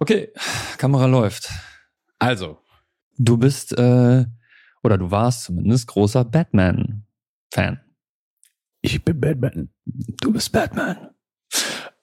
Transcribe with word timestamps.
Okay, 0.00 0.32
Kamera 0.78 1.06
läuft. 1.06 1.50
Also, 2.18 2.58
Du 3.18 3.36
bist, 3.36 3.72
äh, 3.76 4.24
oder 4.84 4.96
du 4.96 5.10
warst 5.10 5.42
zumindest 5.42 5.88
großer 5.88 6.24
Batman-Fan. 6.24 7.80
ich 8.80 9.04
bin 9.04 9.20
Batman. 9.20 9.70
Du 9.84 10.32
bist 10.32 10.52
Batman. 10.52 11.10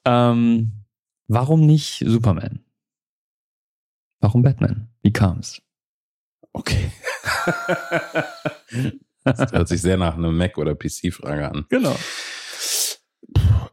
Ähm, 0.04 0.84
warum 1.26 1.64
nicht 1.64 2.04
Superman? 2.06 2.62
Warum 4.20 4.42
Batman? 4.42 4.90
Wie 5.02 5.12
kam's? 5.12 5.62
Okay. 6.52 6.92
das 9.24 9.52
hört 9.52 9.68
sich 9.68 9.80
sehr 9.80 9.96
nach 9.96 10.16
einer 10.16 10.32
Mac- 10.32 10.58
oder 10.58 10.74
PC-Frage 10.74 11.50
an. 11.50 11.64
Genau. 11.70 11.96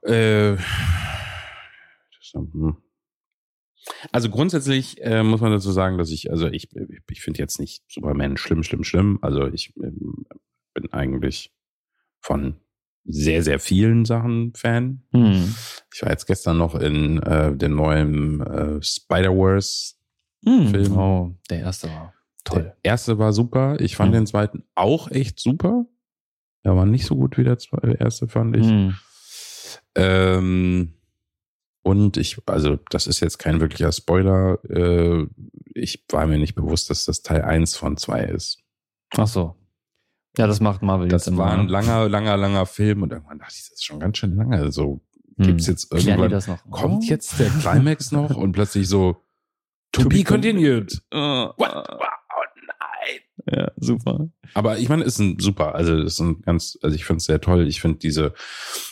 Äh, 0.03 0.55
das, 0.55 2.33
hm. 2.33 2.77
Also 4.11 4.29
grundsätzlich 4.29 5.01
äh, 5.01 5.23
muss 5.23 5.41
man 5.41 5.51
dazu 5.51 5.71
sagen, 5.71 5.97
dass 5.97 6.09
ich, 6.11 6.31
also 6.31 6.47
ich, 6.47 6.69
ich 7.09 7.21
finde 7.21 7.39
jetzt 7.39 7.59
nicht 7.59 7.83
Superman 7.89 8.37
schlimm, 8.37 8.63
schlimm, 8.63 8.83
schlimm. 8.83 9.19
Also 9.21 9.47
ich 9.47 9.73
ähm, 9.77 10.25
bin 10.73 10.91
eigentlich 10.93 11.51
von 12.21 12.55
sehr, 13.05 13.43
sehr 13.43 13.59
vielen 13.59 14.05
Sachen 14.05 14.53
Fan. 14.55 15.03
Hm. 15.11 15.53
Ich 15.93 16.01
war 16.01 16.09
jetzt 16.09 16.25
gestern 16.25 16.57
noch 16.57 16.75
in 16.75 17.21
äh, 17.21 17.55
den 17.55 17.75
neuen 17.75 18.39
äh, 18.41 18.81
Spider-Verse. 18.81 19.95
Hm. 20.45 20.67
Film. 20.69 20.97
Oh, 20.97 21.35
der 21.49 21.59
erste 21.59 21.87
war 21.89 22.13
toll. 22.45 22.63
Der 22.63 22.77
erste 22.83 23.17
war 23.17 23.31
super. 23.33 23.77
Ich 23.79 23.95
fand 23.95 24.11
Mhm. 24.11 24.15
den 24.15 24.27
zweiten 24.27 24.63
auch 24.75 25.09
echt 25.11 25.39
super. 25.39 25.85
Der 26.65 26.75
war 26.77 26.85
nicht 26.85 27.05
so 27.05 27.15
gut 27.15 27.37
wie 27.37 27.43
der 27.43 27.57
zwe- 27.59 27.97
erste, 27.99 28.27
fand 28.29 28.55
ich. 28.57 28.65
Hm. 28.67 28.95
Ähm, 29.95 30.93
und 31.83 32.17
ich, 32.17 32.37
also 32.47 32.77
das 32.89 33.07
ist 33.07 33.19
jetzt 33.19 33.37
kein 33.37 33.59
wirklicher 33.59 33.91
Spoiler. 33.91 34.57
Äh, 34.69 35.27
ich 35.75 36.03
war 36.09 36.25
mir 36.27 36.37
nicht 36.37 36.55
bewusst, 36.55 36.89
dass 36.89 37.05
das 37.05 37.21
Teil 37.21 37.41
1 37.43 37.75
von 37.75 37.97
2 37.97 38.23
ist. 38.25 38.59
Ach 39.15 39.27
so. 39.27 39.55
Ja, 40.37 40.47
das 40.47 40.59
macht 40.61 40.81
Marvel 40.81 41.07
Das 41.09 41.25
jetzt 41.25 41.33
immer. 41.33 41.43
war 41.43 41.51
ein 41.53 41.65
ne? 41.65 41.71
langer, 41.71 42.09
langer, 42.09 42.37
langer 42.37 42.65
Film 42.65 43.03
und 43.03 43.11
irgendwann 43.11 43.37
dachte 43.39 43.53
ich, 43.55 43.63
das 43.69 43.73
ist 43.73 43.85
schon 43.85 43.99
ganz 43.99 44.17
schön 44.17 44.35
lange. 44.35 44.57
Also 44.57 45.01
Hm. 45.37 45.45
gibt's 45.47 45.67
jetzt 45.67 45.91
irgendwann, 45.91 46.29
das 46.29 46.47
noch? 46.47 46.63
kommt 46.69 47.03
Oh. 47.03 47.07
jetzt 47.09 47.39
der 47.39 47.49
Climax 47.49 48.11
noch 48.11 48.35
und 48.35 48.51
plötzlich 48.51 48.87
so, 48.87 49.17
to, 49.91 50.07
be 50.07 50.23
continued. 50.23 50.93
Uh, 51.13 51.49
What? 51.57 51.87
Ja, 53.51 53.71
super. 53.75 54.29
Aber 54.53 54.77
ich 54.77 54.87
meine, 54.89 55.03
ist 55.03 55.19
ein 55.19 55.37
super, 55.39 55.75
also 55.75 55.97
ist 55.97 56.19
ein 56.19 56.41
ganz, 56.41 56.77
also 56.81 56.95
ich 56.95 57.03
finde 57.05 57.17
es 57.17 57.25
sehr 57.25 57.41
toll. 57.41 57.67
Ich 57.67 57.81
finde 57.81 57.99
diese 57.99 58.33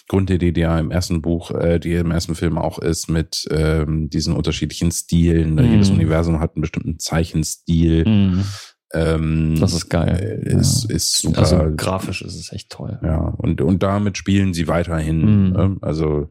Grundidee, 0.10 0.52
die 0.52 0.62
ja 0.62 0.78
im 0.78 0.92
ersten 0.92 1.22
Buch, 1.22 1.52
äh, 1.52 1.80
die 1.80 1.94
im 1.94 2.12
ersten 2.12 2.36
Film 2.36 2.58
auch 2.58 2.78
ist, 2.80 3.10
mit 3.10 3.48
ähm, 3.50 4.10
diesen 4.10 4.36
unterschiedlichen 4.36 4.92
Stilen. 4.92 5.56
Mhm. 5.56 5.72
Jedes 5.72 5.90
Universum 5.90 6.40
hat 6.42 6.56
einen 6.56 6.62
bestimmten 6.62 7.00
Zeichenstil. 7.00 8.04
Hm. 8.06 8.44
Ähm, 8.94 9.56
Das 9.58 9.72
ist 9.74 9.88
geil. 9.90 10.44
äh, 10.46 10.54
Ist, 10.60 10.88
Ja. 10.90 10.96
ist 10.98 11.22
super. 11.22 11.40
Also 11.40 11.58
grafisch 11.78 12.22
ist 12.22 12.36
es 12.36 12.52
echt 12.52 12.70
toll. 12.70 13.00
ja, 13.02 13.20
und, 13.38 13.62
und 13.62 13.82
damit 13.84 14.18
spielen 14.18 14.54
sie 14.54 14.68
weiterhin. 14.68 15.46
Mhm. 15.48 15.52
Ne? 15.54 15.78
Also 15.82 16.30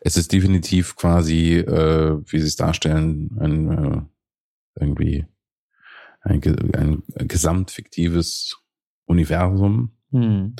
es 0.00 0.16
ist 0.16 0.32
definitiv 0.32 0.94
quasi, 0.96 1.56
äh, 1.56 2.16
wie 2.26 2.38
sie 2.38 2.46
es 2.46 2.54
darstellen, 2.56 3.36
ein 3.40 3.70
äh, 3.70 4.00
irgendwie 4.80 5.26
ein, 6.20 7.02
ein 7.14 7.28
gesamtfiktives 7.28 8.58
Universum. 9.06 9.96
Hm. 10.12 10.56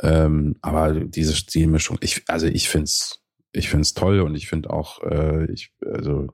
Ähm, 0.00 0.56
aber 0.62 0.92
diese 0.92 1.34
Stilmischung, 1.34 1.98
ich, 2.00 2.22
also 2.28 2.46
ich 2.46 2.68
find's, 2.68 3.20
ich 3.52 3.68
find's 3.68 3.94
toll 3.94 4.20
und 4.20 4.34
ich 4.34 4.48
finde 4.48 4.70
auch, 4.70 5.02
äh, 5.02 5.50
ich, 5.52 5.72
also 5.84 6.28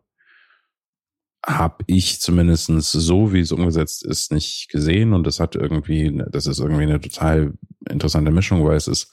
habe 1.47 1.85
ich 1.87 2.21
zumindestens 2.21 2.93
so, 2.93 3.33
wie 3.33 3.41
es 3.41 3.53
umgesetzt 3.53 4.05
ist, 4.05 4.33
nicht 4.33 4.69
gesehen 4.69 5.13
und 5.15 5.27
das 5.27 5.41
hat 5.41 5.55
irgendwie, 5.55 6.21
das 6.31 6.47
ist 6.47 6.59
irgendwie 6.59 6.83
eine 6.83 7.01
total 7.01 7.55
interessante 7.89 8.31
Mischung, 8.31 8.65
weil 8.65 8.77
es 8.77 8.89
ist, 8.89 9.13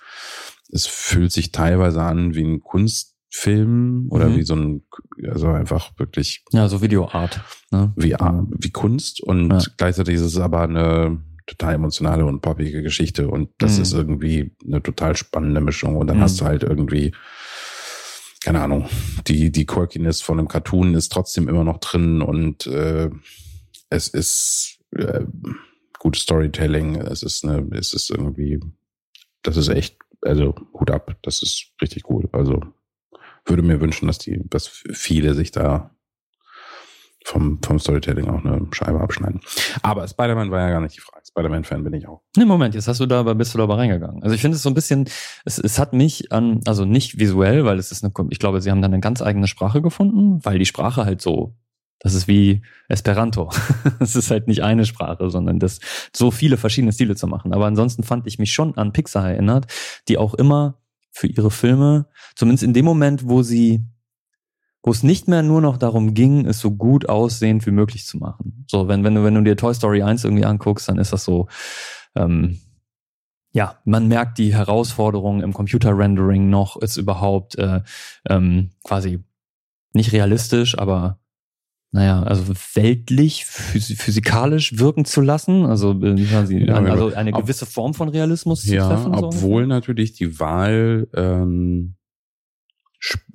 es 0.70 0.88
fühlt 0.88 1.32
sich 1.32 1.52
teilweise 1.52 2.02
an 2.02 2.36
wie 2.36 2.44
ein 2.44 2.60
Kunstfilm 3.36 4.08
oder 4.10 4.30
Mhm. 4.30 4.36
wie 4.38 4.44
so 4.44 4.56
ein, 4.56 4.84
also 5.30 5.48
einfach 5.50 5.92
wirklich 5.98 6.44
Ja, 6.52 6.68
so 6.70 6.82
Videoart. 6.82 7.42
Ne? 7.72 7.94
wie, 7.96 8.10
Ja. 8.10 8.46
wie 8.58 8.72
Kunst 8.72 9.22
und 9.22 9.52
Ja. 9.52 9.62
gleichzeitig 9.78 10.16
ist 10.16 10.22
es 10.22 10.38
aber 10.38 10.62
eine 10.62 11.22
total 11.48 11.76
emotionale 11.76 12.26
und 12.26 12.42
poppige 12.42 12.82
Geschichte 12.82 13.28
und 13.28 13.50
das 13.60 13.76
Mhm. 13.78 13.82
ist 13.84 13.94
irgendwie 13.94 14.56
eine 14.66 14.82
total 14.82 15.16
spannende 15.16 15.62
Mischung 15.62 15.96
und 15.98 16.08
dann 16.08 16.18
Mhm. 16.18 16.22
hast 16.22 16.42
du 16.42 16.46
halt 16.46 16.64
irgendwie 16.64 17.14
keine 18.44 18.62
Ahnung, 18.62 18.88
die, 19.26 19.52
die 19.52 19.66
Quirkiness 19.66 20.22
von 20.22 20.38
einem 20.38 20.48
Cartoon 20.48 20.94
ist 20.94 21.12
trotzdem 21.12 21.50
immer 21.50 21.64
noch 21.64 21.80
drin 21.80 22.22
und 22.22 22.68
äh, 22.68 23.10
es 23.90 24.08
ist 24.08 24.78
äh, 24.96 25.26
gutes 25.98 26.22
Storytelling, 26.22 26.96
es 26.96 27.24
ist 27.24 27.44
eine, 27.44 27.68
es 27.76 27.94
ist 27.94 28.12
irgendwie, 28.12 28.60
das 29.42 29.58
ist 29.58 29.70
echt, 29.70 29.98
also 30.22 30.54
Hut 30.74 30.92
ab, 30.92 31.16
das 31.24 31.42
ist 31.42 31.72
richtig 31.82 32.08
cool. 32.08 32.30
Also 32.34 32.62
würde 33.46 33.64
mir 33.64 33.82
wünschen, 33.82 34.08
dass 34.08 34.18
die, 34.18 34.42
dass 34.50 34.68
viele 34.68 35.34
sich 35.34 35.52
da 35.52 35.92
vom, 37.26 37.60
vom 37.62 37.80
Storytelling 37.80 38.30
auch 38.30 38.46
eine 38.46 38.68
Scheibe 38.72 39.02
abschneiden. 39.02 39.42
Aber 39.82 40.08
Spider-Man 40.08 40.52
war 40.52 40.62
ja 40.62 40.70
gar 40.70 40.82
nicht 40.82 40.96
die 40.96 41.02
Frage. 41.02 41.26
Spider-Man-Fan 41.26 41.84
bin 41.84 41.94
ich 41.94 42.08
auch. 42.08 42.22
Ne, 42.38 42.46
Moment, 42.46 42.76
jetzt 42.76 42.88
hast 42.88 43.00
du 43.00 43.08
da, 43.08 43.24
bist 43.34 43.54
du 43.54 43.58
da 43.58 43.64
aber 43.64 43.78
reingegangen. 43.80 44.22
Also 44.22 44.36
ich 44.36 44.42
finde 44.42 44.56
es 44.56 44.62
so 44.62 44.70
ein 44.70 44.76
bisschen, 44.76 45.10
es, 45.44 45.58
es 45.58 45.80
hat 45.80 45.94
mich 45.94 46.32
an, 46.32 46.62
also 46.68 46.86
nicht 46.86 47.20
visuell, 47.20 47.66
weil 47.66 47.80
es 47.80 47.92
ist 47.92 48.04
eine, 48.04 48.14
ich 48.30 48.38
glaube, 48.38 48.62
sie 48.62 48.70
haben 48.70 48.82
da 48.82 48.88
eine 48.88 49.00
ganz 49.00 49.24
eigene 49.24 49.48
Sprache 49.48 49.82
gefunden, 49.82 50.40
weil 50.46 50.60
die 50.60 50.68
Sprache 50.68 51.06
halt 51.06 51.20
so, 51.20 51.56
das 52.00 52.14
ist 52.14 52.28
wie 52.28 52.62
Esperanto. 52.90 53.50
Es 54.00 54.16
ist 54.16 54.30
halt 54.30 54.48
nicht 54.48 54.64
eine 54.64 54.86
Sprache, 54.86 55.30
sondern 55.32 55.60
das 55.60 55.80
so 56.16 56.30
viele 56.30 56.58
verschiedene 56.58 56.94
Stile 56.94 57.16
zu 57.16 57.26
machen. 57.26 57.54
Aber 57.54 57.66
ansonsten 57.66 58.04
fand 58.04 58.28
ich 58.28 58.38
mich 58.38 58.54
schon 58.54 58.78
an 58.78 58.94
Pixar 58.94 59.32
erinnert, 59.32 59.66
die 60.08 60.20
auch 60.20 60.36
immer 60.36 60.78
für 61.16 61.28
ihre 61.28 61.50
Filme, 61.50 62.08
zumindest 62.36 62.64
in 62.64 62.74
dem 62.74 62.86
Moment, 62.86 63.28
wo 63.28 63.42
sie 63.42 63.86
wo 64.84 64.92
es 64.92 65.02
nicht 65.02 65.28
mehr 65.28 65.42
nur 65.42 65.62
noch 65.62 65.78
darum 65.78 66.14
ging, 66.14 66.46
es 66.46 66.60
so 66.60 66.70
gut 66.70 67.10
aussehend 67.10 67.66
wie 67.66 67.72
möglich 67.72 68.06
zu 68.06 68.20
machen. 68.20 68.66
So, 68.70 68.88
wenn, 68.88 69.04
wenn 69.04 69.16
du, 69.16 69.24
wenn 69.24 69.34
du 69.34 69.42
dir 69.42 69.58
Toy 69.58 69.74
Story 69.74 70.04
1 70.04 70.24
irgendwie 70.24 70.46
anguckst, 70.46 70.88
dann 70.88 71.00
ist 71.00 71.12
das 71.12 71.24
so, 71.24 71.48
ähm, 72.14 72.60
ja, 73.52 73.80
man 73.84 74.08
merkt 74.08 74.38
die 74.38 74.54
Herausforderung 74.54 75.42
im 75.42 75.54
Computer-Rendering 75.54 76.52
noch, 76.52 76.78
ist 76.78 76.98
überhaupt 76.98 77.58
äh, 77.58 77.82
ähm, 78.30 78.70
quasi 78.84 79.24
nicht 79.94 80.12
realistisch, 80.12 80.78
aber 80.78 81.18
naja, 81.96 82.24
also 82.24 82.54
weltlich, 82.74 83.46
phys 83.46 83.94
physikalisch 83.98 84.78
wirken 84.78 85.06
zu 85.06 85.22
lassen, 85.22 85.66
also, 85.66 85.94
äh, 86.04 86.14
Ja, 86.20 86.76
also 86.76 87.14
eine 87.16 87.32
gewisse 87.32 87.66
Form 87.66 87.94
von 87.94 88.10
Realismus 88.10 88.64
zu 88.64 88.76
Ja, 88.76 88.90
treffen. 88.90 89.14
so. 89.18 89.28
obwohl 89.28 89.66
natürlich 89.66 90.12
die 90.12 90.38
Wahl, 90.38 91.08
ähm, 91.16 91.96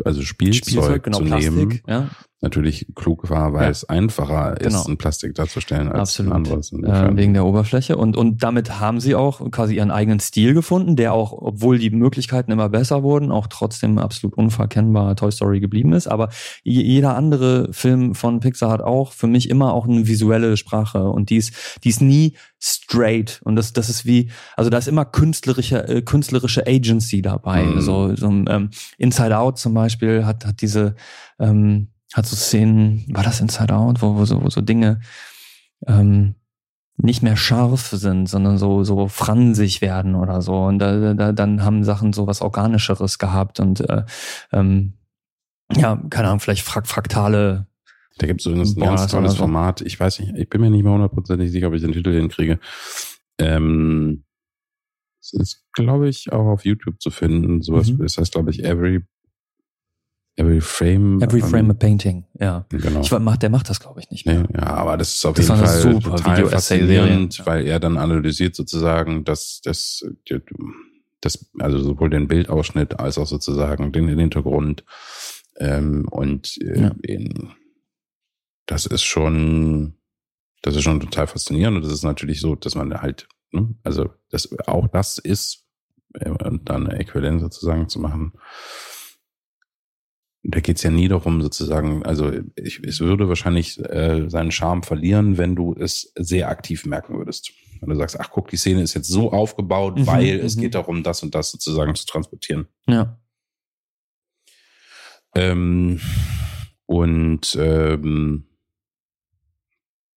also 0.04 0.20
Spielzeug, 0.20 1.04
genau, 1.04 1.18
zu 1.20 1.24
Plastik, 1.24 1.54
nehmen, 1.54 1.80
ja, 1.88 2.10
natürlich 2.42 2.86
klug 2.94 3.28
war, 3.28 3.52
weil 3.52 3.64
Ja. 3.64 3.68
es 3.68 3.86
einfacher 3.88 4.54
Genau. 4.58 4.80
ist, 4.80 4.86
ein 4.88 4.96
Plastik 4.96 5.34
darzustellen 5.34 5.88
als 5.88 6.10
Absolut. 6.10 6.32
ein 6.32 6.36
anderes. 6.36 6.72
äh, 6.72 7.16
wegen 7.16 7.34
der 7.34 7.44
Oberfläche. 7.44 7.96
Und, 7.98 8.16
und 8.16 8.42
damit 8.42 8.80
haben 8.80 8.98
sie 9.00 9.14
auch 9.14 9.50
quasi 9.50 9.76
ihren 9.76 9.90
eigenen 9.90 10.20
Stil 10.20 10.54
gefunden, 10.54 10.96
der 10.96 11.12
auch, 11.12 11.32
obwohl 11.32 11.78
die 11.78 11.90
Möglichkeiten 11.90 12.50
immer 12.50 12.68
besser 12.70 13.02
wurden, 13.02 13.30
auch 13.30 13.46
trotzdem 13.46 13.98
absolut 13.98 14.36
unverkennbar 14.38 15.16
Toy 15.16 15.30
Story 15.30 15.60
geblieben 15.60 15.92
ist. 15.92 16.06
Aber 16.06 16.30
je- 16.62 16.82
jeder 16.82 17.14
andere 17.14 17.68
Film 17.72 18.14
von 18.14 18.40
Pixar 18.40 18.70
hat 18.70 18.80
auch 18.80 19.12
für 19.12 19.26
mich 19.26 19.50
immer 19.50 19.74
auch 19.74 19.86
eine 19.86 20.06
visuelle 20.06 20.56
Sprache 20.56 21.04
und 21.10 21.28
die 21.30 21.36
ist, 21.36 21.52
die 21.84 21.90
ist 21.90 22.00
nie 22.00 22.36
straight. 22.58 23.40
Und 23.44 23.56
das, 23.56 23.72
das 23.72 23.88
ist 23.90 24.06
wie, 24.06 24.30
also 24.56 24.70
da 24.70 24.78
ist 24.78 24.88
immer 24.88 25.04
künstlerische, 25.04 25.86
äh, 25.88 26.02
künstlerische 26.02 26.66
Agency 26.66 27.20
dabei. 27.22 27.64
Mhm. 27.64 27.80
So, 27.80 28.14
so 28.16 28.28
ähm, 28.28 28.70
Inside 28.98 29.36
Out 29.36 29.58
zum 29.58 29.74
Beispiel 29.74 30.24
hat, 30.24 30.46
hat 30.46 30.60
diese, 30.62 30.94
ähm, 31.38 31.88
hat 32.14 32.26
so 32.26 32.36
Szenen, 32.36 33.04
war 33.08 33.22
das 33.22 33.40
Inside 33.40 33.74
Out, 33.74 34.02
wo, 34.02 34.16
wo, 34.16 34.24
so, 34.24 34.42
wo 34.42 34.50
so 34.50 34.60
Dinge 34.60 35.00
ähm, 35.86 36.34
nicht 36.96 37.22
mehr 37.22 37.36
scharf 37.36 37.88
sind, 37.88 38.28
sondern 38.28 38.58
so 38.58 38.84
so 38.84 39.08
fransig 39.08 39.80
werden 39.80 40.14
oder 40.14 40.42
so. 40.42 40.64
Und 40.64 40.78
da, 40.80 41.14
da, 41.14 41.32
dann 41.32 41.64
haben 41.64 41.82
Sachen 41.84 42.12
so 42.12 42.26
was 42.26 42.42
Organischeres 42.42 43.18
gehabt 43.18 43.58
und 43.60 43.80
äh, 43.88 44.04
ähm, 44.52 44.94
ja, 45.72 45.96
keine 46.10 46.28
Ahnung, 46.28 46.40
vielleicht 46.40 46.62
frak 46.62 46.86
fraktale. 46.86 47.66
Da 48.18 48.26
gibt 48.26 48.40
es 48.40 48.46
übrigens 48.46 48.76
ein 48.76 48.80
ganz 48.80 49.06
tolles 49.06 49.32
so. 49.32 49.38
Format. 49.38 49.80
Ich 49.80 49.98
weiß 49.98 50.18
nicht, 50.20 50.34
ich 50.36 50.48
bin 50.50 50.60
mir 50.60 50.68
nicht 50.70 50.82
mehr 50.82 50.92
hundertprozentig 50.92 51.50
sicher, 51.50 51.68
ob 51.68 51.74
ich 51.74 51.80
den 51.80 51.92
Titel 51.92 52.12
hinkriege. 52.12 52.58
Ähm, 53.38 54.24
es 55.22 55.32
ist, 55.32 55.64
glaube 55.72 56.08
ich, 56.08 56.32
auch 56.32 56.46
auf 56.46 56.64
YouTube 56.64 57.00
zu 57.00 57.10
finden. 57.10 57.62
Sowas, 57.62 57.90
Mhm. 57.90 57.98
das 57.98 58.18
heißt, 58.18 58.32
glaube 58.32 58.50
ich, 58.50 58.64
Every 58.64 59.06
Every 60.40 60.60
Frame. 60.60 61.20
Every 61.20 61.40
ähm, 61.40 61.46
Frame 61.48 61.70
a 61.70 61.74
Painting, 61.74 62.24
ja. 62.38 62.64
Genau. 62.70 63.00
Ich, 63.00 63.12
war- 63.12 63.36
der 63.36 63.50
macht 63.50 63.68
das, 63.68 63.78
glaube 63.80 64.00
ich, 64.00 64.10
nicht 64.10 64.24
mehr. 64.26 64.40
Nee, 64.42 64.58
ja, 64.58 64.68
aber 64.68 64.96
das 64.96 65.14
ist 65.14 65.24
auf 65.26 65.36
Das 65.36 65.48
jeden 65.48 65.60
Fall 65.60 65.80
super 65.80 66.16
total 66.16 66.46
faszinierend, 66.46 67.42
weil 67.44 67.66
er 67.66 67.78
dann 67.78 67.98
analysiert 67.98 68.56
sozusagen, 68.56 69.24
dass 69.24 69.60
das, 69.62 70.02
das, 71.20 71.50
also 71.58 71.78
sowohl 71.80 72.08
den 72.10 72.26
Bildausschnitt 72.28 72.98
als 72.98 73.18
auch 73.18 73.26
sozusagen 73.26 73.92
den 73.92 74.08
Hintergrund, 74.18 74.84
Ähm, 75.58 76.06
und 76.10 76.56
äh, 76.62 76.80
ja. 76.80 76.94
in, 77.02 77.50
das 78.64 78.86
ist 78.86 79.02
schon, 79.02 79.98
das 80.62 80.74
ist 80.74 80.84
schon 80.84 81.00
total 81.00 81.26
faszinierend. 81.26 81.76
Und 81.76 81.84
das 81.84 81.92
ist 81.92 82.02
natürlich 82.04 82.40
so, 82.40 82.54
dass 82.54 82.74
man 82.74 82.94
halt, 83.02 83.28
ne, 83.52 83.74
also 83.82 84.08
das, 84.30 84.48
auch 84.66 84.88
das 84.88 85.18
ist, 85.18 85.66
äh, 86.14 86.30
dann 86.64 86.86
eine 86.86 86.98
Äquivalenz 86.98 87.42
sozusagen 87.42 87.90
zu 87.90 88.00
machen. 88.00 88.32
Da 90.42 90.60
geht's 90.60 90.82
ja 90.82 90.90
nie 90.90 91.08
darum, 91.08 91.42
sozusagen, 91.42 92.02
also 92.04 92.32
ich, 92.56 92.82
es 92.82 93.00
würde 93.00 93.28
wahrscheinlich 93.28 93.78
äh, 93.78 94.28
seinen 94.30 94.50
Charme 94.50 94.82
verlieren, 94.82 95.36
wenn 95.36 95.54
du 95.54 95.74
es 95.74 96.12
sehr 96.16 96.48
aktiv 96.48 96.86
merken 96.86 97.18
würdest. 97.18 97.52
Wenn 97.80 97.90
du 97.90 97.96
sagst, 97.96 98.18
ach 98.18 98.30
guck, 98.30 98.48
die 98.48 98.56
Szene 98.56 98.82
ist 98.82 98.94
jetzt 98.94 99.08
so 99.08 99.32
aufgebaut, 99.32 99.98
mhm, 99.98 100.06
weil 100.06 100.40
es 100.40 100.56
mhm. 100.56 100.60
geht 100.62 100.74
darum, 100.74 101.02
das 101.02 101.22
und 101.22 101.34
das 101.34 101.50
sozusagen 101.50 101.94
zu 101.94 102.06
transportieren. 102.06 102.68
Ja. 102.86 103.18
Ähm, 105.34 106.00
und 106.86 107.56
ähm, 107.60 108.46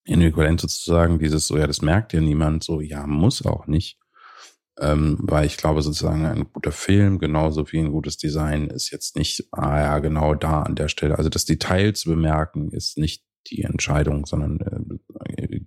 in 0.05 0.21
Äquivalenz 0.21 0.61
sozusagen 0.61 1.19
dieses 1.19 1.47
so, 1.47 1.57
ja, 1.57 1.67
das 1.67 1.81
merkt 1.81 2.13
ja 2.13 2.21
niemand, 2.21 2.63
so, 2.63 2.81
ja, 2.81 3.05
muss 3.07 3.45
auch 3.45 3.67
nicht. 3.67 3.99
Ähm, 4.79 5.17
weil 5.21 5.45
ich 5.45 5.57
glaube 5.57 5.83
sozusagen 5.83 6.25
ein 6.25 6.47
guter 6.51 6.71
Film, 6.71 7.19
genauso 7.19 7.71
wie 7.71 7.79
ein 7.79 7.91
gutes 7.91 8.17
Design, 8.17 8.67
ist 8.67 8.91
jetzt 8.91 9.15
nicht, 9.15 9.47
ah 9.51 9.79
ja, 9.79 9.99
genau 9.99 10.33
da 10.33 10.63
an 10.63 10.75
der 10.75 10.87
Stelle. 10.87 11.17
Also 11.17 11.29
das 11.29 11.45
Detail 11.45 11.93
zu 11.93 12.09
bemerken 12.09 12.71
ist 12.71 12.97
nicht 12.97 13.23
die 13.47 13.63
Entscheidung, 13.63 14.25
sondern 14.25 14.59
äh, 14.61 15.59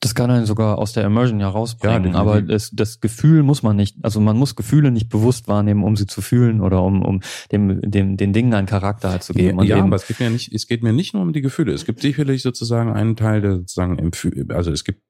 das 0.00 0.14
kann 0.14 0.30
einen 0.30 0.46
sogar 0.46 0.78
aus 0.78 0.92
der 0.92 1.04
Immersion 1.04 1.40
ja 1.40 1.48
rausbringen, 1.48 2.12
ja, 2.12 2.18
aber 2.18 2.42
das, 2.42 2.70
das 2.72 3.00
Gefühl 3.00 3.42
muss 3.42 3.62
man 3.62 3.76
nicht, 3.76 3.96
also 4.02 4.20
man 4.20 4.36
muss 4.36 4.56
Gefühle 4.56 4.90
nicht 4.90 5.08
bewusst 5.08 5.48
wahrnehmen, 5.48 5.84
um 5.84 5.96
sie 5.96 6.06
zu 6.06 6.20
fühlen 6.20 6.60
oder 6.60 6.82
um, 6.82 7.02
um 7.02 7.20
dem, 7.50 7.80
dem, 7.82 8.16
den 8.16 8.32
Dingen 8.32 8.52
einen 8.54 8.66
Charakter 8.66 9.10
halt 9.10 9.22
zu 9.22 9.32
geben. 9.32 9.62
Ja, 9.62 9.82
aber 9.82 9.96
es 9.96 10.06
geht 10.06 10.20
mir 10.20 10.30
nicht, 10.30 10.52
es 10.52 10.66
geht 10.66 10.82
mir 10.82 10.92
nicht 10.92 11.14
nur 11.14 11.22
um 11.22 11.32
die 11.32 11.40
Gefühle. 11.40 11.72
Es 11.72 11.84
gibt 11.84 12.00
sicherlich 12.00 12.42
sozusagen 12.42 12.92
einen 12.92 13.16
Teil, 13.16 13.40
der 13.40 13.56
sozusagen, 13.56 14.10
also 14.50 14.70
es 14.70 14.84
gibt 14.84 15.02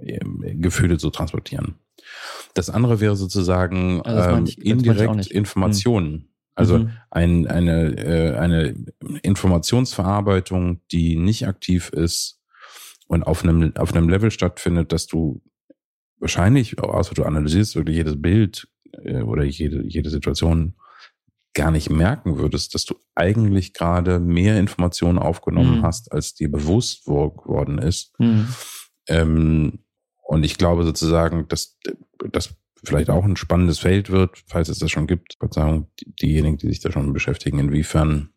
ähm, 0.00 0.42
Gefühle 0.60 0.98
zu 0.98 1.10
transportieren. 1.10 1.74
Das 2.58 2.70
andere 2.70 2.98
wäre 2.98 3.14
sozusagen 3.14 4.02
also 4.02 4.30
ähm, 4.30 4.44
ich, 4.44 4.64
indirekt 4.64 5.28
Informationen. 5.28 6.12
Hm. 6.12 6.28
Also 6.56 6.78
mhm. 6.78 6.90
ein, 7.08 7.46
eine, 7.46 7.96
äh, 7.96 8.36
eine 8.36 8.74
Informationsverarbeitung, 9.22 10.80
die 10.90 11.14
nicht 11.14 11.46
aktiv 11.46 11.90
ist 11.90 12.40
und 13.06 13.22
auf 13.22 13.44
einem, 13.44 13.76
auf 13.76 13.94
einem 13.94 14.08
Level 14.08 14.32
stattfindet, 14.32 14.90
dass 14.90 15.06
du 15.06 15.40
wahrscheinlich, 16.18 16.82
außer 16.82 17.14
du 17.14 17.22
analysierst 17.22 17.76
wirklich 17.76 17.96
jedes 17.96 18.20
Bild 18.20 18.66
äh, 19.04 19.22
oder 19.22 19.44
jede, 19.44 19.86
jede 19.86 20.10
Situation, 20.10 20.74
gar 21.54 21.70
nicht 21.70 21.90
merken 21.90 22.38
würdest, 22.38 22.74
dass 22.74 22.84
du 22.84 22.96
eigentlich 23.14 23.72
gerade 23.72 24.18
mehr 24.18 24.58
Informationen 24.58 25.18
aufgenommen 25.18 25.78
mhm. 25.78 25.82
hast, 25.84 26.10
als 26.10 26.34
dir 26.34 26.50
bewusst 26.50 27.04
geworden 27.04 27.78
ist. 27.78 28.18
Mhm. 28.18 28.48
Ähm, 29.06 29.78
und 30.28 30.44
ich 30.44 30.58
glaube 30.58 30.84
sozusagen, 30.84 31.48
dass 31.48 31.78
das 32.30 32.54
vielleicht 32.84 33.08
auch 33.08 33.24
ein 33.24 33.36
spannendes 33.36 33.78
Feld 33.78 34.10
wird, 34.10 34.44
falls 34.46 34.68
es 34.68 34.78
das 34.78 34.90
schon 34.90 35.06
gibt. 35.06 35.36
Verzeihung, 35.38 35.88
diejenigen, 36.20 36.58
die 36.58 36.68
sich 36.68 36.80
da 36.80 36.92
schon 36.92 37.14
beschäftigen, 37.14 37.58
inwiefern 37.58 38.28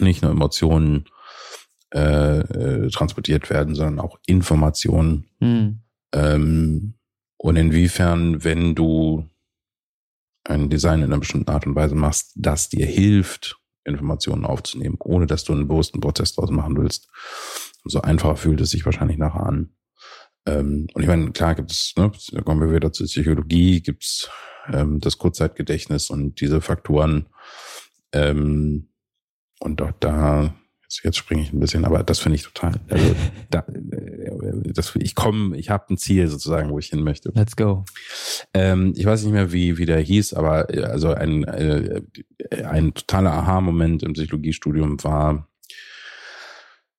nicht 0.00 0.22
nur 0.22 0.32
Emotionen 0.32 1.04
äh, 1.94 2.40
äh, 2.40 2.90
transportiert 2.90 3.48
werden, 3.50 3.76
sondern 3.76 4.00
auch 4.00 4.18
Informationen. 4.26 5.28
Mhm. 5.38 5.78
Ähm, 6.12 6.94
und 7.36 7.54
inwiefern, 7.54 8.42
wenn 8.42 8.74
du 8.74 9.30
ein 10.42 10.70
Design 10.70 10.98
in 10.98 11.04
einer 11.04 11.20
bestimmten 11.20 11.50
Art 11.52 11.68
und 11.68 11.76
Weise 11.76 11.94
machst, 11.94 12.32
das 12.34 12.68
dir 12.68 12.84
hilft, 12.84 13.60
Informationen 13.84 14.44
aufzunehmen, 14.44 14.96
ohne 14.98 15.26
dass 15.26 15.44
du 15.44 15.52
einen 15.52 15.68
bewussten 15.68 16.00
Prozess 16.00 16.34
daraus 16.34 16.50
machen 16.50 16.76
willst, 16.76 17.08
umso 17.84 18.00
einfacher 18.00 18.34
fühlt 18.34 18.60
es 18.60 18.70
sich 18.70 18.84
wahrscheinlich 18.84 19.18
nachher 19.18 19.46
an. 19.46 19.70
Ähm, 20.46 20.86
und 20.94 21.02
ich 21.02 21.08
meine, 21.08 21.32
klar 21.32 21.54
gibt 21.54 21.72
es, 21.72 21.92
ne, 21.96 22.10
da 22.32 22.40
kommen 22.42 22.60
wir 22.60 22.74
wieder 22.74 22.92
zur 22.92 23.06
Psychologie, 23.06 23.82
gibt 23.82 24.04
es 24.04 24.30
ähm, 24.72 25.00
das 25.00 25.18
Kurzzeitgedächtnis 25.18 26.10
und 26.10 26.40
diese 26.40 26.60
Faktoren. 26.60 27.26
Ähm, 28.12 28.88
und 29.58 29.80
dort 29.80 29.96
da, 30.04 30.54
jetzt, 30.82 31.02
jetzt 31.02 31.16
springe 31.16 31.42
ich 31.42 31.52
ein 31.52 31.60
bisschen, 31.60 31.84
aber 31.84 32.02
das 32.02 32.20
finde 32.20 32.36
ich 32.36 32.42
total. 32.42 32.80
Also, 32.88 33.16
da, 33.50 33.60
äh, 33.60 34.72
das, 34.72 34.94
ich 34.96 35.14
komme, 35.14 35.56
ich 35.56 35.70
habe 35.70 35.86
ein 35.90 35.98
Ziel 35.98 36.28
sozusagen, 36.28 36.70
wo 36.70 36.78
ich 36.78 36.88
hin 36.88 37.02
möchte. 37.02 37.32
Let's 37.34 37.56
go. 37.56 37.84
Ähm, 38.54 38.92
ich 38.96 39.04
weiß 39.04 39.24
nicht 39.24 39.32
mehr, 39.32 39.52
wie, 39.52 39.78
wie 39.78 39.86
der 39.86 40.00
hieß, 40.00 40.34
aber 40.34 40.72
äh, 40.72 40.84
also 40.84 41.12
ein, 41.12 41.44
äh, 41.44 42.02
ein 42.64 42.94
totaler 42.94 43.32
Aha-Moment 43.32 44.02
im 44.02 44.12
Psychologiestudium 44.12 45.02
war, 45.02 45.48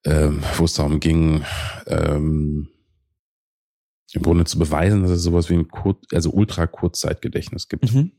ähm, 0.06 0.44
wo 0.58 0.66
es 0.66 0.74
darum 0.74 1.00
ging, 1.00 1.44
ähm, 1.88 2.70
im 4.14 4.22
Grunde 4.22 4.46
zu 4.46 4.58
beweisen, 4.58 5.02
dass 5.02 5.12
es 5.12 5.24
sowas 5.24 5.50
wie 5.50 5.56
ein 5.56 5.68
Kur 5.68 6.00
also 6.14 6.32
ultra-Kurzzeitgedächtnis 6.32 7.68
gibt. 7.68 7.94
Mhm. 7.94 8.14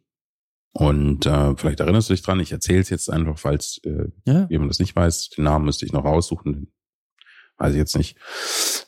Und 0.73 1.27
äh, 1.27 1.57
vielleicht 1.57 1.81
erinnerst 1.81 2.11
du 2.11 2.15
dich 2.15 2.23
dran, 2.23 2.41
ich 2.41 2.53
erzähle 2.53 2.81
es 2.81 2.91
jetzt 2.91 3.11
einfach, 3.11 3.39
falls 3.39 3.81
äh, 3.85 4.09
ja. 4.27 4.47
jemand 4.51 4.71
das 4.71 4.79
nicht 4.79 4.95
weiß. 4.95 5.31
Den 5.31 5.45
Namen 5.45 5.65
müsste 5.65 5.87
ich 5.87 5.93
noch 5.93 6.05
raussuchen, 6.05 6.73
weiß 7.57 7.73
ich 7.73 7.79
jetzt 7.79 7.97
nicht. 7.97 8.19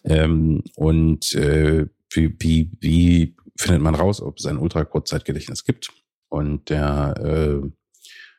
Ähm, 0.05 0.62
und 0.76 1.35
äh, 1.35 1.87
wie, 2.11 2.37
wie, 2.38 2.70
wie 2.81 3.37
findet 3.56 3.82
man 3.82 3.94
raus, 3.94 4.20
ob 4.20 4.38
es 4.38 4.47
ein 4.47 4.58
ultra-Kurzzeitgedächtnis 4.58 5.64
gibt? 5.64 5.91
Und 6.29 6.69
der, 6.70 7.14
äh, 7.19 7.67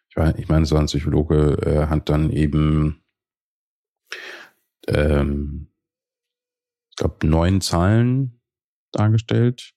ich 0.10 0.16
meine, 0.16 0.40
ich 0.40 0.48
meine, 0.48 0.66
so 0.66 0.78
ein 0.78 0.86
Psychologe 0.86 1.58
äh, 1.66 1.88
hat 1.88 2.10
dann 2.10 2.30
eben 2.30 3.04
ähm, 4.88 5.68
ich 6.92 6.96
glaube, 6.98 7.28
neun 7.28 7.62
Zahlen 7.62 8.41
dargestellt, 8.92 9.74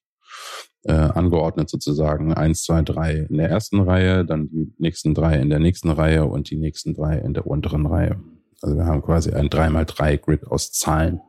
äh, 0.83 0.93
angeordnet 0.93 1.69
sozusagen 1.69 2.33
eins, 2.33 2.63
zwei, 2.63 2.81
drei 2.81 3.25
in 3.29 3.37
der 3.37 3.49
ersten 3.49 3.79
Reihe, 3.79 4.25
dann 4.25 4.49
die 4.49 4.73
nächsten 4.77 5.13
drei 5.13 5.39
in 5.39 5.49
der 5.49 5.59
nächsten 5.59 5.89
Reihe 5.89 6.25
und 6.25 6.49
die 6.49 6.57
nächsten 6.57 6.93
drei 6.93 7.17
in 7.17 7.33
der 7.33 7.47
unteren 7.47 7.85
Reihe. 7.85 8.21
Also 8.61 8.77
wir 8.77 8.85
haben 8.85 9.01
quasi 9.01 9.31
ein 9.31 9.49
3x3 9.49 10.17
Grid 10.17 10.47
aus 10.47 10.71
Zahlen. 10.71 11.21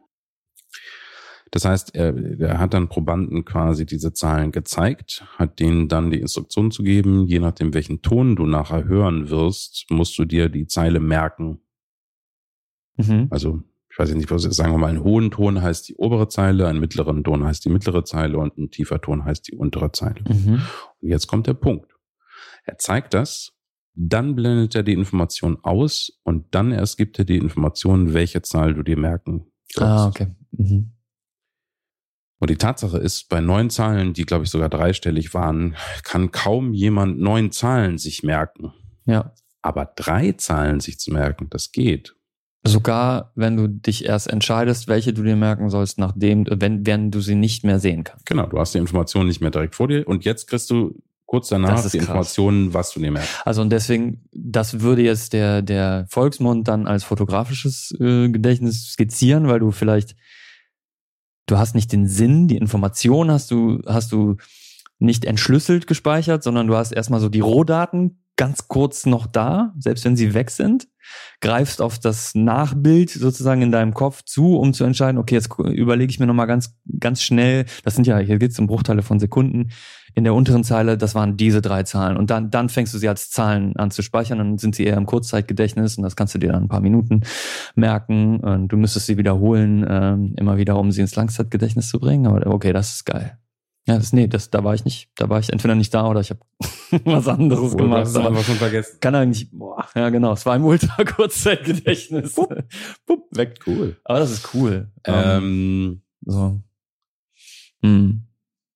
Das 1.50 1.64
heißt, 1.64 1.94
er, 1.94 2.14
er 2.40 2.58
hat 2.58 2.74
dann 2.74 2.88
Probanden 2.88 3.44
quasi 3.44 3.86
diese 3.86 4.12
Zahlen 4.12 4.52
gezeigt, 4.52 5.24
hat 5.38 5.60
denen 5.60 5.88
dann 5.88 6.10
die 6.10 6.20
Instruktion 6.20 6.70
zu 6.70 6.82
geben, 6.82 7.26
je 7.26 7.38
nachdem 7.38 7.72
welchen 7.72 8.02
Ton 8.02 8.36
du 8.36 8.46
nachher 8.46 8.84
hören 8.84 9.30
wirst, 9.30 9.86
musst 9.90 10.18
du 10.18 10.24
dir 10.24 10.48
die 10.48 10.66
Zeile 10.66 11.00
merken. 11.00 11.60
Mhm. 12.96 13.28
Also 13.30 13.62
ich 13.96 14.00
weiß 14.00 14.14
nicht, 14.14 14.30
was 14.30 14.42
sagen 14.42 14.72
wir 14.72 14.78
mal, 14.78 14.90
ein 14.90 15.02
hohen 15.02 15.30
Ton 15.30 15.62
heißt 15.62 15.88
die 15.88 15.94
obere 15.94 16.28
Zeile, 16.28 16.68
einen 16.68 16.80
mittleren 16.80 17.24
Ton 17.24 17.44
heißt 17.44 17.64
die 17.64 17.70
mittlere 17.70 18.04
Zeile 18.04 18.36
und 18.36 18.58
ein 18.58 18.70
tiefer 18.70 19.00
Ton 19.00 19.24
heißt 19.24 19.48
die 19.48 19.56
untere 19.56 19.90
Zeile. 19.90 20.22
Mhm. 20.28 20.60
Und 21.00 21.08
jetzt 21.08 21.28
kommt 21.28 21.46
der 21.46 21.54
Punkt. 21.54 21.94
Er 22.64 22.76
zeigt 22.76 23.14
das, 23.14 23.54
dann 23.94 24.36
blendet 24.36 24.74
er 24.74 24.82
die 24.82 24.92
Information 24.92 25.56
aus 25.62 26.20
und 26.24 26.54
dann 26.54 26.72
erst 26.72 26.98
gibt 26.98 27.18
er 27.18 27.24
die 27.24 27.38
Information, 27.38 28.12
welche 28.12 28.42
Zahl 28.42 28.74
du 28.74 28.82
dir 28.82 28.98
merken 28.98 29.46
sollst. 29.72 29.90
Ah, 29.90 30.06
okay. 30.08 30.26
Mhm. 30.50 30.92
Und 32.38 32.50
die 32.50 32.58
Tatsache 32.58 32.98
ist, 32.98 33.30
bei 33.30 33.40
neun 33.40 33.70
Zahlen, 33.70 34.12
die 34.12 34.26
glaube 34.26 34.44
ich 34.44 34.50
sogar 34.50 34.68
dreistellig 34.68 35.32
waren, 35.32 35.74
kann 36.02 36.32
kaum 36.32 36.74
jemand 36.74 37.18
neun 37.18 37.50
Zahlen 37.50 37.96
sich 37.96 38.22
merken. 38.22 38.74
Ja. 39.06 39.32
Aber 39.62 39.90
drei 39.96 40.32
Zahlen 40.32 40.80
sich 40.80 40.98
zu 40.98 41.14
merken, 41.14 41.46
das 41.48 41.72
geht. 41.72 42.15
Sogar 42.68 43.32
wenn 43.34 43.56
du 43.56 43.68
dich 43.68 44.04
erst 44.04 44.28
entscheidest, 44.28 44.88
welche 44.88 45.12
du 45.12 45.22
dir 45.22 45.36
merken 45.36 45.70
sollst, 45.70 45.98
nachdem, 45.98 46.46
wenn, 46.48 46.86
wenn 46.86 47.10
du 47.10 47.20
sie 47.20 47.34
nicht 47.34 47.64
mehr 47.64 47.78
sehen 47.78 48.04
kannst. 48.04 48.26
Genau, 48.26 48.46
du 48.46 48.58
hast 48.58 48.74
die 48.74 48.78
Informationen 48.78 49.28
nicht 49.28 49.40
mehr 49.40 49.50
direkt 49.50 49.74
vor 49.74 49.88
dir 49.88 50.06
und 50.06 50.24
jetzt 50.24 50.46
kriegst 50.46 50.70
du 50.70 51.00
kurz 51.26 51.48
danach 51.48 51.76
die 51.76 51.82
krass. 51.82 51.94
Informationen, 51.94 52.72
was 52.72 52.92
du 52.92 53.00
dir 53.00 53.10
merkst. 53.10 53.42
Also 53.44 53.60
und 53.62 53.70
deswegen, 53.70 54.22
das 54.32 54.80
würde 54.80 55.02
jetzt 55.02 55.32
der, 55.32 55.60
der 55.62 56.06
Volksmund 56.08 56.68
dann 56.68 56.86
als 56.86 57.04
fotografisches 57.04 57.92
äh, 58.00 58.28
Gedächtnis 58.28 58.92
skizzieren, 58.92 59.48
weil 59.48 59.58
du 59.58 59.72
vielleicht, 59.72 60.16
du 61.46 61.58
hast 61.58 61.74
nicht 61.74 61.92
den 61.92 62.06
Sinn, 62.06 62.48
die 62.48 62.56
Information 62.56 63.30
hast 63.30 63.50
du, 63.50 63.80
hast 63.86 64.12
du 64.12 64.36
nicht 64.98 65.24
entschlüsselt 65.24 65.86
gespeichert, 65.86 66.42
sondern 66.42 66.68
du 66.68 66.76
hast 66.76 66.92
erstmal 66.92 67.20
so 67.20 67.28
die 67.28 67.40
Rohdaten 67.40 68.22
ganz 68.36 68.68
kurz 68.68 69.06
noch 69.06 69.26
da, 69.26 69.74
selbst 69.78 70.04
wenn 70.04 70.16
sie 70.16 70.34
weg 70.34 70.50
sind, 70.50 70.88
greifst 71.40 71.80
auf 71.80 71.98
das 71.98 72.34
Nachbild 72.34 73.10
sozusagen 73.10 73.62
in 73.62 73.72
deinem 73.72 73.94
Kopf 73.94 74.22
zu, 74.22 74.58
um 74.58 74.72
zu 74.74 74.84
entscheiden, 74.84 75.18
okay, 75.18 75.34
jetzt 75.34 75.50
überlege 75.58 76.10
ich 76.10 76.18
mir 76.18 76.26
nochmal 76.26 76.46
ganz, 76.46 76.76
ganz 76.98 77.22
schnell, 77.22 77.64
das 77.84 77.94
sind 77.94 78.06
ja, 78.06 78.18
hier 78.18 78.38
geht's 78.38 78.58
um 78.58 78.66
Bruchteile 78.66 79.02
von 79.02 79.18
Sekunden, 79.18 79.70
in 80.14 80.24
der 80.24 80.34
unteren 80.34 80.64
Zeile, 80.64 80.96
das 80.96 81.14
waren 81.14 81.36
diese 81.36 81.60
drei 81.60 81.82
Zahlen. 81.82 82.16
Und 82.16 82.30
dann, 82.30 82.50
dann 82.50 82.70
fängst 82.70 82.94
du 82.94 82.98
sie 82.98 83.08
als 83.08 83.30
Zahlen 83.30 83.76
an 83.76 83.90
zu 83.90 84.02
speichern, 84.02 84.38
dann 84.38 84.58
sind 84.58 84.74
sie 84.74 84.84
eher 84.84 84.96
im 84.96 85.06
Kurzzeitgedächtnis 85.06 85.98
und 85.98 86.04
das 86.04 86.16
kannst 86.16 86.34
du 86.34 86.38
dir 86.38 86.52
dann 86.52 86.64
ein 86.64 86.68
paar 86.68 86.80
Minuten 86.80 87.20
merken. 87.74 88.40
Und 88.40 88.68
du 88.68 88.78
müsstest 88.78 89.06
sie 89.06 89.18
wiederholen, 89.18 89.86
ähm, 89.88 90.34
immer 90.38 90.56
wieder, 90.56 90.78
um 90.78 90.90
sie 90.90 91.02
ins 91.02 91.16
Langzeitgedächtnis 91.16 91.90
zu 91.90 92.00
bringen. 92.00 92.26
Aber 92.26 92.46
okay, 92.46 92.72
das 92.72 92.94
ist 92.94 93.04
geil. 93.04 93.38
Ja, 93.86 93.98
das, 93.98 94.12
nee, 94.12 94.26
das, 94.26 94.50
da 94.50 94.64
war 94.64 94.74
ich 94.74 94.84
nicht, 94.84 95.10
da 95.16 95.28
war 95.28 95.38
ich 95.38 95.52
entweder 95.52 95.74
nicht 95.74 95.92
da 95.92 96.08
oder 96.08 96.20
ich 96.20 96.30
habe 96.30 96.40
was 97.04 97.28
anderes 97.28 97.74
Oder 97.74 97.84
gemacht. 97.84 98.14
du 98.14 98.18
Aber 98.20 98.28
einfach 98.28 98.44
schon 98.44 98.56
vergessen. 98.56 98.98
kann 99.00 99.14
eigentlich, 99.14 99.50
boah, 99.50 99.86
ja 99.94 100.08
genau, 100.10 100.32
es 100.32 100.44
war 100.46 100.56
im 100.56 100.64
Ultra-Kurzzeitgedächtnis. 100.64 102.34
Pup, 102.34 103.22
weg. 103.32 103.58
Cool. 103.66 103.96
Aber 104.04 104.18
das 104.20 104.30
ist 104.32 104.54
cool. 104.54 104.90
Ähm, 105.04 105.14
Ähm, 105.14 106.02
so. 106.24 106.60
Hm. 107.82 108.22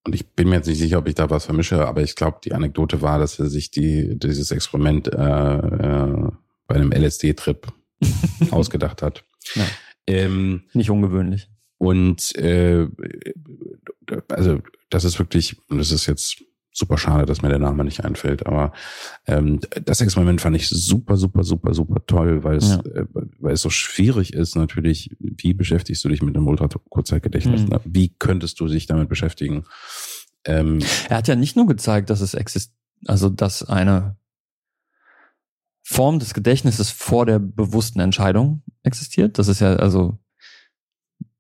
und 0.06 0.14
ich 0.14 0.26
bin 0.34 0.48
mir 0.48 0.56
jetzt 0.56 0.66
nicht 0.68 0.78
sicher, 0.78 0.98
ob 0.98 1.08
ich 1.08 1.14
da 1.14 1.30
was 1.30 1.46
vermische, 1.46 1.86
aber 1.86 2.02
ich 2.02 2.14
glaube, 2.16 2.38
die 2.44 2.52
Anekdote 2.52 3.00
war, 3.02 3.18
dass 3.18 3.38
er 3.38 3.48
sich 3.48 3.70
die, 3.70 4.18
dieses 4.18 4.50
Experiment 4.50 5.08
äh, 5.08 5.56
äh, 5.56 6.28
bei 6.66 6.74
einem 6.74 6.92
LSD-Trip 6.92 7.66
ausgedacht 8.50 9.02
hat. 9.02 9.24
Ja. 9.54 9.64
Ähm, 10.06 10.64
Nicht 10.74 10.90
ungewöhnlich. 10.90 11.48
Und 11.78 12.34
äh, 12.36 12.88
also 14.28 14.60
das 14.90 15.04
ist 15.04 15.18
wirklich, 15.18 15.56
und 15.70 15.78
das 15.78 15.92
ist 15.92 16.06
jetzt 16.06 16.44
super 16.72 16.98
schade, 16.98 17.26
dass 17.26 17.42
mir 17.42 17.48
der 17.48 17.58
Name 17.58 17.84
nicht 17.84 18.04
einfällt, 18.04 18.46
aber 18.46 18.72
ähm, 19.26 19.60
das 19.84 20.00
Experiment 20.00 20.40
fand 20.40 20.54
ich 20.56 20.68
super, 20.68 21.16
super, 21.16 21.42
super, 21.42 21.74
super 21.74 22.02
toll, 22.06 22.44
weil 22.44 22.56
es, 22.56 22.70
Ja. 22.70 22.80
äh, 22.80 23.06
weil 23.40 23.54
es 23.54 23.62
so 23.62 23.70
schwierig 23.70 24.32
ist 24.32 24.54
natürlich, 24.56 25.16
wie 25.18 25.52
beschäftigst 25.52 26.04
du 26.04 26.08
dich 26.08 26.22
mit 26.22 26.36
einem 26.36 26.46
Ultra-Kurzzeitgedächtnis? 26.46 27.62
Mhm. 27.62 27.68
Ne? 27.68 27.80
Wie 27.84 28.14
könntest 28.18 28.60
du 28.60 28.66
dich 28.68 28.86
damit 28.86 29.08
beschäftigen? 29.08 29.64
Ähm, 30.44 30.78
Er 31.08 31.18
hat 31.18 31.28
ja 31.28 31.36
nicht 31.36 31.56
nur 31.56 31.66
gezeigt, 31.66 32.08
dass 32.08 32.20
es 32.20 32.34
existiert, 32.34 32.76
also 33.06 33.28
dass 33.28 33.62
eine 33.68 34.16
Form 35.82 36.18
des 36.20 36.34
Gedächtnisses 36.34 36.90
vor 36.90 37.26
der 37.26 37.38
bewussten 37.40 38.00
Entscheidung 38.00 38.62
existiert. 38.84 39.38
Das 39.38 39.48
ist 39.48 39.60
ja 39.60 39.74
also 39.76 40.18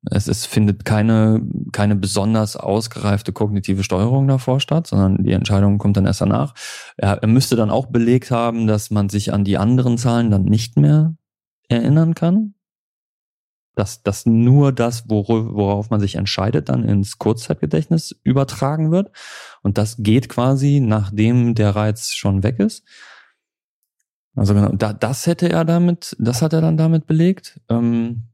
es, 0.08 0.28
es 0.28 0.46
findet 0.46 0.84
keine 0.84 1.42
keine 1.72 1.96
besonders 1.96 2.56
ausgereifte 2.56 3.32
kognitive 3.32 3.84
Steuerung 3.84 4.28
davor 4.28 4.60
statt, 4.60 4.86
sondern 4.86 5.22
die 5.24 5.32
Entscheidung 5.32 5.78
kommt 5.78 5.96
dann 5.96 6.06
erst 6.06 6.20
danach. 6.22 6.54
Er, 6.96 7.18
er 7.22 7.28
müsste 7.28 7.56
dann 7.56 7.70
auch 7.70 7.86
belegt 7.86 8.30
haben, 8.30 8.66
dass 8.66 8.90
man 8.90 9.08
sich 9.08 9.32
an 9.32 9.44
die 9.44 9.58
anderen 9.58 9.98
Zahlen 9.98 10.30
dann 10.30 10.44
nicht 10.44 10.76
mehr 10.78 11.14
erinnern 11.68 12.14
kann. 12.14 12.54
Dass, 13.76 14.02
dass 14.02 14.26
nur 14.26 14.72
das, 14.72 15.08
wor- 15.08 15.54
worauf 15.54 15.90
man 15.90 16.00
sich 16.00 16.16
entscheidet, 16.16 16.68
dann 16.68 16.84
ins 16.84 17.18
Kurzzeitgedächtnis 17.18 18.18
übertragen 18.24 18.90
wird. 18.90 19.10
Und 19.62 19.78
das 19.78 19.96
geht 19.98 20.28
quasi, 20.28 20.80
nachdem 20.80 21.54
der 21.54 21.76
Reiz 21.76 22.10
schon 22.10 22.42
weg 22.42 22.58
ist. 22.58 22.84
Also 24.34 24.54
genau, 24.54 24.72
da, 24.72 24.92
das 24.92 25.26
hätte 25.26 25.48
er 25.48 25.64
damit, 25.64 26.16
das 26.18 26.42
hat 26.42 26.52
er 26.52 26.60
dann 26.60 26.76
damit 26.76 27.06
belegt. 27.06 27.60
Ähm, 27.68 28.24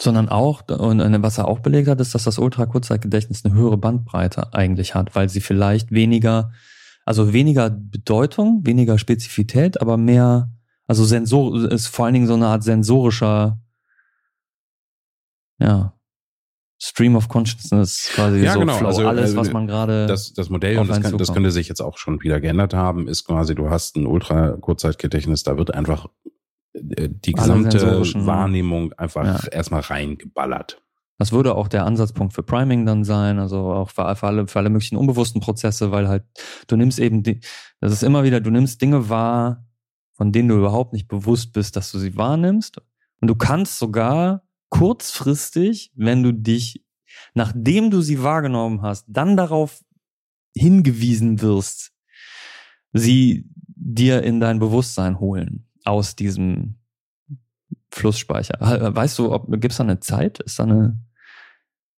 sondern 0.00 0.28
auch, 0.28 0.68
und 0.68 1.00
was 1.22 1.38
er 1.38 1.48
auch 1.48 1.58
belegt 1.58 1.88
hat, 1.88 2.00
ist, 2.00 2.14
dass 2.14 2.24
das 2.24 2.38
Ultrakurzzeitgedächtnis 2.38 3.44
eine 3.44 3.54
höhere 3.54 3.76
Bandbreite 3.76 4.54
eigentlich 4.54 4.94
hat, 4.94 5.14
weil 5.14 5.28
sie 5.28 5.40
vielleicht 5.40 5.90
weniger, 5.90 6.52
also 7.04 7.32
weniger 7.32 7.70
Bedeutung, 7.70 8.60
weniger 8.64 8.98
Spezifität, 8.98 9.80
aber 9.80 9.96
mehr, 9.96 10.50
also 10.86 11.04
Sensor, 11.04 11.70
ist 11.70 11.88
vor 11.88 12.04
allen 12.04 12.14
Dingen 12.14 12.26
so 12.26 12.34
eine 12.34 12.46
Art 12.46 12.62
sensorischer, 12.62 13.58
ja, 15.58 15.94
Stream 16.80 17.16
of 17.16 17.28
Consciousness 17.28 18.10
quasi 18.14 18.38
Ja, 18.38 18.52
so 18.52 18.60
genau, 18.60 18.74
Flow. 18.74 18.86
also, 18.86 19.06
Alles, 19.06 19.32
äh, 19.32 19.36
was 19.36 19.52
man 19.52 19.66
gerade. 19.66 20.06
das, 20.06 20.32
das 20.32 20.48
Modell, 20.48 20.78
und 20.78 20.88
das, 20.88 21.00
kann, 21.00 21.18
das 21.18 21.32
könnte 21.32 21.50
sich 21.50 21.68
jetzt 21.68 21.80
auch 21.80 21.98
schon 21.98 22.22
wieder 22.22 22.40
geändert 22.40 22.72
haben, 22.72 23.08
ist 23.08 23.24
quasi, 23.24 23.56
du 23.56 23.68
hast 23.68 23.96
ein 23.96 24.06
Ultra-Kurzzeitgedächtnis, 24.06 25.42
da 25.42 25.58
wird 25.58 25.74
einfach 25.74 26.06
die 26.80 27.34
Alle 27.36 27.64
gesamte 27.64 28.26
Wahrnehmung 28.26 28.92
einfach 28.94 29.24
Ja. 29.24 29.48
erstmal 29.50 29.80
reingeballert. 29.80 30.82
Das 31.18 31.32
würde 31.32 31.56
auch 31.56 31.66
der 31.66 31.84
Ansatzpunkt 31.84 32.32
für 32.32 32.44
Priming 32.44 32.86
dann 32.86 33.02
sein, 33.02 33.40
also 33.40 33.72
auch 33.72 33.90
für, 33.90 34.14
für, 34.14 34.26
alle, 34.26 34.46
für 34.46 34.60
alle 34.60 34.70
möglichen 34.70 34.96
unbewussten 34.96 35.40
Prozesse, 35.40 35.90
weil 35.90 36.08
halt 36.08 36.24
du 36.68 36.76
nimmst 36.76 37.00
eben, 37.00 37.24
die, 37.24 37.40
das 37.80 37.92
ist 37.92 38.04
immer 38.04 38.22
wieder, 38.22 38.40
du 38.40 38.50
nimmst 38.50 38.80
Dinge 38.80 39.08
wahr, 39.08 39.66
von 40.12 40.30
denen 40.32 40.48
du 40.48 40.56
überhaupt 40.56 40.92
nicht 40.92 41.08
bewusst 41.08 41.52
bist, 41.52 41.74
dass 41.76 41.90
du 41.90 41.98
sie 41.98 42.16
wahrnimmst. 42.16 42.80
Und 43.20 43.28
du 43.28 43.34
kannst 43.34 43.78
sogar 43.78 44.44
kurzfristig, 44.68 45.92
wenn 45.96 46.22
du 46.22 46.32
dich, 46.32 46.84
nachdem 47.34 47.90
du 47.90 48.00
sie 48.00 48.22
wahrgenommen 48.22 48.82
hast, 48.82 49.04
dann 49.08 49.36
darauf 49.36 49.82
hingewiesen 50.54 51.40
wirst, 51.40 51.92
sie 52.92 53.48
dir 53.66 54.22
in 54.22 54.40
dein 54.40 54.58
Bewusstsein 54.58 55.20
holen 55.20 55.67
aus 55.88 56.16
diesem 56.16 56.76
Flussspeicher. 57.90 58.58
Weißt 58.94 59.18
du, 59.18 59.32
ob 59.32 59.48
gibt's 59.60 59.78
da 59.78 59.84
eine 59.84 60.00
Zeit? 60.00 60.40
Ist 60.40 60.58
da 60.58 60.64
eine 60.64 60.98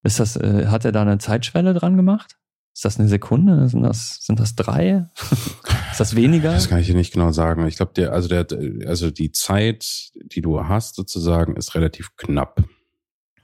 ist 0.03 0.19
das 0.19 0.35
äh, 0.35 0.67
hat 0.67 0.85
er 0.85 0.91
da 0.91 1.01
eine 1.01 1.19
Zeitschwelle 1.19 1.73
dran 1.73 1.95
gemacht? 1.95 2.37
Ist 2.73 2.85
das 2.85 2.99
eine 2.99 3.09
Sekunde? 3.09 3.67
Sind 3.67 3.83
das 3.83 4.17
sind 4.21 4.39
das 4.39 4.55
drei? 4.55 5.09
ist 5.91 5.99
das 5.99 6.15
weniger? 6.15 6.53
Das 6.53 6.69
kann 6.69 6.79
ich 6.79 6.87
dir 6.87 6.95
nicht 6.95 7.13
genau 7.13 7.31
sagen. 7.31 7.67
Ich 7.67 7.75
glaube, 7.75 7.93
der, 7.95 8.13
also 8.13 8.27
der, 8.27 8.47
also 8.87 9.11
die 9.11 9.31
Zeit, 9.31 10.11
die 10.15 10.41
du 10.41 10.67
hast 10.67 10.95
sozusagen, 10.95 11.55
ist 11.55 11.75
relativ 11.75 12.15
knapp. 12.15 12.63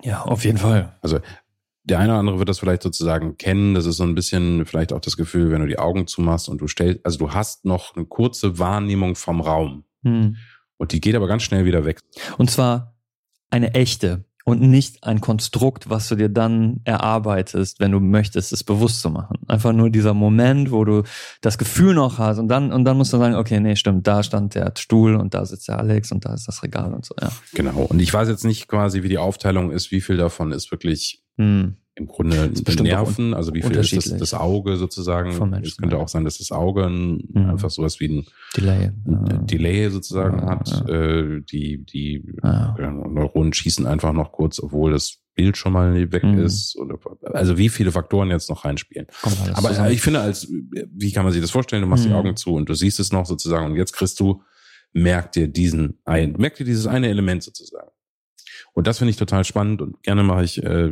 Ja, 0.02 0.22
auf 0.22 0.46
jeden 0.46 0.58
Fall. 0.58 0.98
Der 1.84 2.00
eine 2.00 2.10
oder 2.10 2.20
andere 2.20 2.40
wird 2.40 2.50
das 2.50 2.60
vielleicht 2.60 2.84
sozusagen 2.84 3.38
kennen. 3.38 3.74
Das 3.74 3.86
ist 3.86 3.98
so 3.98 4.04
ein 4.04 4.16
bisschen 4.16 4.66
vielleicht 4.66 4.92
auch 4.92 5.00
das 5.00 5.16
Gefühl, 5.16 5.52
wenn 5.52 5.62
du 5.62 5.68
die 5.68 5.80
Augen 5.80 6.08
zumachst 6.08 6.50
und 6.50 6.60
du 6.60 6.68
stellst, 6.68 7.06
also 7.06 7.18
du 7.18 7.34
hast 7.34 7.66
noch 7.66 7.96
eine 7.96 8.06
kurze 8.06 8.60
Wahrnehmung 8.60 9.16
vom 9.16 9.42
Raum. 9.42 9.86
Hm. 10.04 10.38
Und 10.78 10.92
die 10.92 11.02
geht 11.02 11.16
aber 11.16 11.28
ganz 11.28 11.44
schnell 11.44 11.66
wieder 11.66 11.86
weg. 11.86 12.00
Und 12.38 12.52
zwar 12.52 12.96
eine 13.50 13.74
echte 13.74 14.26
und 14.46 14.62
nicht 14.62 15.04
ein 15.04 15.20
Konstrukt, 15.20 15.90
was 15.90 16.08
du 16.08 16.16
dir 16.16 16.30
dann 16.30 16.80
erarbeitest, 16.86 17.80
wenn 17.80 17.92
du 17.92 18.00
möchtest, 18.00 18.54
es 18.54 18.64
bewusst 18.64 19.02
zu 19.02 19.10
machen. 19.10 19.40
Einfach 19.48 19.74
nur 19.74 19.90
dieser 19.90 20.14
Moment, 20.14 20.72
wo 20.72 20.86
du 20.86 21.04
das 21.42 21.58
Gefühl 21.58 21.94
noch 21.94 22.18
hast 22.18 22.38
und 22.38 22.48
dann 22.48 22.72
und 22.72 22.86
dann 22.86 22.96
musst 22.96 23.12
du 23.12 23.18
sagen, 23.18 23.36
okay, 23.36 23.60
nee, 23.60 23.76
stimmt, 23.76 24.08
da 24.08 24.24
stand 24.24 24.56
der 24.56 24.72
Stuhl 24.78 25.16
und 25.16 25.34
da 25.34 25.46
sitzt 25.46 25.68
der 25.68 25.80
Alex 25.80 26.12
und 26.14 26.24
da 26.24 26.34
ist 26.34 26.48
das 26.48 26.64
Regal 26.64 26.94
und 26.94 27.06
so, 27.06 27.14
ja. 27.22 27.30
Genau. 27.54 27.82
Und 27.90 28.00
ich 28.00 28.14
weiß 28.14 28.30
jetzt 28.30 28.46
nicht 28.46 28.68
quasi, 28.68 29.04
wie 29.04 29.10
die 29.10 29.18
Aufteilung 29.18 29.72
ist, 29.72 29.92
wie 29.92 30.02
viel 30.02 30.16
davon 30.16 30.52
ist 30.52 30.72
wirklich 30.72 31.24
Hm. 31.38 31.78
Im 31.98 32.06
Grunde 32.08 32.52
Nerven, 32.82 33.34
also 33.34 33.54
wie 33.54 33.62
viel 33.64 33.76
ist 33.76 33.96
das, 33.96 34.16
das 34.18 34.34
Auge 34.34 34.78
sozusagen. 34.78 35.32
Es 35.64 35.78
könnte 35.78 35.96
ja. 35.96 36.02
auch 36.02 36.08
sein, 36.08 36.24
dass 36.26 36.38
das 36.38 36.52
Auge 36.52 36.86
ein, 36.86 37.24
Mhm. 37.34 37.50
einfach 37.50 37.70
sowas 37.72 38.00
wie 38.00 38.08
ein 38.20 38.26
Delay. 38.56 38.92
ein 39.08 39.48
Delay 39.48 39.90
sozusagen 39.90 40.40
Ja, 40.40 40.50
hat. 40.52 40.70
ja. 40.88 40.94
Äh, 40.94 41.42
die 41.42 41.84
die 41.84 42.24
Neuronen 42.78 43.52
schießen 43.54 43.86
einfach 43.88 44.14
noch 44.14 44.32
kurz, 44.32 44.60
obwohl 44.60 44.92
das 44.92 45.18
Bild 45.36 45.58
schon 45.58 45.74
mal 45.74 46.12
weg 46.12 46.24
Mhm. 46.24 46.40
ist. 46.40 46.76
Oder, 46.78 46.98
also 47.34 47.58
wie 47.58 47.70
viele 47.70 47.92
Faktoren 47.92 48.30
jetzt 48.30 48.50
noch 48.50 48.66
reinspielen. 48.66 49.08
Aber 49.54 49.70
zusammen. 49.70 49.92
ich 49.92 50.02
finde, 50.02 50.20
als 50.22 50.52
wie 50.52 51.12
kann 51.12 51.24
man 51.24 51.32
sich 51.34 51.42
das 51.42 51.52
vorstellen? 51.52 51.82
Du 51.82 51.88
machst 51.88 52.06
die 52.06 52.10
Mhm. 52.10 52.16
Augen 52.16 52.36
zu 52.36 52.54
und 52.54 52.70
du 52.70 52.74
siehst 52.74 53.00
es 53.00 53.12
noch 53.12 53.26
sozusagen 53.26 53.66
und 53.72 53.76
jetzt 53.76 53.94
kriegst 53.94 54.20
du, 54.20 54.42
merk 54.94 55.32
dir 55.34 55.48
diesen 55.48 56.00
ein, 56.06 56.34
merk 56.38 56.56
dir 56.56 56.64
dieses 56.66 56.88
eine 56.88 57.08
Element 57.10 57.44
sozusagen. 57.44 57.90
Und 58.74 58.88
das 58.88 59.00
finde 59.00 59.12
ich 59.12 59.18
total 59.18 59.44
spannend 59.44 59.82
und 59.82 60.02
gerne 60.04 60.24
mache 60.24 60.44
ich 60.44 60.64
äh, 60.64 60.92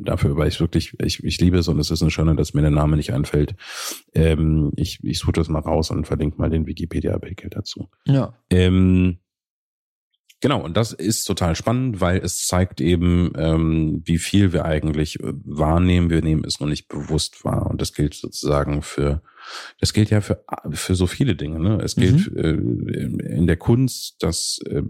dafür, 0.00 0.36
weil 0.36 0.48
ich 0.48 0.60
wirklich, 0.60 0.94
ich, 1.00 1.22
ich 1.22 1.40
liebe 1.40 1.58
es 1.58 1.68
und 1.68 1.78
es 1.78 1.90
ist 1.90 2.02
eine 2.02 2.10
Schöne, 2.10 2.36
dass 2.36 2.54
mir 2.54 2.62
der 2.62 2.70
Name 2.70 2.96
nicht 2.96 3.12
einfällt. 3.12 3.54
Ähm, 4.14 4.72
ich 4.76 5.02
ich 5.02 5.18
suche 5.18 5.32
das 5.32 5.48
mal 5.48 5.60
raus 5.60 5.90
und 5.90 6.06
verlinke 6.06 6.38
mal 6.38 6.50
den 6.50 6.66
Wikipedia-Artikel 6.66 7.50
dazu. 7.50 7.88
ja. 8.06 8.34
Ähm, 8.50 9.18
genau, 10.40 10.62
und 10.62 10.76
das 10.76 10.92
ist 10.92 11.24
total 11.24 11.56
spannend, 11.56 12.00
weil 12.00 12.18
es 12.18 12.46
zeigt 12.46 12.80
eben, 12.80 13.32
ähm, 13.36 14.02
wie 14.04 14.18
viel 14.18 14.52
wir 14.52 14.64
eigentlich 14.64 15.20
äh, 15.20 15.32
wahrnehmen. 15.44 16.10
Wir 16.10 16.22
nehmen 16.22 16.44
es 16.44 16.60
noch 16.60 16.68
nicht 16.68 16.88
bewusst 16.88 17.44
wahr. 17.44 17.70
Und 17.70 17.80
das 17.80 17.94
gilt 17.94 18.14
sozusagen 18.14 18.82
für, 18.82 19.22
das 19.80 19.92
gilt 19.92 20.10
ja 20.10 20.20
für, 20.20 20.44
für 20.72 20.94
so 20.94 21.06
viele 21.06 21.34
Dinge. 21.34 21.58
Ne? 21.58 21.78
Es 21.82 21.96
gilt 21.96 22.30
äh, 22.36 22.50
in 22.50 23.46
der 23.46 23.56
Kunst, 23.56 24.22
dass 24.22 24.60
äh, 24.66 24.82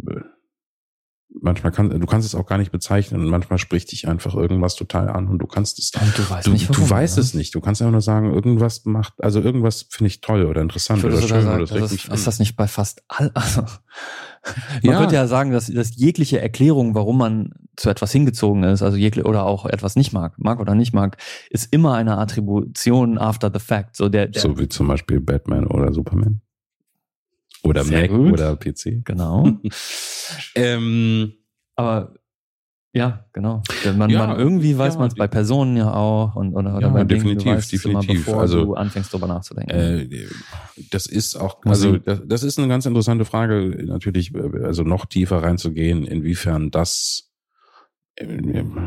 manchmal 1.41 1.73
kann, 1.73 1.89
du 1.89 2.07
kannst 2.07 2.27
es 2.27 2.35
auch 2.35 2.47
gar 2.47 2.59
nicht 2.59 2.73
bezeichnen 2.73 3.21
und 3.21 3.29
manchmal 3.29 3.59
spricht 3.59 3.91
dich 3.93 4.07
einfach 4.09 4.35
irgendwas 4.35 4.75
total 4.75 5.09
an 5.09 5.29
und 5.29 5.39
du 5.39 5.47
kannst 5.47 5.79
es 5.79 5.91
Und 6.01 6.17
du 6.19 6.29
weißt 6.29 6.47
Du, 6.47 6.51
nicht, 6.53 6.69
du 6.69 6.75
warum, 6.75 6.91
weißt 6.91 7.15
oder? 7.19 7.25
es 7.25 7.35
nicht. 7.35 7.55
Du 7.55 7.61
kannst 7.61 7.81
einfach 7.81 7.93
nur 7.93 8.01
sagen, 8.03 8.33
irgendwas 8.33 8.85
macht, 8.85 9.15
also 9.23 9.41
irgendwas 9.41 9.87
finde 9.91 10.09
ich 10.09 10.21
toll 10.21 10.45
oder 10.45 10.61
interessant 10.61 11.05
oder 11.05 11.21
schön 11.21 11.43
sagen, 11.43 11.49
oder 11.63 11.67
das 11.67 11.91
mich 11.91 12.05
ist, 12.05 12.13
ist 12.15 12.27
das 12.27 12.39
nicht 12.39 12.57
bei 12.57 12.67
fast 12.69 13.03
all, 13.09 13.31
also, 13.35 13.63
man 13.63 14.93
Ja. 14.93 14.99
könnte 14.99 15.15
ja 15.15 15.27
sagen, 15.27 15.53
dass, 15.53 15.67
dass 15.73 15.97
jegliche 15.97 16.41
Erklärung, 16.41 16.95
warum 16.95 17.19
man 17.19 17.51
zu 17.77 17.89
etwas 17.89 18.13
hingezogen 18.13 18.65
ist, 18.65 18.83
also 18.83 18.97
jegliche, 18.97 19.27
oder 19.27 19.45
auch 19.47 19.65
etwas 19.67 19.97
nicht 19.97 20.13
mag, 20.13 20.35
mag 20.39 20.61
oder 20.61 20.75
nicht 20.75 20.93
mag, 20.93 21.17
ist 21.51 21.73
immer 21.73 21.95
eine 21.95 22.19
Attribution 22.19 23.19
after 23.19 23.51
the 23.53 23.61
fact. 23.61 23.97
So 23.97 24.09
der, 24.09 24.29
der 24.29 24.43
So 24.43 24.59
wie 24.59 24.69
zum 24.69 24.89
Beispiel 24.89 25.21
Batman 25.21 25.67
oder 25.67 25.93
Superman. 25.93 26.43
Oder 27.65 27.85
Sehr 27.85 28.03
Mac 28.03 28.11
gut. 28.11 28.33
oder 28.33 28.57
PC. 28.57 29.05
genau. 29.05 29.49
Ähm, 30.55 31.35
Aber 31.77 32.15
ja, 32.95 33.25
genau. 33.33 33.63
Man, 33.97 34.11
Ja, 34.11 34.27
man 34.27 34.39
irgendwie 34.39 34.77
weiß 34.77 34.95
ja, 34.95 35.01
man 35.01 35.09
es 35.09 35.15
bei 35.15 35.27
Personen 35.27 35.77
ja 35.77 35.93
auch 35.95 36.37
und 36.37 36.55
oder, 36.55 36.77
oder 36.77 36.87
Ja, 36.89 36.93
bei 36.93 37.05
Dingen, 37.05 37.23
definitiv, 37.23 37.53
weißt 37.53 37.73
es 37.73 37.85
immer, 37.87 38.01
definitiv. 38.01 38.27
bevor 38.27 38.41
Also, 38.43 38.65
du 38.65 38.75
anfängst 38.75 39.13
drüber 39.13 39.27
nachzudenken. 39.27 39.71
äh, 39.71 40.27
das 40.91 41.07
ist 41.07 41.37
auch, 41.37 41.63
also 41.65 41.97
das, 41.97 42.21
das 42.27 42.43
ist 42.43 42.59
eine 42.59 42.69
ganz 42.69 42.85
interessante 42.85 43.25
Frage, 43.25 43.83
natürlich, 43.87 44.35
äh, 44.35 44.65
also 44.65 44.83
noch 44.83 45.07
tiefer 45.07 45.43
reinzugehen, 45.43 46.05
inwiefern 46.07 46.71
das 46.71 47.33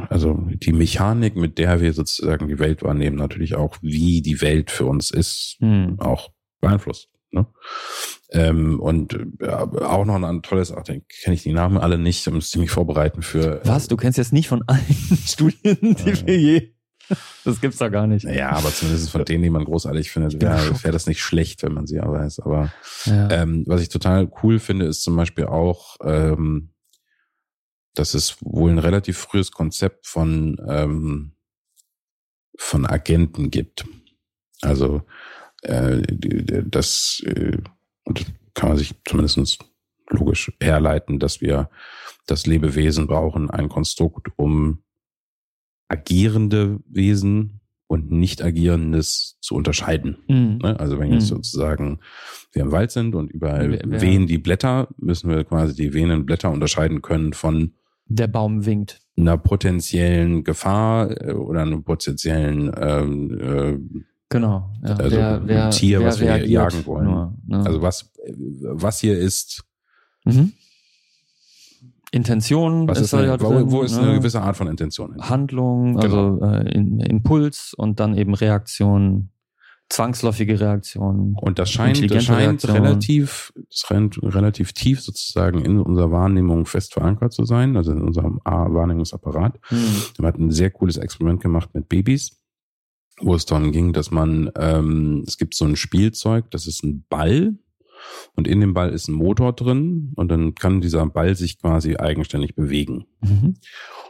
also 0.09 0.39
die 0.49 0.71
Mechanik, 0.71 1.35
mit 1.35 1.57
der 1.57 1.81
wir 1.81 1.93
sozusagen 1.93 2.47
die 2.47 2.59
Welt 2.59 2.83
wahrnehmen, 2.83 3.15
natürlich 3.17 3.55
auch, 3.55 3.77
wie 3.81 4.21
die 4.21 4.39
Welt 4.41 4.69
für 4.69 4.85
uns 4.85 5.09
ist, 5.09 5.57
hm. 5.59 5.99
auch 5.99 6.29
beeinflusst. 6.61 7.09
Ne? 7.35 7.45
Ähm, 8.31 8.79
und 8.79 9.17
ja, 9.39 9.61
auch 9.61 10.05
noch 10.05 10.21
ein 10.21 10.41
tolles, 10.41 10.71
ach, 10.71 10.83
kenne 10.83 11.03
ich 11.27 11.43
die 11.43 11.53
Namen 11.53 11.77
alle 11.77 11.97
nicht, 11.97 12.25
da 12.25 12.31
müsste 12.31 12.57
ich 12.57 12.61
mich 12.61 12.71
vorbereiten 12.71 13.21
für. 13.21 13.61
Was? 13.63 13.87
Du 13.87 13.97
kennst 13.97 14.17
jetzt 14.17 14.33
nicht 14.33 14.47
von 14.47 14.63
allen 14.67 14.81
Studien, 15.25 15.95
die 15.95 16.25
wir 16.25 16.39
je. 16.39 16.71
Das 17.43 17.61
gibt's 17.61 17.77
doch 17.77 17.91
gar 17.91 18.07
nicht. 18.07 18.23
Ja, 18.25 18.49
aber 18.51 18.73
zumindest 18.73 19.11
von 19.11 19.23
denen, 19.23 19.43
die 19.43 19.51
man 19.51 19.63
großartig 19.63 20.09
findet, 20.09 20.41
wäre 20.41 20.83
wär 20.83 20.91
das 20.91 21.05
nicht 21.05 21.21
schlecht, 21.21 21.61
wenn 21.61 21.73
man 21.73 21.85
sie 21.85 21.97
ja 21.97 22.11
weiß. 22.11 22.39
Aber 22.39 22.73
ja. 23.05 23.29
ähm, 23.29 23.63
was 23.67 23.81
ich 23.81 23.89
total 23.89 24.31
cool 24.41 24.57
finde, 24.57 24.85
ist 24.85 25.03
zum 25.03 25.15
Beispiel 25.15 25.45
auch, 25.45 25.97
ähm, 26.03 26.73
dass 27.93 28.15
es 28.15 28.37
wohl 28.41 28.71
ein 28.71 28.79
relativ 28.79 29.19
frühes 29.19 29.51
Konzept 29.51 30.07
von, 30.07 30.59
ähm, 30.67 31.33
von 32.57 32.87
Agenten 32.87 33.51
gibt. 33.51 33.85
Also 34.61 35.03
äh, 35.65 36.01
das, 36.65 37.21
äh, 37.25 37.57
und 38.03 38.25
kann 38.53 38.69
man 38.69 38.77
sich 38.77 38.93
zumindest 39.05 39.59
logisch 40.09 40.51
herleiten, 40.61 41.19
dass 41.19 41.41
wir 41.41 41.69
das 42.27 42.45
Lebewesen 42.45 43.07
brauchen, 43.07 43.49
ein 43.49 43.69
Konstrukt, 43.69 44.29
um 44.35 44.83
agierende 45.87 46.79
Wesen 46.87 47.61
und 47.87 48.11
nicht 48.11 48.41
agierendes 48.41 49.37
zu 49.41 49.55
unterscheiden. 49.55 50.17
Mhm. 50.27 50.59
Also 50.63 50.97
wenn 50.99 51.13
jetzt 51.13 51.29
mhm. 51.31 51.35
sozusagen 51.35 51.99
wir 52.51 52.63
im 52.63 52.71
Wald 52.71 52.91
sind 52.91 53.13
und 53.13 53.31
überall 53.31 53.79
wer, 53.85 54.01
wehen 54.01 54.25
die 54.25 54.39
Blätter, 54.39 54.87
müssen 54.97 55.29
wir 55.29 55.43
quasi 55.43 55.75
die 55.75 55.93
wehenden 55.93 56.25
Blätter 56.25 56.51
unterscheiden 56.51 57.01
können 57.01 57.33
von 57.33 57.73
der 58.07 58.27
Baum 58.27 58.65
winkt. 58.65 59.01
Einer 59.17 59.37
potenziellen 59.37 60.43
Gefahr 60.43 61.21
äh, 61.21 61.33
oder 61.33 61.61
einer 61.61 61.81
potenziellen 61.81 62.71
ähm, 62.77 63.39
äh, 63.39 64.05
Genau. 64.29 64.69
Ja, 64.83 64.95
also 64.95 65.17
wer, 65.17 65.35
ein 65.35 65.47
wer, 65.47 65.69
Tier, 65.69 65.99
wer 65.99 66.07
was 66.07 66.19
wir 66.19 66.47
jagen 66.47 66.85
wollen. 66.85 67.05
Nur, 67.05 67.33
ne? 67.45 67.65
Also 67.65 67.81
was, 67.81 68.11
was 68.61 68.99
hier 68.99 69.17
ist. 69.17 69.63
Mhm. 70.23 70.53
Intention 72.11 72.87
was 72.87 72.99
ist, 72.99 73.05
ist 73.05 73.13
eine, 73.13 73.37
drin, 73.37 73.71
wo, 73.71 73.81
ist 73.81 73.95
ne? 73.97 74.03
eine 74.03 74.13
gewisse 74.19 74.41
Art 74.41 74.55
von 74.55 74.67
Intention? 74.67 75.17
Handlung, 75.19 75.97
genau. 75.97 76.39
also 76.39 76.45
äh, 76.45 76.71
Impuls 76.71 77.73
und 77.75 77.99
dann 77.99 78.15
eben 78.15 78.33
Reaktion, 78.33 79.31
zwangsläufige 79.89 80.59
Reaktion. 80.59 81.35
Und 81.41 81.59
das 81.59 81.69
scheint, 81.69 82.09
das 82.09 82.23
scheint 82.23 82.65
relativ, 82.69 83.51
das 83.55 83.79
scheint 83.79 84.17
relativ 84.23 84.71
tief 84.71 85.01
sozusagen 85.01 85.65
in 85.65 85.79
unserer 85.79 86.11
Wahrnehmung 86.11 86.65
fest 86.65 86.93
verankert 86.93 87.33
zu 87.33 87.43
sein, 87.43 87.75
also 87.75 87.91
in 87.91 88.01
unserem 88.01 88.39
Wahrnehmungsapparat. 88.45 89.59
Mhm. 89.69 89.77
Wir 90.17 90.27
hatten 90.27 90.47
ein 90.47 90.51
sehr 90.51 90.71
cooles 90.71 90.95
Experiment 90.95 91.41
gemacht 91.41 91.71
mit 91.73 91.89
Babys 91.89 92.44
wo 93.19 93.35
es 93.35 93.45
darum 93.45 93.71
ging, 93.71 93.93
dass 93.93 94.11
man, 94.11 94.51
ähm, 94.57 95.23
es 95.25 95.37
gibt 95.37 95.55
so 95.55 95.65
ein 95.65 95.75
Spielzeug, 95.75 96.51
das 96.51 96.67
ist 96.67 96.83
ein 96.83 97.05
Ball 97.09 97.57
und 98.35 98.47
in 98.47 98.59
dem 98.59 98.73
Ball 98.73 98.91
ist 98.91 99.07
ein 99.07 99.13
Motor 99.13 99.53
drin 99.53 100.11
und 100.15 100.29
dann 100.29 100.55
kann 100.55 100.81
dieser 100.81 101.05
Ball 101.05 101.35
sich 101.35 101.59
quasi 101.59 101.95
eigenständig 101.95 102.55
bewegen. 102.55 103.05
Mhm. 103.21 103.55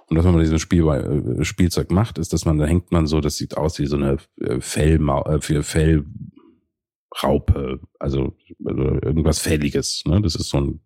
Und 0.08 0.18
was 0.18 0.26
man 0.26 0.36
mit 0.36 0.44
diesem 0.44 0.60
Spiel, 0.60 0.88
äh, 0.88 1.44
Spielzeug 1.44 1.92
macht, 1.92 2.18
ist, 2.18 2.34
dass 2.34 2.46
man, 2.46 2.58
da 2.58 2.66
hängt 2.66 2.92
man 2.92 3.08
so, 3.08 3.22
das 3.22 3.38
sieht 3.38 3.58
aus 3.58 3.80
wie 3.80 3.86
so 3.86 3.96
eine 3.96 4.18
äh, 4.42 4.60
Fellma 4.60 5.22
äh, 5.22 5.40
Fellraupe, 5.62 6.04
also, 8.00 8.36
also 8.64 8.82
irgendwas 9.02 9.40
Fälliges. 9.40 10.04
Ne? 10.06 10.22
Das 10.22 10.36
ist 10.36 10.50
so 10.50 10.58
ein 10.58 10.82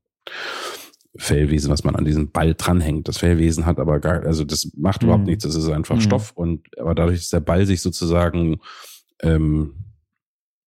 Fellwesen, 1.20 1.70
was 1.70 1.84
man 1.84 1.96
an 1.96 2.06
diesen 2.06 2.32
Ball 2.32 2.56
dranhängt. 2.56 3.08
Das 3.08 3.18
Fellwesen 3.18 3.66
hat 3.66 3.78
aber 3.80 4.00
gar, 4.00 4.24
also 4.24 4.46
das 4.46 4.72
macht 4.76 5.04
überhaupt 5.04 5.24
mhm. 5.24 5.32
nichts, 5.32 5.44
das 5.44 5.56
ist 5.56 5.70
einfach 5.70 5.98
mhm. 5.98 6.02
Stoff 6.02 6.32
und 6.32 6.68
aber 6.80 6.96
dadurch, 6.96 7.20
dass 7.20 7.30
der 7.30 7.42
Ball 7.42 7.66
sich 7.66 7.82
sozusagen 7.82 8.60
ähm, 9.22 9.74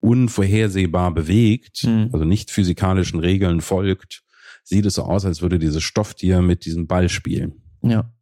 unvorhersehbar 0.01 1.15
bewegt, 1.15 1.85
mhm. 1.85 2.11
also 2.13 2.25
nicht 2.25 2.51
physikalischen 2.51 3.21
Regeln 3.21 3.63
folgt, 3.63 4.23
sieht 4.63 4.85
es 4.85 4.95
so 4.95 5.05
aus, 5.05 5.25
als 5.25 5.41
würde 5.41 5.59
dieses 5.59 5.83
Stofftier 5.83 6.43
mit 6.43 6.67
diesem 6.67 6.87
Ball 6.87 7.09
spielen. 7.09 7.62
Ja. 7.83 8.12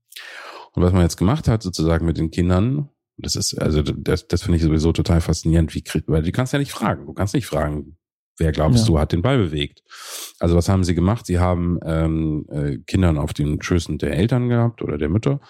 Und 0.73 0.83
was 0.83 0.93
man 0.93 1.03
jetzt 1.03 1.17
gemacht 1.17 1.49
hat, 1.49 1.63
sozusagen 1.63 2.07
mit 2.07 2.17
den 2.17 2.31
Kindern, 2.31 2.91
das 3.17 3.35
ist, 3.35 3.55
also 3.61 3.83
das, 3.83 4.29
das 4.29 4.43
finde 4.43 4.57
ich 4.57 4.63
sowieso 4.63 4.93
total 4.93 5.21
faszinierend, 5.21 5.75
wie 5.75 5.83
weil 6.07 6.23
du 6.23 6.33
kannst 6.33 6.53
ja 6.53 6.59
nicht 6.59 6.73
fragen. 6.73 7.07
Du 7.07 7.13
kannst 7.13 7.35
nicht 7.35 7.47
fragen, 7.47 7.97
Wer 8.41 8.53
glaubst 8.53 8.81
ja. 8.81 8.87
du 8.87 8.99
hat 8.99 9.13
den 9.13 9.21
Ball 9.21 9.37
bewegt? 9.37 9.83
Also 10.39 10.57
was 10.57 10.69
haben 10.71 10.83
sie 10.83 10.95
gemacht? 10.95 11.27
Sie 11.27 11.39
haben 11.39 11.79
ähm, 11.85 12.47
äh, 12.51 12.79
Kindern 12.87 13.19
auf 13.19 13.35
den 13.35 13.63
Schößen 13.63 13.99
der 13.99 14.13
Eltern 14.13 14.49
gehabt 14.49 14.81
oder 14.81 14.97
der 14.97 15.11
Mütter 15.11 15.41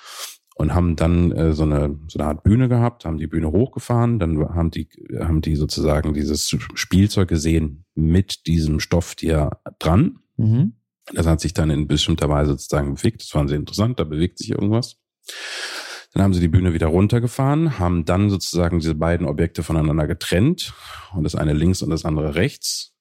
und 0.56 0.74
haben 0.74 0.96
dann 0.96 1.30
äh, 1.30 1.52
so 1.52 1.62
eine 1.62 1.98
so 2.08 2.18
eine 2.18 2.28
Art 2.28 2.42
Bühne 2.42 2.68
gehabt, 2.68 3.04
haben 3.04 3.16
die 3.16 3.28
Bühne 3.28 3.52
hochgefahren, 3.52 4.18
dann 4.18 4.38
haben 4.40 4.72
die 4.72 4.88
haben 5.20 5.40
die 5.40 5.54
sozusagen 5.54 6.14
dieses 6.14 6.48
Spielzeug 6.74 7.28
gesehen 7.28 7.84
mit 7.94 8.46
diesem 8.48 8.80
Stofftier 8.80 9.50
dran. 9.78 10.18
Mhm. 10.36 10.72
Das 11.14 11.26
hat 11.26 11.40
sich 11.40 11.54
dann 11.54 11.70
in 11.70 11.86
bestimmter 11.86 12.28
Weise 12.28 12.52
sozusagen 12.52 12.94
bewegt. 12.94 13.22
Das 13.22 13.28
fanden 13.28 13.48
sie 13.48 13.54
interessant, 13.54 14.00
da 14.00 14.04
bewegt 14.04 14.38
sich 14.38 14.50
irgendwas. 14.50 14.96
Dann 16.12 16.24
haben 16.24 16.34
sie 16.34 16.40
die 16.40 16.48
Bühne 16.48 16.74
wieder 16.74 16.88
runtergefahren, 16.88 17.78
haben 17.78 18.04
dann 18.04 18.30
sozusagen 18.30 18.80
diese 18.80 18.96
beiden 18.96 19.26
Objekte 19.26 19.62
voneinander 19.62 20.06
getrennt 20.06 20.74
und 21.14 21.22
das 21.22 21.36
eine 21.36 21.52
links 21.52 21.82
und 21.82 21.90
das 21.90 22.04
andere 22.04 22.34
rechts. 22.34 22.94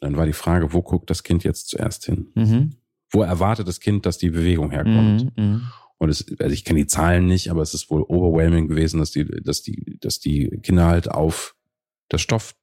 Und 0.00 0.10
dann 0.10 0.16
war 0.16 0.26
die 0.26 0.32
Frage, 0.32 0.72
wo 0.72 0.82
guckt 0.82 1.10
das 1.10 1.24
Kind 1.24 1.42
jetzt 1.42 1.68
zuerst 1.68 2.04
hin? 2.06 2.28
Mhm. 2.34 2.76
Wo 3.10 3.22
erwartet 3.22 3.66
das 3.66 3.80
Kind, 3.80 4.06
dass 4.06 4.18
die 4.18 4.30
Bewegung 4.30 4.70
herkommt? 4.70 5.36
Mhm, 5.36 5.44
mhm. 5.44 5.62
und 5.98 6.08
es, 6.08 6.24
also 6.38 6.52
ich 6.52 6.64
kenne 6.64 6.80
die 6.80 6.86
Zahlen 6.86 7.26
nicht, 7.26 7.50
aber 7.50 7.62
es 7.62 7.74
ist 7.74 7.90
wohl 7.90 8.02
overwhelming 8.02 8.68
gewesen, 8.68 9.00
dass 9.00 9.10
die, 9.10 9.26
dass 9.26 9.62
die, 9.62 9.98
dass 10.00 10.20
die 10.20 10.48
Kinder 10.62 10.86
halt 10.86 11.10
auf 11.10 11.56
das 12.08 12.20
Stoff 12.20 12.54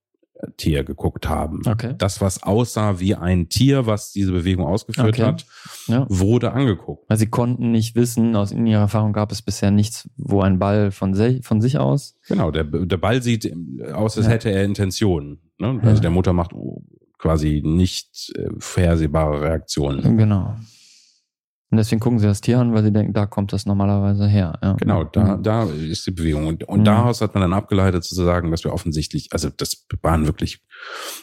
Tier 0.56 0.84
geguckt 0.84 1.28
haben. 1.28 1.62
Okay. 1.68 1.96
Das, 1.98 2.22
was 2.22 2.44
aussah 2.44 3.00
wie 3.00 3.16
ein 3.16 3.50
Tier, 3.50 3.86
was 3.86 4.12
diese 4.12 4.32
Bewegung 4.32 4.66
ausgeführt 4.66 5.20
okay. 5.20 5.24
hat, 5.24 5.46
ja. 5.88 6.06
wurde 6.10 6.54
angeguckt. 6.54 7.10
Weil 7.10 7.18
sie 7.18 7.28
konnten 7.28 7.72
nicht 7.72 7.96
wissen, 7.96 8.36
aus 8.36 8.52
in 8.52 8.66
ihrer 8.66 8.82
Erfahrung 8.82 9.12
gab 9.12 9.32
es 9.32 9.42
bisher 9.42 9.72
nichts, 9.72 10.10
wo 10.16 10.42
ein 10.42 10.58
Ball 10.58 10.92
von, 10.92 11.14
se 11.14 11.42
von 11.44 11.60
sich 11.60 11.78
aus. 11.78 12.18
Genau, 12.28 12.52
der, 12.52 12.64
der 12.64 12.98
Ball 12.98 13.22
sieht 13.22 13.52
aus, 13.94 14.18
als 14.18 14.28
ja. 14.28 14.34
hätte 14.34 14.50
er 14.50 14.64
Intentionen. 14.64 15.42
Ne? 15.58 15.80
Also 15.82 15.96
ja. 15.96 16.02
der 16.02 16.12
Mutter 16.12 16.32
macht 16.32 16.52
quasi 17.18 17.62
nicht 17.66 18.32
äh, 18.36 18.48
vorhersehbare 18.60 19.42
Reaktionen. 19.42 20.18
Genau. 20.18 20.56
Und 21.72 21.78
deswegen 21.78 22.00
gucken 22.00 22.18
sie 22.18 22.26
das 22.26 22.42
Tier 22.42 22.60
an, 22.60 22.74
weil 22.74 22.84
sie 22.84 22.92
denken, 22.92 23.14
da 23.14 23.28
kommt 23.28 23.54
das 23.54 23.68
normalerweise 23.68 24.28
her. 24.28 24.58
Ja. 24.64 24.74
Genau, 24.74 25.04
da, 25.04 25.38
mhm. 25.38 25.44
da 25.44 25.64
ist 25.66 26.08
die 26.08 26.12
Bewegung. 26.12 26.48
Und, 26.48 26.64
und 26.64 26.80
mhm. 26.80 26.86
daraus 26.86 27.22
hat 27.22 27.36
man 27.36 27.42
dann 27.42 27.54
abgeleitet 27.54 28.04
zu 28.04 28.16
sagen, 28.16 28.50
dass 28.50 28.64
wir 28.64 28.74
offensichtlich, 28.74 29.30
also 29.32 29.50
das 29.56 29.86
waren 30.02 30.26
wirklich, 30.26 30.64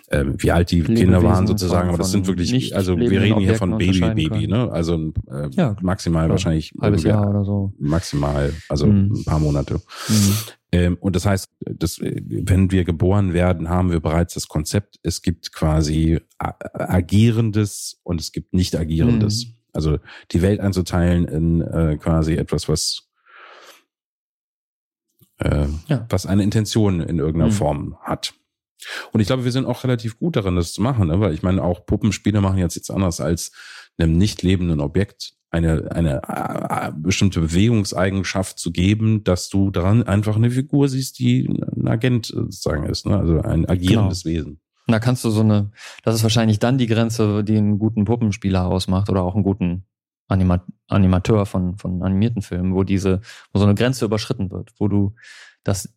äh, 0.09 0.25
wie 0.39 0.53
alt 0.53 0.71
die 0.71 0.83
Lebewesen 0.83 1.05
Kinder 1.05 1.23
waren 1.25 1.49
sozusagen, 1.49 1.89
aber 1.89 1.99
das 1.99 2.13
sind 2.13 2.29
wirklich, 2.29 2.77
also 2.77 2.97
wir 2.97 3.21
reden 3.21 3.41
hier 3.41 3.57
von 3.57 3.77
Baby, 3.77 4.01
Baby, 4.01 4.47
ne? 4.47 4.71
Also 4.71 5.13
äh, 5.29 5.49
ja, 5.51 5.75
maximal 5.83 6.29
wahrscheinlich 6.29 6.73
halbes 6.81 7.03
Jahr 7.03 7.29
oder 7.29 7.45
so. 7.45 7.73
Maximal, 7.81 8.53
also 8.69 8.87
mhm. 8.87 9.15
ein 9.17 9.25
paar 9.25 9.41
Monate. 9.41 9.81
Mhm. 10.09 10.37
Ähm, 10.71 10.97
und 11.01 11.17
das 11.17 11.27
heißt, 11.27 11.49
dass, 11.61 11.99
wenn 12.01 12.71
wir 12.71 12.85
geboren 12.85 13.33
werden, 13.33 13.69
haben 13.69 13.91
wir 13.91 14.01
bereits 14.01 14.35
das 14.35 14.47
Konzept, 14.47 15.01
es 15.03 15.23
gibt 15.23 15.53
quasi 15.53 16.21
agierendes 16.39 17.99
und 18.05 18.21
es 18.21 18.31
gibt 18.31 18.55
nicht 18.55 18.77
agierendes. 18.77 19.56
Also 19.77 19.99
die 20.33 20.43
Welt 20.43 20.61
einzuteilen 20.61 21.27
in 21.27 21.61
äh, 21.61 21.97
quasi 21.99 22.35
etwas, 22.35 22.69
was 22.69 23.09
äh, 25.39 25.67
ja. 25.87 26.07
was 26.09 26.27
eine 26.27 26.43
Intention 26.43 27.01
in 27.01 27.19
irgendeiner 27.19 27.53
mhm. 27.53 27.57
Form 27.57 27.97
hat. 28.03 28.35
Und 29.13 29.21
ich 29.21 29.27
glaube, 29.27 29.45
wir 29.45 29.53
sind 29.53 29.67
auch 29.67 29.85
relativ 29.85 30.19
gut 30.19 30.37
darin, 30.37 30.57
das 30.57 30.73
zu 30.73 30.83
machen, 30.83 31.09
ne? 31.09 31.21
weil 31.21 31.33
ich 31.33 31.43
meine, 31.43 31.63
auch 31.63 31.87
Puppenspiele 31.87 32.41
machen 32.41 32.59
jetzt 32.59 32.75
jetzt 32.75 32.91
anders 32.91 33.21
als 33.21 33.53
einem 33.99 34.17
nicht 34.17 34.43
lebenden 34.43 34.81
Objekt 34.81 35.35
eine, 35.51 35.91
eine 35.93 36.23
äh, 36.27 36.93
bestimmte 36.95 37.41
Bewegungseigenschaft 37.41 38.59
zu 38.59 38.73
geben, 38.73 39.25
dass 39.25 39.49
du 39.49 39.71
daran 39.71 40.03
einfach 40.03 40.37
eine 40.37 40.51
Figur 40.51 40.89
siehst, 40.89 41.19
die 41.19 41.49
ein 41.49 41.89
Agent 41.89 42.27
sozusagen 42.27 42.85
ist, 42.87 43.07
ne? 43.07 43.17
also 43.17 43.41
ein 43.41 43.67
agierendes 43.67 44.25
genau. 44.25 44.37
Wesen. 44.37 44.61
Und 44.87 44.93
da 44.93 45.01
kannst 45.01 45.25
du 45.25 45.31
so 45.31 45.41
eine, 45.41 45.71
das 46.03 46.15
ist 46.15 46.23
wahrscheinlich 46.23 46.59
dann 46.59 46.79
die 46.79 46.87
Grenze, 46.87 47.43
die 47.43 47.57
einen 47.57 47.79
guten 47.79 48.05
Puppenspieler 48.05 48.67
ausmacht 48.67 49.11
oder 49.11 49.23
auch 49.23 49.35
einen 49.35 49.43
guten 49.43 49.85
Anima 50.29 50.65
Animateur 50.89 51.47
von, 51.47 51.77
von 51.79 52.03
animierten 52.03 52.43
Filmen, 52.43 52.75
wo 52.75 52.85
diese, 52.85 53.21
wo 53.53 53.59
so 53.59 53.65
eine 53.65 53.75
Grenze 53.75 54.05
überschritten 54.05 54.53
wird, 54.53 54.73
wo 54.79 54.87
du 54.87 55.15
das, 55.65 55.93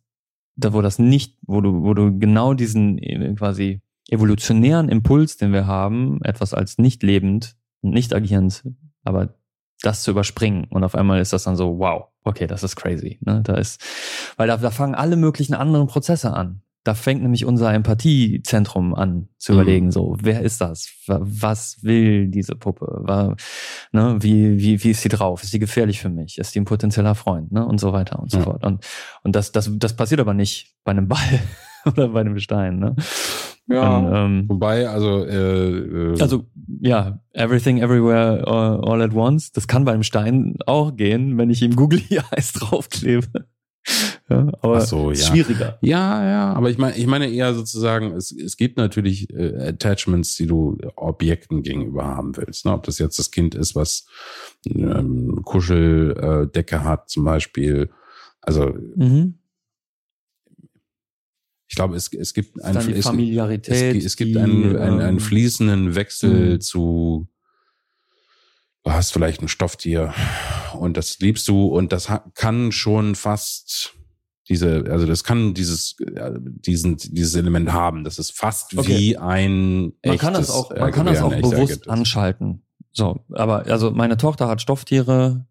da 0.56 0.72
wo 0.72 0.82
das 0.82 0.98
nicht, 0.98 1.38
wo 1.46 1.60
du, 1.60 1.84
wo 1.84 1.94
du 1.94 2.18
genau 2.18 2.54
diesen 2.54 2.98
äh, 2.98 3.32
quasi 3.34 3.80
evolutionären 4.08 4.88
Impuls, 4.88 5.36
den 5.36 5.52
wir 5.52 5.68
haben, 5.68 6.20
etwas 6.24 6.54
als 6.54 6.78
nicht 6.78 7.04
lebend, 7.04 7.56
nicht 7.82 8.12
agierend, 8.12 8.64
aber 9.04 9.34
das 9.82 10.02
zu 10.02 10.10
überspringen 10.10 10.64
und 10.64 10.82
auf 10.82 10.96
einmal 10.96 11.20
ist 11.20 11.32
das 11.32 11.44
dann 11.44 11.56
so, 11.56 11.78
wow, 11.78 12.08
okay, 12.24 12.48
das 12.48 12.64
ist 12.64 12.74
crazy. 12.74 13.18
Ne? 13.20 13.42
Da 13.44 13.54
ist, 13.54 13.80
weil 14.36 14.48
da, 14.48 14.56
da 14.56 14.70
fangen 14.72 14.96
alle 14.96 15.16
möglichen 15.16 15.54
anderen 15.54 15.86
Prozesse 15.86 16.32
an 16.32 16.62
da 16.84 16.94
fängt 16.94 17.20
nämlich 17.22 17.44
unser 17.44 17.72
Empathiezentrum 17.74 18.94
an 18.94 19.28
zu 19.38 19.52
Mhm. 19.52 19.58
überlegen, 19.60 19.90
so, 19.90 20.16
wer 20.22 20.40
ist 20.42 20.60
das? 20.60 20.88
Wa- 21.06 21.20
Was 21.22 21.78
will 21.82 22.28
diese 22.28 22.54
Puppe? 22.56 23.04
Ne, 23.92 24.16
wie, 24.20 24.58
wie, 24.58 24.82
wie 24.82 24.90
ist 24.90 25.02
sie 25.02 25.08
drauf? 25.10 25.42
Ist 25.42 25.50
sie 25.50 25.58
gefährlich 25.58 26.00
für 26.00 26.08
mich? 26.08 26.38
Ist 26.38 26.52
sie 26.52 26.60
ein 26.60 26.64
potenzieller 26.64 27.14
Freund? 27.14 27.52
Ne? 27.52 27.64
Und 27.66 27.78
so 27.80 27.92
weiter 27.92 28.18
und 28.18 28.30
so 28.30 28.38
Ja. 28.38 28.44
fort. 28.44 28.64
Und, 28.64 28.84
und 29.22 29.36
das, 29.36 29.52
das, 29.52 29.70
das 29.78 29.94
passiert 29.94 30.20
aber 30.20 30.34
nicht 30.34 30.74
bei 30.84 30.92
einem 30.92 31.08
Ball 31.08 31.18
oder 31.84 32.08
bei 32.08 32.20
einem 32.20 32.38
Stein. 32.38 32.78
Ne? 32.78 32.94
Und, 33.68 33.76
ähm, 34.12 34.44
Wobei, 34.48 34.88
also, 34.88 35.24
äh, 35.24 35.68
äh, 36.14 36.20
also, 36.20 36.44
ja, 36.80 37.20
everything, 37.34 37.78
everywhere, 37.78 38.44
all, 38.46 38.80
all 38.84 39.00
at 39.02 39.14
once. 39.14 39.52
Das 39.52 39.68
kann 39.68 39.84
beim 39.84 40.02
Stein 40.02 40.56
auch 40.66 40.96
gehen, 40.96 41.38
wenn 41.38 41.50
ich 41.50 41.62
ihm 41.62 41.76
Googly 41.76 42.04
Eyes 42.32 42.52
draufklebe. 42.54 43.28
Ja, 44.28 44.46
aber 44.60 44.76
Ach 44.78 44.86
so, 44.86 45.10
ist 45.10 45.22
ja. 45.22 45.28
schwieriger. 45.28 45.78
Ja, 45.80 46.24
ja, 46.24 46.52
aber 46.52 46.70
ich 46.70 46.78
meine, 46.78 46.96
ich 46.96 47.06
meine 47.06 47.28
eher 47.28 47.54
sozusagen, 47.54 48.12
es, 48.12 48.30
es 48.30 48.56
gibt 48.56 48.76
natürlich 48.76 49.28
äh, 49.32 49.68
Attachments, 49.70 50.36
die 50.36 50.46
du 50.46 50.78
Objekten 50.96 51.62
gegenüber 51.62 52.04
haben 52.04 52.36
willst. 52.36 52.64
Ne? 52.66 52.72
Ob 52.72 52.84
das 52.84 52.98
jetzt 52.98 53.18
das 53.18 53.30
Kind 53.30 53.54
ist, 53.54 53.74
was 53.74 54.06
ähm, 54.66 55.40
Kuscheldecke 55.44 56.76
äh, 56.76 56.80
hat, 56.80 57.08
zum 57.10 57.24
Beispiel. 57.24 57.90
Also 58.40 58.74
Mhm. 58.96 59.34
ich 61.68 61.76
glaube, 61.76 61.96
es, 61.96 62.12
es 62.12 62.34
gibt 62.34 62.62
ein 62.62 62.74
Dann 62.74 62.86
die 62.86 62.92
es, 62.94 63.04
Familiarität. 63.06 63.96
es, 63.96 64.04
es 64.04 64.16
gibt 64.16 64.34
die, 64.34 64.38
einen, 64.38 64.76
einen, 64.76 65.00
einen 65.00 65.08
ähm, 65.16 65.20
fließenden 65.20 65.94
Wechsel 65.94 66.54
Mhm. 66.54 66.60
zu 66.60 67.28
du 68.84 68.92
hast 68.92 69.12
vielleicht 69.12 69.42
ein 69.42 69.48
Stofftier 69.48 70.14
und 70.74 70.96
das 70.96 71.18
liebst 71.18 71.46
du 71.48 71.66
und 71.66 71.92
das 71.92 72.08
kann 72.34 72.72
schon 72.72 73.14
fast 73.14 73.94
diese, 74.48 74.84
also 74.90 75.06
das 75.06 75.22
kann 75.22 75.54
dieses, 75.54 75.96
äh, 76.00 76.32
diesen, 76.40 76.96
dieses 76.96 77.36
Element 77.36 77.72
haben. 77.72 78.02
Das 78.02 78.18
ist 78.18 78.32
fast 78.36 78.76
Okay. 78.76 78.88
wie 78.98 79.16
ein 79.16 79.92
Man 80.04 80.18
kann 80.18 80.34
das 80.34 80.48
echtes, 80.48 80.50
auch, 80.50 80.70
äh, 80.72 80.80
man 80.80 80.92
kann 80.92 81.06
das 81.06 81.22
auch 81.22 81.32
echter 81.32 81.48
bewusst 81.50 81.72
ist. 81.72 81.88
anschalten. 81.88 82.62
So, 82.90 83.24
aber 83.32 83.66
also 83.66 83.92
meine 83.92 84.16
Tochter 84.16 84.48
hat 84.48 84.60
Stofftiere. 84.60 85.46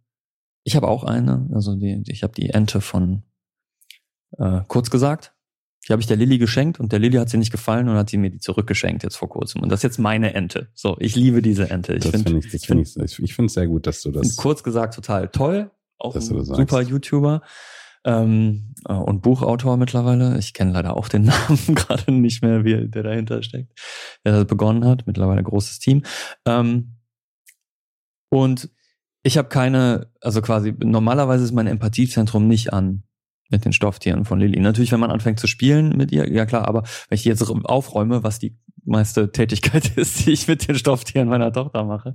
Ich 0.65 0.75
habe 0.75 0.89
auch 0.89 1.05
eine. 1.05 1.47
Also 1.53 1.75
die, 1.75 2.03
ich 2.07 2.23
habe 2.23 2.33
die 2.33 2.49
Ente 2.49 2.81
von 2.81 3.23
äh, 4.37 4.61
kurz 4.67 4.89
gesagt. 4.89 5.33
Die 5.89 5.93
habe 5.93 6.01
ich 6.01 6.07
der 6.07 6.17
Lilly 6.17 6.37
geschenkt 6.37 6.79
und 6.79 6.91
der 6.91 6.99
Lilly 6.99 7.17
hat 7.17 7.29
sie 7.29 7.37
nicht 7.37 7.51
gefallen 7.51 7.89
und 7.89 7.95
hat 7.95 8.11
sie 8.11 8.17
mir 8.17 8.29
die 8.29 8.37
zurückgeschenkt 8.37 9.01
jetzt 9.01 9.15
vor 9.17 9.27
kurzem. 9.27 9.63
Und 9.63 9.69
das 9.69 9.79
ist 9.79 9.83
jetzt 9.83 9.97
meine 9.97 10.35
Ente. 10.35 10.69
So, 10.75 10.95
ich 10.99 11.15
liebe 11.15 11.41
diese 11.41 11.71
Ente. 11.71 11.95
Ich 11.95 12.03
finde 12.03 12.19
finde 12.19 12.39
ich, 12.47 12.53
ich 12.53 12.67
finde 12.67 12.83
ich, 12.83 13.19
ich 13.19 13.33
finde 13.33 13.47
es 13.47 13.53
sehr 13.53 13.65
gut, 13.67 13.87
dass 13.87 14.01
du 14.01 14.11
das. 14.11 14.35
kurz 14.35 14.61
gesagt 14.61 14.93
total 14.93 15.29
toll. 15.29 15.71
Auch 15.97 16.15
ein 16.15 16.21
super. 16.21 16.81
YouTuber 16.81 17.41
ähm, 18.05 18.75
äh, 18.87 18.93
und 18.93 19.21
Buchautor 19.23 19.77
mittlerweile. 19.77 20.37
Ich 20.37 20.53
kenne 20.53 20.73
leider 20.73 20.95
auch 20.95 21.09
den 21.09 21.23
Namen 21.47 21.75
gerade 21.75 22.11
nicht 22.11 22.43
mehr, 22.43 22.63
wie 22.63 22.87
der 22.87 23.03
dahinter 23.03 23.41
steckt, 23.41 23.73
der 24.23 24.33
das 24.33 24.45
begonnen 24.45 24.85
hat. 24.85 25.07
Mittlerweile 25.07 25.41
großes 25.41 25.79
Team. 25.79 26.03
Ähm, 26.45 26.97
und 28.29 28.69
ich 29.23 29.37
habe 29.37 29.49
keine, 29.49 30.11
also 30.21 30.41
quasi 30.41 30.73
normalerweise 30.77 31.43
ist 31.43 31.51
mein 31.51 31.67
Empathiezentrum 31.67 32.47
nicht 32.47 32.71
an 32.73 33.03
mit 33.49 33.65
den 33.65 33.73
Stofftieren 33.73 34.25
von 34.25 34.39
Lilly. 34.39 34.59
Natürlich, 34.59 34.91
wenn 34.91 34.99
man 34.99 35.11
anfängt 35.11 35.39
zu 35.39 35.47
spielen 35.47 35.97
mit 35.97 36.11
ihr, 36.11 36.31
ja 36.31 36.45
klar, 36.45 36.67
aber 36.67 36.83
wenn 37.09 37.15
ich 37.15 37.25
jetzt 37.25 37.41
aufräume, 37.49 38.23
was 38.23 38.39
die 38.39 38.55
meiste 38.85 39.31
Tätigkeit 39.31 39.89
ist, 39.97 40.25
die 40.25 40.31
ich 40.31 40.47
mit 40.47 40.67
den 40.67 40.75
Stofftieren 40.75 41.29
meiner 41.29 41.53
Tochter 41.53 41.83
mache, 41.85 42.13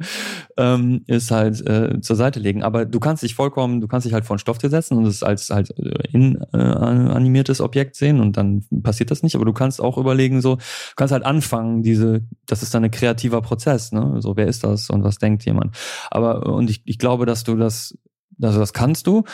ähm, 0.56 1.02
ist 1.06 1.30
halt 1.30 1.66
äh, 1.66 2.00
zur 2.00 2.16
Seite 2.16 2.40
legen. 2.40 2.62
Aber 2.62 2.84
du 2.84 3.00
kannst 3.00 3.22
dich 3.22 3.34
vollkommen, 3.34 3.80
du 3.80 3.88
kannst 3.88 4.06
dich 4.06 4.12
halt 4.12 4.24
vor 4.24 4.36
ein 4.36 4.40
Stofftier 4.40 4.70
setzen 4.70 4.98
und 4.98 5.06
es 5.06 5.22
als 5.22 5.50
halt 5.50 5.70
äh, 5.78 6.08
in 6.12 6.42
äh, 6.52 6.58
animiertes 6.58 7.60
Objekt 7.60 7.96
sehen 7.96 8.20
und 8.20 8.36
dann 8.36 8.64
passiert 8.82 9.10
das 9.10 9.22
nicht. 9.22 9.34
Aber 9.36 9.44
du 9.44 9.52
kannst 9.52 9.80
auch 9.80 9.96
überlegen, 9.98 10.40
so, 10.40 10.56
du 10.56 10.62
kannst 10.96 11.12
halt 11.12 11.24
anfangen, 11.24 11.82
diese, 11.82 12.22
das 12.46 12.62
ist 12.62 12.74
dann 12.74 12.84
ein 12.84 12.90
kreativer 12.90 13.40
Prozess, 13.40 13.92
ne? 13.92 14.16
So, 14.18 14.36
wer 14.36 14.46
ist 14.46 14.64
das 14.64 14.90
und 14.90 15.04
was 15.04 15.18
denkt 15.18 15.44
jemand? 15.44 15.76
Aber 16.10 16.46
und 16.46 16.70
ich, 16.70 16.82
ich 16.84 16.98
glaube, 16.98 17.26
dass 17.26 17.44
du 17.44 17.56
das, 17.56 17.96
also 18.42 18.58
das 18.58 18.72
kannst 18.72 19.06
du, 19.06 19.24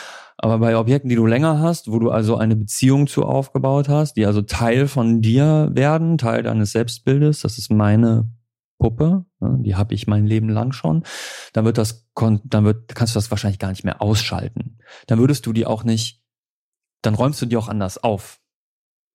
aber 0.43 0.57
bei 0.57 0.75
Objekten, 0.75 1.07
die 1.07 1.15
du 1.15 1.27
länger 1.27 1.59
hast, 1.59 1.91
wo 1.91 1.99
du 1.99 2.09
also 2.09 2.35
eine 2.35 2.55
Beziehung 2.55 3.05
zu 3.05 3.25
aufgebaut 3.25 3.89
hast, 3.89 4.15
die 4.17 4.25
also 4.25 4.41
Teil 4.41 4.87
von 4.87 5.21
dir 5.21 5.69
werden, 5.71 6.17
Teil 6.17 6.41
deines 6.41 6.71
Selbstbildes, 6.71 7.41
das 7.41 7.59
ist 7.59 7.71
meine 7.71 8.27
Puppe, 8.79 9.25
ne, 9.39 9.59
die 9.61 9.75
habe 9.75 9.93
ich 9.93 10.07
mein 10.07 10.25
Leben 10.25 10.49
lang 10.49 10.71
schon, 10.71 11.03
dann 11.53 11.65
wird 11.65 11.77
das, 11.77 12.09
dann 12.15 12.65
wird, 12.65 12.95
kannst 12.95 13.13
du 13.13 13.17
das 13.19 13.29
wahrscheinlich 13.29 13.59
gar 13.59 13.69
nicht 13.69 13.83
mehr 13.83 14.01
ausschalten. 14.01 14.79
Dann 15.05 15.19
würdest 15.19 15.45
du 15.45 15.53
die 15.53 15.67
auch 15.67 15.83
nicht, 15.83 16.23
dann 17.03 17.13
räumst 17.13 17.39
du 17.43 17.45
die 17.45 17.57
auch 17.57 17.67
anders 17.67 18.03
auf, 18.03 18.39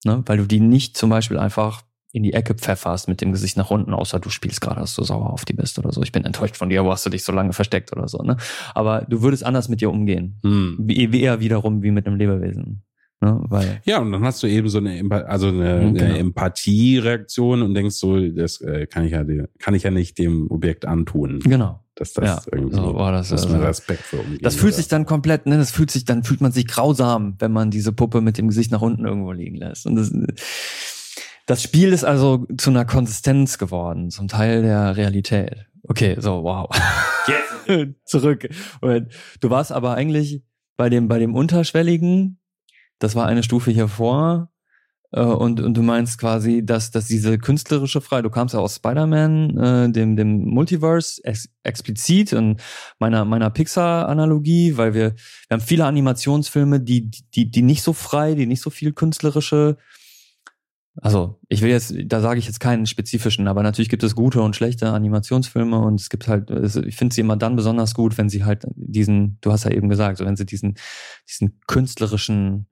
ne, 0.04 0.22
weil 0.26 0.38
du 0.38 0.46
die 0.46 0.60
nicht 0.60 0.96
zum 0.96 1.10
Beispiel 1.10 1.38
einfach 1.38 1.82
in 2.16 2.22
die 2.22 2.33
Ecke 2.33 2.55
pfefferst 2.55 3.09
mit 3.09 3.20
dem 3.20 3.33
Gesicht 3.33 3.57
nach 3.57 3.70
unten, 3.70 3.92
außer 3.92 4.18
du 4.18 4.31
spielst 4.31 4.61
gerade, 4.61 4.81
dass 4.81 4.94
du 4.94 5.05
sauer 5.05 5.31
auf 5.33 5.44
die 5.44 5.52
bist 5.52 5.79
oder 5.79 5.92
so. 5.92 6.02
Ich 6.02 6.12
bin 6.12 6.24
enttäuscht 6.24 6.57
von 6.57 6.68
dir, 6.70 6.85
wo 6.85 6.90
hast 6.90 7.05
du 7.05 7.11
dich 7.11 7.22
so 7.24 7.33
lange 7.33 7.52
versteckt 7.52 7.92
oder 7.92 8.09
so, 8.09 8.18
ne? 8.22 8.37
Aber 8.74 9.07
du 9.09 9.22
würdest 9.22 9.44
anders 9.44 9.68
mit 9.68 9.81
dir 9.83 9.90
umgehen. 9.90 10.38
Hm. 10.42 10.76
Wie, 10.81 11.12
wie 11.12 11.20
eher 11.20 11.40
wiederum 11.40 11.83
wie 11.83 11.90
mit 11.90 12.07
einem 12.07 12.16
Lebewesen. 12.16 12.83
Ne? 13.20 13.40
Weil, 13.48 13.81
Ja, 13.85 13.98
und 14.00 14.12
dann 14.12 14.22
hast 14.24 14.42
du 14.42 14.46
eben 14.46 14.68
so 14.68 14.79
eine, 14.79 15.02
also 15.26 15.48
eine, 15.48 15.81
Mhm, 15.81 15.94
genau. 15.94 16.05
eine 16.07 16.18
Empathiereaktion 16.18 17.62
und 17.62 17.74
denkst 17.74 17.96
so, 17.96 18.18
das 18.29 18.61
äh, 18.61 18.87
kann 18.87 19.05
ich 19.05 19.12
ja, 19.12 19.24
kann 19.59 19.74
ich 19.74 19.83
ja 19.85 19.90
nicht 19.90 20.18
dem 20.18 20.50
Objekt 20.50 20.85
antun, 20.87 21.40
genau. 21.40 21.81
dass 21.94 22.12
das 22.12 22.24
Ja, 22.46 22.52
irgendwie, 22.52 22.76
so 22.76 22.94
war 22.94 23.12
das, 23.12 23.31
dass 23.31 23.44
also- 23.46 23.57
Respekt 23.59 24.02
für 24.02 24.18
umgehen. 24.18 24.40
Das 24.42 24.55
fühlt 24.55 24.72
oder- 24.72 24.76
sich 24.76 24.88
dann 24.88 25.07
komplett, 25.07 25.46
ne, 25.46 25.57
das 25.57 25.70
fühlt 25.70 25.90
sich, 25.90 26.05
dann 26.05 26.24
fühlt 26.24 26.40
man 26.42 26.52
sich 26.52 26.66
grausam, 26.66 27.37
wenn 27.38 27.52
man 27.52 27.70
diese 27.70 27.92
Puppe 27.92 28.20
mit 28.20 28.37
dem 28.38 28.48
Gesicht 28.48 28.70
nach 28.70 28.83
unten 28.83 29.07
irgendwo 29.07 29.33
liegen 29.33 29.57
lässt. 29.57 29.87
Und 29.87 29.96
das, 29.96 30.11
das 31.46 31.62
Spiel 31.62 31.92
ist 31.92 32.04
also 32.04 32.46
zu 32.59 32.70
einer 32.70 32.85
Konsistenz 32.85 33.59
geworden, 33.59 34.11
zum 34.11 34.28
Teil 34.28 34.62
der 34.62 34.96
Realität. 34.96 35.66
Okay, 35.85 36.16
so, 36.18 36.42
wow. 36.42 36.68
Jetzt 37.26 37.94
zurück. 38.04 38.48
Du 38.80 39.50
warst 39.50 39.72
aber 39.72 39.94
eigentlich 39.94 40.42
bei 40.76 40.88
dem, 40.88 41.09
bei 41.09 41.18
dem 41.18 41.35
Unterschwelligen, 41.35 42.38
das 42.98 43.14
war 43.14 43.26
eine 43.26 43.42
Stufe 43.42 43.70
hier 43.70 43.88
vor, 43.88 44.50
äh, 45.12 45.20
und, 45.20 45.61
und 45.61 45.74
du 45.74 45.82
meinst 45.82 46.18
quasi, 46.18 46.64
dass, 46.64 46.90
dass 46.90 47.06
diese 47.06 47.38
künstlerische 47.38 48.00
Freiheit, 48.00 48.24
du 48.24 48.30
kamst 48.30 48.54
ja 48.54 48.61
aus 48.61 48.76
Spider-Man, 48.76 49.59
äh, 49.59 49.90
dem, 49.90 50.16
dem 50.16 50.44
Multiverse 50.44 51.20
ex 51.24 51.48
explizit 51.62 52.32
und 52.32 52.61
meiner, 52.98 53.24
meiner 53.24 53.50
Pixar-Analogie, 53.50 54.76
weil 54.76 54.94
wir, 54.94 55.14
wir 55.14 55.54
haben 55.54 55.61
viele 55.61 55.87
Animationsfilme, 55.87 56.80
die, 56.80 57.11
die, 57.35 57.50
die 57.50 57.62
nicht 57.62 57.82
so 57.82 57.92
frei, 57.92 58.35
die 58.35 58.46
nicht 58.46 58.62
so 58.62 58.70
viel 58.70 58.92
künstlerische, 58.92 59.76
also 61.02 61.38
ich 61.48 61.62
will 61.62 61.70
jetzt, 61.70 61.94
da 62.06 62.20
sage 62.20 62.38
ich 62.38 62.46
jetzt 62.46 62.61
keinen 62.61 62.87
spezifischen, 62.87 63.48
aber 63.48 63.62
natürlich 63.62 63.88
gibt 63.88 64.02
es 64.02 64.14
gute 64.14 64.40
und 64.40 64.56
schlechte 64.56 64.90
Animationsfilme 64.90 65.78
und 65.78 66.00
es 66.00 66.09
gibt 66.09 66.26
halt, 66.26 66.50
ich 66.50 66.96
finde 66.96 67.14
sie 67.14 67.20
immer 67.20 67.37
dann 67.37 67.56
besonders 67.56 67.94
gut, 67.94 68.16
wenn 68.16 68.28
sie 68.28 68.44
halt 68.44 68.66
diesen, 68.74 69.38
du 69.42 69.52
hast 69.52 69.64
ja 69.64 69.72
eben 69.72 69.88
gesagt, 69.88 70.18
so 70.18 70.24
wenn 70.24 70.37
sie 70.37 70.46
diesen, 70.46 70.76
diesen 71.28 71.61
künstlerischen, 71.66 72.66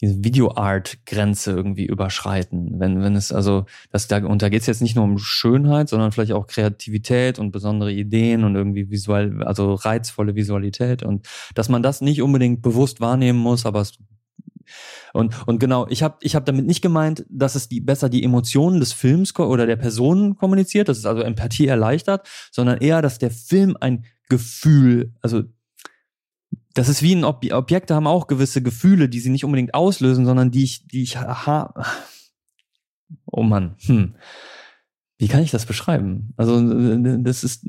diese 0.00 0.24
Videoart-Grenze 0.24 1.52
irgendwie 1.52 1.86
überschreiten. 1.86 2.80
Wenn, 2.80 3.00
wenn 3.00 3.14
es 3.14 3.30
also, 3.30 3.66
das 3.90 4.08
da, 4.08 4.26
und 4.26 4.42
da 4.42 4.48
geht 4.48 4.62
es 4.62 4.66
jetzt 4.66 4.82
nicht 4.82 4.96
nur 4.96 5.04
um 5.04 5.18
Schönheit, 5.18 5.88
sondern 5.88 6.10
vielleicht 6.10 6.32
auch 6.32 6.48
Kreativität 6.48 7.38
und 7.38 7.52
besondere 7.52 7.92
Ideen 7.92 8.42
und 8.42 8.56
irgendwie 8.56 8.90
visuell, 8.90 9.44
also 9.44 9.74
reizvolle 9.74 10.34
Visualität 10.34 11.04
und 11.04 11.28
dass 11.54 11.68
man 11.68 11.84
das 11.84 12.00
nicht 12.00 12.22
unbedingt 12.22 12.60
bewusst 12.60 13.00
wahrnehmen 13.00 13.38
muss, 13.38 13.66
aber 13.66 13.82
es 13.82 13.98
und, 15.14 15.46
und 15.46 15.60
genau, 15.60 15.86
ich 15.88 16.02
habe 16.02 16.16
ich 16.20 16.34
hab 16.34 16.44
damit 16.44 16.66
nicht 16.66 16.82
gemeint, 16.82 17.24
dass 17.30 17.54
es 17.54 17.68
die 17.68 17.80
besser 17.80 18.08
die 18.08 18.24
Emotionen 18.24 18.80
des 18.80 18.92
Films 18.92 19.34
oder 19.38 19.64
der 19.64 19.76
Person 19.76 20.36
kommuniziert, 20.36 20.88
dass 20.88 20.98
es 20.98 21.06
also 21.06 21.22
Empathie 21.22 21.68
erleichtert, 21.68 22.26
sondern 22.50 22.78
eher, 22.78 23.00
dass 23.00 23.18
der 23.18 23.30
Film 23.30 23.76
ein 23.80 24.04
Gefühl, 24.28 25.14
also 25.22 25.44
das 26.74 26.88
ist 26.88 27.02
wie 27.02 27.14
ein 27.14 27.22
Ob 27.24 27.44
Objekte 27.52 27.94
haben 27.94 28.08
auch 28.08 28.26
gewisse 28.26 28.60
Gefühle, 28.60 29.08
die 29.08 29.20
sie 29.20 29.30
nicht 29.30 29.44
unbedingt 29.44 29.74
auslösen, 29.74 30.26
sondern 30.26 30.50
die 30.50 30.64
ich, 30.64 30.88
die 30.88 31.04
ich 31.04 31.16
ha 31.16 31.72
Oh 33.26 33.44
Mann, 33.44 33.76
hm. 33.86 34.16
Wie 35.16 35.28
kann 35.28 35.42
ich 35.42 35.52
das 35.52 35.64
beschreiben? 35.64 36.34
Also, 36.36 36.60
das 37.18 37.44
ist, 37.44 37.64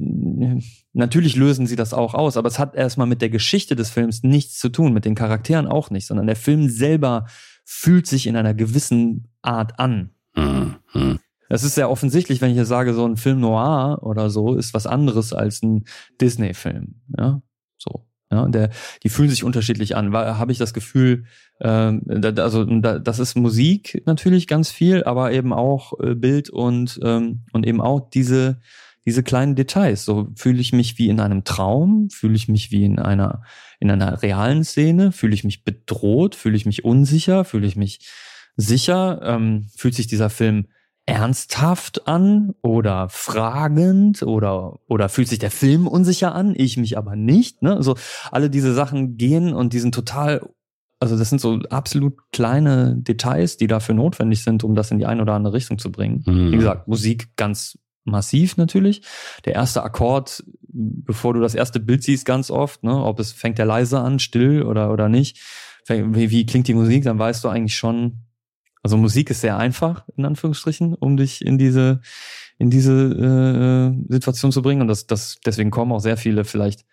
natürlich 0.95 1.35
lösen 1.35 1.67
sie 1.67 1.75
das 1.75 1.93
auch 1.93 2.13
aus, 2.13 2.37
aber 2.37 2.47
es 2.47 2.59
hat 2.59 2.75
erstmal 2.75 3.07
mit 3.07 3.21
der 3.21 3.29
Geschichte 3.29 3.75
des 3.75 3.89
Films 3.89 4.23
nichts 4.23 4.57
zu 4.57 4.69
tun, 4.69 4.93
mit 4.93 5.05
den 5.05 5.15
Charakteren 5.15 5.67
auch 5.67 5.89
nicht, 5.89 6.07
sondern 6.07 6.27
der 6.27 6.35
Film 6.35 6.69
selber 6.69 7.25
fühlt 7.63 8.07
sich 8.07 8.27
in 8.27 8.35
einer 8.35 8.53
gewissen 8.53 9.27
Art 9.41 9.79
an. 9.79 10.11
Hm, 10.35 10.75
hm. 10.91 11.19
Es 11.49 11.63
ist 11.63 11.75
sehr 11.75 11.91
offensichtlich, 11.91 12.41
wenn 12.41 12.49
ich 12.51 12.57
jetzt 12.57 12.69
sage, 12.69 12.93
so 12.93 13.05
ein 13.05 13.17
Film 13.17 13.39
noir 13.39 13.99
oder 14.01 14.29
so 14.29 14.55
ist 14.55 14.73
was 14.73 14.87
anderes 14.87 15.31
als 15.31 15.61
ein 15.61 15.85
Disney-Film. 16.19 17.01
Ja, 17.17 17.41
so. 17.77 18.05
Ja, 18.31 18.47
der, 18.47 18.71
die 19.03 19.09
fühlen 19.09 19.29
sich 19.29 19.43
unterschiedlich 19.43 19.95
an. 19.95 20.11
Habe 20.11 20.51
ich 20.51 20.57
das 20.57 20.73
Gefühl, 20.73 21.25
ähm, 21.61 22.01
da- 22.05 22.43
also 22.43 22.65
da, 22.65 22.97
das 22.97 23.19
ist 23.19 23.35
Musik 23.35 24.01
natürlich 24.07 24.47
ganz 24.47 24.71
viel, 24.71 25.03
aber 25.03 25.31
eben 25.31 25.53
auch 25.53 25.93
äh, 25.99 26.15
Bild 26.15 26.49
und 26.49 26.99
ähm, 27.03 27.43
und 27.53 27.67
eben 27.67 27.81
auch 27.81 28.09
diese 28.09 28.59
diese 29.05 29.23
kleinen 29.23 29.55
Details. 29.55 30.03
So 30.03 30.27
fühle 30.35 30.59
ich 30.59 30.73
mich 30.73 30.97
wie 30.97 31.09
in 31.09 31.19
einem 31.19 31.43
Traum, 31.43 32.09
fühle 32.09 32.35
ich 32.35 32.47
mich 32.47 32.71
wie 32.71 32.85
in 32.85 32.99
einer 32.99 33.43
in 33.79 33.91
einer 33.91 34.21
realen 34.21 34.63
Szene, 34.63 35.11
fühle 35.11 35.35
ich 35.35 35.43
mich 35.43 35.63
bedroht, 35.63 36.35
fühle 36.35 36.55
ich 36.55 36.65
mich 36.65 36.83
unsicher, 36.83 37.45
fühle 37.45 37.67
ich 37.67 37.75
mich 37.75 38.07
sicher, 38.55 39.21
ähm, 39.23 39.67
fühlt 39.75 39.95
sich 39.95 40.07
dieser 40.07 40.29
Film 40.29 40.67
ernsthaft 41.05 42.07
an 42.07 42.55
oder 42.63 43.09
fragend 43.09 44.23
oder 44.23 44.79
oder 44.87 45.07
fühlt 45.07 45.27
sich 45.27 45.39
der 45.39 45.51
Film 45.51 45.87
unsicher 45.87 46.33
an, 46.33 46.55
ich 46.55 46.77
mich 46.77 46.97
aber 46.97 47.15
nicht. 47.15 47.61
Ne? 47.61 47.75
Also 47.75 47.95
alle 48.31 48.49
diese 48.49 48.73
Sachen 48.73 49.17
gehen 49.17 49.53
und 49.53 49.73
die 49.73 49.79
sind 49.79 49.93
total, 49.93 50.49
also 50.99 51.15
das 51.15 51.29
sind 51.29 51.41
so 51.41 51.59
absolut 51.69 52.15
kleine 52.31 52.95
Details, 52.97 53.57
die 53.57 53.67
dafür 53.67 53.93
notwendig 53.93 54.43
sind, 54.43 54.63
um 54.63 54.73
das 54.73 54.89
in 54.89 54.97
die 54.97 55.05
eine 55.05 55.21
oder 55.21 55.33
andere 55.33 55.53
Richtung 55.53 55.77
zu 55.77 55.91
bringen. 55.91 56.23
Mhm. 56.25 56.51
Wie 56.51 56.57
gesagt, 56.57 56.87
Musik 56.87 57.35
ganz 57.35 57.77
massiv 58.05 58.55
natürlich. 58.57 59.01
Der 59.43 59.53
erste 59.53 59.83
Akkord, 59.83 60.43
bevor 60.67 61.33
du 61.33 61.41
das 61.41 61.55
erste 61.55 61.79
Bild 61.79 62.03
siehst, 62.03 62.25
ganz 62.25 62.49
oft, 62.49 62.83
ne, 62.83 63.03
ob 63.03 63.19
es 63.19 63.31
fängt 63.31 63.57
der 63.57 63.65
leise 63.65 63.99
an, 63.99 64.19
still 64.19 64.63
oder 64.63 64.91
oder 64.91 65.09
nicht. 65.09 65.39
Wie, 65.87 66.31
wie 66.31 66.45
klingt 66.45 66.67
die 66.67 66.73
Musik, 66.73 67.03
dann 67.03 67.19
weißt 67.19 67.43
du 67.43 67.49
eigentlich 67.49 67.75
schon, 67.75 68.21
also 68.81 68.97
Musik 68.97 69.29
ist 69.29 69.41
sehr 69.41 69.57
einfach, 69.57 70.05
in 70.15 70.25
Anführungsstrichen, 70.25 70.95
um 70.95 71.17
dich 71.17 71.45
in 71.45 71.57
diese, 71.57 72.01
in 72.57 72.69
diese 72.69 73.93
äh, 74.09 74.13
Situation 74.13 74.51
zu 74.51 74.61
bringen. 74.61 74.81
Und 74.81 74.87
das, 74.87 75.05
das, 75.05 75.37
deswegen 75.45 75.71
kommen 75.71 75.91
auch 75.91 75.99
sehr 75.99 76.17
viele 76.17 76.43
vielleicht 76.43 76.85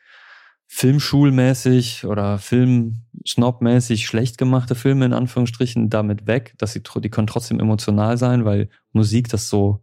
filmschulmäßig 0.75 2.07
oder 2.07 2.39
filmsnobmäßig 2.39 4.07
schlecht 4.07 4.39
gemachte 4.39 4.75
Filme 4.75 5.05
in 5.05 5.13
Anführungsstrichen 5.13 5.91
damit 5.91 6.27
weg, 6.27 6.55
dass 6.57 6.73
sie 6.73 6.83
die 6.83 7.11
können 7.11 7.27
trotzdem 7.27 7.61
emotional 7.61 8.17
sein, 8.17 8.47
weil 8.47 8.71
Musik 8.93 9.29
das 9.29 9.51
so 9.51 9.83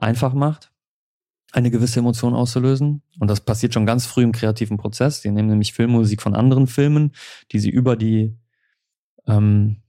einfach 0.00 0.34
macht, 0.34 0.72
eine 1.52 1.70
gewisse 1.70 2.00
Emotion 2.00 2.34
auszulösen. 2.34 3.02
Und 3.18 3.28
das 3.28 3.40
passiert 3.40 3.74
schon 3.74 3.86
ganz 3.86 4.06
früh 4.06 4.22
im 4.22 4.32
kreativen 4.32 4.76
Prozess. 4.76 5.20
Die 5.20 5.30
nehmen 5.30 5.48
nämlich 5.48 5.72
Filmmusik 5.72 6.22
von 6.22 6.34
anderen 6.34 6.66
Filmen, 6.66 7.12
die 7.52 7.58
sie 7.58 7.70
über 7.70 7.96
die 7.96 8.36
ähm, 9.26 9.82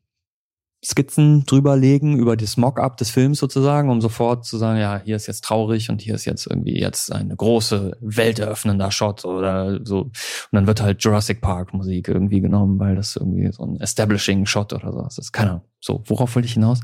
Skizzen 0.83 1.45
drüberlegen 1.45 2.17
über 2.17 2.35
das 2.35 2.57
Mock-up 2.57 2.97
des 2.97 3.11
Films 3.11 3.37
sozusagen, 3.37 3.91
um 3.91 4.01
sofort 4.01 4.45
zu 4.45 4.57
sagen, 4.57 4.79
ja, 4.79 4.99
hier 5.03 5.15
ist 5.15 5.27
jetzt 5.27 5.43
traurig 5.43 5.91
und 5.91 6.01
hier 6.01 6.15
ist 6.15 6.25
jetzt 6.25 6.47
irgendwie 6.47 6.79
jetzt 6.79 7.11
eine 7.11 7.35
große 7.35 7.97
welteröffnender 8.01 8.89
Shot 8.89 9.23
oder 9.23 9.79
so. 9.85 10.05
Und 10.05 10.13
dann 10.51 10.65
wird 10.65 10.81
halt 10.81 11.03
Jurassic 11.03 11.39
Park 11.39 11.75
Musik 11.75 12.07
irgendwie 12.07 12.41
genommen, 12.41 12.79
weil 12.79 12.95
das 12.95 13.15
irgendwie 13.15 13.51
so 13.51 13.63
ein 13.63 13.79
Establishing 13.79 14.47
Shot 14.47 14.73
oder 14.73 14.91
sowas 14.91 15.19
ist. 15.19 15.31
Keine 15.31 15.51
Ahnung. 15.51 15.70
So, 15.81 16.03
worauf 16.05 16.35
wollte 16.35 16.45
ich 16.45 16.53
hinaus? 16.53 16.79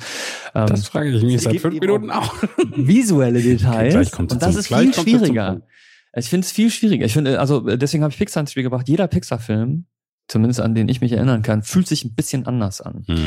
Ähm, 0.54 0.68
das 0.68 0.88
frage 0.88 1.12
ich 1.12 1.24
mich 1.24 1.42
seit 1.42 1.60
fünf 1.60 1.80
Minuten 1.80 2.12
auch. 2.12 2.34
Visuelle 2.76 3.42
Details. 3.42 3.96
Okay, 4.14 4.22
und 4.22 4.42
das 4.42 4.52
zum, 4.52 4.60
ist 4.60 4.68
viel 4.68 4.94
schwieriger. 4.94 5.62
Ich 6.14 6.30
finde 6.30 6.46
es 6.46 6.52
viel 6.52 6.72
schwieriger. 6.72 7.06
Ich 7.06 7.14
finde, 7.14 7.40
also 7.40 7.60
deswegen 7.60 8.04
habe 8.04 8.12
ich 8.12 8.18
Pixar 8.18 8.42
ins 8.42 8.52
Spiel 8.52 8.64
gebracht. 8.64 8.90
Jeder 8.90 9.08
Pixar-Film 9.08 9.86
zumindest 10.28 10.60
an 10.60 10.76
den 10.76 10.90
ich 10.90 11.02
mich 11.02 11.14
erinnern 11.14 11.42
kann, 11.42 11.64
fühlt 11.64 11.88
sich 11.88 12.04
ein 12.04 12.14
bisschen 12.14 12.46
anders 12.46 12.82
an. 12.82 13.04
Hm. 13.08 13.18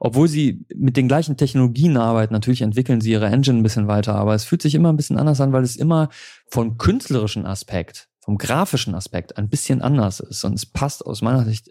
Obwohl 0.00 0.28
sie 0.28 0.66
mit 0.74 0.96
den 0.96 1.08
gleichen 1.08 1.36
Technologien 1.36 1.96
arbeiten, 1.96 2.34
natürlich 2.34 2.62
entwickeln 2.62 3.00
sie 3.00 3.12
ihre 3.12 3.26
Engine 3.26 3.58
ein 3.58 3.62
bisschen 3.62 3.86
weiter, 3.86 4.16
aber 4.16 4.34
es 4.34 4.44
fühlt 4.44 4.62
sich 4.62 4.74
immer 4.74 4.92
ein 4.92 4.96
bisschen 4.96 5.18
anders 5.18 5.40
an, 5.40 5.52
weil 5.52 5.62
es 5.62 5.76
immer 5.76 6.08
vom 6.48 6.76
künstlerischen 6.76 7.46
Aspekt, 7.46 8.08
vom 8.20 8.38
grafischen 8.38 8.94
Aspekt 8.94 9.38
ein 9.38 9.48
bisschen 9.48 9.82
anders 9.82 10.20
ist. 10.20 10.44
Und 10.44 10.54
es 10.54 10.66
passt 10.66 11.06
aus 11.06 11.22
meiner 11.22 11.44
Sicht 11.44 11.70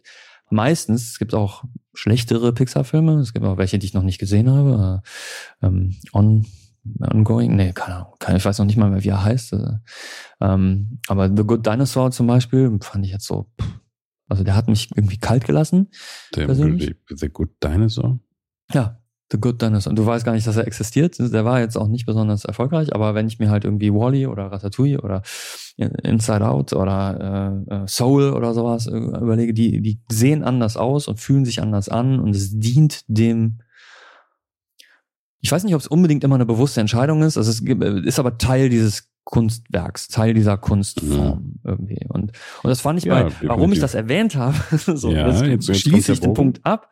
meistens, 0.49 1.11
es 1.11 1.19
gibt 1.19 1.33
auch 1.33 1.63
schlechtere 1.93 2.53
Pixar-Filme, 2.53 3.19
es 3.19 3.33
gibt 3.33 3.45
auch 3.45 3.57
welche, 3.57 3.79
die 3.79 3.85
ich 3.85 3.93
noch 3.93 4.03
nicht 4.03 4.19
gesehen 4.19 4.49
habe. 4.49 5.01
Ähm, 5.61 5.95
on 6.13 6.45
Ongoing, 7.01 7.55
nee, 7.55 7.73
keine 7.73 7.97
Ahnung, 7.97 8.13
ich 8.37 8.45
weiß 8.45 8.59
noch 8.59 8.65
nicht 8.65 8.77
mal 8.77 8.89
mehr, 8.89 9.03
wie 9.03 9.09
er 9.09 9.23
heißt. 9.23 9.55
Ähm, 10.39 10.99
aber 11.07 11.27
The 11.27 11.43
Good 11.43 11.65
Dinosaur 11.65 12.11
zum 12.11 12.27
Beispiel 12.27 12.77
fand 12.81 13.05
ich 13.05 13.11
jetzt 13.11 13.25
so, 13.25 13.51
also 14.29 14.43
der 14.43 14.55
hat 14.55 14.67
mich 14.67 14.89
irgendwie 14.95 15.17
kalt 15.17 15.45
gelassen. 15.45 15.89
The, 16.33 16.45
the 17.09 17.29
Good 17.29 17.49
Dinosaur? 17.61 18.19
Ja, 18.73 19.01
The 19.31 19.39
Good 19.39 19.61
Dinosaur. 19.61 19.91
Und 19.91 19.99
du 19.99 20.05
weißt 20.05 20.25
gar 20.25 20.33
nicht, 20.33 20.47
dass 20.47 20.55
er 20.55 20.67
existiert. 20.67 21.17
Der 21.19 21.43
war 21.43 21.59
jetzt 21.59 21.77
auch 21.77 21.87
nicht 21.87 22.05
besonders 22.05 22.45
erfolgreich, 22.45 22.95
aber 22.95 23.13
wenn 23.13 23.27
ich 23.27 23.39
mir 23.39 23.49
halt 23.49 23.65
irgendwie 23.65 23.93
Wally 23.93 24.25
-E 24.25 24.29
oder 24.29 24.51
Ratatouille 24.51 25.01
oder 25.01 25.21
Inside 25.75 26.47
Out 26.47 26.73
oder 26.73 27.63
äh, 27.69 27.75
äh, 27.75 27.87
Soul 27.87 28.31
oder 28.31 28.53
sowas 28.53 28.87
äh, 28.87 28.97
überlege, 28.97 29.53
die, 29.53 29.81
die 29.81 29.99
sehen 30.09 30.43
anders 30.43 30.77
aus 30.77 31.07
und 31.07 31.19
fühlen 31.19 31.45
sich 31.45 31.61
anders 31.61 31.89
an 31.89 32.19
und 32.19 32.35
es 32.35 32.57
dient 32.57 33.03
dem 33.07 33.59
ich 35.39 35.51
weiß 35.51 35.63
nicht, 35.63 35.75
ob 35.75 35.81
es 35.81 35.87
unbedingt 35.87 36.23
immer 36.23 36.35
eine 36.35 36.47
bewusste 36.47 36.81
Entscheidung 36.81 37.21
ist. 37.21 37.37
Also 37.37 37.51
es 37.51 37.61
ist 37.61 38.19
aber 38.19 38.37
Teil 38.37 38.69
dieses 38.69 39.11
Kunstwerks, 39.23 40.07
Teil 40.07 40.33
dieser 40.33 40.57
Kunstform 40.57 41.39
mhm. 41.39 41.59
irgendwie. 41.63 42.05
Und, 42.07 42.31
und 42.63 42.69
das 42.69 42.81
fand 42.81 42.99
ich 42.99 43.05
ja, 43.05 43.23
bei, 43.23 43.31
warum 43.43 43.71
ich 43.71 43.79
das 43.79 43.93
erwähnt 43.93 44.35
habe, 44.35 44.57
so, 44.77 45.11
ja, 45.11 45.27
jetzt, 45.27 45.67
jetzt 45.67 45.81
schließe 45.81 46.13
ich 46.13 46.21
den 46.21 46.33
Punkt 46.33 46.65
ab, 46.65 46.89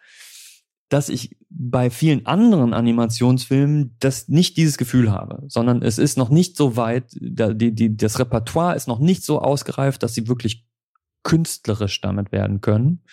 dass 0.89 1.10
ich 1.10 1.36
bei 1.50 1.89
vielen 1.89 2.26
anderen 2.26 2.74
Animationsfilmen 2.74 3.95
das 4.00 4.28
nicht 4.28 4.58
dieses 4.58 4.78
Gefühl 4.78 5.12
habe, 5.12 5.43
sondern 5.48 5.82
es 5.82 5.98
ist 5.98 6.17
noch 6.17 6.30
nicht 6.30 6.58
so 6.58 6.78
weit, 6.78 7.06
die, 7.13 7.74
die, 7.74 7.98
das 7.98 8.19
Repertoire 8.19 8.76
ist 8.76 8.88
noch 8.88 9.00
nicht 9.00 9.24
so 9.24 9.39
ausgereift, 9.39 10.04
dass 10.04 10.13
sie 10.13 10.28
wirklich 10.28 10.65
künstlerisch 11.24 12.02
damit 12.02 12.32
werden 12.32 12.62
können. 12.62 13.04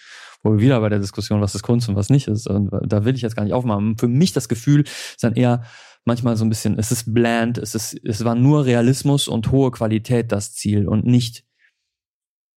Wo 0.42 0.52
wir 0.52 0.58
wieder 0.58 0.80
bei 0.80 0.88
der 0.88 0.98
Diskussion, 0.98 1.40
was 1.40 1.54
ist 1.54 1.62
Kunst 1.62 1.88
und 1.88 1.94
was 1.94 2.10
nicht 2.10 2.26
ist. 2.26 2.48
Und 2.48 2.70
da 2.82 3.04
will 3.04 3.14
ich 3.14 3.22
jetzt 3.22 3.36
gar 3.36 3.44
nicht 3.44 3.52
aufmachen. 3.52 3.96
Für 3.96 4.08
mich 4.08 4.32
das 4.32 4.48
Gefühl 4.48 4.82
ist 4.82 5.22
dann 5.22 5.34
eher, 5.34 5.62
manchmal 6.04 6.36
so 6.36 6.44
ein 6.44 6.48
bisschen, 6.48 6.78
es 6.78 6.92
ist 6.92 7.14
bland, 7.14 7.58
es 7.58 7.74
ist, 7.74 7.94
es 8.04 8.24
war 8.24 8.34
nur 8.34 8.64
Realismus 8.64 9.28
und 9.28 9.50
hohe 9.50 9.70
Qualität 9.70 10.32
das 10.32 10.52
Ziel 10.54 10.88
und 10.88 11.06
nicht 11.06 11.44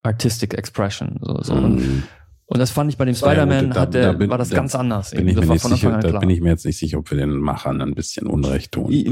Artistic 0.04 0.54
Expression. 0.54 1.19
So, 1.21 1.41
so. 1.41 1.56
Mhm. 1.56 2.04
Und, 2.47 2.60
das 2.60 2.69
fand 2.69 2.91
ich 2.91 2.97
bei 2.97 3.05
dem 3.05 3.15
Spider-Man, 3.15 3.71
da, 3.71 3.88
der, 3.88 4.12
da 4.12 4.13
bin, 4.13 4.29
war 4.29 4.38
das 4.38 4.49
da 4.49 4.55
ganz 4.58 4.75
anders. 4.75 5.10
Bin 5.12 5.27
ich 5.27 5.36
mir 5.36 5.45
nicht 5.47 5.63
sicher, 5.63 5.97
da 5.99 6.19
bin 6.19 6.29
ich 6.29 6.41
mir 6.41 6.49
jetzt 6.49 6.63
nicht 6.65 6.77
sicher, 6.77 6.99
ob 6.99 7.10
wir 7.10 7.17
den 7.17 7.38
Machern 7.38 7.81
ein 7.81 7.95
bisschen 7.95 8.27
Unrecht 8.27 8.71
tun. 8.73 8.91
Äh, 8.91 9.03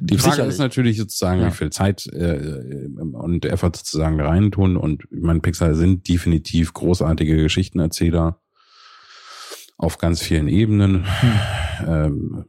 Die 0.00 0.16
Frage 0.16 0.32
Sicherlich. 0.32 0.52
ist 0.54 0.58
natürlich 0.58 0.96
sozusagen, 0.96 1.42
Ja. 1.42 1.48
wie 1.48 1.50
viel 1.52 1.68
Zeit 1.70 2.06
äh, 2.06 2.86
und 3.12 3.44
Effort 3.44 3.72
sozusagen 3.76 4.18
reintun. 4.20 4.78
Und 4.78 5.02
ich 5.10 5.20
meine, 5.20 5.40
Pixar 5.40 5.74
sind 5.74 6.08
definitiv 6.08 6.72
großartige 6.72 7.36
Geschichtenerzähler 7.36 8.40
auf 9.76 9.98
ganz 9.98 10.22
vielen 10.22 10.48
Ebenen. 10.48 11.04
Ähm, 11.86 12.46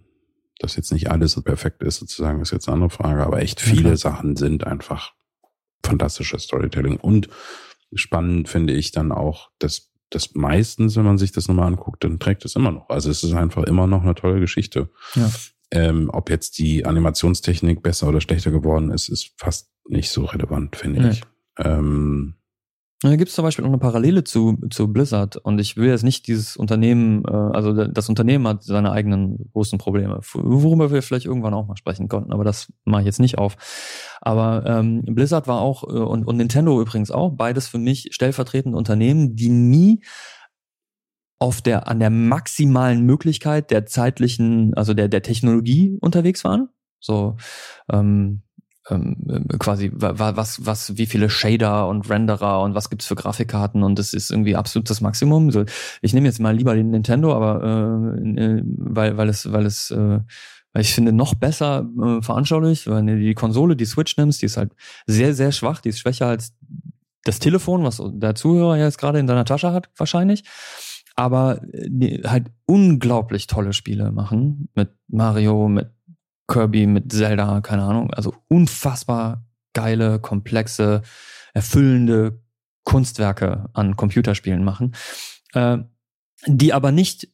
dass 0.62 0.76
jetzt 0.76 0.92
nicht 0.92 1.10
alles 1.12 1.34
so 1.34 1.42
perfekt 1.42 1.84
ist, 1.84 1.98
sozusagen, 2.00 2.42
ist 2.42 2.52
jetzt 2.52 2.68
eine 2.68 2.76
andere 2.76 2.90
Frage, 2.90 3.26
aber 3.26 3.42
echt 3.42 3.62
Ja, 3.62 3.68
viele 3.68 3.82
klar. 3.84 3.98
Sachen 3.98 4.36
sind 4.36 4.66
einfach 4.66 5.14
fantastisches 5.86 6.44
Storytelling. 6.44 6.98
Und 6.98 7.30
spannend 7.94 8.50
finde 8.50 8.74
ich 8.74 8.92
dann 8.92 9.12
auch, 9.12 9.50
dass 9.60 9.89
das 10.10 10.34
meistens, 10.36 10.96
wenn 10.96 11.06
man 11.06 11.18
sich 11.18 11.32
das 11.32 11.48
nochmal 11.48 11.68
anguckt, 11.68 12.04
dann 12.04 12.20
trägt 12.20 12.46
es 12.46 12.56
immer 12.56 12.72
noch. 12.72 12.90
Also 12.90 13.10
es 13.10 13.24
ist 13.24 13.34
einfach 13.34 13.64
immer 13.64 13.88
noch 13.88 14.02
eine 14.04 14.16
tolle 14.16 14.40
Geschichte. 14.40 14.90
Ja. 15.16 15.30
Ähm, 15.72 16.10
ob 16.12 16.30
jetzt 16.32 16.58
die 16.58 16.86
Animationstechnik 16.86 17.84
besser 17.84 18.08
oder 18.08 18.22
schlechter 18.22 18.50
geworden 18.52 18.90
ist, 18.92 19.08
ist 19.10 19.32
fast 19.38 19.70
nicht 19.88 20.10
so 20.10 20.26
relevant, 20.26 20.76
finde 20.76 21.02
Nee. 21.02 21.10
ich. 21.12 21.22
Ähm, 21.58 22.36
Da 23.02 23.16
gibt 23.16 23.30
es 23.30 23.36
zum 23.36 23.46
Beispiel 23.46 23.64
auch 23.64 23.70
eine 23.70 23.78
Parallele 23.78 24.26
zu, 24.26 24.58
zu 24.72 24.90
Blizzard 24.92 25.38
und 25.38 25.58
ich 25.60 25.78
will 25.78 25.88
jetzt 25.88 26.04
nicht 26.04 26.28
dieses 26.28 26.58
Unternehmen, 26.58 27.24
äh, 27.26 27.32
also 27.32 27.72
da- 27.72 27.88
das 27.88 28.10
Unternehmen 28.10 28.46
hat 28.46 28.64
seine 28.64 28.92
eigenen 28.92 29.50
großen 29.54 29.80
Probleme, 29.80 30.20
worüber 30.34 30.92
wir 30.92 31.02
vielleicht 31.02 31.26
irgendwann 31.26 31.54
auch 31.54 31.66
mal 31.66 31.78
sprechen 31.78 32.10
konnten, 32.10 32.34
aber 32.34 32.44
das 32.44 32.74
mache 32.84 33.02
ich 33.04 33.06
jetzt 33.06 33.22
nicht 33.22 33.38
auf. 33.38 33.56
Aber 34.20 34.66
ähm, 34.66 35.04
Blizzard 35.06 35.48
war 35.48 35.62
auch 35.62 35.84
äh, 35.84 35.88
und, 35.98 36.26
und 36.26 36.36
Nintendo 36.36 36.82
übrigens 36.82 37.10
auch, 37.10 37.32
beides 37.32 37.70
für 37.70 37.78
mich 37.78 38.10
stellvertretende 38.12 38.78
Unternehmen, 38.78 39.34
die 39.38 39.48
nie 39.50 40.02
auf 41.40 41.62
der 41.62 41.88
an 41.88 42.00
der 42.02 42.10
maximalen 42.10 43.06
Möglichkeit 43.06 43.72
der 43.72 43.86
zeitlichen, 43.86 44.74
also 44.74 44.94
der 44.94 45.08
der 45.08 45.22
Technologie 45.22 45.98
unterwegs 46.02 46.44
waren. 46.44 46.68
So 47.00 47.38
ähm, 47.90 48.42
ähm, 48.90 49.46
quasi 49.60 49.92
wa- 49.94 50.18
wa- 50.18 50.36
was 50.36 50.66
was 50.66 50.98
wie 50.98 51.06
viele 51.06 51.30
Shader 51.30 51.88
und 51.88 52.10
Renderer 52.10 52.62
und 52.62 52.76
was 52.76 52.90
gibt's 52.90 53.06
für 53.08 53.16
Grafikkarten 53.16 53.84
und 53.84 53.98
das 54.00 54.14
ist 54.14 54.32
irgendwie 54.32 54.56
absolut 54.56 54.90
das 54.90 55.02
Maximum. 55.02 55.52
So, 55.52 55.66
ich 56.02 56.14
nehme 56.14 56.28
jetzt 56.28 56.40
mal 56.40 56.56
lieber 56.56 56.76
den 56.76 56.90
Nintendo, 56.92 57.34
aber 57.34 58.14
äh, 58.24 58.30
äh, 58.42 58.64
weil 58.66 59.18
weil 59.18 59.30
es 59.30 59.52
weil 59.52 59.66
es 59.66 59.92
äh, 59.92 60.20
weil 60.74 60.82
ich 60.82 60.94
finde 60.94 61.12
noch 61.12 61.34
besser 61.36 61.88
äh, 62.02 62.22
veranschaulicht, 62.22 62.88
wenn 62.88 63.08
du 63.08 63.18
die 63.20 63.34
Konsole, 63.34 63.76
die 63.76 63.86
Switch 63.86 64.18
nimmst, 64.18 64.42
die 64.42 64.46
ist 64.48 64.58
halt 64.58 64.72
sehr 65.08 65.34
sehr 65.34 65.52
schwach, 65.52 65.82
die 65.82 65.90
ist 65.90 66.00
schwächer 66.00 66.28
als 66.28 66.54
das 67.24 67.40
Telefon, 67.40 67.84
was 67.84 68.02
der 68.14 68.36
Zuhörer 68.36 68.78
jetzt 68.78 68.98
gerade 68.98 69.20
in 69.20 69.28
deiner 69.28 69.46
Tasche 69.46 69.72
hat 69.72 69.90
wahrscheinlich 69.98 70.44
aber 71.16 71.62
äh, 71.74 71.88
die 71.90 72.22
halt 72.26 72.48
unglaublich 72.66 73.48
tolle 73.48 73.74
Spiele 73.74 74.12
machen 74.14 74.70
mit 74.74 74.90
Mario, 75.10 75.68
mit 75.68 75.90
Kirby, 76.50 76.88
mit 76.88 77.12
Zelda, 77.12 77.62
keine 77.62 77.84
Ahnung, 77.84 78.12
also 78.12 78.34
unfassbar 78.50 79.46
geile, 79.74 80.20
komplexe, 80.20 81.04
erfüllende 81.54 82.42
Kunstwerke 82.84 83.70
an 83.74 83.96
Computerspielen 83.96 84.64
machen, 84.64 84.96
äh, 85.54 85.78
die 86.48 86.74
aber 86.74 86.92
nicht 86.92 87.30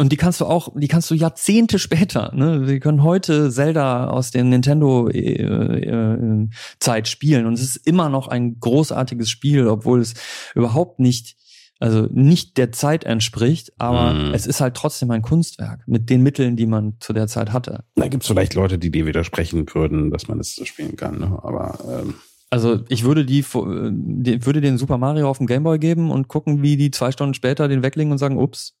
und 0.00 0.12
die 0.12 0.16
kannst 0.16 0.40
du 0.40 0.46
auch, 0.46 0.72
die 0.76 0.86
kannst 0.86 1.10
du 1.10 1.14
Jahrzehnte 1.16 1.78
später, 1.80 2.32
ne? 2.32 2.68
Wir 2.68 2.78
können 2.78 3.02
heute 3.02 3.50
Zelda 3.50 4.08
aus 4.08 4.30
der 4.30 4.44
Nintendo 4.44 5.08
äh, 5.08 5.42
äh, 5.42 7.04
spielen 7.04 7.46
und 7.46 7.54
es 7.54 7.62
ist 7.62 7.76
immer 7.78 8.08
noch 8.08 8.28
ein 8.28 8.60
großartiges 8.60 9.28
Spiel, 9.28 9.66
obwohl 9.66 10.00
es 10.00 10.14
überhaupt 10.54 11.00
nicht 11.00 11.36
also 11.80 12.08
nicht 12.12 12.56
der 12.56 12.72
Zeit 12.72 13.04
entspricht, 13.04 13.72
aber 13.78 14.12
Mhm. 14.14 14.34
es 14.34 14.46
ist 14.46 14.60
halt 14.60 14.74
trotzdem 14.74 15.10
ein 15.10 15.22
Kunstwerk 15.22 15.86
mit 15.86 16.10
den 16.10 16.22
Mitteln, 16.22 16.56
die 16.56 16.66
man 16.66 16.94
zu 17.00 17.12
der 17.12 17.26
Zeit 17.28 17.52
hatte. 17.52 17.84
Da 17.94 18.08
gibt 18.08 18.24
es 18.24 18.28
vielleicht 18.28 18.54
Leute, 18.54 18.78
die 18.78 18.90
dir 18.90 19.06
widersprechen 19.06 19.64
würden, 19.72 20.10
dass 20.10 20.28
man 20.28 20.38
das 20.38 20.54
so 20.54 20.64
spielen 20.64 20.96
kann. 20.96 21.18
Ne? 21.20 21.38
Aber 21.42 21.78
ähm, 22.02 22.14
Also 22.50 22.80
ich 22.88 23.04
würde 23.04 23.24
die, 23.24 23.42
die 23.42 24.46
würde 24.46 24.60
den 24.60 24.78
Super 24.78 24.98
Mario 24.98 25.28
auf 25.28 25.38
dem 25.38 25.46
Gameboy 25.46 25.78
geben 25.78 26.10
und 26.10 26.26
gucken, 26.28 26.62
wie 26.62 26.76
die 26.76 26.90
zwei 26.90 27.12
Stunden 27.12 27.34
später 27.34 27.68
den 27.68 27.82
weglegen 27.82 28.10
und 28.10 28.18
sagen, 28.18 28.38
ups. 28.38 28.74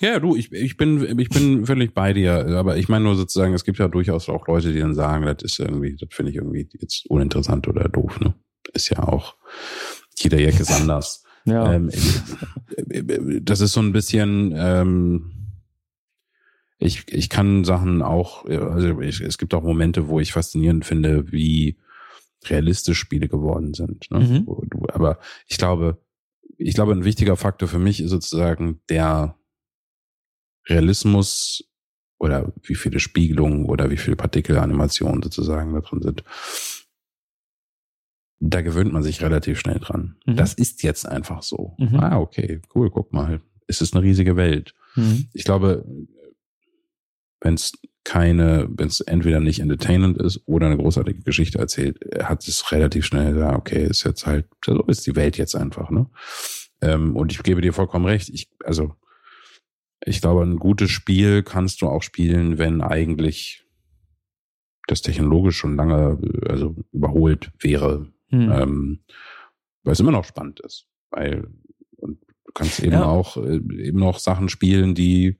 ja, 0.00 0.18
du, 0.20 0.36
ich, 0.36 0.52
ich 0.52 0.76
bin 0.76 1.18
ich 1.18 1.30
bin 1.30 1.64
völlig 1.64 1.94
bei 1.94 2.12
dir. 2.12 2.46
Aber 2.58 2.76
ich 2.76 2.88
meine 2.88 3.04
nur 3.04 3.16
sozusagen, 3.16 3.54
es 3.54 3.64
gibt 3.64 3.78
ja 3.78 3.88
durchaus 3.88 4.28
auch 4.28 4.46
Leute, 4.46 4.72
die 4.72 4.80
dann 4.80 4.94
sagen, 4.94 5.24
das 5.24 5.36
ist 5.42 5.58
irgendwie, 5.58 5.96
das 5.98 6.08
finde 6.12 6.30
ich 6.32 6.36
irgendwie 6.36 6.68
jetzt 6.78 7.06
uninteressant 7.08 7.66
oder 7.68 7.88
doof. 7.88 8.20
Ne? 8.20 8.34
Ist 8.74 8.90
ja 8.90 9.02
auch 9.08 9.36
jeder 10.18 10.38
Jack 10.38 10.60
ist 10.60 10.70
anders. 10.72 11.22
Ja. 11.46 11.72
Ähm, 11.72 11.90
das 13.42 13.60
ist 13.60 13.72
so 13.72 13.80
ein 13.80 13.92
bisschen, 13.92 14.52
ähm, 14.56 15.32
ich, 16.78 17.10
ich 17.12 17.30
kann 17.30 17.64
Sachen 17.64 18.02
auch, 18.02 18.44
also 18.44 19.00
ich, 19.00 19.20
es 19.20 19.38
gibt 19.38 19.54
auch 19.54 19.62
Momente, 19.62 20.08
wo 20.08 20.20
ich 20.20 20.32
faszinierend 20.32 20.84
finde, 20.84 21.32
wie 21.32 21.76
realistisch 22.44 22.98
Spiele 22.98 23.28
geworden 23.28 23.74
sind. 23.74 24.10
Ne? 24.10 24.20
Mhm. 24.20 24.86
Aber 24.92 25.18
ich 25.46 25.56
glaube, 25.56 25.98
ich 26.58 26.74
glaube, 26.74 26.92
ein 26.92 27.04
wichtiger 27.04 27.36
Faktor 27.36 27.68
für 27.68 27.78
mich 27.78 28.00
ist 28.00 28.10
sozusagen 28.10 28.80
der 28.88 29.36
Realismus 30.68 31.64
oder 32.18 32.52
wie 32.62 32.74
viele 32.74 32.98
Spiegelungen 32.98 33.66
oder 33.66 33.90
wie 33.90 33.96
viele 33.96 34.16
Partikelanimationen 34.16 35.22
sozusagen 35.22 35.74
da 35.74 35.80
drin 35.80 36.02
sind. 36.02 36.24
Da 38.38 38.60
gewöhnt 38.60 38.92
man 38.92 39.02
sich 39.02 39.22
relativ 39.22 39.58
schnell 39.58 39.78
dran. 39.78 40.16
Mhm. 40.26 40.36
Das 40.36 40.54
ist 40.54 40.82
jetzt 40.82 41.08
einfach 41.08 41.42
so. 41.42 41.74
Mhm. 41.78 41.96
Ah, 41.96 42.18
okay, 42.18 42.60
cool, 42.74 42.90
guck 42.90 43.12
mal. 43.12 43.40
Es 43.66 43.80
ist 43.80 43.94
eine 43.94 44.04
riesige 44.04 44.36
Welt. 44.36 44.74
Mhm. 44.94 45.26
Ich 45.32 45.44
glaube, 45.44 45.84
wenn 47.40 47.54
es 47.54 47.72
keine, 48.04 48.68
wenn 48.70 48.86
es 48.86 49.00
entweder 49.00 49.40
nicht 49.40 49.58
entertainend 49.58 50.18
ist 50.18 50.40
oder 50.46 50.66
eine 50.66 50.76
großartige 50.76 51.22
Geschichte 51.22 51.58
erzählt, 51.58 51.98
hat 52.22 52.46
es 52.46 52.70
relativ 52.70 53.04
schnell 53.04 53.32
gesagt, 53.34 53.56
okay, 53.56 53.84
ist 53.84 54.04
jetzt 54.04 54.26
halt, 54.26 54.46
so 54.64 54.80
ist 54.84 55.06
die 55.06 55.16
Welt 55.16 55.36
jetzt 55.38 55.56
einfach, 55.56 55.90
ne? 55.90 56.06
Ähm, 56.82 57.16
und 57.16 57.32
ich 57.32 57.42
gebe 57.42 57.62
dir 57.62 57.72
vollkommen 57.72 58.04
recht. 58.04 58.28
Ich, 58.28 58.48
also, 58.64 58.94
ich 60.04 60.20
glaube, 60.20 60.42
ein 60.42 60.58
gutes 60.58 60.90
Spiel 60.90 61.42
kannst 61.42 61.82
du 61.82 61.88
auch 61.88 62.02
spielen, 62.02 62.58
wenn 62.58 62.80
eigentlich 62.80 63.64
das 64.86 65.02
technologisch 65.02 65.56
schon 65.56 65.76
lange, 65.76 66.20
äh, 66.22 66.48
also 66.48 66.76
überholt 66.92 67.50
wäre, 67.58 68.12
Mhm. 68.30 68.52
ähm, 68.52 69.00
weil 69.84 69.92
es 69.92 70.00
immer 70.00 70.12
noch 70.12 70.24
spannend 70.24 70.60
ist. 70.60 70.86
Weil 71.10 71.48
und 71.96 72.20
du 72.44 72.52
kannst 72.54 72.80
eben 72.80 72.92
Ja. 72.92 73.04
auch 73.04 73.36
äh, 73.36 73.56
eben 73.56 73.98
noch 73.98 74.18
Sachen 74.18 74.48
spielen, 74.48 74.94
die 74.94 75.38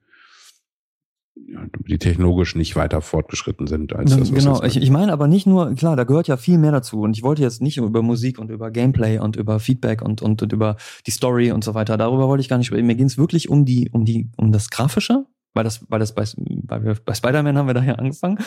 die 1.87 1.97
technologisch 1.97 2.55
nicht 2.55 2.75
weiter 2.75 3.01
fortgeschritten 3.01 3.67
sind 3.67 3.93
als 3.95 4.11
das, 4.11 4.31
was 4.31 4.43
genau, 4.43 4.63
ich, 4.63 4.77
ich 4.77 4.89
meine 4.89 5.13
aber 5.13 5.27
nicht 5.27 5.45
nur, 5.45 5.73
klar, 5.75 5.95
da 5.95 6.03
gehört 6.03 6.27
ja 6.27 6.35
viel 6.35 6.57
mehr 6.57 6.71
dazu 6.71 7.01
und 7.01 7.15
ich 7.15 7.23
wollte 7.23 7.41
jetzt 7.41 7.61
nicht 7.61 7.77
über 7.77 8.01
Musik 8.01 8.39
und 8.39 8.49
über 8.49 8.71
Gameplay 8.71 9.19
und 9.19 9.35
über 9.35 9.59
Feedback 9.59 10.01
und, 10.01 10.21
und, 10.21 10.41
und 10.41 10.51
über 10.51 10.77
die 11.05 11.11
Story 11.11 11.51
und 11.51 11.63
so 11.63 11.73
weiter, 11.73 11.97
darüber 11.97 12.27
wollte 12.27 12.41
ich 12.41 12.49
gar 12.49 12.57
nicht 12.57 12.67
sprechen. 12.67 12.87
Mir 12.87 12.95
ging 12.95 13.05
es 13.05 13.17
wirklich 13.17 13.49
um 13.49 13.65
die, 13.65 13.89
um 13.91 14.03
die, 14.03 14.29
um 14.37 14.51
das 14.51 14.69
Grafische, 14.69 15.25
weil 15.53 15.63
das, 15.63 15.85
weil 15.89 15.99
das 15.99 16.15
bei, 16.15 16.25
bei, 16.37 16.79
bei 16.79 17.13
Spider-Man 17.13 17.57
haben 17.57 17.67
wir 17.67 17.73
daher 17.73 17.99
angefangen, 17.99 18.39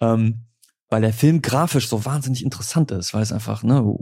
ähm, 0.00 0.40
weil 0.90 1.00
der 1.00 1.12
Film 1.12 1.42
grafisch 1.42 1.88
so 1.88 2.04
wahnsinnig 2.04 2.44
interessant 2.44 2.90
ist, 2.90 3.14
weil 3.14 3.22
es 3.22 3.32
einfach, 3.32 3.62
ne, 3.62 3.96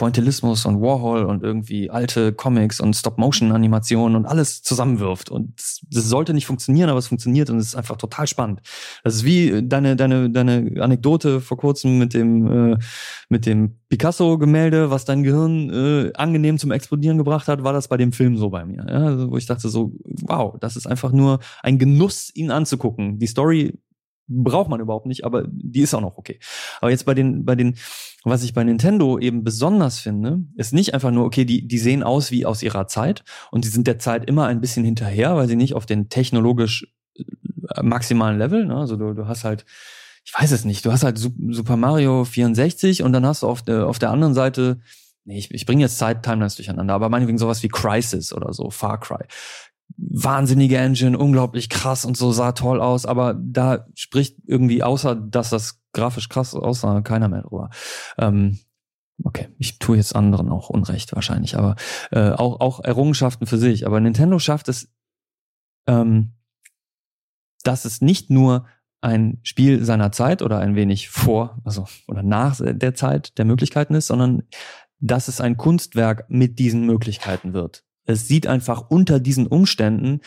Pointillismus 0.00 0.64
und 0.64 0.80
Warhol 0.80 1.24
und 1.24 1.42
irgendwie 1.42 1.90
alte 1.90 2.32
Comics 2.32 2.80
und 2.80 2.96
Stop-Motion-Animationen 2.96 4.16
und 4.16 4.24
alles 4.24 4.62
zusammenwirft. 4.62 5.30
Und 5.30 5.52
das, 5.58 5.80
sollte 6.08 6.32
nicht 6.32 6.46
funktionieren, 6.46 6.88
aber 6.88 6.98
es 6.98 7.08
funktioniert 7.08 7.50
und 7.50 7.58
es 7.58 7.66
ist 7.66 7.74
einfach 7.74 7.96
total 7.96 8.26
spannend. 8.26 8.62
Das 9.04 9.14
ist 9.14 9.24
wie 9.24 9.62
deine, 9.62 9.96
deine, 9.96 10.30
deine 10.30 10.80
Anekdote 10.80 11.42
vor 11.42 11.58
kurzem 11.58 11.98
mit 11.98 12.14
dem, 12.14 12.72
äh, 12.72 12.78
mit 13.28 13.44
dem 13.44 13.76
Picasso-Gemälde, 13.90 14.90
was 14.90 15.04
dein 15.04 15.22
Gehirn 15.22 15.68
äh, 15.68 16.12
angenehm 16.14 16.56
zum 16.56 16.70
Explodieren 16.70 17.18
gebracht 17.18 17.46
hat, 17.46 17.62
war 17.62 17.74
das 17.74 17.88
bei 17.88 17.98
dem 17.98 18.12
Film 18.12 18.38
so 18.38 18.48
bei 18.48 18.64
mir. 18.64 18.86
Ja? 18.88 19.04
Also, 19.04 19.30
wo 19.30 19.36
ich 19.36 19.44
dachte 19.44 19.68
so, 19.68 19.92
wow, 20.22 20.56
das 20.60 20.76
ist 20.76 20.86
einfach 20.86 21.12
nur 21.12 21.40
ein 21.62 21.78
Genuss, 21.78 22.30
ihn 22.34 22.50
anzugucken. 22.50 23.18
Die 23.18 23.26
Story 23.26 23.74
braucht 24.30 24.70
man 24.70 24.80
überhaupt 24.80 25.06
nicht, 25.06 25.24
aber 25.24 25.44
die 25.50 25.80
ist 25.80 25.92
auch 25.92 26.00
noch 26.00 26.16
okay. 26.16 26.38
Aber 26.80 26.90
jetzt 26.90 27.04
bei 27.04 27.14
den, 27.14 27.44
bei 27.44 27.56
den, 27.56 27.76
was 28.24 28.42
ich 28.44 28.54
bei 28.54 28.62
Nintendo 28.64 29.18
eben 29.18 29.42
besonders 29.44 29.98
finde, 29.98 30.44
ist 30.56 30.72
nicht 30.72 30.94
einfach 30.94 31.10
nur, 31.10 31.24
okay, 31.24 31.44
die, 31.44 31.66
die 31.66 31.78
sehen 31.78 32.02
aus 32.02 32.30
wie 32.30 32.46
aus 32.46 32.62
ihrer 32.62 32.86
Zeit 32.86 33.24
und 33.50 33.64
die 33.64 33.68
sind 33.68 33.86
der 33.86 33.98
Zeit 33.98 34.26
immer 34.28 34.46
ein 34.46 34.60
bisschen 34.60 34.84
hinterher, 34.84 35.36
weil 35.36 35.48
sie 35.48 35.56
nicht 35.56 35.74
auf 35.74 35.84
den 35.84 36.08
technologisch 36.08 36.86
äh, 37.18 37.82
maximalen 37.82 38.38
Level, 38.38 38.66
ne? 38.66 38.76
also 38.76 38.96
du, 38.96 39.12
du 39.14 39.26
hast 39.26 39.44
halt, 39.44 39.66
ich 40.24 40.32
weiß 40.38 40.52
es 40.52 40.64
nicht, 40.64 40.84
du 40.86 40.92
hast 40.92 41.02
halt 41.02 41.18
Su- 41.18 41.34
Super 41.50 41.76
Mario 41.76 42.24
64 42.24 43.02
und 43.02 43.12
dann 43.12 43.26
hast 43.26 43.42
du 43.42 43.48
auf 43.48 43.62
der, 43.62 43.86
auf 43.88 43.98
der 43.98 44.10
anderen 44.10 44.34
Seite, 44.34 44.80
nee, 45.24 45.38
ich, 45.38 45.50
ich 45.50 45.66
bringe 45.66 45.82
jetzt 45.82 45.98
Zeit-Timelines 45.98 46.54
durcheinander, 46.56 46.94
aber 46.94 47.08
meinetwegen 47.08 47.38
sowas 47.38 47.62
wie 47.62 47.68
Crisis 47.68 48.32
oder 48.32 48.52
so, 48.52 48.70
Far 48.70 49.00
Cry 49.00 49.24
wahnsinnige 49.96 50.78
Engine, 50.78 51.18
unglaublich 51.18 51.68
krass 51.68 52.04
und 52.04 52.16
so 52.16 52.32
sah 52.32 52.52
toll 52.52 52.80
aus, 52.80 53.06
aber 53.06 53.34
da 53.34 53.86
spricht 53.94 54.36
irgendwie 54.46 54.82
außer, 54.82 55.14
dass 55.14 55.50
das 55.50 55.80
grafisch 55.92 56.28
krass 56.28 56.54
aussah, 56.54 57.00
keiner 57.02 57.28
mehr 57.28 57.42
drüber. 57.42 57.70
Ähm, 58.18 58.58
okay, 59.24 59.48
ich 59.58 59.78
tue 59.78 59.96
jetzt 59.96 60.14
anderen 60.14 60.48
auch 60.50 60.70
Unrecht 60.70 61.14
wahrscheinlich, 61.14 61.56
aber 61.56 61.76
äh, 62.10 62.30
auch 62.30 62.60
auch 62.60 62.82
Errungenschaften 62.82 63.46
für 63.46 63.58
sich. 63.58 63.86
Aber 63.86 64.00
Nintendo 64.00 64.38
schafft 64.38 64.68
es, 64.68 64.92
ähm, 65.86 66.32
dass 67.62 67.84
es 67.84 68.00
nicht 68.00 68.30
nur 68.30 68.66
ein 69.02 69.40
Spiel 69.42 69.84
seiner 69.84 70.12
Zeit 70.12 70.42
oder 70.42 70.58
ein 70.58 70.74
wenig 70.76 71.08
vor, 71.08 71.60
also 71.64 71.86
oder 72.06 72.22
nach 72.22 72.58
der 72.60 72.94
Zeit 72.94 73.38
der 73.38 73.44
Möglichkeiten 73.44 73.94
ist, 73.94 74.08
sondern 74.08 74.42
dass 74.98 75.28
es 75.28 75.40
ein 75.40 75.56
Kunstwerk 75.56 76.26
mit 76.28 76.58
diesen 76.58 76.84
Möglichkeiten 76.84 77.54
wird. 77.54 77.84
Es 78.10 78.28
sieht 78.28 78.46
einfach 78.46 78.90
unter 78.90 79.20
diesen 79.20 79.46
Umständen 79.46 80.20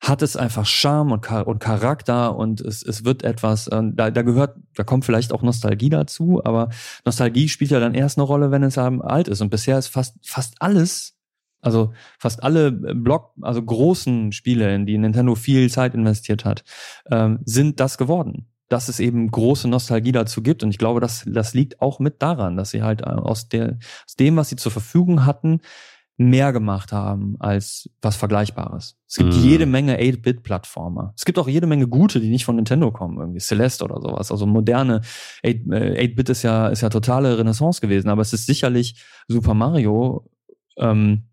hat 0.00 0.22
es 0.22 0.36
einfach 0.36 0.64
Charme 0.64 1.12
und, 1.12 1.30
und 1.30 1.58
Charakter 1.58 2.36
und 2.36 2.60
es, 2.60 2.82
es 2.82 3.04
wird 3.04 3.24
etwas, 3.24 3.66
äh, 3.66 3.82
da, 3.92 4.10
da 4.10 4.22
gehört, 4.22 4.56
da 4.74 4.84
kommt 4.84 5.04
vielleicht 5.04 5.32
auch 5.32 5.42
Nostalgie 5.42 5.90
dazu, 5.90 6.40
aber 6.44 6.68
Nostalgie 7.04 7.48
spielt 7.48 7.72
ja 7.72 7.80
dann 7.80 7.94
erst 7.94 8.18
eine 8.18 8.24
Rolle, 8.24 8.50
wenn 8.50 8.62
es 8.62 8.78
alt 8.78 9.28
ist. 9.28 9.40
Und 9.40 9.50
bisher 9.50 9.78
ist 9.78 9.88
fast, 9.88 10.16
fast 10.22 10.54
alles, 10.60 11.16
also 11.60 11.92
fast 12.18 12.42
alle 12.44 12.70
Block, 12.70 13.32
also 13.40 13.62
großen 13.62 14.30
Spiele, 14.30 14.72
in 14.74 14.86
die 14.86 14.98
Nintendo 14.98 15.34
viel 15.34 15.68
Zeit 15.68 15.94
investiert 15.94 16.44
hat, 16.44 16.62
ähm, 17.10 17.40
sind 17.44 17.80
das 17.80 17.98
geworden. 17.98 18.46
Dass 18.68 18.90
es 18.90 19.00
eben 19.00 19.30
große 19.30 19.66
Nostalgie 19.66 20.12
dazu 20.12 20.42
gibt. 20.42 20.62
Und 20.62 20.70
ich 20.70 20.76
glaube, 20.76 21.00
das, 21.00 21.24
das 21.26 21.54
liegt 21.54 21.80
auch 21.80 22.00
mit 22.00 22.20
daran, 22.20 22.58
dass 22.58 22.70
sie 22.70 22.82
halt 22.82 23.00
äh, 23.00 23.06
aus, 23.06 23.48
der, 23.48 23.78
aus 24.06 24.14
dem, 24.16 24.36
was 24.36 24.50
sie 24.50 24.56
zur 24.56 24.70
Verfügung 24.70 25.24
hatten, 25.24 25.62
mehr 26.20 26.52
gemacht 26.52 26.90
haben 26.92 27.36
als 27.38 27.88
was 28.02 28.16
Vergleichbares. 28.16 28.96
Es 29.08 29.14
gibt 29.16 29.34
Mhm. 29.34 29.40
jede 29.40 29.66
Menge 29.66 29.98
8-Bit-Plattformer. 30.00 31.14
Es 31.16 31.24
gibt 31.24 31.38
auch 31.38 31.46
jede 31.48 31.68
Menge 31.68 31.86
gute, 31.86 32.20
die 32.20 32.28
nicht 32.28 32.44
von 32.44 32.56
Nintendo 32.56 32.90
kommen, 32.90 33.18
irgendwie 33.18 33.38
Celeste 33.38 33.84
oder 33.84 34.00
sowas. 34.00 34.32
Also 34.32 34.44
moderne 34.44 35.02
8- 35.44 35.72
äh, 35.72 36.04
8-Bit 36.08 36.28
ist 36.30 36.42
ja, 36.42 36.68
ist 36.68 36.80
ja 36.82 36.88
totale 36.88 37.38
Renaissance 37.38 37.80
gewesen, 37.80 38.08
aber 38.08 38.22
es 38.22 38.32
ist 38.32 38.46
sicherlich 38.46 39.00
Super 39.28 39.54
Mario, 39.54 40.28
ähm, 40.76 41.28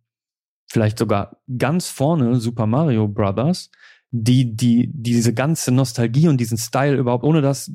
vielleicht 0.67 0.99
sogar 0.99 1.37
ganz 1.57 1.87
vorne 1.89 2.35
Super 2.39 2.67
Mario 2.67 3.07
Brothers, 3.07 3.71
die, 4.11 4.55
die, 4.55 4.91
diese 4.93 5.33
ganze 5.33 5.71
Nostalgie 5.71 6.27
und 6.27 6.37
diesen 6.37 6.57
Style 6.59 6.95
überhaupt, 6.95 7.23
ohne 7.23 7.41
das 7.41 7.71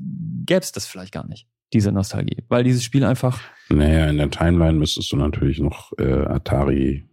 gäbe 0.47 0.61
es 0.61 0.71
das 0.73 0.87
vielleicht 0.87 1.13
gar 1.13 1.27
nicht, 1.27 1.49
diese 1.73 1.93
Nostalgie. 1.93 2.45
Weil 2.49 2.65
dieses 2.65 2.85
Spiel 2.85 3.05
einfach 3.05 3.41
Naja, 3.69 4.07
in 4.09 4.17
der 4.17 4.31
Timeline 4.31 4.79
müsstest 4.79 5.13
du 5.13 5.17
natürlich 5.17 5.61
noch 5.61 5.93
äh, 5.99 6.25
Atari, 6.27 7.09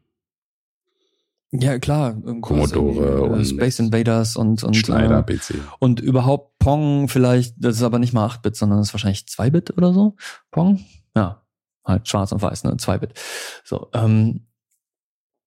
Ja, 1.52 1.80
klar. 1.80 2.16
Commodore 2.42 3.18
äh, 3.18 3.30
und 3.30 3.46
Space 3.46 3.80
Invaders 3.80 4.36
und, 4.36 4.64
und, 4.64 4.76
Schneider, 4.76 5.20
äh, 5.20 5.24
PC. 5.24 5.56
und 5.80 6.00
überhaupt 6.00 6.58
Pong 6.60 7.08
vielleicht, 7.08 7.56
das 7.58 7.78
ist 7.78 7.84
aber 7.84 8.00
nicht 8.00 8.14
mal 8.14 8.28
8-Bit, 8.28 8.56
sondern 8.56 8.80
das 8.80 8.90
ist 8.90 8.94
wahrscheinlich 8.94 9.22
2-Bit 9.22 9.78
oder 9.78 9.94
so. 9.94 10.16
Pong? 10.52 10.84
Ja, 11.16 11.44
halt 11.86 12.08
schwarz 12.08 12.32
und 12.32 12.42
weiß, 12.42 12.66
ne? 12.66 12.72
2-Bit. 12.72 13.14
So, 13.64 13.90
ähm, 13.94 14.48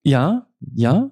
ja, 0.02 0.46
ja. 0.74 1.10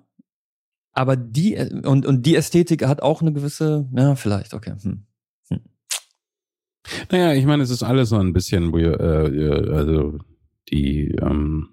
Aber 0.93 1.17
die, 1.17 1.55
äh, 1.55 1.87
und, 1.87 2.07
und 2.07 2.25
die 2.25 2.37
Ästhetik 2.37 2.87
hat 2.87 3.03
auch 3.03 3.21
eine 3.21 3.33
gewisse, 3.33 3.89
ja, 3.95 4.15
vielleicht, 4.15 4.55
okay. 4.55 4.75
Hm. 4.81 5.08
Naja, 7.11 7.35
ich 7.35 7.47
meine, 7.47 7.63
es 7.63 7.71
ist 7.71 7.83
alles 7.83 8.09
so 8.11 8.17
ein 8.17 8.33
bisschen, 8.33 8.73
wie, 8.75 8.83
äh, 8.83 9.73
also 9.73 10.19
die 10.71 11.15
ähm, 11.21 11.71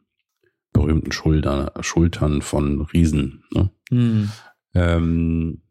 berühmten 0.73 1.11
Schultern, 1.11 1.69
Schultern 1.81 2.41
von 2.41 2.81
Riesen. 2.81 3.43
Ne? 3.53 3.69
Hm. 3.89 4.31
Ähm, 4.73 5.61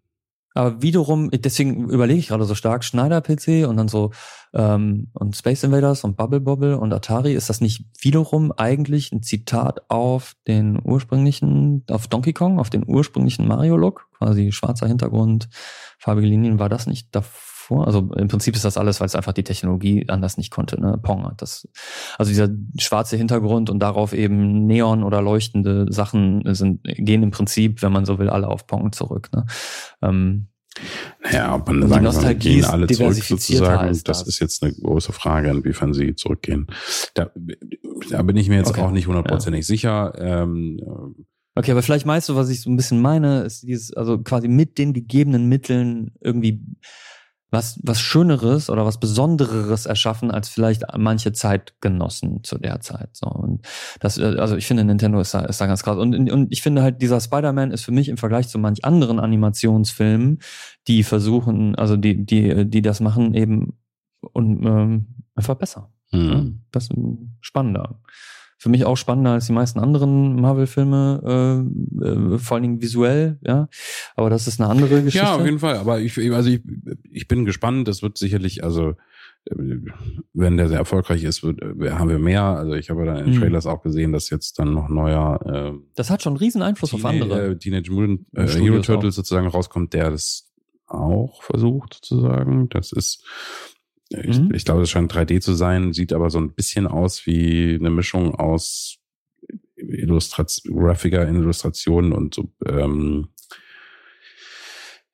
Aber 0.55 0.80
wiederum, 0.82 1.30
deswegen 1.30 1.90
überlege 1.90 2.18
ich 2.18 2.28
gerade 2.28 2.45
so 2.45 2.55
stark, 2.55 2.84
Schneider-PC 2.84 3.68
und 3.68 3.76
dann 3.76 3.88
so 3.88 4.12
ähm, 4.55 5.09
und 5.12 5.36
Space 5.36 5.64
Invaders 5.64 6.05
und 6.05 6.16
Bubble 6.16 6.40
Bobble 6.40 6.78
und 6.78 6.92
Atari, 6.92 7.34
ist 7.34 7.51
das 7.51 7.61
nicht 7.61 7.84
wiederum 8.01 8.53
eigentlich 8.53 9.12
ein 9.12 9.22
Zitat 9.22 9.82
auf 9.90 10.34
den 10.47 10.80
ursprünglichen, 10.82 11.84
auf 11.90 12.07
Donkey 12.07 12.32
Kong, 12.32 12.59
auf 12.59 12.70
den 12.70 12.84
ursprünglichen 12.86 13.47
Mario-Look? 13.47 14.09
Quasi 14.16 14.53
schwarzer 14.53 14.86
Hintergrund, 14.86 15.49
farbige 15.99 16.28
Linien, 16.28 16.59
war 16.59 16.68
das 16.68 16.86
nicht 16.86 17.14
davor? 17.14 17.53
Vor. 17.64 17.86
Also 17.86 18.10
im 18.16 18.28
Prinzip 18.28 18.54
ist 18.54 18.64
das 18.64 18.76
alles, 18.76 19.00
weil 19.00 19.06
es 19.06 19.16
einfach 19.16 19.32
die 19.32 19.42
Technologie 19.42 20.08
anders 20.08 20.36
nicht 20.36 20.50
konnte. 20.50 20.80
Ne? 20.80 20.98
Pong 21.02 21.24
hat 21.24 21.42
das. 21.42 21.68
Also 22.18 22.30
dieser 22.30 22.48
schwarze 22.78 23.16
Hintergrund 23.16 23.70
und 23.70 23.80
darauf 23.80 24.12
eben 24.12 24.66
Neon 24.66 25.02
oder 25.02 25.20
leuchtende 25.22 25.86
Sachen 25.92 26.42
sind 26.54 26.80
gehen 26.84 27.22
im 27.22 27.30
Prinzip, 27.30 27.82
wenn 27.82 27.92
man 27.92 28.04
so 28.04 28.18
will, 28.18 28.30
alle 28.30 28.48
auf 28.48 28.66
Pong 28.66 28.92
zurück. 28.92 29.30
Ne? 29.34 29.46
Ähm, 30.02 30.46
naja, 31.22 31.54
ob 31.54 31.68
man 31.68 31.80
die 31.80 31.88
sagen 31.88 32.04
Nostalgie 32.04 32.54
gehen 32.54 32.64
alle 32.64 32.86
zurück 32.88 33.14
sozusagen, 33.14 33.88
das, 33.88 34.02
das 34.02 34.22
ist 34.22 34.40
jetzt 34.40 34.62
eine 34.62 34.72
große 34.72 35.12
Frage, 35.12 35.50
inwiefern 35.50 35.94
sie 35.94 36.16
zurückgehen. 36.16 36.66
Da, 37.14 37.30
da 38.10 38.22
bin 38.22 38.36
ich 38.36 38.48
mir 38.48 38.56
jetzt 38.56 38.70
okay. 38.70 38.80
auch 38.80 38.90
nicht 38.90 39.06
hundertprozentig 39.06 39.62
ja. 39.62 39.66
sicher. 39.66 40.12
Ähm, 40.18 40.80
Okay, 41.56 41.70
aber 41.70 41.82
vielleicht 41.82 42.04
meinst 42.04 42.28
du, 42.28 42.34
was 42.34 42.48
ich 42.48 42.62
so 42.62 42.70
ein 42.70 42.76
bisschen 42.76 43.00
meine, 43.00 43.42
ist 43.42 43.62
dieses, 43.62 43.94
also 43.94 44.18
quasi 44.18 44.48
mit 44.48 44.76
den 44.76 44.92
gegebenen 44.92 45.48
Mitteln 45.48 46.10
irgendwie 46.20 46.60
was, 47.55 47.80
was 47.82 48.00
Schöneres 48.00 48.68
oder 48.68 48.84
was 48.84 49.00
Besondereres 49.00 49.86
erschaffen 49.86 50.30
als 50.30 50.48
vielleicht 50.48 50.82
manche 50.96 51.32
Zeitgenossen 51.32 52.44
zu 52.44 52.59
der 52.59 52.80
Zeit. 52.80 53.11
So. 53.12 53.26
Und 53.26 53.66
das, 54.00 54.18
äh, 54.18 54.36
also 54.38 54.57
ich 54.57 54.66
finde, 54.66 54.84
Nintendo 54.84 55.20
ist 55.20 55.32
da, 55.32 55.40
ist 55.40 55.61
da 55.61 55.66
ganz 55.66 55.82
krass. 55.82 55.96
Und, 55.96 56.30
und 56.30 56.52
ich 56.52 56.62
finde 56.62 56.82
halt, 56.82 57.00
dieser 57.00 57.20
Spider-Man 57.20 57.70
ist 57.70 57.84
für 57.84 57.92
mich 57.92 58.09
im 58.09 58.16
Vergleich 58.16 58.48
zu 58.48 58.59
manch 58.59 58.84
anderen 58.84 59.18
Animationsfilmen, 59.18 60.40
die 60.88 61.02
versuchen, 61.02 61.74
also 61.76 61.96
die, 61.96 62.26
die, 62.26 62.68
die 62.68 62.82
das 62.82 63.00
machen, 63.00 63.34
eben 63.34 63.78
und 64.20 64.64
ähm, 64.64 65.07
einfach 65.34 65.55
besser. 65.55 65.92
Mhm. 66.12 66.61
Das 66.70 66.84
ist 66.84 66.96
spannender 67.40 68.00
für 68.64 68.70
mich 68.70 68.86
auch 68.86 68.96
spannender 68.96 69.32
als 69.32 69.44
die 69.44 69.52
meisten 69.52 69.78
anderen 69.78 70.40
Marvel-Filme, 70.40 71.66
äh, 72.00 72.06
äh, 72.06 72.38
vor 72.38 72.54
allen 72.54 72.62
Dingen 72.62 72.80
visuell, 72.80 73.38
ja. 73.42 73.68
Aber 74.16 74.30
das 74.30 74.46
ist 74.46 74.58
eine 74.58 74.70
andere 74.70 75.02
Geschichte. 75.02 75.18
Ja, 75.18 75.34
auf 75.34 75.44
jeden 75.44 75.58
Fall. 75.58 75.76
Aber 75.76 76.00
ich, 76.00 76.16
also 76.32 76.48
ich, 76.48 76.62
ich 77.12 77.28
bin 77.28 77.44
gespannt. 77.44 77.86
Das 77.88 78.00
wird 78.00 78.16
sicherlich, 78.16 78.64
also 78.64 78.94
wenn 80.32 80.56
der 80.56 80.68
sehr 80.68 80.78
erfolgreich 80.78 81.24
ist, 81.24 81.42
wird, 81.42 81.60
äh, 81.60 81.90
haben 81.90 82.08
wir 82.08 82.18
mehr. 82.18 82.42
Also 82.42 82.72
ich 82.72 82.88
habe 82.88 83.04
dann 83.04 83.18
in 83.18 83.24
den 83.26 83.34
mhm. 83.34 83.40
Trailers 83.40 83.66
auch 83.66 83.82
gesehen, 83.82 84.12
dass 84.12 84.30
jetzt 84.30 84.58
dann 84.58 84.72
noch 84.72 84.88
neuer. 84.88 85.40
Äh, 85.44 85.78
das 85.94 86.08
hat 86.08 86.22
schon 86.22 86.30
einen 86.32 86.38
riesen 86.38 86.62
Einfluss 86.62 86.92
Teenage, 86.92 87.06
auf 87.06 87.12
andere. 87.12 87.46
Äh, 87.48 87.58
Teenage 87.58 87.92
Mutant 87.92 88.20
äh, 88.32 88.46
Hero 88.46 88.80
Turtles 88.80 89.12
auch. 89.12 89.16
sozusagen 89.16 89.46
rauskommt, 89.46 89.92
der 89.92 90.10
das 90.10 90.50
auch 90.86 91.42
versucht 91.42 91.98
sozusagen. 92.00 92.70
Das 92.70 92.92
ist 92.92 93.26
ich, 94.22 94.38
mhm. 94.38 94.54
ich 94.54 94.64
glaube, 94.64 94.82
es 94.82 94.90
scheint 94.90 95.12
3D 95.12 95.40
zu 95.40 95.54
sein, 95.54 95.92
sieht 95.92 96.12
aber 96.12 96.30
so 96.30 96.38
ein 96.38 96.54
bisschen 96.54 96.86
aus 96.86 97.26
wie 97.26 97.76
eine 97.78 97.90
Mischung 97.90 98.34
aus 98.34 98.98
Illustration, 99.76 100.76
graphiker 100.76 101.28
Illustrationen 101.28 102.12
und 102.12 102.34
so, 102.34 102.52
ähm, 102.66 103.28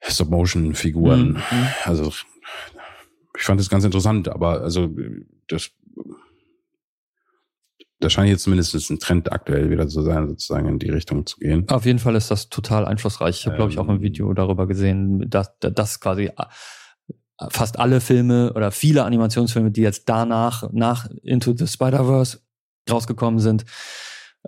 Stop-Motion-Figuren. 0.02 1.28
Mhm. 1.28 1.34
mhm. 1.34 1.66
Also 1.84 2.12
ich 3.36 3.42
fand 3.42 3.60
das 3.60 3.70
ganz 3.70 3.84
interessant, 3.84 4.28
aber 4.28 4.60
also 4.62 4.94
das 5.48 5.70
das 8.00 8.14
scheint 8.14 8.30
jetzt 8.30 8.44
zumindest 8.44 8.90
ein 8.90 8.98
Trend 8.98 9.30
aktuell 9.30 9.70
wieder 9.70 9.86
zu 9.86 10.00
sein, 10.00 10.26
sozusagen 10.26 10.66
in 10.68 10.78
die 10.78 10.88
Richtung 10.88 11.26
zu 11.26 11.38
gehen. 11.38 11.68
Auf 11.68 11.84
jeden 11.84 11.98
Fall 11.98 12.16
ist 12.16 12.30
das 12.30 12.48
total 12.48 12.86
einflussreich. 12.86 13.40
Ich 13.40 13.46
habe, 13.46 13.56
ähm, 13.56 13.58
glaube 13.58 13.72
ich, 13.72 13.78
auch 13.78 13.88
ein 13.88 13.96
ähm. 13.96 14.02
Video 14.02 14.32
darüber 14.32 14.66
gesehen, 14.66 15.28
dass 15.28 15.50
das 15.58 16.00
quasi 16.00 16.30
fast 17.48 17.78
alle 17.78 18.00
Filme 18.00 18.52
oder 18.54 18.70
viele 18.70 19.04
Animationsfilme, 19.04 19.70
die 19.70 19.82
jetzt 19.82 20.08
danach, 20.08 20.70
nach 20.72 21.08
Into 21.22 21.54
the 21.56 21.66
Spider-Verse 21.66 22.40
rausgekommen 22.90 23.40
sind, 23.40 23.64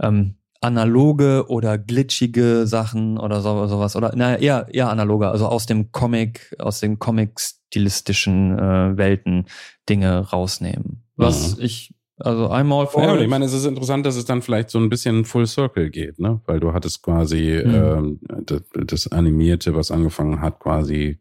ähm, 0.01 0.37
analoge 0.61 1.47
oder 1.49 1.77
glitschige 1.77 2.67
Sachen 2.67 3.19
oder 3.19 3.41
so, 3.41 3.67
sowas 3.67 3.97
oder 3.97 4.15
naja, 4.15 4.37
eher 4.37 4.67
eher 4.71 4.91
analoge, 4.91 5.29
also 5.29 5.47
aus 5.47 5.67
dem 5.67 5.91
Comic, 5.91 6.55
aus 6.59 6.81
den 6.81 6.99
Comic-stilistischen 6.99 8.59
äh, 8.59 8.97
Welten 8.97 9.47
Dinge 9.89 10.19
rausnehmen. 10.31 11.05
Was 11.17 11.57
mhm. 11.57 11.65
ich 11.65 11.95
also 12.19 12.49
einmal 12.49 12.87
vor. 12.87 13.03
Ja, 13.03 13.17
ich 13.17 13.29
meine, 13.29 13.45
es 13.45 13.53
ist 13.53 13.65
interessant, 13.65 14.07
dass 14.07 14.15
es 14.15 14.25
dann 14.25 14.43
vielleicht 14.43 14.71
so 14.71 14.79
ein 14.79 14.89
bisschen 14.89 15.25
Full 15.25 15.47
Circle 15.47 15.91
geht, 15.91 16.21
ne? 16.21 16.41
Weil 16.47 16.61
du 16.61 16.73
hattest 16.73 17.03
quasi 17.03 17.61
mhm. 17.65 17.75
ähm, 17.75 18.21
das, 18.45 18.63
das 18.73 19.13
Animierte, 19.13 19.75
was 19.75 19.91
angefangen 19.91 20.41
hat, 20.41 20.61
quasi 20.61 21.19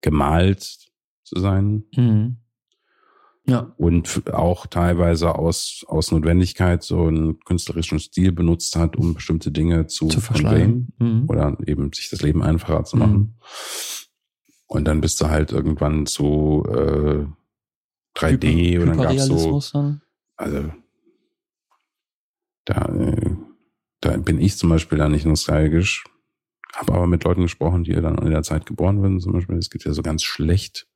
gemalt 0.00 0.90
zu 1.24 1.38
sein. 1.38 1.84
Mhm. 1.94 2.36
Ja. 3.46 3.72
Und 3.78 4.30
auch 4.34 4.66
teilweise 4.66 5.34
aus, 5.34 5.84
aus 5.88 6.12
Notwendigkeit 6.12 6.82
so 6.82 7.06
einen 7.06 7.40
künstlerischen 7.40 7.98
Stil 7.98 8.30
benutzt 8.30 8.76
hat, 8.76 8.94
um 8.96 9.14
bestimmte 9.14 9.50
Dinge 9.50 9.86
zu, 9.86 10.08
zu 10.08 10.20
verschleiern. 10.20 10.88
Mhm. 10.98 11.24
Oder 11.28 11.56
eben 11.66 11.90
sich 11.92 12.10
das 12.10 12.20
Leben 12.20 12.42
einfacher 12.42 12.84
zu 12.84 12.98
machen. 12.98 13.16
Mhm. 13.16 13.34
Und 14.66 14.84
dann 14.84 15.00
bist 15.00 15.18
du 15.22 15.30
halt 15.30 15.50
irgendwann 15.50 16.04
zu 16.04 16.62
äh, 16.68 17.24
3D 18.18 18.74
Hyper, 18.74 18.82
und 18.82 18.88
dann 18.88 18.98
gab's 18.98 19.26
so. 19.26 19.60
Dann? 19.72 20.02
Also 20.36 20.70
da, 22.66 22.84
äh, 22.84 23.36
da 24.02 24.16
bin 24.18 24.40
ich 24.40 24.58
zum 24.58 24.68
Beispiel 24.68 24.98
da 24.98 25.08
nicht 25.08 25.24
nostalgisch. 25.24 26.04
Habe 26.74 26.92
aber 26.94 27.06
mit 27.06 27.24
Leuten 27.24 27.42
gesprochen, 27.42 27.84
die 27.84 27.92
ja 27.92 28.00
dann 28.00 28.18
in 28.18 28.30
der 28.30 28.42
Zeit 28.42 28.66
geboren 28.66 29.00
wurden. 29.00 29.20
Zum 29.20 29.32
Beispiel, 29.32 29.56
es 29.56 29.70
gibt 29.70 29.84
ja 29.84 29.92
so 29.92 30.02
ganz 30.02 30.22
schlecht 30.22 30.86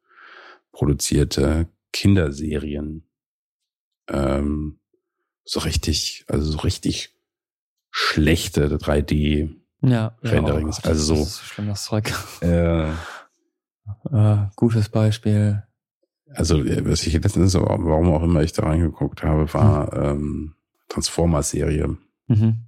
produzierte 0.70 1.68
Kinderserien. 1.92 3.08
Ähm, 4.08 4.78
so 5.44 5.60
richtig, 5.60 6.24
also 6.28 6.50
so 6.50 6.58
richtig 6.58 7.14
schlechte 7.90 8.76
3D 8.76 9.56
ja, 9.82 10.16
Renderings. 10.22 10.78
Ja, 10.78 10.82
oh 10.84 10.88
also 10.88 11.14
so. 11.16 11.26
schlimmes 11.26 11.84
Zeug. 11.84 12.12
Äh, 12.40 12.90
äh, 12.90 12.94
gutes 14.56 14.88
Beispiel. 14.88 15.62
Also, 16.34 16.64
was 16.64 17.06
ich 17.06 17.12
letztens, 17.14 17.54
warum 17.54 18.10
auch 18.10 18.22
immer 18.22 18.42
ich 18.42 18.52
da 18.52 18.62
reingeguckt 18.62 19.22
habe, 19.22 19.52
war 19.52 19.92
hm. 19.92 20.02
ähm, 20.02 20.54
Transformers-Serie. 20.88 21.96
Mhm. 22.28 22.66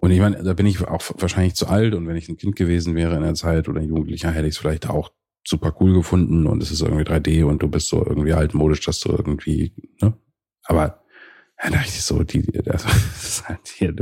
Und 0.00 0.12
ich 0.12 0.20
meine, 0.20 0.42
da 0.42 0.54
bin 0.54 0.66
ich 0.66 0.80
auch 0.86 1.02
wahrscheinlich 1.16 1.54
zu 1.54 1.66
alt 1.66 1.94
und 1.94 2.06
wenn 2.06 2.16
ich 2.16 2.28
ein 2.28 2.36
Kind 2.36 2.54
gewesen 2.54 2.94
wäre 2.94 3.16
in 3.16 3.22
der 3.22 3.34
Zeit 3.34 3.68
oder 3.68 3.80
ein 3.80 3.88
Jugendlicher, 3.88 4.30
hätte 4.30 4.46
ich 4.46 4.54
es 4.54 4.58
vielleicht 4.58 4.88
auch 4.88 5.10
super 5.46 5.74
cool 5.80 5.92
gefunden 5.92 6.46
und 6.46 6.62
es 6.62 6.70
ist 6.70 6.82
irgendwie 6.82 7.04
3D 7.04 7.44
und 7.44 7.62
du 7.62 7.68
bist 7.68 7.88
so 7.88 8.04
irgendwie 8.04 8.32
altmodisch, 8.32 8.80
dass 8.84 9.00
du 9.00 9.10
irgendwie, 9.10 9.72
ne? 10.00 10.16
Aber 10.64 11.02
ja, 11.62 11.70
dachte 11.70 11.88
ich 11.88 12.02
so, 12.02 12.22
die, 12.22 12.42
das 12.64 12.84
ist 12.84 13.48
halt 13.48 13.66
hier, 13.66 13.94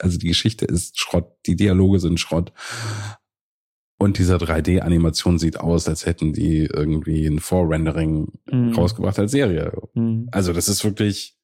also 0.00 0.18
die 0.18 0.28
Geschichte 0.28 0.66
ist 0.66 0.98
Schrott, 0.98 1.30
die 1.46 1.56
Dialoge 1.56 2.00
sind 2.00 2.20
Schrott. 2.20 2.52
Und 4.00 4.18
dieser 4.18 4.36
3D-Animation 4.36 5.40
sieht 5.40 5.58
aus, 5.58 5.88
als 5.88 6.06
hätten 6.06 6.32
die 6.32 6.66
irgendwie 6.66 7.26
ein 7.26 7.40
Vorrendering 7.40 8.28
mhm. 8.46 8.72
rausgebracht 8.72 9.18
als 9.18 9.32
Serie. 9.32 9.72
Mhm. 9.94 10.28
Also 10.30 10.52
das 10.52 10.68
ist 10.68 10.84
wirklich 10.84 11.36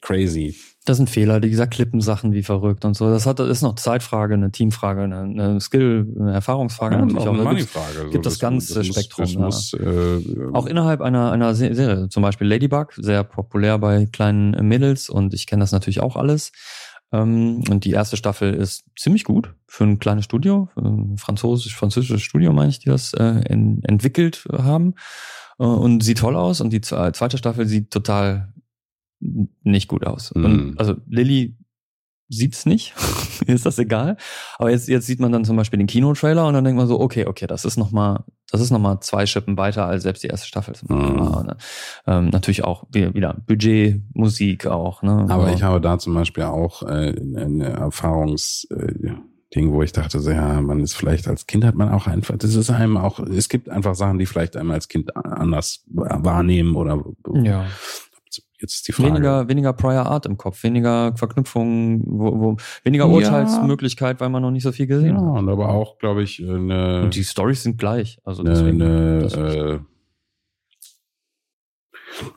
crazy. 0.00 0.56
Das 0.84 0.96
sind 0.96 1.08
Fehler, 1.08 1.38
die 1.38 1.48
gesagt 1.48 1.74
Klippensachen 1.74 2.32
wie 2.32 2.42
verrückt 2.42 2.84
und 2.84 2.96
so. 2.96 3.08
Das 3.08 3.24
hat, 3.24 3.38
ist 3.38 3.62
noch 3.62 3.76
Zeitfrage, 3.76 4.34
eine 4.34 4.50
Teamfrage, 4.50 5.02
eine, 5.02 5.20
eine 5.20 5.60
Skill, 5.60 6.12
eine 6.18 6.32
Erfahrungsfrage 6.32 6.96
ja, 6.96 7.00
natürlich 7.02 7.28
auch. 7.28 7.34
Eine 7.34 7.44
Moneyfrage. 7.44 7.98
Gibt, 8.00 8.12
gibt 8.12 8.26
das, 8.26 8.34
das 8.34 8.40
ganze 8.40 8.74
das 8.74 8.86
Spektrum. 8.88 9.32
Muss, 9.34 9.70
das 9.70 9.80
muss, 9.80 9.86
äh, 9.86 10.52
auch 10.52 10.66
innerhalb 10.66 11.00
einer, 11.00 11.30
einer 11.30 11.54
Serie, 11.54 12.08
zum 12.08 12.24
Beispiel 12.24 12.48
Ladybug, 12.48 12.94
sehr 12.96 13.22
populär 13.22 13.78
bei 13.78 14.06
kleinen 14.06 14.66
Mädels 14.66 15.08
und 15.08 15.34
ich 15.34 15.46
kenne 15.46 15.60
das 15.60 15.70
natürlich 15.70 16.00
auch 16.00 16.16
alles. 16.16 16.50
Ähm, 17.12 17.62
und 17.70 17.84
die 17.84 17.92
erste 17.92 18.16
Staffel 18.16 18.54
ist 18.54 18.84
ziemlich 18.98 19.24
gut 19.24 19.54
für 19.68 19.84
ein 19.84 19.98
kleines 19.98 20.24
Studio, 20.24 20.68
ein 20.76 21.16
französisch, 21.18 21.76
französisches 21.76 22.22
Studio, 22.22 22.52
meine 22.52 22.70
ich, 22.70 22.80
die 22.80 22.88
das 22.88 23.12
äh, 23.14 23.42
entwickelt 23.44 24.44
haben 24.50 24.94
äh, 25.58 25.64
und 25.64 26.02
sieht 26.02 26.18
toll 26.18 26.36
aus. 26.36 26.60
Und 26.60 26.70
die 26.70 26.80
zweite 26.80 27.38
Staffel 27.38 27.66
sieht 27.66 27.90
total 27.90 28.52
nicht 29.62 29.88
gut 29.88 30.06
aus. 30.06 30.34
Mhm. 30.34 30.44
Und 30.44 30.80
also 30.80 30.96
Lilly 31.08 31.56
sieht's 32.28 32.66
nicht, 32.66 32.94
ist 33.46 33.66
das 33.66 33.78
egal. 33.78 34.16
Aber 34.58 34.70
jetzt, 34.70 34.88
jetzt 34.88 35.06
sieht 35.06 35.20
man 35.20 35.32
dann 35.32 35.44
zum 35.44 35.56
Beispiel 35.56 35.78
den 35.78 35.86
Kinotrailer 35.86 36.46
und 36.46 36.54
dann 36.54 36.64
denkt 36.64 36.78
man 36.78 36.88
so, 36.88 36.98
okay, 36.98 37.26
okay, 37.26 37.46
das 37.46 37.64
ist 37.64 37.76
nochmal, 37.76 38.24
das 38.50 38.60
ist 38.60 38.70
nochmal 38.70 39.00
zwei 39.00 39.26
Schippen 39.26 39.56
weiter 39.56 39.86
als 39.86 40.02
selbst 40.02 40.22
die 40.22 40.28
erste 40.28 40.46
Staffel. 40.46 40.74
Mhm. 40.88 40.96
Ne? 40.96 41.56
Ähm, 42.06 42.30
natürlich 42.30 42.64
auch 42.64 42.84
wieder 42.90 43.36
Budget, 43.46 44.02
Musik 44.14 44.66
auch. 44.66 45.02
Ne? 45.02 45.26
Aber 45.28 45.48
ja. 45.48 45.54
ich 45.54 45.62
habe 45.62 45.80
da 45.80 45.98
zum 45.98 46.14
Beispiel 46.14 46.44
auch 46.44 46.82
äh, 46.82 47.14
eine 47.36 47.70
Erfahrungs 47.70 48.66
äh, 48.70 49.12
Ding, 49.54 49.70
wo 49.72 49.82
ich 49.82 49.92
dachte, 49.92 50.18
so, 50.20 50.30
ja, 50.30 50.62
man 50.62 50.80
ist 50.80 50.94
vielleicht 50.94 51.28
als 51.28 51.46
Kind 51.46 51.64
hat 51.64 51.74
man 51.74 51.90
auch 51.90 52.06
einfach, 52.06 52.38
das 52.38 52.54
ist 52.54 52.70
einem 52.70 52.96
auch, 52.96 53.18
es 53.18 53.50
gibt 53.50 53.68
einfach 53.68 53.94
Sachen, 53.94 54.18
die 54.18 54.24
vielleicht 54.24 54.56
einem 54.56 54.70
als 54.70 54.88
Kind 54.88 55.14
anders 55.14 55.84
wahrnehmen 55.90 56.74
oder 56.74 57.04
ja 57.42 57.66
Jetzt 58.62 58.74
ist 58.74 58.88
die 58.88 58.92
Frage. 58.92 59.10
Weniger, 59.10 59.48
weniger 59.48 59.72
Prior 59.74 60.06
Art 60.06 60.24
im 60.24 60.38
Kopf, 60.38 60.62
weniger 60.62 61.14
Verknüpfung, 61.16 62.02
wo, 62.06 62.40
wo, 62.40 62.56
weniger 62.84 63.06
Ja. 63.06 63.10
Urteilsmöglichkeit, 63.10 64.20
weil 64.20 64.28
man 64.30 64.40
noch 64.40 64.52
nicht 64.52 64.62
so 64.62 64.70
viel 64.72 64.86
gesehen 64.86 65.16
ja, 65.16 65.20
hat. 65.20 65.38
und 65.40 65.48
aber 65.48 65.68
auch, 65.70 65.98
glaube 65.98 66.22
ich, 66.22 66.40
eine, 66.40 67.02
Und 67.02 67.14
die 67.16 67.24
Stories 67.24 67.62
sind 67.64 67.76
gleich. 67.78 68.18
Also 68.24 68.42
eine, 68.42 68.50
deswegen. 68.50 68.80
eine, 68.80 69.24
ist- 69.24 69.36
äh, 69.36 69.78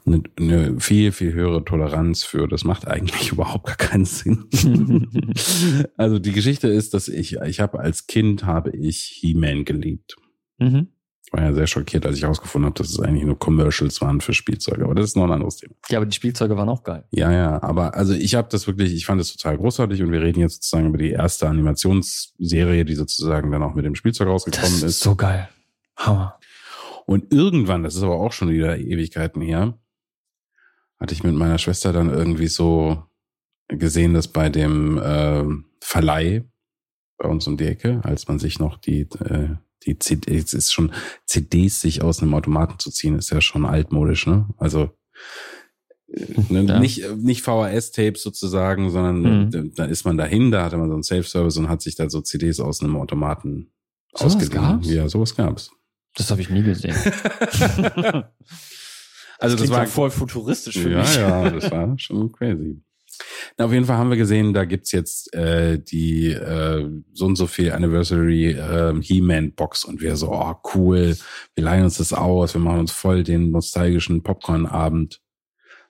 eine, 0.06 0.24
eine 0.40 0.80
viel, 0.80 1.12
viel 1.12 1.34
höhere 1.34 1.64
Toleranz 1.66 2.24
für, 2.24 2.48
das 2.48 2.64
macht 2.64 2.88
eigentlich 2.88 3.32
überhaupt 3.34 3.66
gar 3.68 3.76
keinen 3.76 4.06
Sinn. 4.06 4.46
also 5.98 6.18
die 6.18 6.32
Geschichte 6.32 6.68
ist, 6.70 6.94
dass 6.94 7.08
ich, 7.08 7.38
ich 7.38 7.60
habe 7.60 7.80
als 7.80 8.08
Kind 8.08 8.46
habe 8.46 8.72
ich 8.72 8.98
He-Man 9.20 9.66
geliebt. 9.66 10.16
mhm. 10.58 10.88
Ich 11.26 11.34
war 11.34 11.42
ja 11.42 11.54
sehr 11.54 11.66
schockiert, 11.66 12.06
als 12.06 12.18
ich 12.18 12.24
herausgefunden 12.24 12.68
habe, 12.68 12.78
dass 12.78 12.90
es 12.90 13.00
eigentlich 13.00 13.26
nur 13.26 13.38
Commercials 13.38 14.00
waren 14.02 14.22
für 14.22 14.34
Spielzeuge. 14.34 14.84
Aber 14.86 14.94
das 14.94 15.06
ist 15.06 15.16
noch 15.16 15.24
ein 15.24 15.32
anderes 15.32 15.58
Thema. 15.58 15.74
Ja, 15.90 15.98
aber 15.98 16.06
die 16.06 16.16
Spielzeuge 16.16 16.56
waren 16.56 16.70
auch 16.70 16.84
geil. 16.84 17.04
Ja, 17.12 17.32
ja, 17.32 17.64
aber 17.64 17.96
also 17.96 18.14
ich 18.14 18.36
habe 18.36 18.48
das 18.52 18.68
wirklich, 18.68 18.94
ich 18.94 19.06
fand 19.06 19.20
das 19.20 19.36
total 19.36 19.58
großartig 19.58 20.04
und 20.04 20.12
wir 20.12 20.22
reden 20.22 20.40
jetzt 20.40 20.56
sozusagen 20.56 20.88
über 20.88 21.00
die 21.00 21.12
erste 21.12 21.50
Animationsserie, 21.50 22.86
die 22.86 22.96
sozusagen 22.96 23.52
dann 23.52 23.64
auch 23.64 23.74
mit 23.74 23.86
dem 23.86 23.96
Spielzeug 23.96 24.28
rausgekommen 24.28 24.84
ist. 24.84 25.00
so 25.00 25.16
geil. 25.16 25.50
Hammer. 25.98 26.38
Und 27.06 27.32
irgendwann, 27.34 27.84
das 27.84 27.96
ist 27.96 28.04
aber 28.04 28.16
auch 28.16 28.32
schon 28.32 28.50
wieder 28.50 28.78
Ewigkeiten 28.78 29.42
her, 29.42 29.78
hatte 31.00 31.14
ich 31.14 31.24
mit 31.24 31.36
meiner 31.36 31.58
Schwester 31.58 31.94
dann 31.94 32.10
irgendwie 32.10 32.48
so 32.48 33.04
gesehen, 33.68 34.14
dass 34.14 34.28
bei 34.28 34.50
dem 34.50 34.98
äh, 34.98 35.44
Verleih 35.82 36.46
bei 37.18 37.30
uns 37.30 37.48
um 37.48 37.58
die 37.58 37.66
Ecke, 37.66 38.02
als 38.04 38.28
man 38.28 38.40
sich 38.40 38.60
noch 38.60 38.78
die 38.78 39.02
äh, 39.02 39.56
die 39.86 39.98
CDs 40.00 40.54
ist 40.54 40.74
schon 40.74 40.92
CDs 41.26 41.82
sich 41.82 42.02
aus 42.02 42.22
einem 42.22 42.34
Automaten 42.34 42.80
zu 42.80 42.92
ziehen, 42.92 43.18
ist 43.18 43.32
ja 43.32 43.42
schon 43.42 43.66
altmodisch, 43.66 44.28
ne? 44.28 44.48
Also 44.58 44.90
äh, 46.08 46.26
ne, 46.50 46.64
Ja. 46.64 46.80
nicht 46.80 47.04
nicht 47.18 47.42
VHS-Tapes 47.44 48.22
sozusagen, 48.24 48.90
sondern 48.92 49.22
Mhm. 49.50 49.74
da, 49.76 49.86
ist 49.86 50.06
man 50.06 50.18
dahin, 50.18 50.52
da 50.52 50.64
hatte 50.64 50.78
man 50.78 50.88
so 50.90 50.94
einen 50.94 51.04
Safe-Service 51.04 51.58
und 51.58 51.70
hat 51.70 51.82
sich 51.82 51.96
da 51.96 52.10
so 52.10 52.22
CDs 52.22 52.60
aus 52.60 52.82
einem 52.82 52.96
Automaten 52.96 53.72
Sowas 54.14 54.36
ausgeliehen. 54.36 54.82
Ja, 54.84 55.10
sowas 55.10 55.36
gab's. 55.36 55.72
Das 56.16 56.32
habe 56.32 56.42
ich 56.42 56.50
nie 56.50 56.64
gesehen. 56.64 56.96
Also 59.38 59.58
das, 59.58 59.64
klingt 59.66 59.74
war 59.76 59.84
ja 59.84 59.90
voll 59.90 60.12
futuristisch 60.12 60.78
für 60.78 60.90
ja, 60.92 61.00
mich. 61.00 61.16
ja, 61.18 61.50
das 61.50 61.70
war 61.70 61.94
schon 62.00 62.32
crazy. 62.32 62.82
Na, 63.58 63.66
auf 63.66 63.74
jeden 63.74 63.86
Fall 63.86 63.98
haben 63.98 64.10
wir 64.10 64.18
gesehen, 64.18 64.54
da 64.54 64.66
gibt's 64.66 64.92
jetzt 64.92 65.34
äh, 65.34 65.80
die 65.80 66.32
äh, 66.32 66.90
so 67.14 67.26
und 67.26 67.36
so 67.36 67.48
viel 67.48 67.72
Anniversary 67.72 68.52
äh, 68.52 68.94
He-Man-Box 69.02 69.86
und 69.86 70.02
wir 70.02 70.16
so, 70.16 70.32
oh 70.32 70.56
cool, 70.74 71.18
wir 71.56 71.64
leihen 71.64 71.84
uns 71.86 71.98
das 71.98 72.14
aus, 72.14 72.54
wir 72.54 72.62
machen 72.62 72.80
uns 72.80 72.92
voll 72.92 73.24
den 73.24 73.52
nostalgischen 73.52 74.24
Popcorn-Abend. 74.24 75.22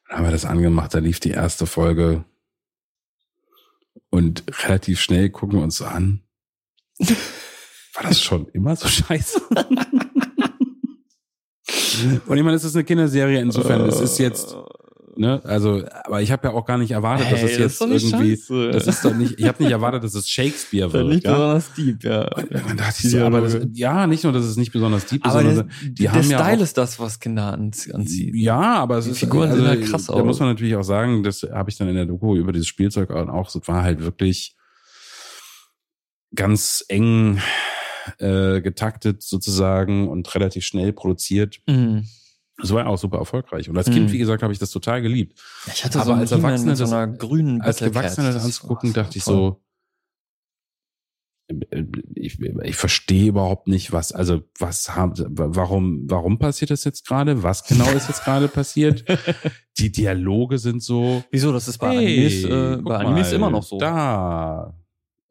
Dann 0.08 0.18
haben 0.18 0.26
wir 0.26 0.32
das 0.32 0.46
angemacht, 0.46 0.94
da 0.94 1.00
lief 1.00 1.20
die 1.20 1.32
erste 1.32 1.66
Folge 1.66 2.26
und 4.10 4.44
relativ 4.64 5.00
schnell 5.02 5.30
gucken 5.30 5.60
wir 5.60 5.64
uns 5.64 5.82
an. 5.82 6.22
War 7.00 8.04
das 8.04 8.22
schon 8.22 8.48
immer 8.50 8.76
so 8.76 8.88
scheiße? 8.88 9.42
und 12.28 12.38
ich 12.38 12.44
meine, 12.44 12.54
es 12.54 12.64
ist 12.64 12.76
eine 12.76 12.84
Kinderserie, 12.84 13.40
insofern, 13.40 13.82
es 13.82 14.00
ist 14.00 14.20
jetzt 14.20 14.56
Ne? 15.18 15.40
Also, 15.46 15.82
aber 16.04 16.22
ich 16.22 16.32
habe 16.32 16.48
ja 16.48 16.54
auch 16.54 16.66
gar 16.66 16.78
nicht 16.78 16.92
erwartet, 16.92 17.32
dass 17.32 17.40
Hey, 17.40 17.46
es 17.46 17.52
das 17.52 17.52
ist 17.52 17.60
jetzt 17.60 17.82
doch 17.82 17.88
nicht 17.88 18.12
irgendwie. 18.12 18.36
scheiße. 18.38 18.72
Das 18.72 18.88
ist 18.88 19.06
doch 19.06 19.14
nicht. 19.16 19.40
Ich 19.40 19.48
habe 19.48 19.64
nicht 19.64 19.72
erwartet, 19.72 20.04
dass 20.04 20.14
es 20.14 20.28
Shakespeare 20.30 20.86
Das 20.92 20.94
wird. 20.94 21.08
nicht 21.08 21.24
Ja? 21.26 21.32
besonders 21.34 21.74
deep, 21.74 22.04
ja. 22.04 22.24
Dann 22.30 22.78
dachte 22.78 23.02
Die 23.02 23.08
ich 23.08 23.12
so, 23.14 23.20
aber 23.20 23.42
das, 23.42 23.58
ja, 23.74 24.08
nicht 24.08 24.24
nur, 24.26 24.34
dass 24.34 24.44
es 24.46 24.58
nicht 24.58 24.74
besonders 24.74 25.06
deep 25.06 25.26
ist, 25.26 25.32
Aber 25.32 25.42
sondern 25.44 25.68
der, 25.70 25.90
die 25.90 25.94
der 26.04 26.12
haben 26.14 26.30
ja 26.30 26.40
Style 26.40 26.58
auch, 26.58 26.62
ist 26.64 26.78
das, 26.78 27.00
was 27.00 27.20
Kinder 27.20 27.54
anzie- 27.58 27.94
anzieht. 27.94 28.36
ja, 28.36 28.60
aber 28.76 28.98
es 28.98 29.06
Die 29.06 29.12
ist 29.12 29.20
Figuren 29.20 29.50
also, 29.50 29.62
sehen 29.62 29.68
halt 29.70 29.86
krass 29.86 30.06
Da 30.08 30.14
aus. 30.14 30.26
muss 30.26 30.40
man 30.40 30.50
natürlich 30.50 30.76
auch 30.76 30.84
sagen, 30.84 31.24
das 31.24 31.44
habe 31.44 31.70
ich 31.70 31.78
dann 31.78 31.88
in 31.88 31.96
der 31.96 32.06
Doku 32.06 32.36
über 32.36 32.52
dieses 32.52 32.68
Spielzeug 32.68 33.10
auch, 33.12 33.50
so 33.50 33.62
war 33.68 33.84
halt 33.84 34.02
wirklich 34.02 34.56
ganz 36.34 36.84
eng 36.90 37.40
äh, 38.20 38.62
getaktet 38.62 39.24
sozusagen 39.24 40.08
und 40.10 40.34
relativ 40.36 40.66
schnell 40.66 40.94
produziert. 40.94 41.60
Mhm. 41.68 42.06
Es 42.62 42.72
war 42.74 42.84
ja 42.84 42.88
auch 42.88 42.98
super 42.98 43.18
erfolgreich. 43.18 43.70
Und 43.70 43.76
als. 43.76 43.88
Kind, 43.88 44.12
wie 44.12 44.18
gesagt, 44.18 44.42
habe 44.44 44.54
ich 44.54 44.60
das 44.60 44.72
total 44.72 45.02
geliebt. 45.02 45.40
Ich 45.74 45.84
hatte 45.84 46.00
Aber 46.00 46.06
so 46.06 46.14
als 46.14 46.32
Erwachsener 46.32 46.76
so 46.76 46.84
das- 46.86 46.94
einer 46.94 47.08
grünen 47.08 47.62
als 47.62 47.80
Battlecat. 47.80 47.96
Erwachsener 48.04 48.28
das 48.28 48.36
Das 48.36 48.46
anzugucken, 48.46 48.94
dachte 48.94 49.18
ich 49.18 49.24
so, 49.24 49.62
ich, 52.16 52.40
ich 52.42 52.76
verstehe 52.76 53.28
überhaupt 53.30 53.68
nicht, 53.68 53.92
was, 53.92 54.12
also 54.12 54.42
was 54.58 54.96
haben, 54.96 55.14
warum, 55.30 56.10
warum 56.10 56.40
passiert 56.40 56.72
das 56.72 56.84
jetzt 56.86 57.06
gerade? 57.06 57.44
Was 57.44 57.66
genau 57.66 57.88
ist 57.92 58.08
jetzt 58.08 58.24
gerade 58.24 58.48
passiert? 58.48 59.06
Die 59.78 59.92
Dialoge 59.92 60.58
sind 60.58 60.82
so. 60.82 61.24
Wieso? 61.30 61.52
Das 61.52 61.68
ist 61.68 61.78
bei 61.78 61.92
hey, 61.98 61.98
Animes, 62.26 62.44
äh, 62.46 62.82
bei 62.82 62.96
Animes 62.98 63.30
mal, 63.30 63.36
immer 63.36 63.50
noch 63.52 63.64
so. 63.64 63.78
Da. 63.78 64.74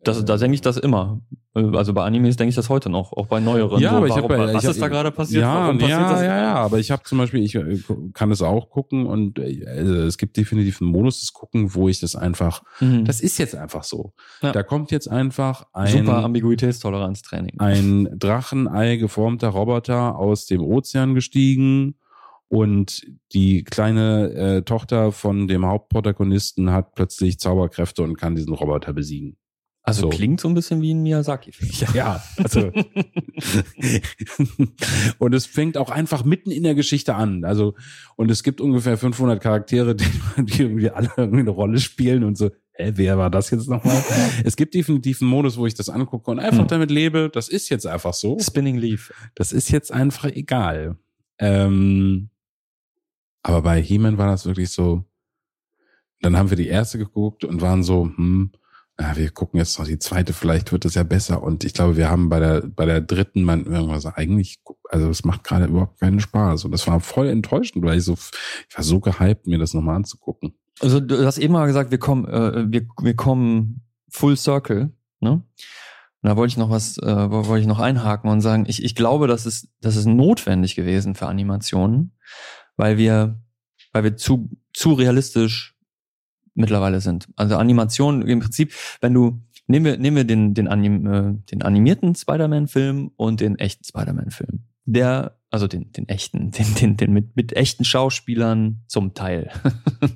Das, 0.05 0.25
da 0.25 0.37
denke 0.37 0.55
ich 0.55 0.61
das 0.61 0.77
immer. 0.77 1.21
Äh, 1.55 1.61
Also 1.77 1.93
bei 1.95 2.05
Animes 2.05 2.37
denke 2.37 2.51
ich 2.51 2.55
das 2.57 2.69
heute 2.69 2.91
noch, 2.91 3.13
auch 3.13 3.27
bei 3.27 3.41
neueren. 3.41 3.81
Ja, 3.81 3.91
so, 3.91 3.97
aber 3.97 4.07
ich 4.07 4.13
warum, 4.15 4.31
hab 4.31 4.39
ja- 4.39 4.55
was 4.55 4.65
ich 4.65 4.71
ist 4.71 4.81
da 4.83 4.89
gerade 4.89 5.11
passiert? 5.11 5.43
Ja, 5.43 5.55
warum 5.55 5.79
passiert 5.79 6.01
ja, 6.01 6.13
das? 6.13 6.21
ja, 6.23 6.37
ja, 6.37 6.55
aber 6.55 6.79
ich 6.79 6.91
habe 6.91 7.03
zum 7.05 7.19
Beispiel, 7.19 7.43
ich 7.43 7.55
äh, 7.55 7.79
kann 8.13 8.31
es 8.31 8.43
auch 8.43 8.71
gucken 8.71 9.07
und 9.07 9.39
äh, 9.39 9.65
also 9.67 9.95
es 10.03 10.19
gibt 10.19 10.37
definitiv 10.37 10.81
einen 10.81 10.91
Modus 10.91 11.21
des 11.21 11.33
Gucken, 11.33 11.75
wo 11.75 11.89
ich 11.89 12.01
das 12.01 12.17
einfach, 12.17 12.63
Mhm. 12.81 13.05
das 13.05 13.21
ist 13.21 13.39
jetzt 13.39 13.55
einfach 13.55 13.85
so. 13.85 14.13
Ja. 14.43 14.53
Da 14.53 14.63
kommt 14.63 14.91
jetzt 14.91 15.09
einfach 15.09 15.67
ein 15.73 15.89
Super 15.89 16.25
Ambiguitätstoleranztraining. 16.25 17.59
ein 17.61 18.09
Drachenei 18.19 18.97
geformter 18.97 19.49
Roboter 19.49 20.17
aus 20.19 20.47
dem 20.47 20.61
Ozean 20.63 21.15
gestiegen 21.15 21.95
und 22.49 23.03
die 23.33 23.65
kleine 23.65 24.31
äh, 24.33 24.63
Tochter 24.63 25.13
von 25.13 25.49
dem 25.49 25.65
Hauptprotagonisten 25.67 26.71
hat 26.71 26.95
plötzlich 26.95 27.39
Zauberkräfte 27.39 28.03
und 28.03 28.17
kann 28.17 28.35
diesen 28.37 28.53
Roboter 28.55 28.93
besiegen. 28.93 29.37
Also 29.87 30.03
so. 30.03 30.09
klingt 30.09 30.41
so 30.41 30.49
ein 30.49 30.55
bisschen 30.55 30.81
wie 30.81 30.95
ein 30.95 31.03
Miyazaki-Film. 31.03 31.71
Ja, 31.79 31.89
ja, 31.95 32.23
also 32.43 32.73
und 35.19 35.35
es 35.35 35.45
fängt 35.45 35.77
auch 35.77 35.91
einfach 35.91 36.25
mitten 36.25 36.51
in 36.51 36.63
der 36.63 36.75
Geschichte 36.75 37.15
an. 37.15 37.45
Also 37.45 37.75
und 38.17 38.31
es 38.31 38.43
gibt 38.43 38.63
ungefähr 38.63 38.97
500 38.97 39.43
Charaktere, 39.43 39.95
die, 39.95 40.07
die 40.39 40.63
irgendwie 40.63 40.89
alle 40.91 41.11
irgendwie 41.19 41.41
eine 41.41 41.51
Rolle 41.51 41.79
spielen 41.81 42.25
und 42.25 42.39
so. 42.39 42.51
Hä, 42.73 42.93
wer 42.95 43.19
war 43.19 43.29
das 43.31 43.51
jetzt 43.51 43.69
nochmal? 43.69 44.03
es 44.43 44.57
gibt 44.57 44.73
definitiv 44.75 45.21
einen 45.21 45.31
Modus, 45.31 45.59
wo 45.59 45.67
ich 45.67 45.75
das 45.75 45.91
angucke 45.91 46.31
und 46.31 46.39
einfach 46.41 46.63
Hm. 46.63 46.69
damit 46.69 46.91
lebe. 46.91 47.31
Das 47.33 47.49
ist 47.49 47.69
jetzt 47.69 47.87
einfach 47.87 48.15
so. 48.15 48.39
Spinning 48.41 48.79
Leaf. 48.79 49.13
Das 49.35 49.53
ist 49.53 49.71
jetzt 49.71 49.93
einfach 49.93 50.25
egal. 50.25 50.97
Ähm, 51.39 52.31
aber 53.43 53.61
bei 53.61 53.83
He-Man 53.83 54.17
war 54.17 54.29
das 54.29 54.47
wirklich 54.47 54.71
so. 54.71 55.05
Dann 56.23 56.39
haben 56.39 56.49
wir 56.49 56.57
die 56.57 56.69
erste 56.69 56.97
geguckt 56.97 57.45
und 57.45 57.61
waren 57.61 57.83
so, 57.83 58.05
hm, 58.07 58.51
ja, 59.01 59.17
wir 59.17 59.31
gucken 59.31 59.59
jetzt 59.59 59.79
noch 59.79 59.87
die 59.87 59.99
zweite, 59.99 60.33
vielleicht 60.33 60.71
wird 60.71 60.85
es 60.85 60.95
ja 60.95 61.03
besser. 61.03 61.43
Und 61.43 61.65
ich 61.65 61.75
glaube, 61.75 61.97
wir 61.97 62.11
haben 62.11 62.29
bei 62.29 62.39
der, 62.39 62.61
bei 62.63 62.87
der 62.87 63.01
dritten 63.01 63.43
man 63.43 63.67
irgendwas 63.67 64.05
so, 64.05 64.11
eigentlich, 64.15 64.61
also 64.89 65.09
es 65.11 65.25
macht 65.25 65.43
gerade 65.45 65.67
überhaupt 65.67 65.99
keinen 65.99 66.21
Spaß. 66.21 66.65
Und 66.65 66.71
das 66.73 66.87
war 66.87 67.01
voll 67.01 67.29
enttäuschend, 67.29 67.85
weil 67.85 67.99
ich 67.99 68.05
so, 68.05 68.15
ich 68.69 68.77
war 68.77 68.85
so 68.85 69.01
gehypt, 69.01 69.47
mir 69.47 69.59
das 69.59 69.75
nochmal 69.75 69.97
anzugucken. 69.97 70.55
Also 70.81 71.01
du 71.01 71.25
hast 71.27 71.39
eben 71.39 71.53
mal 71.53 71.67
gesagt, 71.67 71.91
wir 71.91 71.99
kommen, 71.99 72.25
äh, 72.27 72.71
wir, 72.71 72.87
wir 73.01 73.15
kommen 73.17 73.83
full 74.11 74.37
circle, 74.37 74.93
ne? 75.21 75.31
Und 76.23 76.29
da 76.31 76.37
wollte 76.37 76.53
ich 76.53 76.57
noch 76.57 76.71
was, 76.71 76.97
äh, 76.99 77.31
wo- 77.31 77.47
wollte 77.49 77.61
ich 77.63 77.67
noch 77.67 77.81
einhaken 77.81 78.31
und 78.31 78.41
sagen, 78.41 78.65
ich, 78.67 78.83
ich 78.83 78.95
glaube, 78.95 79.27
das 79.27 79.45
ist, 79.45 79.69
das 79.81 79.97
ist 79.97 80.07
notwendig 80.07 80.75
gewesen 80.75 81.15
für 81.15 81.27
Animationen, 81.27 82.17
weil 82.77 82.97
wir, 82.97 83.41
weil 83.93 84.05
wir 84.05 84.17
zu, 84.17 84.49
zu 84.73 84.95
realistisch 84.95 85.74
mittlerweile 86.55 87.01
sind. 87.01 87.29
Also 87.37 87.57
Animation 87.57 88.23
im 88.23 88.41
Prinzip, 88.41 88.73
wenn 89.01 89.15
du, 89.15 89.41
nehmen 89.67 89.85
wir, 89.85 89.97
nehmen 89.99 90.17
wir 90.17 90.25
den, 90.25 90.55
den, 90.55 90.69
Anim, 90.69 91.07
äh, 91.07 91.35
den 91.51 91.63
animierten 91.63 92.15
Spider-Man-Film 92.15 93.11
und 93.17 93.41
den 93.41 93.59
echten 93.59 93.85
Spider-Man-Film. 93.85 94.61
Der, 94.87 95.39
also 95.51 95.67
den, 95.67 95.93
den 95.93 96.09
echten, 96.09 96.51
den, 96.53 96.75
den, 96.75 96.97
den 96.97 97.13
mit, 97.13 97.37
mit 97.37 97.55
echten 97.55 97.85
Schauspielern 97.85 98.83
zum 98.87 99.15
Teil. 99.15 99.51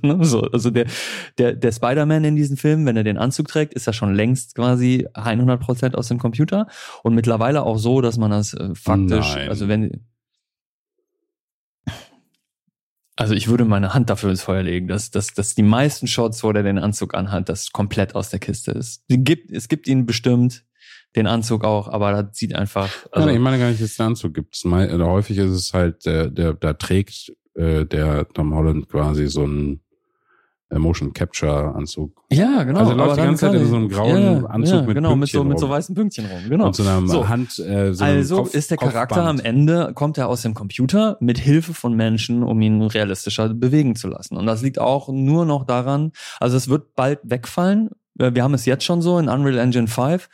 Ne, 0.03 0.22
so, 0.24 0.43
also 0.43 0.70
der, 0.70 0.86
der, 1.39 1.55
der 1.55 1.72
Spider-Man 1.72 2.22
in 2.22 2.36
diesem 2.36 2.57
Film, 2.57 2.86
wenn 2.86 2.97
er 2.97 3.05
den 3.05 3.16
Anzug 3.16 3.49
trägt, 3.49 3.74
ist 3.74 3.86
er 3.86 3.93
schon 3.93 4.14
längst 4.14 4.55
quasi 4.55 5.09
100% 5.14 5.95
aus 5.95 6.09
dem 6.09 6.18
Computer 6.18 6.68
und 7.03 7.14
mittlerweile 7.14 7.62
auch 7.62 7.78
so, 7.78 8.01
dass 8.01 8.18
man 8.18 8.30
das 8.30 8.55
äh, 8.55 8.74
faktisch, 8.74 9.34
Nein. 9.34 9.49
also 9.49 9.66
wenn, 9.66 10.05
also 13.18 13.34
ich 13.34 13.48
würde 13.48 13.64
meine 13.64 13.94
Hand 13.94 14.10
dafür 14.10 14.30
ins 14.30 14.42
Feuer 14.42 14.62
legen, 14.62 14.86
dass, 14.86 15.10
dass, 15.10 15.34
dass 15.34 15.56
die 15.56 15.64
meisten 15.64 16.06
Shots, 16.06 16.44
wo 16.44 16.52
der 16.52 16.62
den 16.62 16.78
Anzug 16.78 17.14
anhat, 17.14 17.48
das 17.48 17.72
komplett 17.72 18.14
aus 18.14 18.30
der 18.30 18.38
Kiste 18.38 18.70
ist. 18.70 19.02
Es 19.08 19.16
gibt, 19.20 19.50
es 19.50 19.66
gibt 19.66 19.88
ihn 19.88 20.06
bestimmt, 20.06 20.64
den 21.16 21.26
Anzug 21.26 21.64
auch, 21.64 21.88
aber 21.88 22.12
das 22.12 22.38
sieht 22.38 22.54
einfach, 22.54 22.88
also, 23.10 23.28
ja, 23.28 23.34
ich 23.34 23.40
meine 23.40 23.58
gar 23.58 23.70
nicht, 23.70 23.82
dass 23.82 23.90
es 23.90 23.98
einen 23.98 24.10
Anzug 24.10 24.34
gibt. 24.34 24.56
Häufig 24.64 25.36
ist 25.38 25.50
es 25.50 25.74
halt, 25.74 26.06
der, 26.06 26.28
der, 26.28 26.52
da 26.52 26.74
trägt 26.74 27.32
äh, 27.54 27.84
der 27.86 28.28
Tom 28.28 28.54
Holland 28.54 28.88
quasi 28.88 29.26
so 29.26 29.44
ein 29.44 29.74
äh, 29.74 29.88
Motion 30.70 31.12
Capture 31.12 31.74
Anzug. 31.74 32.12
Ja, 32.30 32.62
genau. 32.64 32.80
Also 32.80 32.92
er 32.92 32.96
läuft 32.96 33.16
die 33.16 33.22
ganze 33.22 33.46
Zeit 33.46 33.54
in 33.54 33.66
so 33.66 33.76
einem 33.76 33.88
grauen 33.88 34.22
ja, 34.42 34.46
Anzug 34.48 34.74
ja, 34.74 34.82
mit 34.82 34.94
genau, 34.96 35.16
mit 35.16 35.28
so, 35.30 35.38
Pünktchen 35.38 35.48
mit 35.48 35.58
so 35.58 35.66
rum. 35.66 35.74
weißen 35.74 35.94
Pünktchen 35.94 36.26
rum. 36.26 36.40
Genau. 36.48 36.66
Und 36.66 36.76
so 36.76 36.82
einer 36.82 37.06
So. 37.08 37.28
Hand, 37.28 37.58
äh, 37.58 37.94
so 37.94 38.04
Also 38.04 38.36
Kopf, 38.36 38.54
ist 38.54 38.70
der 38.70 38.76
Charakter 38.78 39.22
am 39.24 39.36
Kopfband. 39.36 39.44
Ende, 39.44 39.92
kommt 39.94 40.18
er 40.18 40.28
aus 40.28 40.42
dem 40.42 40.54
Computer 40.54 41.16
mit 41.20 41.38
Hilfe 41.38 41.72
von 41.72 41.94
Menschen, 41.94 42.42
um 42.42 42.60
ihn 42.60 42.82
realistischer 42.82 43.48
bewegen 43.54 43.96
zu 43.96 44.08
lassen. 44.08 44.36
Und 44.36 44.46
das 44.46 44.60
liegt 44.62 44.78
auch 44.78 45.08
nur 45.08 45.46
noch 45.46 45.64
daran, 45.64 46.12
also 46.38 46.56
es 46.56 46.68
wird 46.68 46.94
bald 46.94 47.20
wegfallen. 47.22 47.90
Äh, 48.18 48.34
Wir 48.34 48.42
haben 48.42 48.54
es 48.54 48.66
jetzt 48.66 48.84
schon 48.84 49.00
so 49.00 49.18
in 49.18 49.28
Unreal 49.28 49.58
Engine 49.58 49.86
5. 49.88 50.28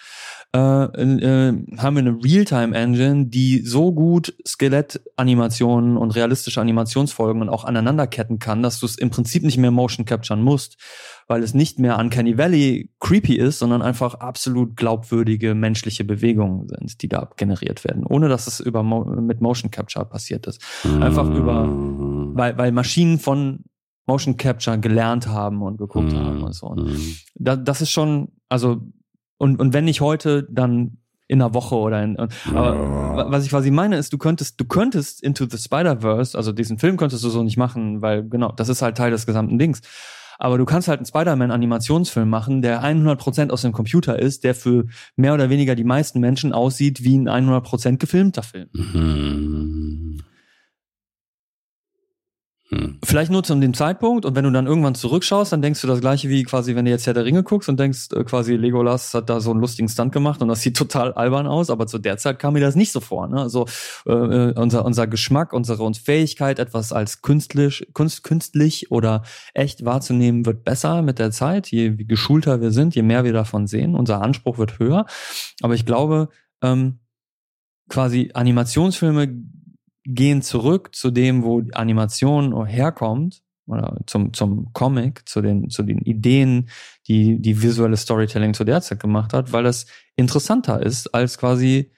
Äh, 0.55 0.59
äh, 0.59 1.53
haben 1.79 1.97
wir 1.97 1.99
eine 1.99 2.17
Realtime-Engine, 2.23 3.27
die 3.27 3.59
so 3.67 3.93
gut 3.93 4.35
Skeletanimationen 4.47 5.97
und 5.97 6.13
realistische 6.13 6.61
Animationsfolgen 6.61 7.43
und 7.43 7.49
auch 7.49 7.65
aneinanderketten 7.65 8.39
kann, 8.39 8.63
dass 8.63 8.79
du 8.79 8.87
es 8.87 8.97
im 8.97 9.11
Prinzip 9.11 9.43
nicht 9.43 9.59
mehr 9.59 9.73
Motion 9.73 10.05
capturen 10.07 10.43
musst, 10.43 10.77
weil 11.27 11.43
es 11.43 11.55
nicht 11.55 11.79
mehr 11.81 11.99
Uncanny 11.99 12.39
Valley 12.39 12.91
creepy 13.01 13.35
ist, 13.35 13.59
sondern 13.59 13.83
einfach 13.83 14.15
absolut 14.15 14.77
glaubwürdige 14.77 15.55
menschliche 15.55 16.05
Bewegungen 16.05 16.69
sind, 16.69 17.03
die 17.03 17.09
da 17.09 17.29
generiert 17.37 17.83
werden, 17.85 18.05
ohne 18.07 18.29
dass 18.29 18.47
es 18.47 18.61
über 18.61 18.83
Mo 18.85 19.05
mit 19.05 19.41
Motion 19.41 19.73
Capture 19.73 20.05
passiert 20.05 20.47
ist. 20.47 20.63
Einfach 21.01 21.29
über- 21.31 21.65
Mhm. 21.67 22.33
Weil, 22.37 22.57
weil 22.59 22.73
Maschinen 22.73 23.19
von 23.19 23.65
Motion 24.07 24.37
Capture 24.37 24.79
gelernt 24.79 25.27
haben 25.27 25.63
und 25.63 25.79
geguckt 25.79 26.13
Mhm. 26.13 26.17
haben 26.21 26.43
und 26.45 26.55
so. 26.55 26.71
Mhm. 26.77 27.17
da, 27.35 27.57
das 27.57 27.81
ist 27.81 27.91
schon, 27.91 28.29
also, 28.49 28.83
und, 29.45 29.61
und 29.61 29.73
wenn 29.75 29.85
nicht 29.85 30.01
heute, 30.01 30.47
dann 30.51 30.99
in 31.27 31.41
einer 31.41 31.55
Woche 31.55 31.75
oder 31.77 32.03
in, 32.03 32.17
aber 32.19 32.29
wa- 33.17 33.27
was 33.31 33.45
ich 33.45 33.51
quasi 33.51 33.71
meine 33.71 33.97
ist, 33.97 34.13
du 34.13 34.19
könntest, 34.19 34.61
du 34.61 34.65
könntest 34.65 35.23
Into 35.23 35.47
the 35.51 35.57
Spider-Verse, 35.59 36.37
also 36.37 36.53
diesen 36.53 36.79
Film 36.79 36.97
könntest 36.97 37.25
du 37.25 37.29
so 37.31 37.43
nicht 37.43 37.57
machen, 37.57 38.03
weil 38.03 38.29
genau, 38.29 38.53
das 38.53 38.69
ist 38.69 38.83
halt 38.83 38.97
Teil 38.97 39.11
des 39.11 39.25
gesamten 39.27 39.59
Dings. 39.59 39.81
Aber 40.39 40.59
du 40.59 40.65
kannst 40.65 40.89
halt 40.89 40.99
einen 40.99 41.07
Spider-Man-Animationsfilm 41.07 42.29
machen, 42.29 42.61
der 42.61 42.83
100% 42.83 43.51
aus 43.51 43.63
dem 43.63 43.73
Computer 43.73 44.19
ist, 44.19 44.43
der 44.45 44.55
für 44.55 44.87
mehr 45.17 45.33
oder 45.33 45.49
weniger 45.49 45.75
die 45.77 45.85
meisten 45.85 46.21
Menschen 46.21 46.53
aussieht 46.53 47.05
wie 47.05 47.17
ein 47.17 47.29
100% 47.29 47.99
gefilmter 47.99 48.43
Film. 48.43 48.69
Mhm. 48.73 50.21
Mhm. 52.71 52.94
Vielleicht 53.05 53.31
nur 53.31 53.43
zu 53.43 53.55
dem 53.55 53.75
Zeitpunkt 53.75 54.25
und 54.25 54.35
wenn 54.35 54.45
du 54.45 54.51
dann 54.51 54.67
irgendwann 54.67 54.95
zurückschaust, 54.95 55.53
dann 55.53 55.63
denkst 55.63 55.81
du 55.81 55.87
das 55.87 56.01
gleiche 56.01 56.29
wie 56.29 56.43
quasi, 56.43 56.75
wenn 56.75 56.85
du 56.85 56.91
jetzt 56.91 57.07
Herr 57.07 57.15
der 57.15 57.25
Ringe 57.25 57.43
guckst 57.43 57.69
und 57.69 57.79
denkst, 57.79 58.09
äh, 58.15 58.25
quasi 58.25 58.55
Legolas 58.55 59.15
hat 59.15 59.29
da 59.29 59.41
so 59.41 59.51
einen 59.51 59.61
lustigen 59.61 59.89
Stunt 59.89 60.13
gemacht 60.13 60.41
und 60.43 60.49
das 60.49 60.63
sieht 60.63 60.77
total 60.79 61.13
albern 61.13 61.47
aus, 61.47 61.71
aber 61.71 61.87
zu 61.87 61.99
der 61.99 62.17
Zeit 62.17 62.39
kam 62.39 62.55
mir 62.55 62.61
das 62.61 62.75
nicht 62.75 62.93
so 62.93 63.01
vor. 63.01 63.29
Ne? 63.29 63.41
Also 63.41 63.67
äh, 64.07 64.13
äh, 64.13 64.53
unser, 64.59 64.85
unser 64.85 65.07
Geschmack, 65.07 65.53
unsere 65.53 65.83
uns 65.83 65.99
Fähigkeit, 65.99 66.59
etwas 66.59 66.93
als 66.93 67.23
künstlich, 67.23 67.87
kunst, 67.93 68.25
künstlich 68.25 68.91
oder 68.91 69.23
echt 69.53 69.85
wahrzunehmen, 69.85 70.47
wird 70.47 70.65
besser 70.65 71.03
mit 71.03 71.19
der 71.19 71.31
Zeit. 71.31 71.69
Je 71.69 71.91
geschulter 71.91 72.61
wir 72.61 72.71
sind, 72.71 72.95
je 72.95 73.03
mehr 73.03 73.25
wir 73.25 73.33
davon 73.33 73.67
sehen, 73.67 73.95
unser 73.95 74.23
Anspruch 74.23 74.59
wird 74.59 74.79
höher. 74.79 75.07
Aber 75.63 75.75
ich 75.75 75.85
glaube, 75.85 76.29
ähm, 76.63 77.01
quasi 77.89 78.31
Animationsfilme 78.35 79.29
gehen 80.05 80.43
zurück 80.43 80.95
zu 80.95 81.11
dem, 81.11 81.43
wo 81.43 81.63
Animation 81.73 82.67
herkommt, 82.67 83.43
oder 83.67 83.99
zum, 84.07 84.33
zum 84.33 84.73
Comic, 84.73 85.27
zu 85.29 85.41
den, 85.41 85.71
zu 85.71 85.83
den 85.83 85.99
Ideen, 85.99 86.69
die 87.09 87.41
die 87.41 87.63
visuelle 87.63 87.97
Storytelling 87.97 88.55
zu 88.55 88.65
der 88.65 88.83
Zeit 88.83 89.01
gemacht 89.01 89.33
hat, 89.33 89.53
weil 89.53 89.65
das 89.65 89.87
interessanter 90.17 90.83
ist, 90.83 91.15
als 91.15 91.39
quasi 91.39 91.91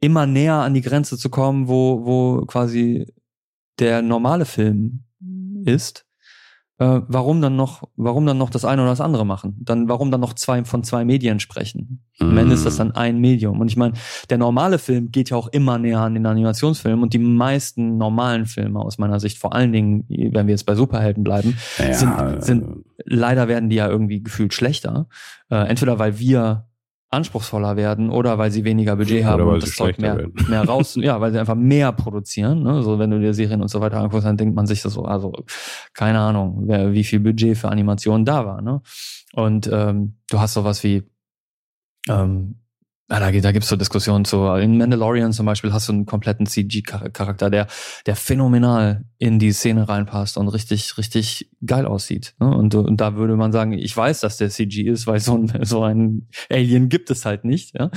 immer 0.00 0.26
näher 0.26 0.54
an 0.54 0.74
die 0.74 0.80
Grenze 0.80 1.18
zu 1.18 1.28
kommen, 1.28 1.68
wo, 1.68 2.06
wo 2.06 2.46
quasi 2.46 3.12
der 3.78 4.02
normale 4.02 4.46
Film 4.46 5.04
ist. 5.64 6.06
Äh, 6.80 7.02
warum 7.08 7.42
dann 7.42 7.56
noch, 7.56 7.82
warum 7.96 8.24
dann 8.24 8.38
noch 8.38 8.48
das 8.48 8.64
eine 8.64 8.80
oder 8.80 8.90
das 8.92 9.02
andere 9.02 9.26
machen? 9.26 9.54
Dann, 9.60 9.86
warum 9.88 10.10
dann 10.10 10.20
noch 10.22 10.32
zwei 10.32 10.64
von 10.64 10.82
zwei 10.82 11.04
Medien 11.04 11.38
sprechen? 11.38 12.02
Am 12.18 12.36
Ende 12.38 12.54
ist 12.54 12.64
das 12.64 12.76
dann 12.78 12.92
ein 12.92 13.18
Medium. 13.20 13.60
Und 13.60 13.68
ich 13.68 13.76
meine, 13.76 13.92
der 14.30 14.38
normale 14.38 14.78
Film 14.78 15.10
geht 15.12 15.28
ja 15.28 15.36
auch 15.36 15.48
immer 15.48 15.76
näher 15.78 16.00
an 16.00 16.14
den 16.14 16.24
Animationsfilm 16.24 17.02
und 17.02 17.12
die 17.12 17.18
meisten 17.18 17.98
normalen 17.98 18.46
Filme 18.46 18.80
aus 18.80 18.96
meiner 18.96 19.20
Sicht, 19.20 19.36
vor 19.38 19.54
allen 19.54 19.72
Dingen, 19.72 20.04
wenn 20.08 20.46
wir 20.46 20.52
jetzt 20.54 20.64
bei 20.64 20.74
Superhelden 20.74 21.22
bleiben, 21.22 21.56
Ja, 21.78 21.92
sind- 21.92 22.44
sind- 22.44 22.64
leider 23.04 23.46
werden 23.46 23.68
die 23.68 23.76
ja 23.76 23.88
irgendwie 23.88 24.22
gefühlt 24.22 24.54
schlechter. 24.54 25.06
Äh, 25.50 25.68
entweder 25.68 25.98
weil 25.98 26.18
wir 26.18 26.66
anspruchsvoller 27.10 27.76
werden 27.76 28.10
oder 28.10 28.38
weil 28.38 28.50
sie 28.52 28.64
weniger 28.64 28.94
Budget 28.96 29.22
Oder 29.22 29.26
haben 29.26 29.46
weil 29.46 29.54
und 29.54 29.60
sie 29.60 29.66
das 29.66 29.76
Zeug 29.76 29.98
mehr, 29.98 30.16
werden. 30.16 30.32
mehr 30.48 30.62
raus, 30.62 30.94
ja, 30.94 31.20
weil 31.20 31.32
sie 31.32 31.40
einfach 31.40 31.56
mehr 31.56 31.90
produzieren. 31.92 32.62
Ne? 32.62 32.82
So, 32.82 32.98
wenn 32.98 33.10
du 33.10 33.18
dir 33.18 33.34
Serien 33.34 33.62
und 33.62 33.68
so 33.68 33.80
weiter 33.80 33.98
anguckst, 33.98 34.26
dann 34.26 34.36
denkt 34.36 34.54
man 34.54 34.66
sich 34.66 34.82
das 34.82 34.92
so, 34.92 35.04
also 35.04 35.32
keine 35.92 36.20
Ahnung, 36.20 36.62
wer, 36.66 36.92
wie 36.92 37.04
viel 37.04 37.20
Budget 37.20 37.56
für 37.58 37.68
Animationen 37.68 38.24
da 38.24 38.46
war. 38.46 38.62
Ne? 38.62 38.80
Und 39.32 39.68
ähm, 39.72 40.18
du 40.30 40.40
hast 40.40 40.54
sowas 40.54 40.84
wie 40.84 41.02
ähm, 42.08 42.59
ja, 43.10 43.18
da, 43.18 43.30
da 43.32 43.52
gibt's 43.52 43.68
so 43.68 43.76
Diskussionen 43.76 44.24
zu. 44.24 44.46
In 44.54 44.78
Mandalorian 44.78 45.32
zum 45.32 45.44
Beispiel 45.44 45.72
hast 45.72 45.88
du 45.88 45.92
einen 45.92 46.06
kompletten 46.06 46.46
CG-Charakter, 46.46 47.50
der, 47.50 47.66
der 48.06 48.14
phänomenal 48.14 49.04
in 49.18 49.40
die 49.40 49.52
Szene 49.52 49.88
reinpasst 49.88 50.38
und 50.38 50.46
richtig, 50.48 50.96
richtig 50.96 51.50
geil 51.66 51.86
aussieht. 51.86 52.34
Ne? 52.38 52.48
Und, 52.48 52.74
und 52.76 53.00
da 53.00 53.16
würde 53.16 53.34
man 53.34 53.50
sagen, 53.50 53.72
ich 53.72 53.96
weiß, 53.96 54.20
dass 54.20 54.36
der 54.36 54.48
CG 54.48 54.82
ist, 54.82 55.08
weil 55.08 55.18
so 55.18 55.36
ein, 55.36 55.52
so 55.64 55.82
ein 55.82 56.28
Alien 56.48 56.88
gibt 56.88 57.10
es 57.10 57.24
halt 57.26 57.44
nicht, 57.44 57.74
ja? 57.76 57.90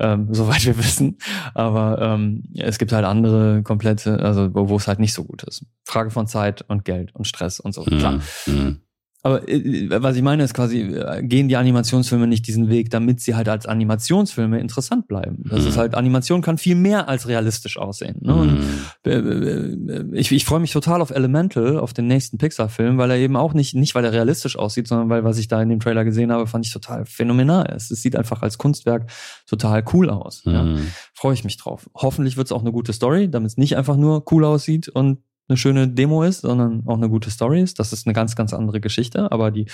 ähm, 0.00 0.28
soweit 0.32 0.66
wir 0.66 0.76
wissen. 0.76 1.18
Aber 1.54 2.00
ähm, 2.02 2.42
es 2.56 2.78
gibt 2.78 2.92
halt 2.92 3.04
andere 3.04 3.62
komplette, 3.62 4.18
also 4.18 4.52
wo, 4.52 4.76
es 4.76 4.88
halt 4.88 4.98
nicht 4.98 5.14
so 5.14 5.22
gut 5.22 5.44
ist. 5.44 5.64
Frage 5.84 6.10
von 6.10 6.26
Zeit 6.26 6.64
und 6.68 6.84
Geld 6.84 7.14
und 7.14 7.26
Stress 7.28 7.60
und 7.60 7.72
so. 7.72 7.84
Klar. 7.84 8.20
Mhm. 8.46 8.80
Aber 9.26 9.48
äh, 9.48 9.88
was 9.90 10.14
ich 10.14 10.22
meine 10.22 10.44
ist 10.44 10.54
quasi, 10.54 10.82
äh, 10.82 11.20
gehen 11.24 11.48
die 11.48 11.56
Animationsfilme 11.56 12.28
nicht 12.28 12.46
diesen 12.46 12.68
Weg, 12.68 12.90
damit 12.90 13.18
sie 13.20 13.34
halt 13.34 13.48
als 13.48 13.66
Animationsfilme 13.66 14.60
interessant 14.60 15.08
bleiben. 15.08 15.42
Das 15.50 15.62
Mhm. 15.62 15.68
ist 15.68 15.76
halt, 15.76 15.94
Animation 15.96 16.42
kann 16.42 16.58
viel 16.58 16.76
mehr 16.76 17.08
als 17.08 17.26
realistisch 17.26 17.76
aussehen. 17.76 18.18
Ne? 18.20 18.34
Und 18.36 18.54
Mhm. 18.60 18.64
äh, 19.04 19.10
äh, 19.10 20.04
ich, 20.12 20.30
ich 20.30 20.44
freue 20.44 20.60
mich 20.60 20.70
total 20.72 21.00
auf 21.02 21.10
Elemental, 21.10 21.76
auf 21.76 21.92
den 21.92 22.06
nächsten 22.06 22.38
Pixar-Film, 22.38 22.98
weil 22.98 23.10
er 23.10 23.16
eben 23.16 23.34
auch 23.34 23.52
nicht, 23.52 23.74
nicht 23.74 23.96
weil 23.96 24.04
er 24.04 24.12
realistisch 24.12 24.56
aussieht, 24.56 24.86
sondern 24.86 25.08
weil, 25.08 25.24
was 25.24 25.38
ich 25.38 25.48
da 25.48 25.60
in 25.60 25.70
dem 25.70 25.80
Trailer 25.80 26.04
gesehen 26.04 26.30
habe, 26.30 26.46
fand 26.46 26.64
ich 26.64 26.72
total 26.72 27.04
phänomenal. 27.04 27.66
Es, 27.74 27.90
es 27.90 28.02
sieht 28.02 28.14
einfach 28.14 28.42
als 28.42 28.58
Kunstwerk 28.58 29.10
total 29.48 29.82
cool 29.92 30.08
aus. 30.08 30.42
Ja? 30.44 30.62
Mhm. 30.62 30.86
Freue 31.14 31.34
ich 31.34 31.42
mich 31.42 31.56
drauf. 31.56 31.90
Hoffentlich 31.96 32.36
wird 32.36 32.46
es 32.46 32.52
auch 32.52 32.60
eine 32.60 32.70
gute 32.70 32.92
Story, 32.92 33.28
damit 33.28 33.50
es 33.50 33.56
nicht 33.56 33.76
einfach 33.76 33.96
nur 33.96 34.22
cool 34.30 34.44
aussieht 34.44 34.88
und 34.88 35.18
eine 35.48 35.56
schöne 35.56 35.88
Demo 35.88 36.22
ist, 36.22 36.40
sondern 36.42 36.82
auch 36.86 36.96
eine 36.96 37.08
gute 37.08 37.30
Story 37.30 37.60
ist. 37.62 37.78
Das 37.78 37.92
ist 37.92 38.06
eine 38.06 38.14
ganz, 38.14 38.34
ganz 38.36 38.52
andere 38.52 38.80
Geschichte, 38.80 39.30
aber 39.30 39.50
die 39.50 39.66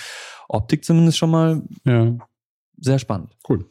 Optik 0.49 0.85
zumindest 0.85 1.19
schon 1.19 1.31
mal 1.31 1.63
Ja, 1.85 2.17
sehr 2.79 2.99
spannend. 2.99 3.37
cool. 3.49 3.67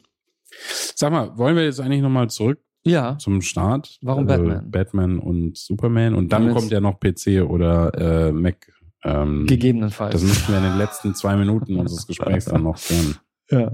Sag 0.94 1.12
mal, 1.12 1.36
wollen 1.38 1.56
wir 1.56 1.64
jetzt 1.64 1.80
eigentlich 1.80 2.02
nochmal 2.02 2.28
zurück 2.28 2.58
Ja, 2.84 3.16
zum 3.18 3.40
Start? 3.40 3.98
Warum 4.02 4.28
Also 4.28 4.44
Batman? 4.44 4.70
Batman 4.70 5.18
und 5.18 5.56
Superman 5.56 6.14
und 6.14 6.32
dann 6.32 6.42
Damit- 6.42 6.56
kommt 6.56 6.70
ja 6.70 6.80
noch 6.80 6.98
PC 7.00 7.42
oder 7.48 8.28
äh, 8.28 8.32
Mac. 8.32 8.70
Ähm, 9.04 9.46
gegebenenfalls. 9.46 10.12
das 10.12 10.22
müssen 10.22 10.48
wir 10.52 10.58
in 10.58 10.62
den 10.64 10.78
letzten 10.78 11.14
zwei 11.14 11.34
Minuten 11.36 11.76
unseres 11.80 12.06
Gesprächs 12.06 12.44
dann 12.44 12.62
noch 12.62 12.76
klären. 12.80 13.16
ja. 13.50 13.72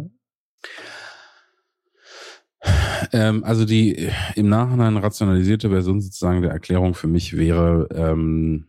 Ähm, 3.13 3.45
also 3.45 3.65
die 3.65 4.11
im 4.35 4.49
Nachhinein 4.49 4.97
rationalisierte 4.97 5.71
Version 5.71 6.01
sozusagen 6.01 6.43
der 6.43 6.53
Erklärung 6.53 6.95
für 6.95 7.09
mich 7.09 7.37
wäre, 7.37 7.89
ähm, 7.93 8.67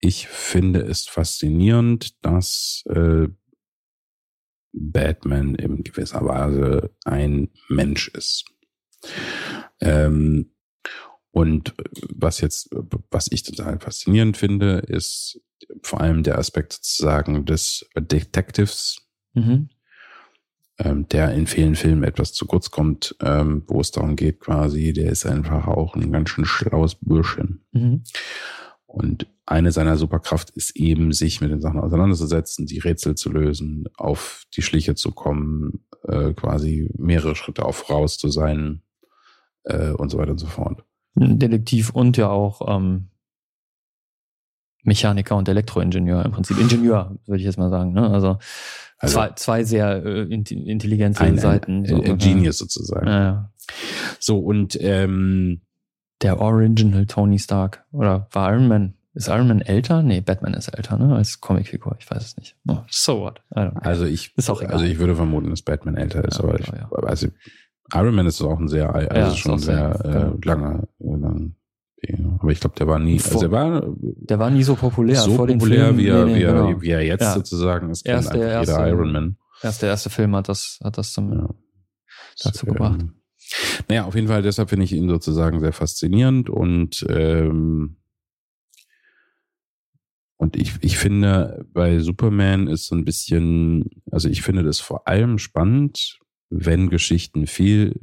ich 0.00 0.28
finde 0.28 0.80
es 0.80 1.06
faszinierend, 1.06 2.24
dass 2.24 2.84
äh, 2.86 3.28
Batman 4.72 5.54
in 5.54 5.82
gewisser 5.82 6.24
Weise 6.24 6.94
ein 7.04 7.48
Mensch 7.68 8.08
ist. 8.08 8.44
Ähm, 9.80 10.50
und 11.30 11.74
was 12.14 12.40
jetzt, 12.40 12.68
was 13.10 13.28
ich 13.32 13.42
total 13.44 13.80
faszinierend 13.80 14.36
finde, 14.36 14.78
ist 14.86 15.40
vor 15.82 16.00
allem 16.00 16.22
der 16.22 16.38
Aspekt 16.38 16.74
sozusagen 16.74 17.44
des 17.46 17.88
Detectives, 17.96 19.04
Mhm. 19.34 19.68
Ähm, 20.78 21.06
der 21.08 21.32
in 21.32 21.46
vielen 21.46 21.76
Filmen 21.76 22.04
etwas 22.04 22.32
zu 22.32 22.46
kurz 22.46 22.70
kommt, 22.70 23.16
ähm, 23.20 23.62
wo 23.66 23.80
es 23.80 23.90
darum 23.90 24.16
geht 24.16 24.40
quasi, 24.40 24.92
der 24.92 25.10
ist 25.10 25.26
einfach 25.26 25.66
auch 25.66 25.94
ein 25.94 26.10
ganz 26.12 26.30
schön 26.30 26.44
schlaues 26.44 26.96
Bürschchen. 26.96 27.64
Mhm. 27.72 28.02
Und 28.86 29.26
eine 29.46 29.72
seiner 29.72 29.96
Superkraft 29.96 30.50
ist 30.50 30.76
eben, 30.76 31.12
sich 31.12 31.40
mit 31.40 31.50
den 31.50 31.60
Sachen 31.60 31.80
auseinanderzusetzen, 31.80 32.66
die 32.66 32.78
Rätsel 32.78 33.14
zu 33.14 33.30
lösen, 33.30 33.84
auf 33.96 34.44
die 34.54 34.62
Schliche 34.62 34.94
zu 34.94 35.12
kommen, 35.12 35.84
äh, 36.04 36.32
quasi 36.32 36.90
mehrere 36.96 37.36
Schritte 37.36 37.64
auf 37.64 37.76
voraus 37.76 38.18
zu 38.18 38.28
sein 38.28 38.82
äh, 39.64 39.90
und 39.90 40.10
so 40.10 40.18
weiter 40.18 40.30
und 40.32 40.38
so 40.38 40.46
fort. 40.46 40.84
Detektiv 41.16 41.90
und 41.90 42.16
ja 42.16 42.28
auch 42.28 42.76
ähm, 42.76 43.10
Mechaniker 44.82 45.36
und 45.36 45.48
Elektroingenieur 45.48 46.24
im 46.24 46.32
Prinzip. 46.32 46.58
Ingenieur, 46.58 47.16
würde 47.26 47.38
ich 47.40 47.46
jetzt 47.46 47.58
mal 47.58 47.70
sagen. 47.70 47.92
Ne? 47.92 48.10
Also, 48.10 48.38
Also 48.98 49.16
zwei, 49.16 49.30
zwei 49.36 49.64
sehr 49.64 50.04
äh, 50.04 50.22
intelligente 50.22 51.20
ein, 51.20 51.38
Seiten. 51.38 51.82
ein, 51.82 51.86
so, 51.86 52.02
ein 52.02 52.18
Genius 52.18 52.58
sozusagen. 52.58 53.06
Ja. 53.06 53.52
So, 54.20 54.38
und 54.38 54.76
ähm, 54.80 55.62
Der 56.22 56.40
Original 56.40 57.06
Tony 57.06 57.38
Stark. 57.38 57.84
Oder 57.92 58.28
war 58.32 58.52
Iron 58.52 58.68
Man 58.68 58.94
ist 59.14 59.28
Iron 59.28 59.46
Man 59.46 59.60
älter? 59.60 60.02
Nee, 60.02 60.20
Batman 60.20 60.54
ist 60.54 60.68
älter, 60.68 60.98
ne? 60.98 61.14
Als 61.14 61.40
Comicfigur. 61.40 61.96
Ich 62.00 62.10
weiß 62.10 62.24
es 62.24 62.36
nicht. 62.36 62.56
Oh, 62.66 62.78
so 62.90 63.20
what? 63.20 63.42
Also 63.50 64.06
ich, 64.06 64.36
ist 64.36 64.50
auch 64.50 64.60
egal. 64.60 64.72
also 64.74 64.84
ich 64.84 64.98
würde 64.98 65.14
vermuten, 65.14 65.50
dass 65.50 65.62
Batman 65.62 65.96
älter 65.96 66.24
ist, 66.24 66.38
Ja, 66.38 66.44
aber 66.44 66.58
ich, 66.58 66.66
ja. 66.66 66.88
also 66.90 67.28
Iron 67.92 68.14
Man 68.14 68.26
ist 68.26 68.42
auch 68.42 68.58
ein 68.58 68.66
sehr, 68.66 68.92
also 68.92 69.14
Ja, 69.14 69.30
schon 69.36 69.52
auch 69.52 69.58
sehr, 69.58 69.96
sehr, 70.02 70.10
äh, 70.10 70.12
genau. 70.12 70.36
langer, 70.44 70.82
äh, 70.98 71.16
lang, 71.16 71.54
aber 72.38 72.50
ich 72.52 72.60
glaube, 72.60 72.76
der 72.76 72.86
war 72.86 72.98
nie, 72.98 73.18
Vor- 73.18 73.32
also 73.42 73.46
er 73.46 73.52
war 73.52 73.94
Der 73.96 74.38
war 74.38 74.50
nie 74.50 74.62
so 74.62 74.74
populär. 74.74 75.16
so 75.16 75.36
populär, 75.36 75.86
Filmen. 75.86 75.98
wie, 75.98 76.08
er, 76.08 76.24
Nee, 76.24 76.32
nee, 76.32 76.38
wie, 76.38 76.42
er, 76.42 76.52
genau. 76.52 76.82
wie 76.82 76.90
er 76.90 77.02
jetzt 77.04 77.22
Ja. 77.22 77.34
sozusagen 77.34 77.90
ist, 77.90 78.06
Erst 78.06 78.30
der 78.32 78.36
jeder 78.36 78.50
erste- 78.52 78.88
Iron 78.88 79.12
Man. 79.12 79.36
Erst 79.62 79.82
der 79.82 79.88
erste 79.90 80.10
Film 80.10 80.34
hat 80.36 80.48
das, 80.48 80.78
hat 80.82 80.98
das 80.98 81.12
zum, 81.12 81.32
Ja. 81.32 81.48
dazu 82.42 82.66
Ähm, 82.66 82.72
gebracht. 82.72 83.00
Naja, 83.88 84.04
auf 84.04 84.14
jeden 84.14 84.28
Fall, 84.28 84.42
deshalb 84.42 84.70
finde 84.70 84.84
ich 84.84 84.92
ihn 84.92 85.08
sozusagen 85.08 85.60
sehr 85.60 85.72
faszinierend 85.72 86.48
und 86.50 87.04
ähm, 87.08 87.96
und 90.36 90.56
ich, 90.56 90.72
ich 90.80 90.98
finde, 90.98 91.64
bei 91.72 92.00
Superman 92.00 92.66
ist 92.66 92.86
so 92.86 92.94
ein 92.96 93.04
bisschen, 93.04 93.88
also 94.10 94.28
ich 94.28 94.42
finde 94.42 94.62
das 94.62 94.80
vor 94.80 95.06
allem 95.08 95.38
spannend, 95.38 96.18
wenn 96.50 96.90
Geschichten 96.90 97.46
viel, 97.46 97.98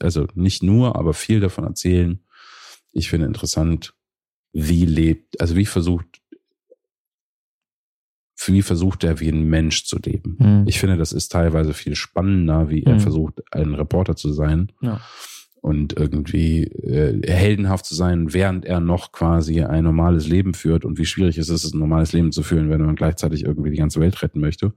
also 0.00 0.26
nicht 0.34 0.62
nur, 0.62 0.96
aber 0.96 1.14
viel 1.14 1.40
davon 1.40 1.64
erzählen. 1.64 2.20
Ich 2.96 3.10
finde 3.10 3.26
interessant, 3.26 3.94
wie 4.52 4.84
lebt, 4.86 5.40
also 5.40 5.54
wie 5.56 5.66
versucht, 5.66 6.06
wie 8.46 8.62
versucht 8.62 9.02
er 9.04 9.18
wie 9.20 9.28
ein 9.28 9.44
Mensch 9.44 9.84
zu 9.84 9.98
leben. 9.98 10.36
Hm. 10.38 10.64
Ich 10.68 10.78
finde, 10.78 10.96
das 10.96 11.12
ist 11.12 11.32
teilweise 11.32 11.74
viel 11.74 11.94
spannender, 11.94 12.70
wie 12.70 12.84
er 12.84 12.94
Mhm. 12.94 13.00
versucht, 13.00 13.42
ein 13.52 13.74
Reporter 13.74 14.14
zu 14.14 14.32
sein 14.32 14.72
Ja. 14.82 15.00
und 15.62 15.94
irgendwie 15.96 16.64
äh, 16.64 17.20
heldenhaft 17.30 17.86
zu 17.86 17.94
sein, 17.94 18.32
während 18.32 18.64
er 18.64 18.80
noch 18.80 19.10
quasi 19.12 19.62
ein 19.62 19.84
normales 19.84 20.28
Leben 20.28 20.54
führt. 20.54 20.84
Und 20.84 20.96
wie 20.98 21.06
schwierig 21.06 21.38
ist 21.38 21.48
es, 21.48 21.72
ein 21.72 21.78
normales 21.78 22.12
Leben 22.12 22.30
zu 22.30 22.42
führen, 22.42 22.70
wenn 22.70 22.82
man 22.82 22.94
gleichzeitig 22.96 23.44
irgendwie 23.44 23.70
die 23.70 23.78
ganze 23.78 24.00
Welt 24.00 24.22
retten 24.22 24.40
möchte, 24.40 24.74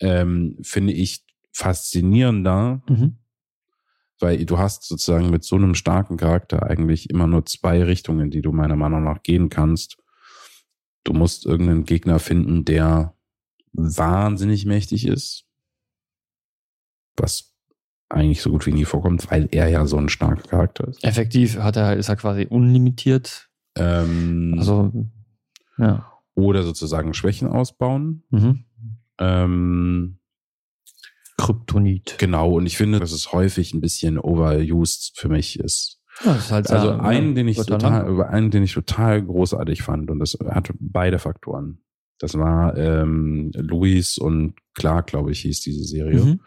ähm, 0.00 0.56
finde 0.62 0.92
ich 0.92 1.24
faszinierender, 1.52 2.82
Mhm. 2.88 3.16
Weil 4.20 4.44
du 4.44 4.58
hast 4.58 4.84
sozusagen 4.84 5.30
mit 5.30 5.44
so 5.44 5.56
einem 5.56 5.74
starken 5.74 6.16
Charakter 6.16 6.62
eigentlich 6.64 7.10
immer 7.10 7.26
nur 7.26 7.44
zwei 7.46 7.82
Richtungen, 7.82 8.30
die 8.30 8.42
du 8.42 8.52
meiner 8.52 8.76
Meinung 8.76 9.04
nach 9.04 9.22
gehen 9.22 9.48
kannst. 9.48 9.98
Du 11.04 11.12
musst 11.12 11.44
irgendeinen 11.46 11.84
Gegner 11.84 12.18
finden, 12.18 12.64
der 12.64 13.14
wahnsinnig 13.72 14.66
mächtig 14.66 15.06
ist, 15.06 15.46
was 17.16 17.52
eigentlich 18.08 18.42
so 18.42 18.50
gut 18.50 18.66
wie 18.66 18.72
nie 18.72 18.84
vorkommt, 18.84 19.30
weil 19.30 19.48
er 19.50 19.68
ja 19.68 19.86
so 19.86 19.96
ein 19.96 20.08
starker 20.08 20.48
Charakter 20.48 20.86
ist. 20.88 21.02
Effektiv 21.02 21.58
hat 21.58 21.76
er, 21.76 21.96
ist 21.96 22.08
er 22.08 22.16
quasi 22.16 22.46
unlimitiert. 22.48 23.50
Ähm, 23.76 24.54
Also, 24.56 24.92
ja. 25.78 26.12
oder 26.34 26.62
sozusagen 26.62 27.14
Schwächen 27.14 27.48
ausbauen. 27.48 28.22
Mhm. 28.30 28.64
Ähm, 29.18 30.18
Kryptonit. 31.36 32.16
genau, 32.18 32.52
und 32.52 32.66
ich 32.66 32.76
finde, 32.76 33.00
dass 33.00 33.12
es 33.12 33.32
häufig 33.32 33.74
ein 33.74 33.80
bisschen 33.80 34.18
overused 34.18 35.12
für 35.18 35.28
mich 35.28 35.58
ist. 35.58 36.00
Ja, 36.24 36.34
ist 36.36 36.52
halt 36.52 36.70
Also 36.70 36.88
sehr- 36.88 37.02
einen, 37.02 37.34
den 37.34 37.48
ich 37.48 37.56
total, 37.58 38.08
über 38.08 38.28
einen, 38.30 38.50
den 38.50 38.62
ich 38.62 38.72
total 38.74 39.22
großartig 39.22 39.82
fand, 39.82 40.10
und 40.10 40.20
das 40.20 40.38
hatte 40.48 40.72
beide 40.78 41.18
Faktoren. 41.18 41.78
Das 42.20 42.38
war 42.38 42.76
ähm, 42.78 43.50
Louis 43.54 44.16
und 44.18 44.54
Clark, 44.74 45.08
glaube 45.08 45.32
ich, 45.32 45.40
hieß 45.40 45.60
diese 45.62 45.82
Serie. 45.82 46.20
Mhm. 46.24 46.40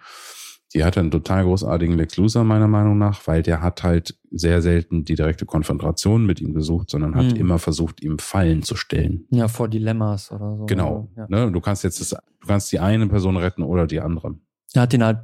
Die 0.73 0.83
hatte 0.83 0.99
einen 1.01 1.11
total 1.11 1.43
großartigen 1.43 1.97
Lex 1.97 2.17
Luthor, 2.17 2.43
meiner 2.43 2.67
Meinung 2.67 2.97
nach, 2.97 3.25
weil 3.27 3.41
der 3.43 3.61
hat 3.61 3.83
halt 3.83 4.17
sehr 4.31 4.61
selten 4.61 5.03
die 5.05 5.15
direkte 5.15 5.45
Konfrontation 5.45 6.25
mit 6.25 6.39
ihm 6.41 6.53
gesucht, 6.53 6.89
sondern 6.89 7.15
hat 7.15 7.25
Mhm. 7.33 7.35
immer 7.37 7.59
versucht, 7.59 8.01
ihm 8.01 8.19
Fallen 8.19 8.63
zu 8.63 8.75
stellen. 8.75 9.25
Ja, 9.29 9.47
vor 9.49 9.67
Dilemmas 9.69 10.31
oder 10.31 10.55
so. 10.57 10.65
Genau. 10.65 11.09
Ja. 11.17 11.25
Ne? 11.29 11.51
Du 11.51 11.59
kannst 11.61 11.83
jetzt 11.83 11.99
das, 12.01 12.09
du 12.09 12.47
kannst 12.47 12.71
die 12.71 12.79
eine 12.79 13.07
Person 13.07 13.37
retten 13.37 13.63
oder 13.63 13.87
die 13.87 13.99
andere. 14.01 14.35
Er 14.73 14.83
hat 14.83 14.93
den 14.93 15.03
halt, 15.03 15.19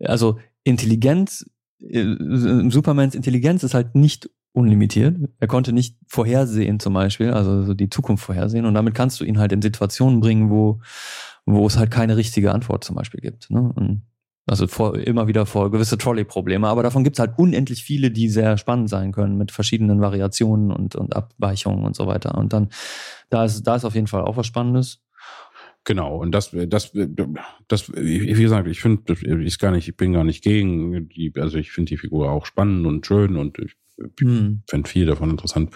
also 0.00 0.38
Intelligenz, 0.64 1.48
äh, 1.80 2.14
Supermans 2.68 3.14
Intelligenz 3.14 3.62
ist 3.62 3.74
halt 3.74 3.94
nicht 3.94 4.30
unlimitiert. 4.52 5.16
Er 5.38 5.46
konnte 5.46 5.72
nicht 5.72 5.96
vorhersehen 6.06 6.80
zum 6.80 6.94
Beispiel, 6.94 7.30
also 7.30 7.62
so 7.62 7.74
die 7.74 7.90
Zukunft 7.90 8.24
vorhersehen 8.24 8.64
und 8.64 8.74
damit 8.74 8.94
kannst 8.94 9.20
du 9.20 9.24
ihn 9.24 9.38
halt 9.38 9.52
in 9.52 9.62
Situationen 9.62 10.20
bringen, 10.20 10.50
wo, 10.50 10.80
wo 11.46 11.66
es 11.66 11.76
halt 11.76 11.90
keine 11.90 12.16
richtige 12.16 12.52
Antwort 12.52 12.84
zum 12.84 12.96
Beispiel 12.96 13.20
gibt. 13.20 13.50
Ne? 13.50 13.72
Und 13.74 14.02
also 14.46 14.66
vor, 14.66 14.96
immer 14.98 15.28
wieder 15.28 15.44
vor 15.44 15.70
gewisse 15.70 15.98
Trolley-Probleme, 15.98 16.66
aber 16.66 16.82
davon 16.82 17.04
gibt 17.04 17.16
es 17.16 17.20
halt 17.20 17.38
unendlich 17.38 17.84
viele, 17.84 18.10
die 18.10 18.30
sehr 18.30 18.56
spannend 18.56 18.88
sein 18.88 19.12
können 19.12 19.36
mit 19.36 19.52
verschiedenen 19.52 20.00
Variationen 20.00 20.72
und, 20.72 20.96
und 20.96 21.14
Abweichungen 21.14 21.84
und 21.84 21.94
so 21.94 22.06
weiter. 22.06 22.36
Und 22.36 22.54
dann, 22.54 22.70
da 23.28 23.44
ist, 23.44 23.62
da 23.64 23.76
ist 23.76 23.84
auf 23.84 23.94
jeden 23.94 24.06
Fall 24.06 24.22
auch 24.22 24.38
was 24.38 24.46
Spannendes. 24.46 25.02
Genau, 25.88 26.18
und 26.18 26.32
das, 26.32 26.50
das, 26.52 26.92
das, 26.92 27.92
wie 27.94 28.42
gesagt, 28.42 28.68
ich 28.68 28.82
finde, 28.82 29.14
ist 29.42 29.58
gar 29.58 29.70
nicht, 29.70 29.88
ich 29.88 29.96
bin 29.96 30.12
gar 30.12 30.22
nicht 30.22 30.44
gegen 30.44 31.08
die, 31.08 31.32
also 31.36 31.56
ich 31.56 31.72
finde 31.72 31.88
die 31.88 31.96
Figur 31.96 32.30
auch 32.30 32.44
spannend 32.44 32.86
und 32.86 33.06
schön 33.06 33.38
und 33.38 33.58
ich 33.58 33.72
Hm. 34.20 34.62
finde 34.68 34.88
viel 34.88 35.06
davon 35.06 35.30
interessant. 35.30 35.74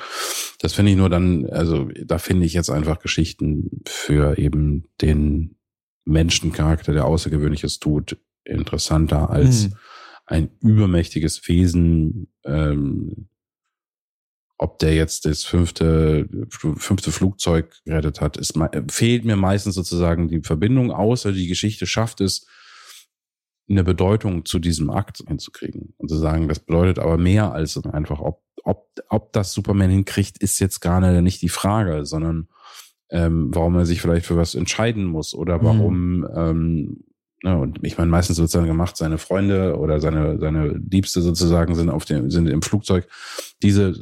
Das 0.60 0.74
finde 0.74 0.92
ich 0.92 0.98
nur 0.98 1.08
dann, 1.08 1.46
also 1.46 1.88
da 2.04 2.18
finde 2.18 2.44
ich 2.44 2.52
jetzt 2.52 2.68
einfach 2.68 2.98
Geschichten 2.98 3.80
für 3.86 4.36
eben 4.36 4.84
den 5.00 5.56
Menschencharakter, 6.04 6.92
der 6.92 7.06
Außergewöhnliches 7.06 7.78
tut, 7.78 8.18
interessanter 8.44 9.30
als 9.30 9.64
Hm. 9.64 9.72
ein 10.26 10.50
übermächtiges 10.60 11.48
Wesen, 11.48 12.28
ähm, 12.44 13.28
ob 14.62 14.78
der 14.78 14.94
jetzt 14.94 15.24
das 15.24 15.44
fünfte, 15.44 16.28
fünfte 16.50 17.10
Flugzeug 17.10 17.74
gerettet 17.84 18.20
hat, 18.20 18.36
ist, 18.36 18.54
fehlt 18.88 19.24
mir 19.24 19.36
meistens 19.36 19.74
sozusagen 19.74 20.28
die 20.28 20.40
Verbindung, 20.40 20.92
außer 20.92 21.32
die 21.32 21.48
Geschichte 21.48 21.86
schafft 21.86 22.20
es, 22.20 22.46
eine 23.68 23.84
Bedeutung 23.84 24.44
zu 24.44 24.58
diesem 24.58 24.90
Akt 24.90 25.22
hinzukriegen. 25.26 25.94
Und 25.96 26.08
zu 26.08 26.16
sagen, 26.16 26.48
das 26.48 26.58
bedeutet 26.60 26.98
aber 26.98 27.16
mehr 27.16 27.52
als 27.52 27.76
einfach, 27.86 28.20
ob, 28.20 28.42
ob, 28.64 28.88
ob 29.08 29.32
das 29.32 29.52
Superman 29.52 29.90
hinkriegt, 29.90 30.38
ist 30.38 30.58
jetzt 30.60 30.80
gar 30.80 31.00
nicht 31.22 31.42
die 31.42 31.48
Frage, 31.48 32.04
sondern 32.04 32.48
ähm, 33.10 33.50
warum 33.54 33.76
er 33.76 33.86
sich 33.86 34.00
vielleicht 34.00 34.26
für 34.26 34.36
was 34.36 34.54
entscheiden 34.54 35.04
muss 35.04 35.34
oder 35.34 35.58
Mhm. 35.58 35.64
warum, 35.64 36.26
ähm, 36.34 37.04
ne, 37.43 37.59
und 37.59 37.78
ich 37.82 37.99
meine, 37.99 38.11
meistens 38.11 38.38
wird 38.38 38.47
es 38.47 38.53
dann 38.53 38.66
gemacht, 38.66 38.97
seine 38.97 39.18
Freunde 39.18 39.76
oder 39.78 40.01
seine, 40.01 40.38
seine 40.38 40.68
Liebste 40.68 41.20
sozusagen 41.20 41.74
sind 41.74 41.90
auf 41.90 42.05
dem, 42.05 42.30
sind 42.30 42.49
im 42.49 42.62
Flugzeug. 42.62 43.09
Diese, 43.62 43.95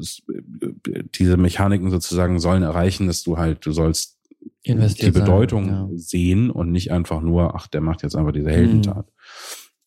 diese 1.14 1.36
Mechaniken 1.36 1.90
sozusagen 1.90 2.40
sollen 2.40 2.62
erreichen, 2.62 3.06
dass 3.06 3.22
du 3.22 3.38
halt, 3.38 3.64
du 3.66 3.72
sollst 3.72 4.18
die 4.64 4.70
Investiert 4.70 5.14
sein, 5.14 5.24
Bedeutung 5.24 5.68
ja. 5.68 5.88
sehen 5.94 6.50
und 6.50 6.70
nicht 6.72 6.92
einfach 6.92 7.20
nur, 7.20 7.54
ach, 7.54 7.66
der 7.66 7.80
macht 7.80 8.02
jetzt 8.02 8.16
einfach 8.16 8.32
diese 8.32 8.50
Heldentat. 8.50 9.06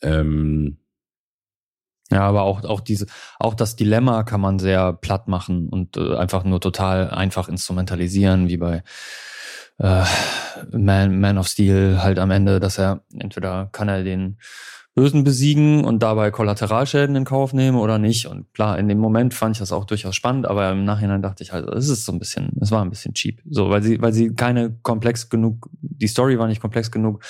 Ähm, 0.01 0.77
Ja, 2.11 2.21
aber 2.21 2.43
auch, 2.43 2.63
auch 2.63 2.81
diese, 2.81 3.07
auch 3.39 3.55
das 3.55 3.75
Dilemma 3.75 4.23
kann 4.23 4.41
man 4.41 4.59
sehr 4.59 4.93
platt 4.93 5.27
machen 5.27 5.69
und 5.69 5.97
äh, 5.97 6.15
einfach 6.15 6.43
nur 6.43 6.59
total 6.59 7.09
einfach 7.09 7.49
instrumentalisieren, 7.49 8.49
wie 8.49 8.57
bei 8.57 8.83
äh, 9.77 10.03
Man, 10.71 11.19
Man 11.19 11.37
of 11.37 11.47
Steel 11.47 12.01
halt 12.01 12.19
am 12.19 12.31
Ende, 12.31 12.59
dass 12.59 12.77
er 12.77 13.01
entweder 13.17 13.69
kann 13.71 13.89
er 13.89 14.03
den 14.03 14.37
Bösen 14.95 15.23
besiegen 15.23 15.83
und 15.85 16.03
dabei 16.03 16.29
Kollateralschäden 16.29 17.15
in 17.15 17.25
Kauf 17.25 17.51
nehmen 17.51 17.77
oder 17.77 17.97
nicht. 17.97 18.27
Und 18.27 18.53
klar, 18.53 18.77
in 18.77 18.87
dem 18.87 18.99
Moment 18.99 19.33
fand 19.33 19.55
ich 19.55 19.59
das 19.59 19.71
auch 19.71 19.85
durchaus 19.85 20.15
spannend, 20.15 20.45
aber 20.45 20.71
im 20.71 20.85
Nachhinein 20.85 21.23
dachte 21.23 21.41
ich 21.41 21.51
halt, 21.51 21.67
es 21.69 21.89
ist 21.89 22.05
so 22.05 22.11
ein 22.11 22.19
bisschen, 22.19 22.51
es 22.61 22.69
war 22.69 22.83
ein 22.85 22.91
bisschen 22.91 23.15
cheap. 23.15 23.41
So, 23.49 23.71
weil 23.71 23.81
sie, 23.81 23.99
weil 23.99 24.13
sie 24.13 24.35
keine 24.35 24.77
komplex 24.83 25.29
genug, 25.29 25.67
die 25.81 26.07
Story 26.07 26.37
war 26.37 26.47
nicht 26.47 26.61
komplex 26.61 26.91
genug, 26.91 27.23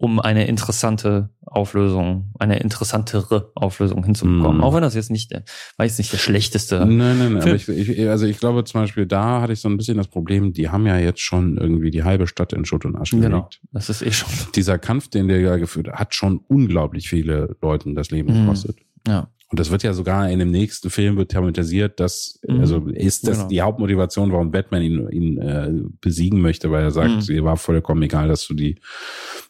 um 0.00 0.18
eine 0.18 0.46
interessante 0.46 1.28
Auflösung, 1.44 2.32
eine 2.38 2.58
interessantere 2.58 3.52
Auflösung 3.54 4.02
hinzubekommen. 4.02 4.56
Mhm. 4.56 4.62
Auch 4.64 4.74
wenn 4.74 4.80
das 4.80 4.94
jetzt 4.94 5.10
nicht, 5.10 5.30
der, 5.30 5.42
war 5.76 5.84
jetzt 5.84 5.98
nicht 5.98 6.10
der 6.10 6.16
schlechteste. 6.16 6.86
Nein, 6.86 7.18
nein, 7.18 7.32
nein. 7.34 7.42
Aber 7.42 7.54
ich, 7.54 7.68
ich, 7.68 8.08
also 8.08 8.24
ich 8.24 8.38
glaube 8.38 8.64
zum 8.64 8.80
Beispiel, 8.80 9.04
da 9.04 9.42
hatte 9.42 9.52
ich 9.52 9.60
so 9.60 9.68
ein 9.68 9.76
bisschen 9.76 9.98
das 9.98 10.08
Problem, 10.08 10.54
die 10.54 10.70
haben 10.70 10.86
ja 10.86 10.96
jetzt 10.96 11.20
schon 11.20 11.58
irgendwie 11.58 11.90
die 11.90 12.02
halbe 12.02 12.26
Stadt 12.26 12.54
in 12.54 12.64
Schutt 12.64 12.86
und 12.86 12.96
Asche 12.96 13.16
Genau. 13.20 13.28
gelegt. 13.42 13.60
Das 13.72 13.90
ist 13.90 14.00
eh 14.00 14.10
schon. 14.10 14.30
Dieser 14.54 14.78
Kampf, 14.78 15.08
den 15.08 15.28
der 15.28 15.40
ja 15.40 15.56
geführt 15.58 15.88
hat, 15.88 15.96
hat 16.00 16.14
schon 16.14 16.40
unglaublich 16.48 17.10
viele 17.10 17.54
Leuten 17.60 17.94
das 17.94 18.10
Leben 18.10 18.32
Mhm. 18.32 18.44
gekostet. 18.46 18.78
Ja. 19.06 19.28
Und 19.50 19.58
das 19.58 19.70
wird 19.72 19.82
ja 19.82 19.92
sogar 19.92 20.30
in 20.30 20.38
dem 20.38 20.50
nächsten 20.52 20.90
Film 20.90 21.16
wird 21.16 21.32
thematisiert, 21.32 21.98
dass, 21.98 22.38
Mhm. 22.46 22.60
also 22.60 22.86
ist 22.88 23.26
das 23.26 23.38
Genau. 23.38 23.48
die 23.48 23.60
Hauptmotivation, 23.62 24.30
warum 24.32 24.52
Batman 24.52 24.82
ihn, 24.82 25.08
ihn 25.10 25.38
äh, 25.38 25.72
besiegen 26.00 26.40
möchte, 26.40 26.70
weil 26.70 26.84
er 26.84 26.90
sagt, 26.92 27.28
Mhm. 27.28 27.34
ihr 27.34 27.44
war 27.44 27.56
vollkommen 27.56 28.02
egal, 28.02 28.28
dass 28.28 28.46
du 28.46 28.54
die, 28.54 28.76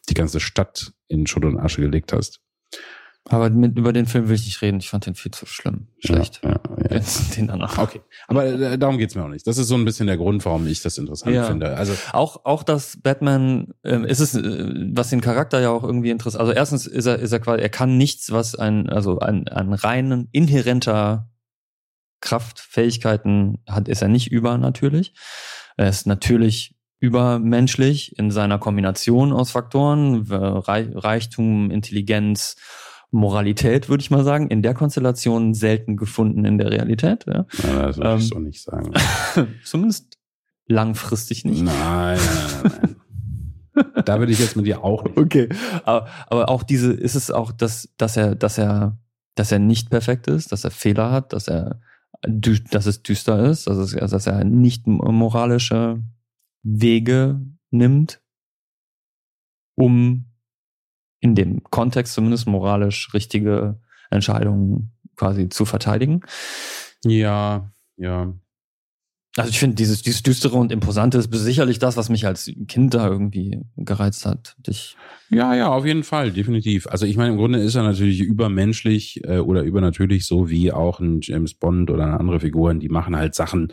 die 0.09 0.15
ganze 0.15 0.41
Stadt 0.41 0.93
in 1.09 1.27
Schutt 1.27 1.45
und 1.45 1.59
Asche 1.59 1.83
gelegt 1.83 2.13
hast. 2.15 2.41
Aber 3.29 3.51
mit, 3.51 3.79
über 3.79 3.93
den 3.93 4.07
Film 4.07 4.29
will 4.29 4.35
ich 4.35 4.47
nicht 4.47 4.63
reden. 4.63 4.79
Ich 4.81 4.89
fand 4.89 5.05
den 5.07 5.15
viel 5.15 5.31
zu 5.31 5.45
schlimm. 5.47 5.89
Schlecht. 5.99 6.41
Ja, 6.43 6.59
ja, 6.91 6.97
ja. 6.97 7.01
Den 7.37 7.49
danach. 7.49 7.79
Okay. 7.79 8.01
Aber 8.29 8.47
äh, 8.47 8.79
darum 8.79 8.97
geht's 8.99 9.15
mir 9.15 9.23
auch 9.23 9.29
nicht. 9.29 9.47
Das 9.47 9.59
ist 9.59 9.69
so 9.69 9.75
ein 9.75 9.85
bisschen 9.85 10.07
der 10.07 10.17
Grund, 10.17 10.45
warum 10.47 10.67
ich 10.67 10.83
das 10.83 10.97
interessant 10.99 11.35
Ja. 11.35 11.45
finde. 11.45 11.77
Also 11.77 11.93
Auch, 12.13 12.45
auch 12.45 12.63
dass 12.63 12.99
Batman, 13.03 13.75
ähm, 13.85 14.05
ist 14.05 14.21
es, 14.21 14.35
äh, 14.35 14.73
was 14.95 15.11
den 15.11 15.21
Charakter 15.21 15.61
ja 15.61 15.71
auch 15.71 15.85
irgendwie 15.85 16.11
interessiert. 16.11 16.41
Also 16.41 16.53
erstens 16.53 16.87
ist 16.87 17.07
er, 17.07 17.19
ist 17.19 17.31
er 17.33 17.41
quasi, 17.41 17.61
er 17.63 17.69
kann 17.69 17.99
nichts, 17.99 18.33
was 18.33 18.55
ein, 18.55 18.89
also 18.89 19.19
an, 19.19 19.47
an 19.49 19.75
reinen, 19.75 20.29
inhärenter 20.33 21.29
Kraft, 22.21 22.59
Fähigkeiten 22.59 23.59
hat, 23.69 23.87
ist 23.89 24.03
er 24.03 24.09
nicht 24.09 24.33
über 24.33 24.59
natürlich. 24.59 25.15
Er 25.77 25.89
ist 25.89 26.07
natürlich 26.07 26.75
übermenschlich 27.01 28.19
in 28.19 28.31
seiner 28.31 28.59
Kombination 28.59 29.33
aus 29.33 29.51
Faktoren, 29.51 30.27
Reichtum, 30.31 31.71
Intelligenz, 31.71 32.57
Moralität, 33.11 33.89
würde 33.89 34.03
ich 34.03 34.11
mal 34.11 34.25
sagen, 34.25 34.49
in 34.49 34.63
der 34.63 34.75
Konstellation 34.75 35.55
selten 35.55 35.97
gefunden 35.97 36.45
in 36.45 36.59
der 36.59 36.71
Realität. 36.71 37.27
Ja. 37.27 37.47
Ja, 37.65 37.87
das 37.87 37.97
würde 37.97 38.11
ähm, 38.11 38.19
ich 38.19 38.29
so 38.29 38.39
nicht 38.39 38.63
sagen. 38.63 38.93
zumindest 39.65 40.19
langfristig 40.67 41.45
nicht. 41.45 41.63
Nein, 41.63 41.75
nein, 41.75 42.19
nein, 42.63 42.73
nein. 42.83 42.97
da 44.05 44.19
würde 44.19 44.33
ich 44.33 44.39
jetzt 44.39 44.57
mit 44.57 44.67
dir 44.67 44.85
auch 44.85 45.05
nicht. 45.05 45.17
Okay, 45.17 45.49
aber, 45.85 46.09
aber 46.29 46.49
auch 46.49 46.63
diese, 46.63 46.93
ist 46.93 47.15
es 47.15 47.31
auch, 47.31 47.53
dass, 47.53 47.89
dass 47.97 48.17
er, 48.17 48.35
dass 48.35 48.59
er, 48.59 48.99
dass 49.35 49.53
er 49.53 49.59
nicht 49.59 49.91
perfekt 49.91 50.27
ist, 50.27 50.53
dass 50.53 50.65
er 50.65 50.71
Fehler 50.71 51.11
hat, 51.11 51.33
dass 51.33 51.49
er, 51.49 51.81
dass 52.23 52.87
es 52.87 53.03
düster 53.03 53.45
ist, 53.45 53.67
dass, 53.67 53.79
es, 53.79 53.93
dass 53.93 54.27
er 54.27 54.45
nicht 54.45 54.87
moralische 54.87 56.03
Wege 56.63 57.41
nimmt, 57.71 58.21
um 59.77 60.30
in 61.21 61.35
dem 61.35 61.63
Kontext 61.65 62.15
zumindest 62.15 62.47
moralisch 62.47 63.13
richtige 63.15 63.79
Entscheidungen 64.11 64.93
quasi 65.17 65.49
zu 65.49 65.65
verteidigen. 65.65 66.23
Ja, 67.05 67.71
ja. 67.97 68.33
Also 69.37 69.51
ich 69.51 69.59
finde, 69.59 69.77
dieses, 69.77 70.03
dieses 70.03 70.23
Düstere 70.23 70.57
und 70.57 70.73
Imposante 70.73 71.19
ist 71.19 71.33
sicherlich 71.33 71.79
das, 71.79 71.97
was 71.97 72.09
mich 72.09 72.27
als 72.27 72.51
Kind 72.67 72.95
da 72.95 73.07
irgendwie 73.07 73.61
gereizt 73.77 74.27
hat. 74.27 74.57
Ich 74.67 74.97
ja, 75.33 75.55
ja, 75.55 75.69
auf 75.69 75.87
jeden 75.87 76.03
Fall, 76.03 76.33
definitiv. 76.33 76.89
Also 76.89 77.07
ich 77.07 77.17
meine, 77.17 77.31
im 77.31 77.37
Grunde 77.37 77.61
ist 77.61 77.77
er 77.77 77.85
natürlich 77.85 78.21
übermenschlich 78.21 79.23
äh, 79.25 79.39
oder 79.39 79.63
übernatürlich, 79.63 80.27
so 80.27 80.51
wie 80.51 80.73
auch 80.73 80.99
ein 80.99 81.21
James 81.23 81.55
Bond 81.55 81.89
oder 81.93 82.19
andere 82.19 82.41
Figuren, 82.41 82.81
die 82.81 82.89
machen 82.89 83.15
halt 83.15 83.37
Sachen, 83.37 83.73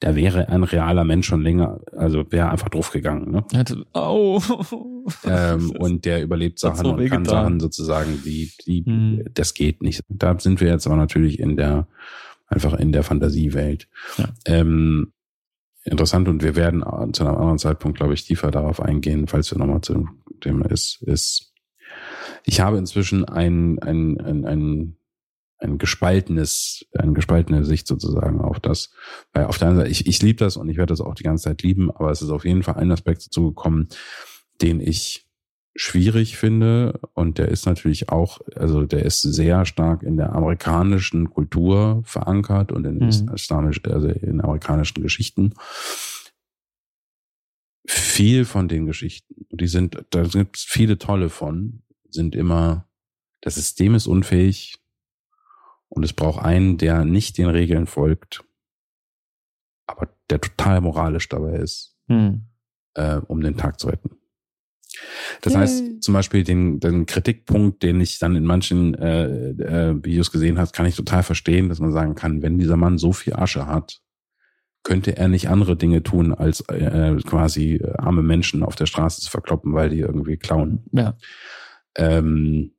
da 0.00 0.14
wäre 0.14 0.50
ein 0.50 0.64
realer 0.64 1.04
Mensch 1.04 1.26
schon 1.26 1.40
länger, 1.40 1.80
also 1.96 2.30
wäre 2.30 2.50
einfach 2.50 2.68
draufgegangen. 2.68 3.30
Ne? 3.30 3.44
Hätte, 3.52 3.86
au. 3.94 4.40
Ähm, 5.24 5.70
und 5.70 6.04
der 6.04 6.22
überlebt 6.22 6.58
Sachen 6.58 6.84
so 6.84 6.92
und 6.92 7.08
kann 7.08 7.24
Sachen 7.24 7.60
sozusagen, 7.60 8.20
die, 8.26 8.52
die, 8.66 8.84
hm. 8.84 9.24
das 9.32 9.54
geht 9.54 9.80
nicht. 9.80 10.02
Da 10.10 10.38
sind 10.38 10.60
wir 10.60 10.68
jetzt 10.68 10.86
aber 10.86 10.96
natürlich 10.96 11.38
in 11.38 11.56
der 11.56 11.88
einfach 12.48 12.74
in 12.74 12.92
der 12.92 13.02
Fantasiewelt. 13.02 13.88
Ja. 14.16 14.28
Ähm, 14.46 15.12
interessant 15.84 16.28
und 16.28 16.42
wir 16.42 16.56
werden 16.56 16.82
zu 17.12 17.24
einem 17.24 17.36
anderen 17.36 17.58
Zeitpunkt, 17.58 17.98
glaube 17.98 18.14
ich, 18.14 18.24
tiefer 18.24 18.50
darauf 18.50 18.80
eingehen, 18.80 19.28
falls 19.28 19.50
wir 19.50 19.58
nochmal 19.58 19.80
zu 19.80 19.94
dem 19.94 20.22
Thema 20.40 20.66
ist, 20.70 21.02
ist, 21.02 21.52
ich 22.44 22.60
habe 22.60 22.78
inzwischen 22.78 23.24
ein, 23.24 23.78
ein, 23.80 24.20
ein, 24.20 24.44
ein, 24.44 24.96
ein 25.58 25.78
gespaltenes, 25.78 26.86
eine 26.96 27.12
gespaltene 27.12 27.64
Sicht 27.64 27.86
sozusagen 27.86 28.40
auf 28.40 28.60
das. 28.60 28.90
Weil 29.32 29.46
auf 29.46 29.58
der 29.58 29.68
einen 29.68 29.76
Seite, 29.78 29.90
ich, 29.90 30.06
ich 30.06 30.22
liebe 30.22 30.38
das 30.38 30.56
und 30.56 30.68
ich 30.68 30.76
werde 30.76 30.92
das 30.92 31.00
auch 31.00 31.14
die 31.14 31.24
ganze 31.24 31.44
Zeit 31.44 31.62
lieben, 31.62 31.90
aber 31.90 32.10
es 32.10 32.22
ist 32.22 32.30
auf 32.30 32.44
jeden 32.44 32.62
Fall 32.62 32.76
ein 32.76 32.92
Aspekt 32.92 33.26
dazu 33.26 33.48
gekommen, 33.48 33.88
den 34.62 34.80
ich 34.80 35.27
schwierig 35.78 36.36
finde 36.36 36.98
und 37.14 37.38
der 37.38 37.48
ist 37.48 37.64
natürlich 37.64 38.08
auch, 38.08 38.40
also 38.56 38.84
der 38.84 39.04
ist 39.04 39.22
sehr 39.22 39.64
stark 39.64 40.02
in 40.02 40.16
der 40.16 40.32
amerikanischen 40.32 41.30
Kultur 41.30 42.02
verankert 42.04 42.72
und 42.72 42.84
in 42.84 42.96
mhm. 42.96 43.30
islamisch, 43.32 43.80
also 43.84 44.08
in 44.08 44.40
amerikanischen 44.40 45.02
Geschichten. 45.02 45.54
Viel 47.86 48.44
von 48.44 48.66
den 48.66 48.86
Geschichten, 48.86 49.46
die 49.50 49.68
sind, 49.68 50.04
da 50.10 50.24
gibt 50.24 50.56
es 50.56 50.64
viele 50.64 50.98
tolle 50.98 51.28
von, 51.30 51.84
sind 52.10 52.34
immer, 52.34 52.88
das 53.40 53.54
System 53.54 53.94
ist 53.94 54.08
unfähig 54.08 54.80
und 55.88 56.02
es 56.02 56.12
braucht 56.12 56.44
einen, 56.44 56.76
der 56.76 57.04
nicht 57.04 57.38
den 57.38 57.48
Regeln 57.48 57.86
folgt, 57.86 58.44
aber 59.86 60.08
der 60.28 60.40
total 60.40 60.80
moralisch 60.80 61.28
dabei 61.28 61.58
ist, 61.58 61.96
mhm. 62.08 62.46
äh, 62.94 63.20
um 63.28 63.40
den 63.40 63.56
Tag 63.56 63.78
zu 63.78 63.86
retten. 63.86 64.17
Das 65.42 65.54
heißt, 65.54 66.02
zum 66.02 66.14
Beispiel 66.14 66.44
den, 66.44 66.80
den 66.80 67.06
Kritikpunkt, 67.06 67.82
den 67.82 68.00
ich 68.00 68.18
dann 68.18 68.36
in 68.36 68.44
manchen 68.44 68.94
äh, 68.94 69.50
äh, 69.50 69.94
Videos 70.02 70.32
gesehen 70.32 70.58
habe, 70.58 70.70
kann 70.72 70.86
ich 70.86 70.96
total 70.96 71.22
verstehen, 71.22 71.68
dass 71.68 71.78
man 71.78 71.92
sagen 71.92 72.14
kann, 72.14 72.42
wenn 72.42 72.58
dieser 72.58 72.76
Mann 72.76 72.98
so 72.98 73.12
viel 73.12 73.34
Asche 73.34 73.66
hat, 73.66 74.00
könnte 74.82 75.16
er 75.16 75.28
nicht 75.28 75.48
andere 75.48 75.76
Dinge 75.76 76.02
tun, 76.02 76.32
als 76.32 76.60
äh, 76.68 77.16
quasi 77.26 77.74
äh, 77.74 77.92
arme 77.98 78.22
Menschen 78.22 78.62
auf 78.62 78.76
der 78.76 78.86
Straße 78.86 79.20
zu 79.20 79.30
verkloppen, 79.30 79.74
weil 79.74 79.90
die 79.90 80.00
irgendwie 80.00 80.36
klauen. 80.36 80.84
Ja. 80.92 81.16
Ähm, 81.94 82.72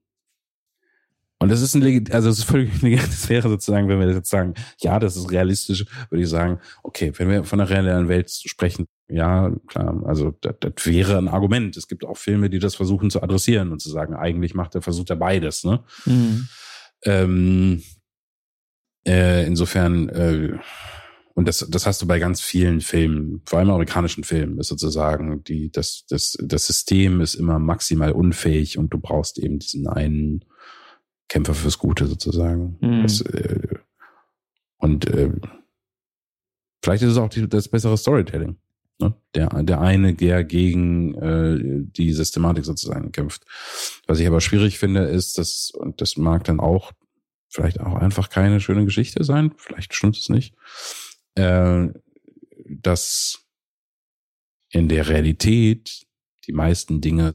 und 1.41 1.49
das 1.49 1.61
ist 1.61 1.73
ein, 1.73 2.03
also 2.11 2.29
es 2.29 2.39
ist 2.39 2.43
völlig, 2.43 2.71
das 2.81 3.29
wäre 3.29 3.49
sozusagen, 3.49 3.87
wenn 3.87 3.99
wir 3.99 4.11
jetzt 4.11 4.29
sagen, 4.29 4.53
ja, 4.79 4.99
das 4.99 5.15
ist 5.15 5.31
realistisch, 5.31 5.85
würde 6.09 6.23
ich 6.23 6.29
sagen, 6.29 6.59
okay, 6.83 7.13
wenn 7.15 7.29
wir 7.29 7.43
von 7.45 7.59
der 7.59 7.69
realen 7.69 8.09
Welt 8.09 8.29
sprechen, 8.29 8.87
ja, 9.07 9.51
klar, 9.67 10.03
also 10.05 10.35
das, 10.41 10.55
das 10.59 10.85
wäre 10.85 11.17
ein 11.17 11.29
Argument. 11.29 11.75
Es 11.77 11.87
gibt 11.87 12.05
auch 12.05 12.17
Filme, 12.17 12.49
die 12.49 12.59
das 12.59 12.75
versuchen 12.75 13.09
zu 13.09 13.23
adressieren 13.23 13.71
und 13.71 13.81
zu 13.81 13.89
sagen, 13.89 14.13
eigentlich 14.13 14.53
macht 14.53 14.75
er, 14.75 14.81
versucht 14.81 15.09
er 15.09 15.15
beides, 15.15 15.63
ne? 15.63 15.83
Mhm. 16.05 16.47
Ähm, 17.05 17.83
äh, 19.07 19.47
insofern, 19.47 20.09
äh, 20.09 20.57
und 21.33 21.47
das, 21.47 21.65
das 21.69 21.85
hast 21.85 22.01
du 22.01 22.07
bei 22.07 22.19
ganz 22.19 22.41
vielen 22.41 22.81
Filmen, 22.81 23.41
vor 23.45 23.59
allem 23.59 23.69
amerikanischen 23.69 24.25
Filmen, 24.25 24.59
ist 24.59 24.67
sozusagen, 24.67 25.41
die, 25.45 25.71
das, 25.71 26.05
das, 26.09 26.37
das 26.43 26.67
System 26.67 27.21
ist 27.21 27.35
immer 27.35 27.59
maximal 27.59 28.11
unfähig 28.11 28.77
und 28.77 28.93
du 28.93 28.99
brauchst 28.99 29.39
eben 29.39 29.57
diesen 29.57 29.87
einen 29.87 30.43
Kämpfer 31.29 31.53
fürs 31.53 31.77
Gute 31.77 32.07
sozusagen. 32.07 32.77
Mhm. 32.81 33.03
Das, 33.03 33.21
äh, 33.21 33.75
und 34.77 35.07
äh, 35.07 35.31
vielleicht 36.83 37.03
ist 37.03 37.11
es 37.11 37.17
auch 37.17 37.29
die, 37.29 37.47
das 37.47 37.69
bessere 37.69 37.97
Storytelling. 37.97 38.57
Ne? 38.99 39.13
Der, 39.33 39.47
der 39.63 39.79
eine, 39.79 40.13
der 40.13 40.43
gegen 40.43 41.15
äh, 41.15 41.57
die 41.61 42.11
Systematik 42.11 42.65
sozusagen 42.65 43.13
kämpft. 43.13 43.45
Was 44.07 44.19
ich 44.19 44.27
aber 44.27 44.41
schwierig 44.41 44.77
finde, 44.77 45.03
ist, 45.03 45.37
dass, 45.37 45.71
und 45.71 46.01
das 46.01 46.17
mag 46.17 46.43
dann 46.43 46.59
auch 46.59 46.91
vielleicht 47.47 47.79
auch 47.79 47.95
einfach 47.95 48.29
keine 48.29 48.59
schöne 48.59 48.85
Geschichte 48.85 49.23
sein, 49.23 49.53
vielleicht 49.57 49.93
stimmt 49.93 50.17
es 50.17 50.29
nicht, 50.29 50.55
äh, 51.35 51.87
dass 52.65 53.45
in 54.71 54.87
der 54.87 55.07
Realität 55.07 56.05
die 56.45 56.53
meisten 56.53 57.01
Dinge 57.01 57.33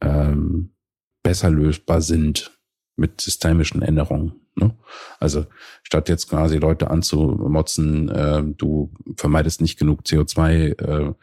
ähm, 0.00 0.74
besser 1.22 1.50
lösbar 1.50 2.00
sind 2.00 2.53
mit 2.96 3.20
systemischen 3.20 3.82
Änderungen. 3.82 4.40
Ne? 4.56 4.76
Also 5.18 5.46
statt 5.82 6.08
jetzt 6.08 6.28
quasi 6.28 6.58
Leute 6.58 6.90
anzumotzen, 6.90 8.08
äh, 8.08 8.42
du 8.44 8.92
vermeidest 9.16 9.60
nicht 9.60 9.78
genug 9.78 10.02
CO2. 10.02 10.78
Äh, 10.80 11.14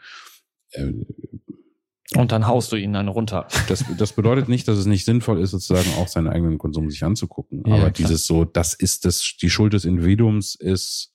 äh, 0.72 0.94
und 2.14 2.30
dann 2.30 2.46
haust 2.46 2.72
du 2.72 2.76
ihnen 2.76 2.96
eine 2.96 3.10
runter. 3.10 3.48
Das, 3.68 3.84
das 3.96 4.12
bedeutet 4.12 4.48
nicht, 4.48 4.68
dass 4.68 4.76
es 4.76 4.86
nicht 4.86 5.04
sinnvoll 5.04 5.40
ist, 5.40 5.52
sozusagen 5.52 5.94
auch 5.98 6.08
seinen 6.08 6.28
eigenen 6.28 6.58
Konsum 6.58 6.90
sich 6.90 7.04
anzugucken. 7.04 7.62
Ja, 7.66 7.74
Aber 7.74 7.90
klar. 7.90 7.92
dieses 7.92 8.26
so, 8.26 8.44
das 8.44 8.74
ist 8.74 9.04
das, 9.06 9.36
die 9.40 9.50
Schuld 9.50 9.72
des 9.72 9.84
Individuums 9.84 10.54
ist, 10.54 11.14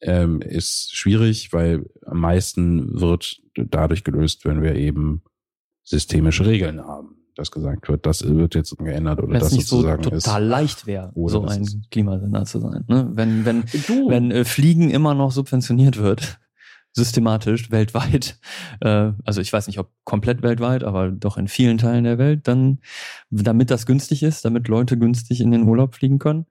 ähm, 0.00 0.40
ist 0.42 0.94
schwierig, 0.94 1.52
weil 1.52 1.86
am 2.06 2.20
meisten 2.20 3.00
wird 3.00 3.40
dadurch 3.54 4.04
gelöst, 4.04 4.44
wenn 4.44 4.62
wir 4.62 4.76
eben 4.76 5.22
systemische 5.82 6.46
Regeln 6.46 6.80
haben 6.80 7.21
das 7.34 7.50
gesagt 7.50 7.88
wird, 7.88 8.06
das 8.06 8.26
wird 8.26 8.54
jetzt 8.54 8.76
geändert 8.78 9.22
oder 9.22 9.38
das 9.38 9.52
nicht 9.52 9.66
sozusagen 9.66 10.02
so 10.02 10.10
total 10.10 10.42
ist, 10.42 10.48
leicht 10.48 10.86
wäre, 10.86 11.12
so 11.26 11.44
ein 11.44 11.86
Klimasender 11.90 12.44
zu 12.44 12.60
sein. 12.60 12.84
Ne? 12.88 13.10
Wenn 13.12 13.44
wenn 13.44 13.64
du. 13.86 14.08
wenn 14.08 14.30
äh, 14.30 14.44
Fliegen 14.44 14.90
immer 14.90 15.14
noch 15.14 15.32
subventioniert 15.32 15.96
wird, 15.96 16.40
systematisch 16.92 17.70
weltweit, 17.70 18.38
äh, 18.80 19.12
also 19.24 19.40
ich 19.40 19.52
weiß 19.52 19.66
nicht, 19.66 19.78
ob 19.78 19.90
komplett 20.04 20.42
weltweit, 20.42 20.84
aber 20.84 21.10
doch 21.10 21.36
in 21.36 21.48
vielen 21.48 21.78
Teilen 21.78 22.04
der 22.04 22.18
Welt, 22.18 22.46
dann 22.48 22.80
damit 23.30 23.70
das 23.70 23.86
günstig 23.86 24.22
ist, 24.22 24.44
damit 24.44 24.68
Leute 24.68 24.98
günstig 24.98 25.40
in 25.40 25.50
den 25.50 25.66
Urlaub 25.66 25.94
fliegen 25.94 26.18
können, 26.18 26.46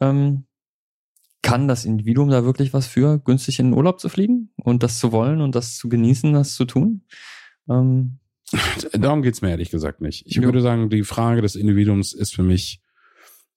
ähm, 0.00 0.46
kann 1.42 1.68
das 1.68 1.84
Individuum 1.84 2.30
da 2.30 2.44
wirklich 2.44 2.72
was 2.72 2.86
für, 2.86 3.18
günstig 3.18 3.58
in 3.58 3.66
den 3.66 3.74
Urlaub 3.74 4.00
zu 4.00 4.08
fliegen 4.08 4.50
und 4.56 4.82
das 4.82 4.98
zu 4.98 5.12
wollen 5.12 5.42
und 5.42 5.54
das 5.54 5.76
zu 5.76 5.90
genießen, 5.90 6.32
das 6.32 6.54
zu 6.54 6.64
tun? 6.64 7.02
Ähm, 7.68 8.18
Darum 8.92 9.22
geht's 9.22 9.42
mir 9.42 9.50
ehrlich 9.50 9.70
gesagt 9.70 10.00
nicht. 10.00 10.26
Ich 10.26 10.36
ja. 10.36 10.42
würde 10.42 10.60
sagen, 10.60 10.90
die 10.90 11.04
Frage 11.04 11.42
des 11.42 11.56
Individuums 11.56 12.12
ist 12.12 12.34
für 12.34 12.42
mich, 12.42 12.80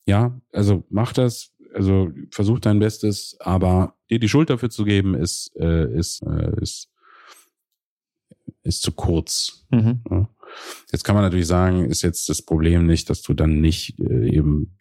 ja, 0.05 0.39
also 0.51 0.85
mach 0.89 1.13
das, 1.13 1.53
also 1.73 2.11
versuch 2.31 2.59
dein 2.59 2.79
Bestes, 2.79 3.35
aber 3.39 3.95
dir 4.09 4.19
die 4.19 4.29
Schuld 4.29 4.49
dafür 4.49 4.69
zu 4.69 4.85
geben, 4.85 5.13
ist, 5.13 5.51
äh, 5.55 5.93
ist, 5.93 6.21
äh, 6.23 6.61
ist, 6.61 6.89
ist 8.63 8.81
zu 8.81 8.91
kurz. 8.91 9.65
Mhm. 9.69 10.01
Ja. 10.09 10.29
Jetzt 10.91 11.03
kann 11.03 11.15
man 11.15 11.23
natürlich 11.23 11.47
sagen, 11.47 11.85
ist 11.85 12.01
jetzt 12.01 12.29
das 12.29 12.41
Problem 12.41 12.85
nicht, 12.85 13.09
dass 13.09 13.21
du 13.21 13.33
dann 13.33 13.59
nicht 13.59 13.99
äh, 13.99 14.29
eben 14.29 14.77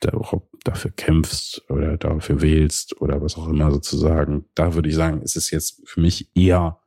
dafür 0.65 0.93
kämpfst 0.93 1.65
oder 1.69 1.97
dafür 1.97 2.41
wählst 2.41 3.01
oder 3.01 3.21
was 3.21 3.37
auch 3.37 3.49
immer 3.49 3.71
sozusagen. 3.71 4.47
Da 4.55 4.75
würde 4.75 4.89
ich 4.89 4.95
sagen, 4.95 5.23
ist 5.23 5.37
es 5.37 5.51
jetzt 5.51 5.83
für 5.85 6.01
mich 6.01 6.31
eher 6.37 6.79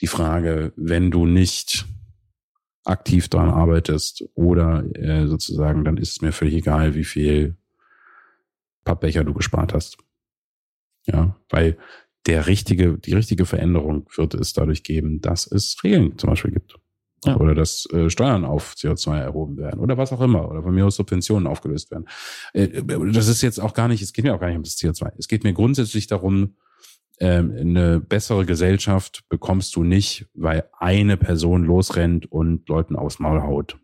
die 0.00 0.06
Frage, 0.06 0.72
wenn 0.76 1.10
du 1.10 1.26
nicht 1.26 1.86
aktiv 2.86 3.28
daran 3.28 3.50
arbeitest 3.50 4.24
oder 4.34 4.84
äh, 4.94 5.26
sozusagen, 5.26 5.84
dann 5.84 5.96
ist 5.96 6.12
es 6.12 6.22
mir 6.22 6.32
völlig 6.32 6.54
egal, 6.54 6.94
wie 6.94 7.04
viel 7.04 7.56
Pappbecher 8.84 9.24
du 9.24 9.34
gespart 9.34 9.74
hast. 9.74 9.98
Ja, 11.06 11.36
weil 11.50 11.76
der 12.26 12.46
richtige, 12.46 12.98
die 12.98 13.14
richtige 13.14 13.44
Veränderung 13.44 14.08
wird 14.16 14.34
es 14.34 14.52
dadurch 14.52 14.82
geben, 14.82 15.20
dass 15.20 15.50
es 15.50 15.76
Regeln 15.84 16.18
zum 16.18 16.30
Beispiel 16.30 16.52
gibt. 16.52 16.76
Ja. 17.24 17.36
Oder 17.36 17.54
dass 17.54 17.88
äh, 17.92 18.10
Steuern 18.10 18.44
auf 18.44 18.74
CO2 18.74 19.18
erhoben 19.18 19.56
werden 19.56 19.80
oder 19.80 19.96
was 19.96 20.12
auch 20.12 20.20
immer. 20.20 20.48
Oder 20.48 20.62
von 20.62 20.74
mir 20.74 20.86
aus 20.86 20.96
Subventionen 20.96 21.46
aufgelöst 21.46 21.90
werden. 21.90 22.06
Äh, 22.52 22.82
das 23.12 23.28
ist 23.28 23.42
jetzt 23.42 23.60
auch 23.60 23.74
gar 23.74 23.88
nicht, 23.88 24.02
es 24.02 24.12
geht 24.12 24.24
mir 24.24 24.34
auch 24.34 24.40
gar 24.40 24.48
nicht 24.48 24.56
um 24.56 24.62
das 24.62 24.76
CO2. 24.76 25.12
Es 25.18 25.28
geht 25.28 25.44
mir 25.44 25.52
grundsätzlich 25.52 26.06
darum, 26.06 26.56
eine 27.24 28.00
bessere 28.00 28.44
Gesellschaft 28.44 29.24
bekommst 29.28 29.74
du 29.76 29.84
nicht, 29.84 30.26
weil 30.34 30.68
eine 30.78 31.16
Person 31.16 31.64
losrennt 31.64 32.30
und 32.30 32.68
Leuten 32.68 32.96
aufs 32.96 33.18
Maul 33.18 33.42
haut. 33.42 33.78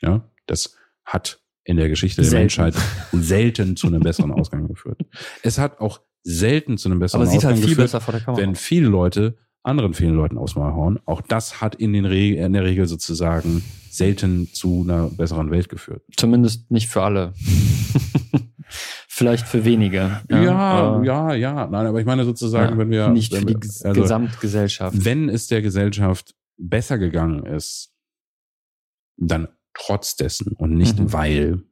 Ja, 0.00 0.30
das 0.46 0.76
hat 1.04 1.40
in 1.64 1.76
der 1.76 1.88
Geschichte 1.88 2.22
der 2.22 2.30
Menschheit 2.30 2.74
selten 3.12 3.76
zu 3.76 3.86
einem 3.86 4.02
besseren 4.02 4.32
Ausgang 4.32 4.68
geführt. 4.68 5.00
Es 5.42 5.58
hat 5.58 5.80
auch 5.80 6.00
selten 6.22 6.78
zu 6.78 6.88
einem 6.88 6.98
besseren 6.98 7.26
Aber 7.26 7.34
Ausgang 7.34 7.52
halt 7.52 7.58
viel 7.58 7.68
geführt, 7.70 7.86
besser 7.86 8.00
vor 8.00 8.12
der 8.12 8.20
Kamera. 8.20 8.42
wenn 8.42 8.54
viele 8.54 8.88
Leute 8.88 9.36
anderen 9.64 9.94
vielen 9.94 10.14
Leuten 10.14 10.36
aufs 10.38 10.56
Maul 10.56 10.74
hauen. 10.74 11.00
Auch 11.06 11.22
das 11.22 11.60
hat 11.60 11.74
in, 11.74 11.92
den 11.92 12.04
in 12.04 12.52
der 12.52 12.64
Regel 12.64 12.86
sozusagen 12.86 13.64
selten 13.90 14.52
zu 14.52 14.82
einer 14.82 15.08
besseren 15.08 15.50
Welt 15.50 15.68
geführt. 15.68 16.02
Zumindest 16.16 16.70
nicht 16.70 16.88
für 16.88 17.02
alle. 17.02 17.32
Vielleicht 19.16 19.46
für 19.46 19.64
wenige. 19.64 20.22
Ja, 20.28 20.42
ja, 20.42 21.02
ja, 21.04 21.34
ja. 21.34 21.68
Nein, 21.68 21.86
aber 21.86 22.00
ich 22.00 22.04
meine 22.04 22.24
sozusagen, 22.24 22.72
ja, 22.72 22.78
wenn 22.78 22.90
wir. 22.90 23.08
Nicht 23.10 23.30
wenn 23.30 23.46
für 23.46 23.54
die 23.54 23.68
also, 23.84 24.02
Gesamtgesellschaft. 24.02 25.04
Wenn 25.04 25.28
es 25.28 25.46
der 25.46 25.62
Gesellschaft 25.62 26.34
besser 26.56 26.98
gegangen 26.98 27.46
ist, 27.46 27.92
dann 29.16 29.46
trotz 29.72 30.16
dessen 30.16 30.54
und 30.54 30.76
nicht 30.76 30.98
mhm. 30.98 31.12
weil, 31.12 31.62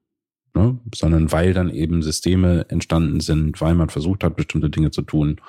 ne, 0.55 0.79
sondern 0.95 1.33
weil 1.33 1.53
dann 1.53 1.69
eben 1.69 2.01
Systeme 2.01 2.67
entstanden 2.69 3.19
sind, 3.19 3.61
weil 3.61 3.75
man 3.75 3.89
versucht 3.89 4.23
hat, 4.23 4.37
bestimmte 4.37 4.71
Dinge 4.71 4.93
zu 4.93 5.03
tun 5.03 5.41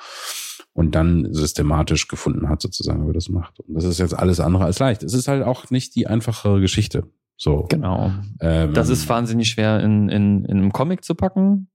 und 0.73 0.95
dann 0.95 1.31
systematisch 1.31 2.07
gefunden 2.07 2.49
hat, 2.49 2.63
sozusagen, 2.63 3.07
wie 3.07 3.13
das 3.13 3.29
macht. 3.29 3.59
Und 3.59 3.75
das 3.75 3.83
ist 3.83 3.99
jetzt 3.99 4.17
alles 4.17 4.39
andere 4.39 4.65
als 4.65 4.79
leicht. 4.79 5.03
Es 5.03 5.13
ist 5.13 5.27
halt 5.27 5.43
auch 5.43 5.69
nicht 5.69 5.93
die 5.95 6.07
einfache 6.07 6.59
Geschichte. 6.59 7.03
So. 7.37 7.67
Genau. 7.69 8.11
Ähm, 8.39 8.73
das 8.73 8.89
ist 8.89 9.07
wahnsinnig 9.09 9.49
schwer 9.49 9.79
in, 9.81 10.09
in, 10.09 10.43
in 10.45 10.57
einem 10.57 10.71
Comic 10.71 11.03
zu 11.03 11.13
packen. 11.13 11.67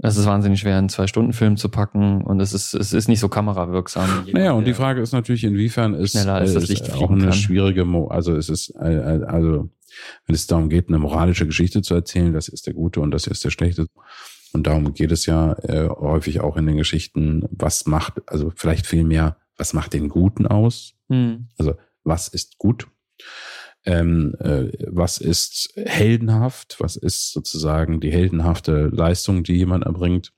Es 0.00 0.16
ist 0.16 0.26
wahnsinnig 0.26 0.60
schwer, 0.60 0.76
einen 0.76 0.88
Zwei-Stunden-Film 0.88 1.56
zu 1.56 1.68
packen 1.68 2.22
und 2.22 2.40
es 2.40 2.52
ist, 2.52 2.74
es 2.74 2.92
ist 2.92 3.08
nicht 3.08 3.20
so 3.20 3.28
kamerawirksam. 3.28 4.26
Naja, 4.32 4.52
und 4.52 4.66
die 4.66 4.74
Frage 4.74 5.00
ist 5.00 5.12
natürlich, 5.12 5.44
inwiefern 5.44 5.94
ist, 5.94 6.12
schneller 6.12 6.34
als 6.34 6.54
das 6.54 6.64
ist 6.64 6.68
Licht 6.68 6.92
auch 6.92 7.10
eine 7.10 7.24
kann. 7.24 7.32
schwierige, 7.32 7.84
Mo 7.84 8.08
also 8.08 8.36
es 8.36 8.48
ist, 8.48 8.74
äh, 8.80 9.20
also 9.26 9.70
wenn 10.26 10.34
es 10.34 10.46
darum 10.46 10.68
geht, 10.68 10.88
eine 10.88 10.98
moralische 10.98 11.46
Geschichte 11.46 11.82
zu 11.82 11.94
erzählen, 11.94 12.32
das 12.32 12.48
ist 12.48 12.66
der 12.66 12.74
Gute 12.74 13.00
und 13.00 13.12
das 13.12 13.26
ist 13.26 13.44
der 13.44 13.50
Schlechte. 13.50 13.86
Und 14.52 14.66
darum 14.66 14.94
geht 14.94 15.12
es 15.12 15.26
ja 15.26 15.54
äh, 15.64 15.88
häufig 15.88 16.40
auch 16.40 16.56
in 16.56 16.66
den 16.66 16.76
Geschichten, 16.76 17.44
was 17.50 17.86
macht, 17.86 18.14
also 18.26 18.52
vielleicht 18.54 18.86
viel 18.86 19.04
mehr, 19.04 19.36
was 19.56 19.72
macht 19.72 19.92
den 19.92 20.08
Guten 20.08 20.46
aus? 20.46 20.94
Hm. 21.08 21.48
Also 21.58 21.74
was 22.04 22.28
ist 22.28 22.58
gut? 22.58 22.86
Ähm, 23.84 24.34
äh, 24.38 24.70
was 24.88 25.18
ist 25.18 25.72
heldenhaft, 25.76 26.76
was 26.78 26.96
ist 26.96 27.32
sozusagen 27.32 28.00
die 28.00 28.10
heldenhafte 28.10 28.88
Leistung, 28.88 29.44
die 29.44 29.54
jemand 29.54 29.84
erbringt. 29.84 30.32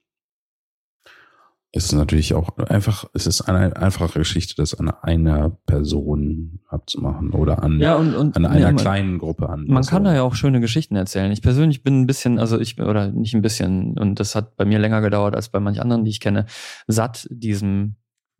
Es 1.72 1.84
ist 1.84 1.92
natürlich 1.92 2.32
auch 2.32 2.56
einfach, 2.56 3.04
es 3.12 3.26
ist 3.26 3.42
eine 3.42 3.76
einfache 3.76 4.18
Geschichte, 4.18 4.54
das 4.56 4.72
an 4.74 4.88
einer 4.88 5.50
Person 5.66 6.60
abzumachen 6.68 7.32
oder 7.32 7.62
an, 7.62 7.80
Ja, 7.80 7.96
und, 7.96 8.14
und 8.14 8.34
an 8.34 8.46
einer 8.46 8.60
ja, 8.60 8.66
man, 8.68 8.76
kleinen 8.76 9.18
Gruppe 9.18 9.50
an. 9.50 9.66
man 9.68 9.84
kann 9.84 10.04
da 10.04 10.14
ja 10.14 10.22
auch 10.22 10.34
schöne 10.34 10.60
Geschichten 10.60 10.96
erzählen. 10.96 11.30
Ich 11.32 11.42
persönlich 11.42 11.82
bin 11.82 12.00
ein 12.00 12.06
bisschen, 12.06 12.38
also 12.38 12.58
ich, 12.58 12.80
oder 12.80 13.10
nicht 13.10 13.34
ein 13.34 13.42
bisschen, 13.42 13.98
und 13.98 14.18
das 14.20 14.34
hat 14.34 14.56
bei 14.56 14.64
mir 14.64 14.78
länger 14.78 15.02
gedauert 15.02 15.36
als 15.36 15.50
bei 15.50 15.60
manch 15.60 15.82
anderen, 15.82 16.04
die 16.04 16.10
ich 16.10 16.20
kenne, 16.20 16.46
satt 16.86 17.28
diesem 17.30 17.96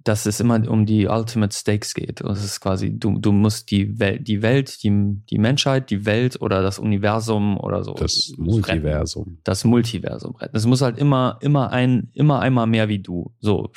dass 0.07 0.25
es 0.25 0.39
immer 0.39 0.69
um 0.71 0.87
die 0.87 1.09
Ultimate 1.09 1.53
Stakes 1.53 1.93
geht. 1.93 2.23
Und 2.23 2.31
es 2.31 2.45
ist 2.45 2.61
quasi, 2.61 2.97
du, 2.97 3.19
du 3.19 3.33
musst 3.33 3.73
die 3.73 3.99
Welt, 3.99 4.29
die 4.29 4.41
Welt, 4.41 4.85
die, 4.85 4.93
die 5.29 5.39
Menschheit, 5.39 5.91
die 5.91 6.07
Welt 6.07 6.41
oder 6.41 6.63
das 6.63 6.79
Universum 6.79 7.59
oder 7.59 7.83
so. 7.83 7.95
Das 7.95 8.33
Multiversum. 8.37 9.25
Retten. 9.25 9.41
Das 9.43 9.65
Multiversum 9.65 10.37
retten. 10.37 10.57
Es 10.57 10.65
muss 10.65 10.81
halt 10.81 10.97
immer, 10.99 11.39
immer 11.41 11.73
ein, 11.73 12.11
immer 12.15 12.39
einmal 12.39 12.69
mehr 12.69 12.89
wie 12.89 13.01
du. 13.01 13.35
So. 13.41 13.73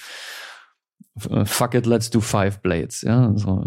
Fuck 1.18 1.74
it, 1.74 1.88
let's 1.88 2.12
do 2.12 2.22
five 2.22 2.62
blades, 2.62 3.02
ja, 3.02 3.34
so 3.36 3.66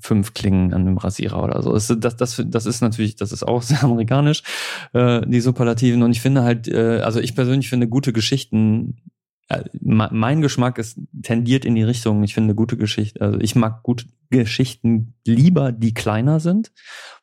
fünf 0.00 0.32
Klingen 0.32 0.72
an 0.72 0.82
einem 0.82 0.96
Rasierer 0.96 1.42
oder 1.42 1.60
so. 1.62 1.72
Das, 1.72 1.92
das, 2.16 2.16
das, 2.46 2.66
ist 2.66 2.80
natürlich, 2.80 3.16
das 3.16 3.32
ist 3.32 3.42
auch 3.42 3.60
sehr 3.62 3.82
amerikanisch, 3.82 4.42
äh, 4.92 5.20
die 5.26 5.40
Superlativen. 5.40 6.02
Und 6.02 6.12
ich 6.12 6.20
finde 6.20 6.44
halt, 6.44 6.68
äh, 6.68 7.00
also 7.00 7.18
ich 7.18 7.34
persönlich 7.34 7.68
finde 7.68 7.88
gute 7.88 8.12
Geschichten 8.12 8.96
äh, 8.98 9.21
mein 9.80 10.40
Geschmack 10.40 10.78
ist 10.78 10.98
tendiert 11.22 11.64
in 11.64 11.74
die 11.74 11.82
Richtung, 11.82 12.22
ich 12.22 12.34
finde 12.34 12.54
gute 12.54 12.76
Geschichten, 12.76 13.22
also 13.22 13.38
ich 13.40 13.54
mag 13.54 13.82
gute 13.82 14.06
Geschichten 14.30 15.14
lieber, 15.26 15.72
die 15.72 15.94
kleiner 15.94 16.40
sind, 16.40 16.72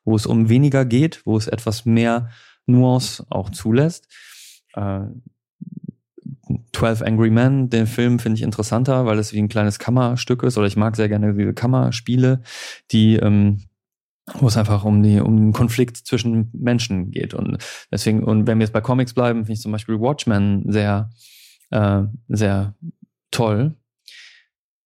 wo 0.04 0.16
es 0.16 0.26
um 0.26 0.50
weniger 0.50 0.86
geht, 0.86 1.22
wo 1.26 1.38
es 1.38 1.48
etwas 1.48 1.86
mehr 1.86 2.30
Nuance 2.66 3.26
auch 3.30 3.50
zulässt. 3.50 4.08
Äh, 4.74 5.02
12 6.74 7.02
Angry 7.04 7.30
Men, 7.30 7.70
den 7.70 7.88
Film 7.88 8.20
finde 8.20 8.38
ich 8.38 8.44
interessanter, 8.44 9.06
weil 9.06 9.20
es 9.20 9.34
wie 9.34 9.40
ein 9.40 9.50
kleines 9.50 9.80
Kammerstück 9.80 10.44
ist, 10.44 10.58
oder 10.58 10.68
ich 10.68 10.78
mag 10.78 10.96
sehr 10.96 11.10
gerne 11.10 11.34
diese 11.34 11.54
Kammerspiele, 11.54 12.42
die 12.92 13.16
ähm, 13.16 13.60
wo 14.36 14.48
es 14.48 14.58
einfach 14.58 14.84
um 14.84 15.02
die 15.02 15.20
um 15.20 15.38
den 15.38 15.54
Konflikt 15.54 15.98
zwischen 15.98 16.50
Menschen 16.54 17.12
geht 17.12 17.34
und 17.34 17.58
deswegen 17.92 18.24
und 18.24 18.48
wenn 18.48 18.60
wir 18.60 18.66
jetzt 18.66 18.74
bei 18.74 18.82
Comics 18.82 19.14
bleiben, 19.14 19.40
finde 19.40 19.54
ich 19.54 19.62
zum 19.62 19.72
Beispiel 19.72 20.00
Watchmen 20.00 20.64
sehr 20.72 21.10
äh, 21.72 22.04
sehr 22.28 22.76
toll. 23.32 23.76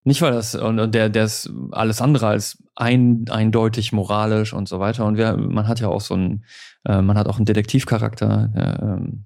Nicht 0.06 0.22
weil 0.22 0.34
das, 0.34 0.56
und, 0.56 0.80
und 0.80 0.94
der, 0.94 1.10
der 1.10 1.26
ist 1.26 1.50
alles 1.72 2.02
andere 2.02 2.28
als 2.28 2.62
ein, 2.76 3.26
eindeutig 3.30 3.94
moralisch 3.94 4.54
und 4.54 4.68
so 4.68 4.80
weiter. 4.80 5.06
Und 5.06 5.18
wir, 5.18 5.38
man 5.38 5.68
hat 5.68 5.80
ja 5.80 5.88
auch 5.88 6.02
so 6.02 6.16
einen, 6.16 6.44
äh, 6.86 7.02
man 7.02 7.18
hat 7.18 7.28
auch 7.28 7.38
einen 7.38 7.46
Detektivcharakter, 7.46 8.50
der, 8.54 8.80
ähm, 8.82 9.26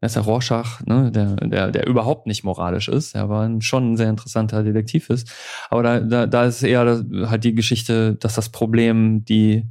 ist 0.00 0.16
der 0.16 0.24
Rorschach, 0.24 0.84
ne, 0.84 1.12
der, 1.12 1.36
der, 1.36 1.70
der 1.70 1.86
überhaupt 1.86 2.26
nicht 2.26 2.42
moralisch 2.42 2.88
ist, 2.88 3.14
der 3.14 3.22
aber 3.22 3.48
schon 3.60 3.92
ein 3.92 3.96
sehr 3.96 4.10
interessanter 4.10 4.64
Detektiv 4.64 5.10
ist. 5.10 5.32
Aber 5.70 5.82
da, 5.82 6.00
da, 6.00 6.26
da 6.26 6.44
ist 6.44 6.62
eher 6.62 7.04
halt 7.28 7.44
die 7.44 7.54
Geschichte, 7.54 8.16
dass 8.16 8.34
das 8.34 8.48
Problem 8.48 9.24
die, 9.24 9.64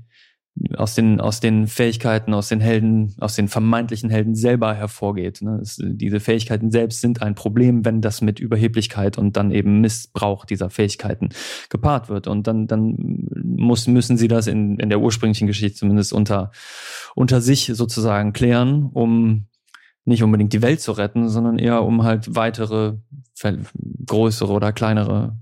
aus 0.76 0.96
den, 0.96 1.22
aus 1.22 1.40
den 1.40 1.68
Fähigkeiten, 1.68 2.34
aus 2.34 2.50
den 2.50 2.60
Helden, 2.60 3.16
aus 3.20 3.36
den 3.36 3.48
vermeintlichen 3.48 4.10
Helden 4.10 4.36
selber 4.36 4.74
hervorgeht. 4.74 5.42
Ne? 5.42 5.60
Es, 5.62 5.78
diese 5.82 6.20
Fähigkeiten 6.20 6.72
selbst 6.72 7.02
sind 7.02 7.22
ein 7.22 7.36
Problem, 7.36 7.86
wenn 7.86 8.02
das 8.02 8.22
mit 8.22 8.40
Überheblichkeit 8.40 9.18
und 9.18 9.38
dann 9.38 9.52
eben 9.52 9.80
Missbrauch 9.82 10.46
dieser 10.46 10.70
Fähigkeiten 10.70 11.30
gepaart 11.70 12.10
wird. 12.10 12.28
Und 12.28 12.48
dann, 12.48 12.68
dann 12.68 13.28
muss, 13.44 13.88
müssen 13.88 14.18
sie 14.18 14.28
das 14.28 14.48
in, 14.48 14.78
in 14.78 14.90
der 14.90 15.00
ursprünglichen 15.00 15.48
Geschichte 15.48 15.80
zumindest 15.80 16.12
unter, 16.14 16.52
unter 17.16 17.42
sich 17.42 17.72
sozusagen 17.74 18.34
klären, 18.34 18.90
um 18.92 19.48
nicht 20.04 20.24
unbedingt 20.24 20.52
die 20.52 20.62
Welt 20.62 20.82
zu 20.82 20.92
retten, 20.92 21.30
sondern 21.30 21.60
eher 21.60 21.84
um 21.84 22.04
halt 22.04 22.36
weitere, 22.36 22.98
größere 24.06 24.52
oder 24.52 24.74
kleinere 24.74 25.38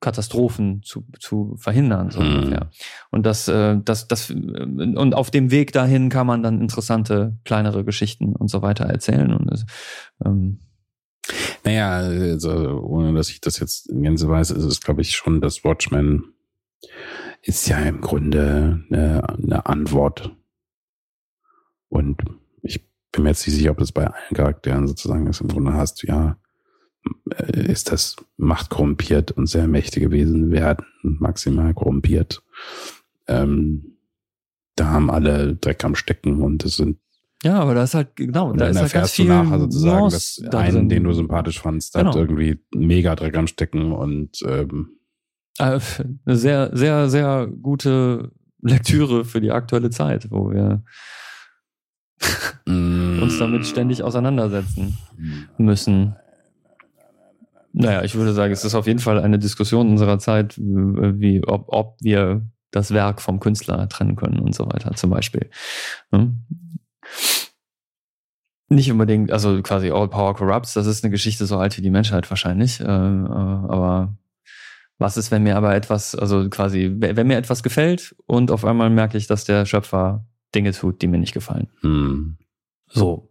Katastrophen 0.00 0.82
zu, 0.82 1.06
zu 1.18 1.56
verhindern, 1.56 2.10
so 2.10 2.20
Mhm. 2.20 2.58
Und 3.10 3.24
das, 3.24 3.48
äh, 3.48 3.78
das, 3.82 4.06
das, 4.06 4.30
äh, 4.30 4.34
und 4.34 5.14
auf 5.14 5.30
dem 5.30 5.50
Weg 5.50 5.72
dahin 5.72 6.10
kann 6.10 6.26
man 6.26 6.42
dann 6.42 6.60
interessante, 6.60 7.38
kleinere 7.44 7.84
Geschichten 7.84 8.36
und 8.36 8.48
so 8.48 8.60
weiter 8.60 8.84
erzählen. 8.84 9.32
Und 9.32 9.64
ähm, 10.24 10.58
Naja, 11.64 11.96
also, 11.96 12.80
ohne 12.82 13.14
dass 13.14 13.30
ich 13.30 13.40
das 13.40 13.58
jetzt 13.58 13.88
in 13.88 14.02
Gänze 14.02 14.28
weiß, 14.28 14.50
ist 14.50 14.64
es, 14.64 14.80
glaube 14.80 15.00
ich, 15.00 15.16
schon, 15.16 15.40
dass 15.40 15.64
Watchmen 15.64 16.34
ist 17.42 17.68
ja 17.68 17.78
im 17.78 18.00
Grunde 18.00 18.84
eine, 18.90 19.28
eine 19.28 19.66
Antwort. 19.66 20.34
Und 21.88 22.22
ich 22.62 22.84
bin 23.12 23.22
mir 23.22 23.30
jetzt 23.30 23.46
nicht 23.46 23.56
sicher, 23.56 23.70
ob 23.70 23.78
das 23.78 23.92
bei 23.92 24.06
allen 24.06 24.34
Charakteren 24.34 24.86
sozusagen 24.86 25.26
ist. 25.26 25.40
Im 25.40 25.48
Grunde 25.48 25.74
hast 25.74 26.02
du 26.02 26.08
ja, 26.08 26.36
ist 27.52 27.90
das 27.92 28.16
Macht 28.36 28.70
korrumpiert 28.70 29.32
und 29.32 29.46
sehr 29.46 29.66
mächtige 29.66 30.10
Wesen 30.10 30.50
werden 30.50 30.84
maximal 31.02 31.74
korrumpiert. 31.74 32.42
Ähm, 33.26 33.96
da 34.76 34.86
haben 34.86 35.10
alle 35.10 35.54
Dreck 35.56 35.84
am 35.84 35.94
Stecken 35.94 36.42
und 36.42 36.64
es 36.64 36.76
sind 36.76 36.98
ja, 37.42 37.60
aber 37.60 37.74
da 37.74 37.82
ist 37.82 37.92
halt, 37.92 38.16
genau, 38.16 38.50
und 38.52 38.58
da 38.58 38.68
ist 38.68 38.76
halt 38.80 38.92
ganz 38.92 38.94
erfährst 38.94 39.18
du 39.18 39.22
viel 39.22 39.28
nachher 39.28 39.58
sozusagen, 39.60 39.98
Nuance 39.98 40.42
dass 40.42 40.50
da 40.50 40.58
einen, 40.60 40.76
drin. 40.76 40.88
den 40.88 41.04
du 41.04 41.12
sympathisch 41.12 41.60
fandst, 41.60 41.94
hat 41.94 42.06
Genau. 42.06 42.16
irgendwie 42.16 42.58
mega 42.74 43.14
Dreck 43.14 43.36
am 43.36 43.46
Stecken 43.46 43.92
und 43.92 44.40
ähm, 44.46 44.96
Äh, 45.58 45.78
eine 46.24 46.36
sehr, 46.36 46.70
sehr, 46.74 47.10
sehr 47.10 47.46
gute 47.46 48.32
Lektüre 48.62 49.26
für 49.26 49.42
die 49.42 49.50
aktuelle 49.50 49.90
Zeit, 49.90 50.30
wo 50.30 50.50
wir 50.50 50.82
uns 52.66 53.38
damit 53.38 53.66
ständig 53.66 54.02
auseinandersetzen 54.02 54.96
müssen. 55.58 56.16
Naja, 57.76 58.04
ich 58.04 58.14
würde 58.14 58.32
sagen, 58.32 58.52
es 58.52 58.64
ist 58.64 58.76
auf 58.76 58.86
jeden 58.86 59.00
Fall 59.00 59.20
eine 59.20 59.38
Diskussion 59.38 59.90
unserer 59.90 60.20
Zeit, 60.20 60.56
wie, 60.56 61.42
ob, 61.44 61.64
ob 61.68 61.96
wir 62.00 62.42
das 62.70 62.92
Werk 62.92 63.20
vom 63.20 63.40
Künstler 63.40 63.88
trennen 63.88 64.14
können 64.14 64.38
und 64.38 64.54
so 64.54 64.66
weiter, 64.66 64.92
zum 64.94 65.10
Beispiel. 65.10 65.50
Hm? 66.12 66.44
Nicht 68.68 68.92
unbedingt, 68.92 69.32
also 69.32 69.60
quasi 69.62 69.90
All 69.90 70.08
Power 70.08 70.34
Corrupts, 70.34 70.74
das 70.74 70.86
ist 70.86 71.02
eine 71.02 71.10
Geschichte 71.10 71.46
so 71.46 71.58
alt 71.58 71.76
wie 71.76 71.82
die 71.82 71.90
Menschheit 71.90 72.30
wahrscheinlich. 72.30 72.80
Äh, 72.80 72.84
äh, 72.84 72.86
aber 72.86 74.16
was 74.98 75.16
ist, 75.16 75.32
wenn 75.32 75.42
mir 75.42 75.56
aber 75.56 75.74
etwas, 75.74 76.14
also 76.14 76.48
quasi, 76.48 76.94
wenn 76.96 77.26
mir 77.26 77.36
etwas 77.36 77.64
gefällt 77.64 78.14
und 78.26 78.52
auf 78.52 78.64
einmal 78.64 78.88
merke 78.88 79.18
ich, 79.18 79.26
dass 79.26 79.44
der 79.44 79.66
Schöpfer 79.66 80.24
Dinge 80.54 80.70
tut, 80.70 81.02
die 81.02 81.08
mir 81.08 81.18
nicht 81.18 81.34
gefallen. 81.34 81.66
Hm. 81.80 82.36
So, 82.96 83.28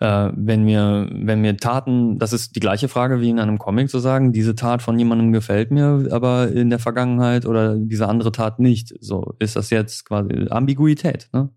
äh, 0.00 0.30
wenn 0.34 0.64
mir, 0.64 1.08
wenn 1.12 1.40
mir 1.40 1.56
Taten, 1.56 2.18
das 2.18 2.32
ist 2.32 2.56
die 2.56 2.60
gleiche 2.60 2.88
Frage 2.88 3.20
wie 3.20 3.30
in 3.30 3.38
einem 3.38 3.56
Comic 3.56 3.88
zu 3.88 4.00
sagen, 4.00 4.32
diese 4.32 4.56
Tat 4.56 4.82
von 4.82 4.98
jemandem 4.98 5.30
gefällt 5.30 5.70
mir, 5.70 6.08
aber 6.10 6.48
in 6.48 6.70
der 6.70 6.80
Vergangenheit 6.80 7.46
oder 7.46 7.76
diese 7.76 8.08
andere 8.08 8.32
Tat 8.32 8.58
nicht. 8.58 8.92
So, 9.00 9.36
ist 9.38 9.54
das 9.54 9.70
jetzt 9.70 10.06
quasi 10.06 10.48
Ambiguität, 10.50 11.28
ne? 11.32 11.50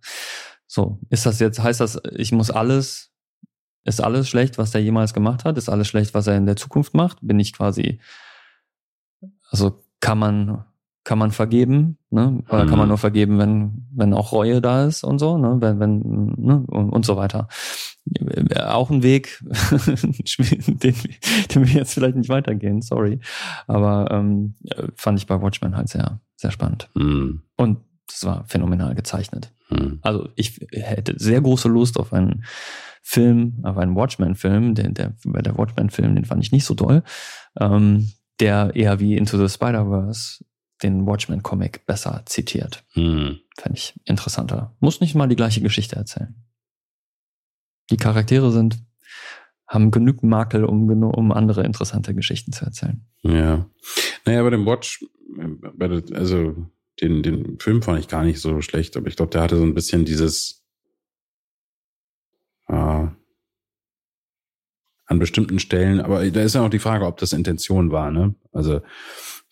So, 0.68 1.00
ist 1.10 1.26
das 1.26 1.40
jetzt, 1.40 1.60
heißt 1.60 1.82
das, 1.82 2.00
ich 2.16 2.32
muss 2.32 2.52
alles, 2.52 3.12
ist 3.84 4.00
alles 4.00 4.30
schlecht, 4.30 4.60
was 4.60 4.70
der 4.70 4.84
jemals 4.84 5.16
gemacht 5.16 5.44
hat? 5.44 5.58
Ist 5.58 5.70
alles 5.70 5.88
schlecht, 5.88 6.14
was 6.14 6.28
er 6.28 6.38
in 6.38 6.46
der 6.46 6.56
Zukunft 6.56 6.94
macht? 6.94 7.18
Bin 7.24 7.40
ich 7.40 7.54
quasi, 7.54 8.00
also 9.50 9.84
kann 10.02 10.20
man 10.20 10.66
kann 11.04 11.18
man 11.18 11.32
vergeben, 11.32 11.98
ne? 12.10 12.44
Oder 12.50 12.66
kann 12.66 12.78
man 12.78 12.82
Mhm. 12.82 12.90
nur 12.90 12.98
vergeben, 12.98 13.40
wenn, 13.40 13.88
wenn 13.94 14.14
auch 14.14 14.32
Reue 14.32 14.62
da 14.62 14.86
ist 14.86 15.04
und 15.04 15.18
so, 15.20 15.38
ne? 15.38 15.58
Wenn, 15.60 15.80
wenn, 15.80 16.00
ne? 16.38 16.64
Und, 16.68 16.90
und 16.90 17.06
so 17.06 17.16
weiter. 17.16 17.48
Äh, 18.16 18.60
Auch 18.62 18.90
ein 18.90 19.02
Weg, 19.04 19.42
den, 20.68 20.96
den 21.54 21.68
wir 21.68 21.74
jetzt 21.74 21.94
vielleicht 21.94 22.16
nicht 22.16 22.30
weitergehen, 22.30 22.82
sorry. 22.82 23.20
Aber 23.68 24.10
ähm, 24.12 24.56
fand 24.96 25.20
ich 25.20 25.28
bei 25.28 25.42
Watchmen 25.42 25.76
halt 25.78 25.90
sehr, 25.90 26.20
sehr 26.36 26.52
spannend. 26.52 26.90
Hm. 26.96 27.42
Und 27.56 27.80
es 28.10 28.26
war 28.26 28.44
phänomenal 28.48 28.96
gezeichnet. 28.96 29.52
Hm. 29.70 30.00
Also 30.02 30.30
ich 30.36 30.60
hätte 30.72 31.16
sehr 31.18 31.42
große 31.42 31.70
Lust 31.70 31.98
auf 32.00 32.12
einen 32.14 32.44
Film, 33.02 33.60
auf 33.64 33.78
einen 33.78 33.96
Watchmen-Film. 33.96 34.76
Der, 34.76 34.90
der, 34.90 35.14
der 35.24 35.58
Watchmen-Film, 35.58 36.16
den 36.16 36.26
fand 36.26 36.44
ich 36.44 36.52
nicht 36.52 36.66
so 36.66 36.74
toll. 36.76 37.04
Ähm, 37.60 38.10
der 38.40 38.76
eher 38.76 39.00
wie 39.00 39.18
Into 39.18 39.38
the 39.38 39.52
Spider-Verse 39.54 40.44
den 40.84 41.06
Watchmen-Comic 41.06 41.86
besser 41.86 42.24
zitiert. 42.26 42.84
Hm. 42.94 43.40
Fände 43.58 43.78
ich 43.78 44.00
interessanter. 44.06 44.76
Muss 44.80 45.02
nicht 45.02 45.16
mal 45.16 45.28
die 45.28 45.36
gleiche 45.36 45.62
Geschichte 45.62 45.96
erzählen. 45.96 46.36
Die 47.90 47.98
Charaktere 47.98 48.52
sind, 48.52 48.78
haben 49.68 49.92
genügend 49.92 50.24
Makel, 50.24 50.64
um, 50.64 50.90
um 51.04 51.32
andere 51.32 51.64
interessante 51.64 52.14
Geschichten 52.14 52.52
zu 52.52 52.66
erzählen. 52.66 53.06
Ja. 53.22 53.70
Naja, 54.26 54.44
bei 54.44 54.50
dem 54.52 54.66
Watch, 54.66 55.04
bei 55.74 55.88
der, 55.88 56.04
also 56.18 56.56
den, 57.02 57.24
den 57.24 57.60
Film 57.60 57.82
fand 57.82 58.00
ich 58.00 58.08
gar 58.08 58.24
nicht 58.24 58.40
so 58.40 58.62
schlecht, 58.62 58.98
aber 58.98 59.08
ich 59.08 59.16
glaube, 59.16 59.32
der 59.32 59.42
hatte 59.42 59.58
so 59.58 59.64
ein 59.64 59.74
bisschen 59.74 60.06
dieses 60.06 60.64
äh, 62.68 63.08
an 65.06 65.20
bestimmten 65.20 65.60
Stellen, 65.60 66.02
aber 66.02 66.30
da 66.30 66.42
ist 66.42 66.56
ja 66.56 66.64
auch 66.64 66.70
die 66.70 66.80
Frage, 66.80 67.06
ob 67.06 67.18
das 67.18 67.34
Intention 67.34 67.92
war, 67.92 68.12
ne? 68.12 68.36
Also 68.52 68.82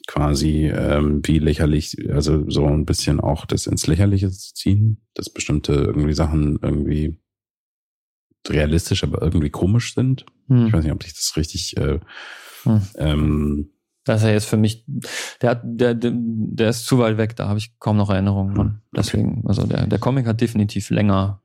quasi 0.07 0.67
ähm, 0.67 1.21
wie 1.25 1.37
lächerlich, 1.39 1.97
also 2.11 2.49
so 2.49 2.65
ein 2.65 2.85
bisschen 2.85 3.19
auch 3.19 3.45
das 3.45 3.67
ins 3.67 3.85
Lächerliche 3.87 4.31
zu 4.31 4.53
ziehen, 4.53 5.01
dass 5.13 5.29
bestimmte 5.29 5.73
irgendwie 5.73 6.13
Sachen 6.13 6.57
irgendwie 6.61 7.19
realistisch, 8.47 9.03
aber 9.03 9.21
irgendwie 9.21 9.49
komisch 9.49 9.93
sind. 9.93 10.25
Ich 10.49 10.71
weiß 10.73 10.83
nicht, 10.83 10.93
ob 10.93 11.03
ich 11.03 11.13
das 11.13 11.33
richtig 11.35 11.75
äh, 11.77 11.99
Hm. 12.63 12.81
ähm, 12.95 13.69
Das 14.05 14.21
ist 14.21 14.27
ja 14.27 14.33
jetzt 14.33 14.45
für 14.47 14.55
mich, 14.57 14.85
der, 15.41 15.49
hat- 15.51 15.61
der, 15.65 15.93
der, 15.93 16.69
ist 16.69 16.85
zu 16.85 16.97
weit 16.99 17.17
weg, 17.17 17.35
da 17.35 17.47
habe 17.49 17.59
ich 17.59 17.77
kaum 17.79 17.97
noch 17.97 18.09
Erinnerungen 18.09 18.55
dran. 18.55 18.67
Hm, 18.67 18.81
Deswegen, 18.95 19.43
also 19.45 19.65
der, 19.67 19.85
der 19.87 19.99
Comic 19.99 20.25
hat 20.25 20.39
definitiv 20.41 20.89
länger, 20.89 21.41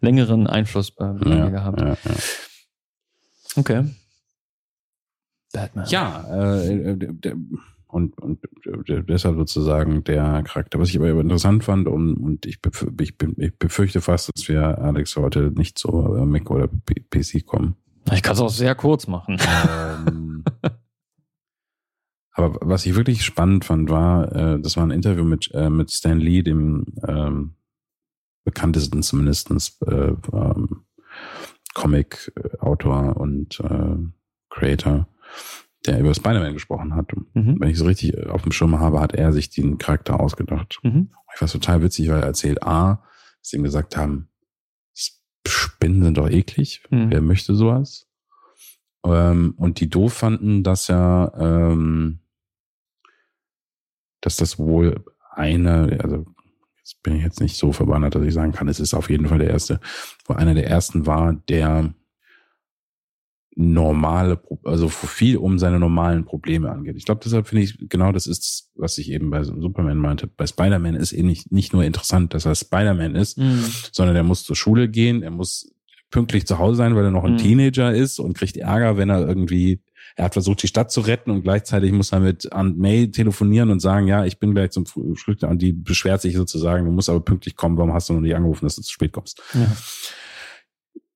längeren 0.00 0.46
Einfluss 0.48 0.90
bei 0.90 1.12
bei 1.12 1.28
mir 1.28 1.36
ja, 1.36 1.48
gehabt. 1.50 1.80
ja, 1.80 1.88
ja. 1.90 1.96
Okay. 3.54 3.84
Batman. 5.52 5.86
Ja, 5.88 6.58
äh, 6.64 6.96
der, 6.96 7.12
der, 7.12 7.34
und, 7.96 8.20
und 8.20 8.40
der, 8.88 9.02
deshalb 9.02 9.36
sozusagen 9.36 10.04
der 10.04 10.42
Charakter. 10.42 10.78
Was 10.78 10.90
ich 10.90 10.98
aber 10.98 11.18
interessant 11.18 11.64
fand 11.64 11.88
und, 11.88 12.14
und 12.14 12.44
ich, 12.44 12.60
befür, 12.60 12.92
ich, 13.00 13.14
ich 13.38 13.58
befürchte 13.58 14.02
fast, 14.02 14.30
dass 14.34 14.48
wir 14.48 14.78
Alex 14.78 15.16
heute 15.16 15.50
nicht 15.56 15.78
zu 15.78 15.88
äh, 16.14 16.26
Mac 16.26 16.50
oder 16.50 16.68
PC 16.68 17.46
kommen. 17.46 17.76
Ich 18.12 18.22
kann 18.22 18.34
es 18.34 18.40
auch 18.40 18.50
sehr 18.50 18.74
kurz 18.74 19.06
machen. 19.06 19.38
ähm, 20.06 20.44
aber 22.32 22.58
was 22.60 22.84
ich 22.84 22.94
wirklich 22.96 23.24
spannend 23.24 23.64
fand, 23.64 23.88
war, 23.88 24.30
äh, 24.36 24.60
das 24.60 24.76
war 24.76 24.84
ein 24.84 24.90
Interview 24.90 25.24
mit, 25.24 25.50
äh, 25.54 25.70
mit 25.70 25.90
Stan 25.90 26.18
Lee, 26.18 26.42
dem 26.42 26.84
ähm, 27.08 27.54
bekanntesten 28.44 29.02
zumindestens 29.02 29.80
äh, 29.86 30.12
ähm, 30.34 30.84
Comic-Autor 31.72 33.16
und 33.16 33.58
äh, 33.60 33.96
Creator, 34.50 35.08
der 35.86 36.00
über 36.00 36.14
Spider-Man 36.14 36.54
gesprochen 36.54 36.94
hat. 36.94 37.10
Mhm. 37.34 37.56
Wenn 37.58 37.70
ich 37.70 37.78
so 37.78 37.84
richtig 37.84 38.26
auf 38.28 38.42
dem 38.42 38.52
Schirm 38.52 38.78
habe, 38.78 39.00
hat 39.00 39.14
er 39.14 39.32
sich 39.32 39.50
den 39.50 39.78
Charakter 39.78 40.20
ausgedacht. 40.20 40.78
Mhm. 40.82 41.10
Ich 41.32 41.38
fand 41.38 41.52
total 41.52 41.82
witzig, 41.82 42.08
weil 42.08 42.20
er 42.20 42.26
erzählt, 42.26 42.62
A, 42.62 43.02
dass 43.40 43.50
sie 43.50 43.56
ihm 43.56 43.62
gesagt 43.62 43.96
haben, 43.96 44.28
Spinnen 45.46 46.02
sind 46.02 46.18
doch 46.18 46.28
eklig. 46.28 46.82
Mhm. 46.90 47.10
Wer 47.10 47.20
möchte 47.20 47.54
sowas? 47.54 48.06
Ähm, 49.04 49.54
und 49.56 49.80
die 49.80 49.88
doof 49.88 50.12
fanden, 50.12 50.62
dass 50.62 50.88
er, 50.88 51.32
ähm, 51.38 52.20
dass 54.20 54.36
das 54.36 54.58
wohl 54.58 55.04
eine, 55.30 55.98
also 56.02 56.26
jetzt 56.78 57.02
bin 57.02 57.16
ich 57.16 57.22
jetzt 57.22 57.40
nicht 57.40 57.56
so 57.56 57.72
verwandert, 57.72 58.14
dass 58.14 58.24
ich 58.24 58.34
sagen 58.34 58.52
kann, 58.52 58.68
es 58.68 58.80
ist 58.80 58.94
auf 58.94 59.10
jeden 59.10 59.26
Fall 59.26 59.38
der 59.38 59.50
erste, 59.50 59.80
wo 60.24 60.34
einer 60.34 60.54
der 60.54 60.66
ersten 60.66 61.06
war, 61.06 61.34
der 61.34 61.94
normale, 63.58 64.38
also 64.64 64.88
viel 64.90 65.38
um 65.38 65.58
seine 65.58 65.80
normalen 65.80 66.24
Probleme 66.26 66.70
angeht. 66.70 66.94
Ich 66.96 67.06
glaube, 67.06 67.22
deshalb 67.24 67.48
finde 67.48 67.64
ich, 67.64 67.88
genau 67.88 68.12
das 68.12 68.26
ist, 68.26 68.70
was 68.74 68.98
ich 68.98 69.10
eben 69.10 69.30
bei 69.30 69.42
Superman 69.44 69.96
meinte. 69.96 70.26
Bei 70.26 70.46
Spider-Man 70.46 70.94
ist 70.94 71.12
eben 71.12 71.26
nicht, 71.28 71.50
nicht 71.50 71.72
nur 71.72 71.82
interessant, 71.82 72.34
dass 72.34 72.44
er 72.44 72.54
Spider-Man 72.54 73.14
ist, 73.14 73.38
Mhm. 73.38 73.64
sondern 73.92 74.14
er 74.14 74.24
muss 74.24 74.44
zur 74.44 74.56
Schule 74.56 74.88
gehen, 74.90 75.22
er 75.22 75.30
muss 75.30 75.72
pünktlich 76.10 76.46
zu 76.46 76.58
Hause 76.58 76.76
sein, 76.76 76.94
weil 76.94 77.04
er 77.04 77.10
noch 77.10 77.24
ein 77.24 77.32
Mhm. 77.32 77.38
Teenager 77.38 77.94
ist 77.94 78.18
und 78.20 78.36
kriegt 78.36 78.58
Ärger, 78.58 78.98
wenn 78.98 79.08
er 79.08 79.26
irgendwie, 79.26 79.80
er 80.16 80.26
hat 80.26 80.34
versucht, 80.34 80.62
die 80.62 80.68
Stadt 80.68 80.92
zu 80.92 81.00
retten 81.00 81.30
und 81.30 81.42
gleichzeitig 81.42 81.92
muss 81.92 82.12
er 82.12 82.20
mit 82.20 82.52
Aunt 82.52 82.78
May 82.78 83.10
telefonieren 83.10 83.70
und 83.70 83.80
sagen, 83.80 84.06
ja, 84.06 84.26
ich 84.26 84.38
bin 84.38 84.54
gleich 84.54 84.70
zum 84.70 84.84
Frühstück 84.84 85.42
und 85.44 85.62
die 85.62 85.72
beschwert 85.72 86.20
sich 86.20 86.36
sozusagen, 86.36 86.84
du 86.84 86.92
musst 86.92 87.08
aber 87.08 87.20
pünktlich 87.20 87.56
kommen, 87.56 87.78
warum 87.78 87.94
hast 87.94 88.10
du 88.10 88.12
noch 88.12 88.20
nicht 88.20 88.36
angerufen, 88.36 88.66
dass 88.66 88.76
du 88.76 88.82
zu 88.82 88.92
spät 88.92 89.12
kommst? 89.12 89.42
Ja. 89.54 89.66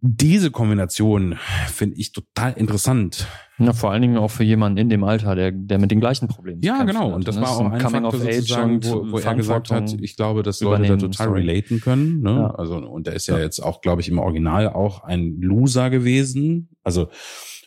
Diese 0.03 0.51
Kombination 0.51 1.37
finde 1.67 1.97
ich 1.99 2.13
total 2.13 2.55
interessant. 2.55 3.27
Ja, 3.59 3.75
vor 3.75 3.91
allen 3.91 4.01
Dingen 4.01 4.17
auch 4.17 4.31
für 4.31 4.45
jemanden 4.45 4.79
in 4.79 4.89
dem 4.89 5.05
Alter, 5.05 5.35
der, 5.35 5.53
der 5.53 5.79
mit 5.79 5.91
den 5.91 6.01
gleichen 6.01 6.27
Problemen 6.27 6.63
Ja, 6.63 6.85
genau. 6.85 7.07
wird. 7.09 7.17
Und 7.17 7.29
das 7.29 7.37
Ne? 7.37 7.43
war 7.43 7.51
ist 7.51 7.57
auch 7.57 7.71
ein 7.71 7.79
Coming 7.83 8.03
Faktor 8.05 8.21
sozusagen, 8.21 8.85
wo, 8.85 9.13
wo 9.13 9.19
er 9.19 9.35
gesagt 9.35 9.71
hat, 9.71 9.93
ich 10.01 10.17
glaube, 10.17 10.43
dass 10.43 10.61
Leute 10.63 10.85
da 10.89 10.97
total 10.97 11.27
sorry. 11.27 11.41
relaten 11.43 11.81
können. 11.83 12.23
Ne? 12.23 12.31
Ja. 12.31 12.51
Also 12.55 12.77
und 12.79 13.07
der 13.07 13.15
ist 13.15 13.27
ja, 13.27 13.37
Ja. 13.37 13.45
jetzt 13.45 13.61
auch, 13.61 13.83
glaube 13.83 14.01
ich, 14.01 14.09
im 14.09 14.19
Original 14.19 14.69
auch 14.71 15.05
ein 15.05 15.39
Loser 15.43 15.91
gewesen. 15.91 16.71
Also 16.83 17.09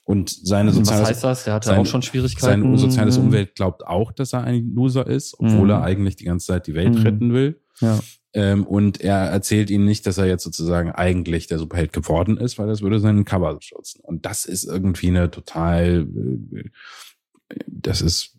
und 0.03 0.31
seine 0.31 0.69
Was 0.69 0.77
soziale 0.77 1.05
heißt 1.05 1.23
das? 1.23 1.43
Der 1.43 1.53
hatte 1.53 1.67
sein- 1.69 1.79
auch 1.79 1.85
schon 1.85 2.01
Schwierigkeiten. 2.01 2.63
seine 2.63 2.77
soziales 2.79 3.17
Umwelt 3.19 3.53
glaubt 3.55 3.85
auch, 3.85 4.11
dass 4.11 4.33
er 4.33 4.43
ein 4.43 4.73
Loser 4.73 5.05
ist, 5.05 5.35
obwohl 5.37 5.65
Mhm. 5.65 5.69
er 5.69 5.83
eigentlich 5.83 6.15
die 6.15 6.25
ganze 6.25 6.47
Zeit 6.47 6.65
die 6.65 6.73
Welt 6.73 6.95
Mhm. 6.95 7.01
retten 7.03 7.33
will. 7.33 7.61
Ja. 7.79 7.99
Ähm, 8.33 8.65
und 8.65 9.01
er 9.01 9.17
erzählt 9.17 9.69
ihnen 9.69 9.85
nicht, 9.85 10.07
dass 10.07 10.17
er 10.17 10.25
jetzt 10.25 10.43
sozusagen 10.43 10.91
eigentlich 10.91 11.47
der 11.47 11.59
Superheld 11.59 11.93
geworden 11.93 12.37
ist, 12.37 12.57
weil 12.57 12.67
das 12.67 12.81
würde 12.81 12.99
seinen 12.99 13.25
Cover 13.25 13.57
schützen. 13.61 14.01
Und 14.03 14.25
das 14.25 14.45
ist 14.45 14.63
irgendwie 14.63 15.09
eine 15.09 15.29
total, 15.29 16.07
äh, 16.53 17.59
das 17.67 18.01
ist 18.01 18.37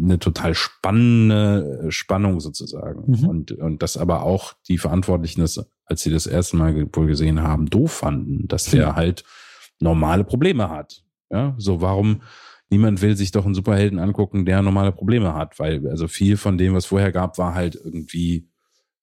eine 0.00 0.18
total 0.18 0.54
spannende 0.54 1.86
Spannung 1.88 2.40
sozusagen. 2.40 3.04
Mhm. 3.06 3.28
Und, 3.28 3.52
und 3.52 3.82
das 3.82 3.96
aber 3.96 4.22
auch 4.22 4.54
die 4.68 4.78
Verantwortlichen, 4.78 5.40
das, 5.40 5.64
als 5.84 6.02
sie 6.02 6.10
das 6.10 6.26
erste 6.26 6.56
Mal 6.56 6.88
wohl 6.94 7.06
gesehen 7.06 7.42
haben, 7.42 7.66
doof 7.66 7.92
fanden, 7.92 8.46
dass 8.48 8.66
der 8.66 8.94
halt 8.94 9.24
normale 9.80 10.24
Probleme 10.24 10.70
hat. 10.70 11.04
Ja, 11.30 11.54
so 11.58 11.80
warum 11.80 12.22
niemand 12.70 13.02
will 13.02 13.16
sich 13.16 13.32
doch 13.32 13.44
einen 13.44 13.54
Superhelden 13.54 13.98
angucken, 13.98 14.46
der 14.46 14.62
normale 14.62 14.92
Probleme 14.92 15.34
hat, 15.34 15.58
weil 15.58 15.86
also 15.88 16.08
viel 16.08 16.36
von 16.36 16.56
dem, 16.56 16.74
was 16.74 16.86
vorher 16.86 17.12
gab, 17.12 17.36
war 17.38 17.54
halt 17.54 17.74
irgendwie 17.74 18.48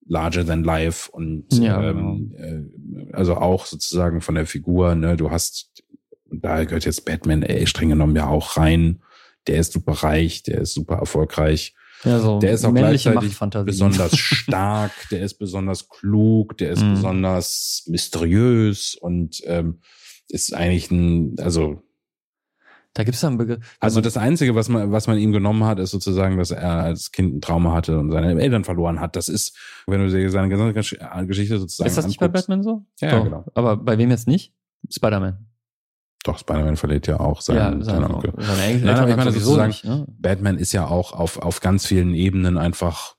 larger 0.09 0.43
than 0.45 0.63
life 0.63 1.09
und 1.11 1.45
Ja, 1.53 1.81
ähm, 1.91 2.33
äh, 2.35 3.13
also 3.13 3.35
auch 3.35 3.65
sozusagen 3.67 4.21
von 4.21 4.35
der 4.35 4.45
Figur, 4.47 4.95
ne, 4.95 5.15
du 5.15 5.29
hast, 5.31 5.83
da 6.31 6.63
gehört 6.65 6.83
jetzt 6.85 7.05
Batman 7.05 7.43
ey, 7.43 7.65
streng 7.67 7.89
genommen 7.89 8.15
ja 8.15 8.27
auch 8.27 8.57
rein, 8.57 9.01
der 9.47 9.57
ist 9.59 9.71
super 9.73 9.93
reich, 9.93 10.43
der 10.43 10.61
ist 10.61 10.73
super 10.73 10.95
erfolgreich, 10.95 11.75
ja, 12.03 12.19
so 12.19 12.39
der 12.39 12.51
ist 12.53 12.65
auch 12.65 12.73
gleichzeitig 12.73 13.37
besonders 13.65 14.15
stark, 14.17 14.93
der 15.11 15.21
ist 15.21 15.35
besonders 15.35 15.89
klug, 15.89 16.57
der 16.57 16.71
ist 16.71 16.81
Mhm. 16.83 16.93
besonders 16.95 17.83
mysteriös 17.87 18.95
und 18.99 19.41
ähm, 19.45 19.79
ist 20.27 20.53
eigentlich 20.53 20.89
ein, 20.91 21.35
also 21.39 21.81
Da 22.95 23.03
gibt's 23.03 23.21
ja 23.21 23.29
einen 23.29 23.37
Begriff. 23.37 23.77
also 23.79 24.01
das 24.01 24.17
Einzige, 24.17 24.55
was 24.55 24.67
man, 24.67 24.91
was 24.91 25.05
man 25.07 25.17
ihm 25.19 25.31
genommen 25.31 25.63
hat, 25.63 25.77
ist 25.79 25.91
sozusagen, 25.91 26.37
dass 26.37 26.51
er 26.51 26.81
als 26.83 27.11
Kind 27.11 27.35
ein 27.35 27.41
Trauma 27.41 27.73
hatte 27.73 27.99
und 27.99 28.11
seine 28.11 28.41
Eltern 28.41 28.63
verloren 28.63 28.99
hat. 28.99 29.15
Das 29.15 29.29
ist, 29.29 29.55
wenn 29.85 29.99
du 30.01 30.09
dir 30.09 30.29
seine 30.31 30.49
gesamte 30.49 30.77
Gesch- 30.79 31.25
Geschichte 31.27 31.59
sozusagen 31.59 31.87
ist 31.87 31.97
das 31.97 32.07
nicht 32.07 32.19
bei 32.19 32.27
Batman 32.27 32.63
so? 32.63 32.85
Ja, 32.99 33.11
Doch. 33.11 33.23
genau. 33.23 33.45
Aber 33.53 33.77
bei 33.77 33.97
wem 33.97 34.09
jetzt 34.09 34.27
nicht? 34.27 34.53
Spider-Man. 34.89 35.45
Doch, 36.25 36.39
Spider-Man 36.39 36.75
verliert 36.77 37.05
ja 37.07 37.19
auch 37.19 37.41
seinen, 37.41 37.79
ja, 37.79 37.85
seine, 37.85 38.09
Onkel. 38.09 38.33
seine 38.37 38.61
Eltern 38.63 38.85
Nein, 38.87 38.97
aber 38.97 39.09
ich 39.11 39.15
meine 39.17 39.31
sozusagen, 39.31 39.67
nicht, 39.69 39.85
ne? 39.85 40.05
Batman 40.17 40.57
ist 40.57 40.73
ja 40.73 40.87
auch 40.87 41.13
auf, 41.13 41.37
auf 41.37 41.61
ganz 41.61 41.85
vielen 41.85 42.13
Ebenen 42.13 42.57
einfach 42.57 43.15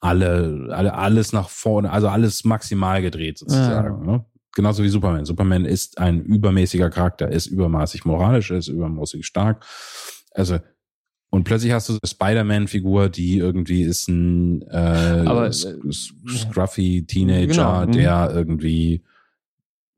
alle, 0.00 0.68
alle, 0.70 0.94
alles 0.94 1.32
nach 1.32 1.48
vorne, 1.48 1.90
also 1.90 2.08
alles 2.08 2.44
maximal 2.44 3.00
gedreht 3.02 3.38
sozusagen. 3.38 4.04
Ne? 4.06 4.24
Genauso 4.56 4.82
wie 4.82 4.88
Superman. 4.88 5.26
Superman 5.26 5.66
ist 5.66 5.98
ein 5.98 6.24
übermäßiger 6.24 6.88
Charakter, 6.88 7.30
ist 7.30 7.46
übermaßig 7.46 8.06
moralisch, 8.06 8.50
ist 8.50 8.68
übermäßig 8.68 9.26
stark. 9.26 9.66
Also, 10.30 10.60
und 11.28 11.44
plötzlich 11.44 11.72
hast 11.72 11.90
du 11.90 11.92
eine 11.92 12.08
Spider-Man-Figur, 12.08 13.10
die 13.10 13.36
irgendwie 13.36 13.82
ist 13.82 14.08
ein 14.08 14.62
äh, 14.62 15.24
Aber, 15.26 15.48
äh, 15.48 15.52
scruffy 15.52 17.04
Teenager, 17.06 17.46
Genau, 17.48 17.86
mhm. 17.86 17.92
der 17.92 18.30
irgendwie, 18.32 19.04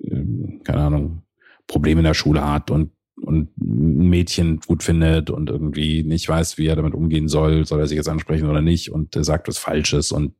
ähm, 0.02 0.60
keine 0.64 0.80
Ahnung, 0.80 1.22
Probleme 1.68 2.00
in 2.00 2.04
der 2.04 2.14
Schule 2.14 2.44
hat 2.44 2.72
und 2.72 2.90
und 3.20 3.50
ein 3.58 4.08
Mädchen 4.08 4.60
gut 4.60 4.84
findet 4.84 5.28
und 5.28 5.50
irgendwie 5.50 6.04
nicht 6.04 6.28
weiß, 6.28 6.56
wie 6.56 6.66
er 6.66 6.76
damit 6.76 6.94
umgehen 6.94 7.26
soll, 7.26 7.66
soll 7.66 7.80
er 7.80 7.88
sich 7.88 7.96
jetzt 7.96 8.08
ansprechen 8.08 8.48
oder 8.48 8.62
nicht 8.62 8.92
und 8.92 9.16
er 9.16 9.24
sagt 9.24 9.48
was 9.48 9.58
Falsches 9.58 10.12
und 10.12 10.34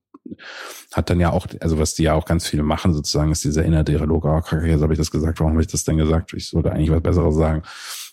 hat 0.93 1.11
dann 1.11 1.21
ja 1.21 1.31
auch, 1.31 1.47
also 1.61 1.79
was 1.79 1.95
die 1.95 2.05
ja 2.05 2.15
auch 2.15 2.25
ganz 2.25 2.47
viele 2.47 2.63
machen 2.63 2.93
sozusagen, 2.95 3.33
ist 3.33 3.45
dieser 3.45 3.65
innere 3.65 3.85
Dialog, 3.85 4.25
oh 4.25 4.41
kacke, 4.41 4.67
jetzt 4.67 4.83
habe 4.83 4.93
ich 4.93 4.99
das 4.99 5.11
gesagt, 5.11 5.41
warum 5.41 5.53
habe 5.53 5.63
ich 5.63 5.69
das 5.69 5.85
denn 5.85 5.97
gesagt? 5.99 6.33
Ich 6.35 6.49
sollte 6.49 6.73
eigentlich 6.73 6.91
was 6.91 7.03
Besseres 7.03 7.35
sagen. 7.37 7.63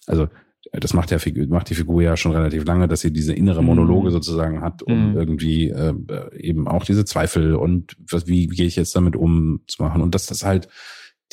Also 0.07 0.27
das 0.71 0.93
macht 0.93 1.11
ja 1.11 1.19
Figur, 1.19 1.45
macht 1.47 1.69
die 1.69 1.75
Figur 1.75 2.01
ja 2.01 2.17
schon 2.17 2.31
relativ 2.33 2.65
lange, 2.65 2.87
dass 2.87 3.01
sie 3.01 3.13
diese 3.13 3.33
innere 3.33 3.63
Monologe 3.63 4.09
Mhm. 4.09 4.13
sozusagen 4.13 4.61
hat, 4.61 4.81
um 4.83 5.11
Mhm. 5.11 5.15
irgendwie 5.17 5.69
äh, 5.69 5.93
eben 6.37 6.67
auch 6.67 6.83
diese 6.83 7.05
Zweifel 7.05 7.55
und 7.55 7.95
was, 8.09 8.27
wie 8.27 8.47
gehe 8.47 8.65
ich 8.65 8.75
jetzt 8.75 8.95
damit 8.95 9.15
um 9.15 9.61
zu 9.67 9.81
machen 9.83 10.01
und 10.01 10.15
dass 10.15 10.25
das 10.25 10.43
halt 10.43 10.67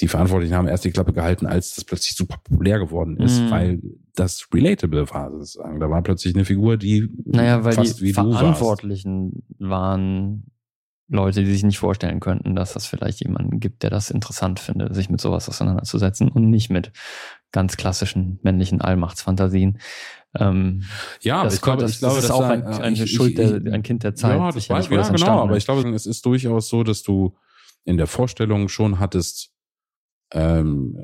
die 0.00 0.08
Verantwortlichen 0.08 0.54
haben 0.54 0.68
erst 0.68 0.84
die 0.86 0.90
Klappe 0.90 1.12
gehalten, 1.12 1.46
als 1.46 1.74
das 1.74 1.84
plötzlich 1.84 2.14
super 2.16 2.38
populär 2.42 2.78
geworden 2.78 3.18
ist, 3.18 3.40
Mhm. 3.42 3.50
weil 3.50 3.80
das 4.14 4.46
relatable 4.52 5.08
war 5.10 5.30
sozusagen. 5.30 5.80
Da 5.80 5.90
war 5.90 6.02
plötzlich 6.02 6.34
eine 6.34 6.44
Figur, 6.46 6.76
die 6.78 7.10
Naja, 7.26 7.62
weil 7.64 7.74
fast 7.74 8.00
die 8.00 8.04
wie. 8.04 8.12
Verantwortlichen 8.12 9.42
waren 9.58 10.44
Leute, 11.12 11.44
die 11.44 11.52
sich 11.52 11.62
nicht 11.62 11.78
vorstellen 11.78 12.20
könnten, 12.20 12.56
dass 12.56 12.72
das 12.72 12.86
vielleicht 12.86 13.20
jemanden 13.22 13.60
gibt, 13.60 13.82
der 13.82 13.90
das 13.90 14.10
interessant 14.10 14.58
findet, 14.60 14.94
sich 14.94 15.10
mit 15.10 15.20
sowas 15.20 15.48
auseinanderzusetzen 15.48 16.28
und 16.28 16.48
nicht 16.50 16.70
mit 16.70 16.90
ganz 17.52 17.76
klassischen 17.76 18.38
männlichen 18.42 18.80
Allmachtsfantasien. 18.80 19.78
Ähm, 20.34 20.84
Ja, 21.20 21.44
das, 21.44 21.54
ich 21.56 21.60
glaube, 21.60 21.82
das, 21.82 21.92
ich 21.92 21.98
glaube, 21.98 22.14
das 22.16 22.24
ist 22.24 22.30
auch 22.30 22.40
da- 22.40 22.48
ein, 22.50 22.62
äh, 22.62 22.66
eine 22.76 22.96
ich- 22.96 23.02
ich- 23.02 23.12
Schuld, 23.14 23.36
der, 23.36 23.58
ich- 23.64 23.72
ein 23.72 23.82
Kind 23.82 24.02
der 24.04 24.14
Zeit. 24.14 24.38
Ja, 24.38 24.50
das 24.50 24.68
wo 24.68 24.74
ja 24.74 24.78
das 24.96 25.12
genau, 25.12 25.40
aber 25.42 25.56
ich 25.58 25.64
glaube, 25.66 25.88
es 25.90 26.06
ist 26.06 26.24
durchaus 26.24 26.68
so, 26.68 26.82
dass 26.82 27.02
du 27.02 27.36
in 27.84 27.98
der 27.98 28.06
Vorstellung 28.06 28.68
schon 28.68 28.98
hattest, 28.98 29.50
ähm, 30.32 30.96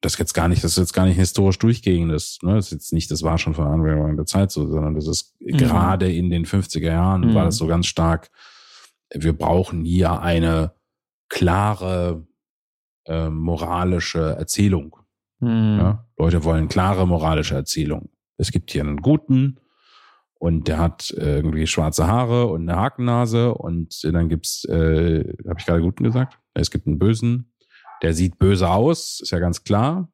das 0.00 0.16
jetzt 0.16 0.32
gar 0.32 0.48
nicht, 0.48 0.62
das 0.62 0.72
ist 0.72 0.78
jetzt 0.78 0.92
gar 0.92 1.06
nicht 1.06 1.16
historisch 1.16 1.58
durchgehendes, 1.58 2.38
ne? 2.42 2.54
Das 2.54 2.66
ist 2.66 2.72
jetzt 2.72 2.92
nicht, 2.92 3.10
das 3.10 3.22
war 3.24 3.36
schon 3.36 3.54
von 3.54 3.66
Anwendung 3.66 4.16
der 4.16 4.26
Zeit 4.26 4.50
so, 4.52 4.66
sondern 4.68 4.94
das 4.94 5.08
ist 5.08 5.34
Mhm. 5.40 5.56
gerade 5.56 6.10
in 6.12 6.30
den 6.30 6.46
50er 6.46 6.86
Jahren 6.92 7.22
Mhm. 7.22 7.34
war 7.34 7.44
das 7.44 7.56
so 7.56 7.66
ganz 7.66 7.86
stark, 7.86 8.30
wir 9.14 9.32
brauchen 9.32 9.84
hier 9.84 10.20
eine 10.20 10.72
klare 11.28 12.26
äh, 13.06 13.28
moralische 13.28 14.36
Erzählung. 14.36 14.96
Hm. 15.40 15.78
Ja? 15.78 16.06
Leute 16.18 16.44
wollen 16.44 16.68
klare 16.68 17.06
moralische 17.06 17.54
Erzählung. 17.54 18.10
Es 18.36 18.50
gibt 18.50 18.70
hier 18.70 18.82
einen 18.82 18.98
Guten 18.98 19.60
und 20.38 20.68
der 20.68 20.78
hat 20.78 21.10
äh, 21.18 21.36
irgendwie 21.36 21.66
schwarze 21.66 22.06
Haare 22.06 22.46
und 22.46 22.68
eine 22.68 22.78
Hakennase 22.78 23.54
und 23.54 24.04
dann 24.04 24.28
gibt's, 24.28 24.64
äh, 24.66 25.24
habe 25.48 25.58
ich 25.58 25.66
gerade 25.66 25.82
Guten 25.82 26.04
gesagt? 26.04 26.38
Es 26.54 26.70
gibt 26.70 26.86
einen 26.86 26.98
Bösen, 26.98 27.52
der 28.02 28.14
sieht 28.14 28.38
böse 28.38 28.68
aus, 28.68 29.20
ist 29.20 29.30
ja 29.30 29.38
ganz 29.38 29.64
klar. 29.64 30.08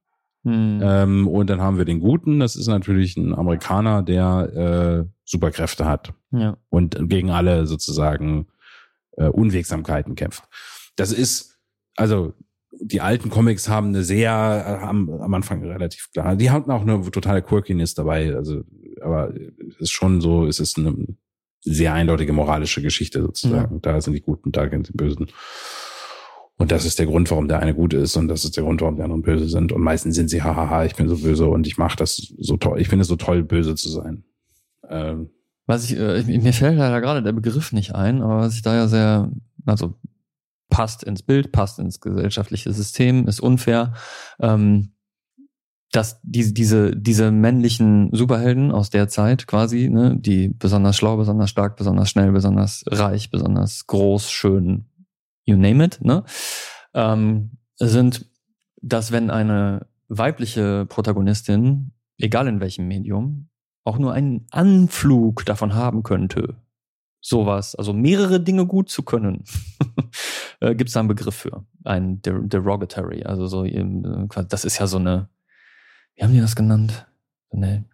Hm. 0.45 0.81
Ähm, 0.83 1.29
und 1.29 1.49
dann 1.49 1.61
haben 1.61 1.79
wir 1.79 1.85
den 1.85 2.01
Guten, 2.01 2.39
das 2.41 2.55
ist 2.55 2.67
natürlich 2.67 3.17
ein 3.17 3.35
Amerikaner, 3.35 4.03
der 4.03 5.05
äh, 5.07 5.11
Superkräfte 5.25 5.87
hat 5.87 6.13
ja. 6.33 6.57
und 6.69 7.09
gegen 7.09 7.31
alle 7.31 7.67
sozusagen 7.67 8.47
äh, 9.17 9.29
Unwegsamkeiten 9.29 10.15
kämpft. 10.15 10.45
Das 10.97 11.13
ist, 11.13 11.59
also 11.97 12.35
die 12.81 13.01
alten 13.01 13.31
Comics 13.31 13.69
haben 13.69 13.89
eine 13.89 14.03
sehr, 14.03 14.31
äh, 14.31 14.85
haben 14.85 15.11
am 15.21 15.35
Anfang 15.35 15.65
relativ 15.65 16.11
klar, 16.13 16.37
die 16.37 16.51
hatten 16.51 16.71
auch 16.71 16.83
eine 16.83 17.01
totale 17.11 17.43
Quirkiness 17.43 17.95
dabei, 17.95 18.35
also, 18.35 18.63
aber 19.01 19.33
es 19.35 19.77
ist 19.81 19.93
schon 19.93 20.21
so, 20.21 20.47
es 20.47 20.61
ist 20.61 20.79
eine 20.79 20.95
sehr 21.65 21.95
eindeutige 21.95 22.33
moralische 22.33 22.83
Geschichte 22.83 23.23
sozusagen. 23.23 23.81
Da 23.81 24.01
sind 24.01 24.13
die 24.13 24.21
Guten, 24.21 24.53
da 24.53 24.69
sind 24.69 24.89
die 24.89 24.93
Bösen. 24.93 25.29
Und 26.57 26.71
das 26.71 26.85
ist 26.85 26.99
der 26.99 27.07
Grund, 27.07 27.31
warum 27.31 27.49
der 27.49 27.59
eine 27.59 27.75
gut 27.75 27.95
ist 27.95 28.17
und 28.17 28.29
das 28.29 28.45
ist 28.45 28.57
der 28.57 28.63
Grund, 28.63 28.81
warum 28.81 28.97
die 28.97 29.03
anderen 29.03 29.23
böse 29.23 29.49
sind. 29.49 29.73
Und 29.73 29.81
meistens 29.83 30.15
sind 30.15 30.29
sie, 30.29 30.43
hahaha, 30.43 30.85
ich 30.85 30.95
bin 30.95 31.09
so 31.09 31.17
böse 31.17 31.47
und 31.47 31.67
ich 31.67 31.79
mache 31.79 31.97
das 31.97 32.33
so 32.39 32.57
toll. 32.57 32.81
Ich 32.81 32.89
finde 32.89 33.03
es 33.03 33.09
so 33.09 33.17
toll, 33.17 33.43
böse 33.43 33.75
zu 33.75 33.89
sein. 33.89 34.25
Ähm, 34.89 35.31
Was 35.67 35.91
ich, 35.91 35.99
äh, 35.99 36.23
mir 36.23 36.53
fällt 36.53 36.77
leider 36.77 37.01
gerade 37.01 37.23
der 37.23 37.33
Begriff 37.33 37.73
nicht 37.73 37.95
ein, 37.95 38.23
aber 38.23 38.39
was 38.39 38.55
ich 38.55 38.63
da 38.63 38.75
ja 38.75 38.87
sehr, 38.87 39.31
also 39.65 39.95
passt 40.69 41.05
ins 41.05 41.23
Bild, 41.23 41.53
passt 41.53 41.79
ins 41.79 42.01
gesellschaftliche 42.01 42.73
System, 42.73 43.27
ist 43.29 43.41
unfair, 43.41 43.95
ähm, 44.41 44.95
dass 45.93 46.21
diese, 46.23 46.53
diese, 46.53 46.97
diese 46.97 47.31
männlichen 47.31 48.11
Superhelden 48.13 48.73
aus 48.73 48.91
der 48.91 49.09
Zeit 49.09 49.47
quasi, 49.47 49.89
ne, 49.89 50.17
die 50.19 50.49
besonders 50.49 50.97
schlau, 50.97 51.17
besonders 51.17 51.51
stark, 51.51 51.77
besonders 51.77 52.11
schnell, 52.11 52.33
besonders 52.33 52.85
reich, 52.89 53.31
besonders 53.31 53.87
groß, 53.87 54.31
schön, 54.31 54.87
you 55.45 55.57
name 55.57 55.85
it, 55.85 56.01
ne, 56.03 56.25
ähm, 56.95 57.59
sind, 57.77 58.29
dass 58.83 59.13
wenn 59.13 59.31
eine 59.31 59.87
weibliche 60.09 60.85
Protagonistin, 60.87 61.93
egal 62.19 62.49
in 62.49 62.61
welchem 62.61 62.89
Medium, 62.89 63.49
auch 63.85 63.99
nur 63.99 64.13
einen 64.13 64.47
Anflug 64.51 65.45
davon 65.45 65.75
haben 65.75 66.03
könnte, 66.03 66.57
sowas, 67.21 67.75
also 67.75 67.93
mehrere 67.93 68.41
Dinge 68.41 68.67
gut 68.67 68.91
zu 68.91 69.03
können, 69.03 69.45
äh, 70.61 70.75
gibt 70.75 70.89
es 70.89 70.95
da 70.95 71.01
einen 71.01 71.09
Begriff 71.09 71.35
für, 71.35 71.65
ein 71.85 72.21
der 72.23 72.39
derogatory, 72.41 73.25
also 73.25 73.47
so, 73.47 73.65
äh, 73.65 73.85
das 74.49 74.65
ist 74.65 74.79
ja 74.79 74.87
so 74.87 74.99
eine, 74.99 75.29
wie 76.17 76.23
haben 76.23 76.33
die 76.33 76.41
das 76.41 76.57
genannt? 76.57 77.07
Eine 77.51 77.85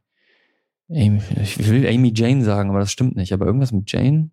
Amy, 0.88 1.20
ich 1.40 1.58
will 1.68 1.86
Amy 1.86 2.12
Jane 2.14 2.44
sagen, 2.44 2.70
aber 2.70 2.80
das 2.80 2.90
stimmt 2.90 3.16
nicht, 3.16 3.32
aber 3.32 3.46
irgendwas 3.46 3.72
mit 3.72 3.90
Jane? 3.90 4.30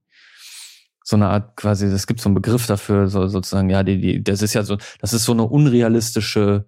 So 1.04 1.16
eine 1.16 1.28
Art 1.30 1.56
quasi, 1.56 1.86
es 1.86 2.08
gibt 2.08 2.20
so 2.20 2.30
einen 2.30 2.36
Begriff 2.36 2.66
dafür, 2.66 3.08
so 3.08 3.28
sozusagen, 3.28 3.70
ja, 3.70 3.84
die, 3.84 4.02
die, 4.02 4.24
das 4.24 4.42
ist 4.42 4.54
ja 4.54 4.64
so, 4.64 4.78
das 5.00 5.14
ist 5.14 5.24
so 5.24 5.32
eine 5.32 5.44
unrealistische 5.44 6.66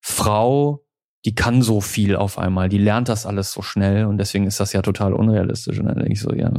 Frau, 0.00 0.83
die 1.24 1.34
kann 1.34 1.62
so 1.62 1.80
viel 1.80 2.16
auf 2.16 2.38
einmal, 2.38 2.68
die 2.68 2.78
lernt 2.78 3.08
das 3.08 3.24
alles 3.24 3.50
so 3.52 3.62
schnell 3.62 4.04
und 4.04 4.18
deswegen 4.18 4.46
ist 4.46 4.60
das 4.60 4.72
ja 4.72 4.82
total 4.82 5.14
unrealistisch. 5.14 5.78
Und 5.78 5.86
dann 5.86 5.96
denke 5.96 6.12
ich 6.12 6.20
so, 6.20 6.34
ja, 6.34 6.52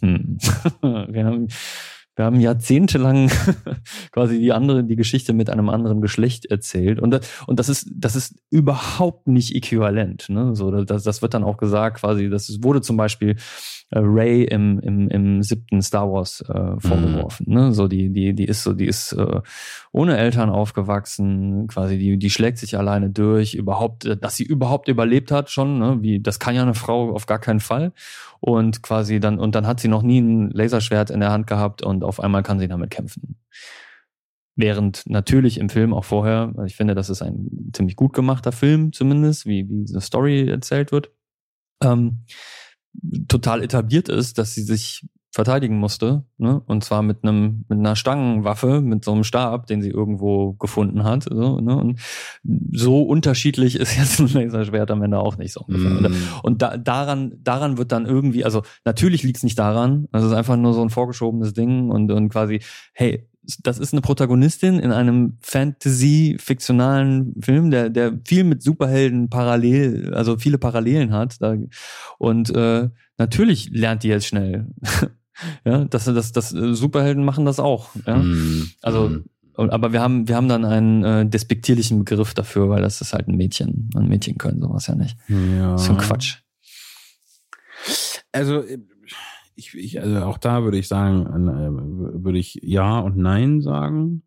hm. 0.00 0.38
wir 1.08 1.24
haben, 1.24 1.48
wir 2.16 2.24
haben 2.24 2.38
jahrzehntelang 2.40 3.30
quasi 4.12 4.38
die 4.38 4.52
andere, 4.52 4.84
die 4.84 4.96
Geschichte 4.96 5.32
mit 5.32 5.50
einem 5.50 5.68
anderen 5.68 6.00
Geschlecht 6.00 6.46
erzählt. 6.46 7.00
Und, 7.00 7.10
das- 7.10 7.42
und 7.46 7.58
das 7.58 7.68
ist, 7.68 7.90
das 7.94 8.14
ist 8.14 8.36
überhaupt 8.50 9.26
nicht 9.26 9.54
äquivalent. 9.54 10.28
Ne? 10.28 10.54
So, 10.54 10.70
das, 10.70 11.02
das 11.02 11.22
wird 11.22 11.34
dann 11.34 11.44
auch 11.44 11.56
gesagt, 11.56 12.00
quasi, 12.00 12.30
das 12.30 12.62
wurde 12.62 12.80
zum 12.82 12.96
Beispiel 12.96 13.36
äh, 13.90 13.98
Ray 13.98 14.44
im, 14.44 14.78
im, 14.80 15.08
im 15.08 15.42
siebten 15.42 15.82
Star 15.82 16.10
Wars 16.10 16.42
äh, 16.48 16.78
vorgeworfen. 16.78 17.46
Ne? 17.48 17.72
So, 17.72 17.88
die, 17.88 18.10
die, 18.12 18.34
die 18.34 18.44
ist 18.44 18.62
so, 18.62 18.72
die 18.72 18.86
ist 18.86 19.12
äh, 19.12 19.40
ohne 19.92 20.16
Eltern 20.16 20.50
aufgewachsen, 20.50 21.66
quasi, 21.66 21.98
die, 21.98 22.18
die 22.18 22.30
schlägt 22.30 22.58
sich 22.58 22.78
alleine 22.78 23.10
durch, 23.10 23.54
überhaupt, 23.54 24.04
äh, 24.04 24.16
dass 24.16 24.36
sie 24.36 24.44
überhaupt 24.44 24.88
überlebt 24.88 25.32
hat 25.32 25.50
schon, 25.50 25.78
ne? 25.78 25.98
wie, 26.00 26.20
das 26.20 26.38
kann 26.38 26.54
ja 26.54 26.62
eine 26.62 26.74
Frau 26.74 27.12
auf 27.12 27.26
gar 27.26 27.38
keinen 27.40 27.60
Fall. 27.60 27.92
Und 28.40 28.82
quasi 28.82 29.20
dann, 29.20 29.38
und 29.38 29.54
dann 29.54 29.66
hat 29.66 29.80
sie 29.80 29.88
noch 29.88 30.02
nie 30.02 30.20
ein 30.20 30.50
Laserschwert 30.50 31.08
in 31.10 31.20
der 31.20 31.32
Hand 31.32 31.46
gehabt 31.46 31.80
und 31.82 32.03
auf 32.04 32.20
einmal 32.20 32.42
kann 32.42 32.58
sie 32.58 32.68
damit 32.68 32.90
kämpfen. 32.90 33.36
Während 34.56 35.02
natürlich 35.06 35.58
im 35.58 35.68
Film 35.68 35.92
auch 35.92 36.04
vorher, 36.04 36.52
also 36.54 36.64
ich 36.64 36.76
finde, 36.76 36.94
das 36.94 37.10
ist 37.10 37.22
ein 37.22 37.70
ziemlich 37.72 37.96
gut 37.96 38.12
gemachter 38.12 38.52
Film, 38.52 38.92
zumindest, 38.92 39.46
wie, 39.46 39.68
wie 39.68 39.84
diese 39.84 40.00
Story 40.00 40.48
erzählt 40.48 40.92
wird, 40.92 41.10
ähm, 41.82 42.24
total 43.26 43.62
etabliert 43.62 44.08
ist, 44.08 44.38
dass 44.38 44.54
sie 44.54 44.62
sich 44.62 45.06
verteidigen 45.34 45.78
musste, 45.78 46.22
ne? 46.38 46.62
Und 46.66 46.84
zwar 46.84 47.02
mit 47.02 47.24
einem 47.24 47.64
mit 47.68 47.80
einer 47.80 47.96
Stangenwaffe, 47.96 48.80
mit 48.80 49.04
so 49.04 49.10
einem 49.10 49.24
Stab, 49.24 49.66
den 49.66 49.82
sie 49.82 49.90
irgendwo 49.90 50.52
gefunden 50.52 51.02
hat. 51.02 51.24
So, 51.24 51.60
ne? 51.60 51.76
Und 51.76 52.00
so 52.70 53.02
unterschiedlich 53.02 53.74
ist 53.80 53.96
jetzt 53.96 54.20
ein 54.20 54.28
Laserschwert 54.28 54.92
am 54.92 55.02
Ende 55.02 55.18
auch 55.18 55.36
nicht 55.36 55.52
so 55.52 55.62
ungefähr. 55.66 55.90
Und, 55.90 56.02
mm, 56.02 56.14
und 56.44 56.62
da, 56.62 56.76
daran, 56.76 57.32
daran 57.42 57.78
wird 57.78 57.90
dann 57.90 58.06
irgendwie, 58.06 58.44
also 58.44 58.62
natürlich 58.84 59.24
liegt 59.24 59.38
es 59.38 59.42
nicht 59.42 59.58
daran, 59.58 60.06
also 60.12 60.26
es 60.28 60.32
ist 60.32 60.38
einfach 60.38 60.56
nur 60.56 60.72
so 60.72 60.82
ein 60.82 60.90
vorgeschobenes 60.90 61.52
Ding 61.52 61.90
und, 61.90 62.12
und 62.12 62.28
quasi, 62.28 62.60
hey, 62.92 63.26
das 63.64 63.80
ist 63.80 63.92
eine 63.92 64.02
Protagonistin 64.02 64.78
in 64.78 64.92
einem 64.92 65.38
Fantasy-fiktionalen 65.40 67.34
Film, 67.42 67.72
der, 67.72 67.90
der 67.90 68.20
viel 68.24 68.44
mit 68.44 68.62
Superhelden 68.62 69.30
parallel, 69.30 70.14
also 70.14 70.38
viele 70.38 70.58
Parallelen 70.58 71.12
hat. 71.12 71.42
Da, 71.42 71.56
und 72.18 72.54
äh, 72.54 72.88
natürlich 73.18 73.70
lernt 73.70 74.04
die 74.04 74.08
jetzt 74.08 74.28
schnell. 74.28 74.68
ja, 75.64 75.84
das, 75.84 76.04
das, 76.04 76.32
das, 76.32 76.52
äh, 76.54 76.74
Superhelden 76.74 77.24
machen 77.24 77.44
das 77.44 77.60
auch. 77.60 77.90
Ja? 78.06 78.16
mm, 78.16 78.70
Also, 78.82 79.08
mm. 79.08 79.24
und, 79.56 79.70
aber 79.70 79.92
wir 79.92 80.00
haben, 80.00 80.28
wir 80.28 80.36
haben 80.36 80.48
dann 80.48 80.64
einen 80.64 81.04
äh, 81.04 81.26
despektierlichen 81.26 82.00
Begriff 82.00 82.34
dafür, 82.34 82.68
weil 82.68 82.82
das 82.82 83.00
ist 83.00 83.12
halt 83.12 83.28
ein 83.28 83.36
Mädchen. 83.36 83.90
Ein 83.94 84.08
Mädchen 84.08 84.38
können 84.38 84.60
sowas 84.60 84.86
ja 84.86 84.94
nicht. 84.94 85.16
Ja. 85.28 85.78
So 85.78 85.92
ein 85.92 85.98
Quatsch. 85.98 86.38
Also 88.32 88.64
ich, 89.54 89.74
ich, 89.74 90.00
also 90.00 90.24
auch 90.24 90.38
da 90.38 90.64
würde 90.64 90.78
ich 90.78 90.88
sagen, 90.88 91.26
äh, 91.48 92.24
würde 92.24 92.38
ich 92.38 92.58
ja 92.62 92.98
und 92.98 93.16
nein 93.16 93.60
sagen. 93.60 94.22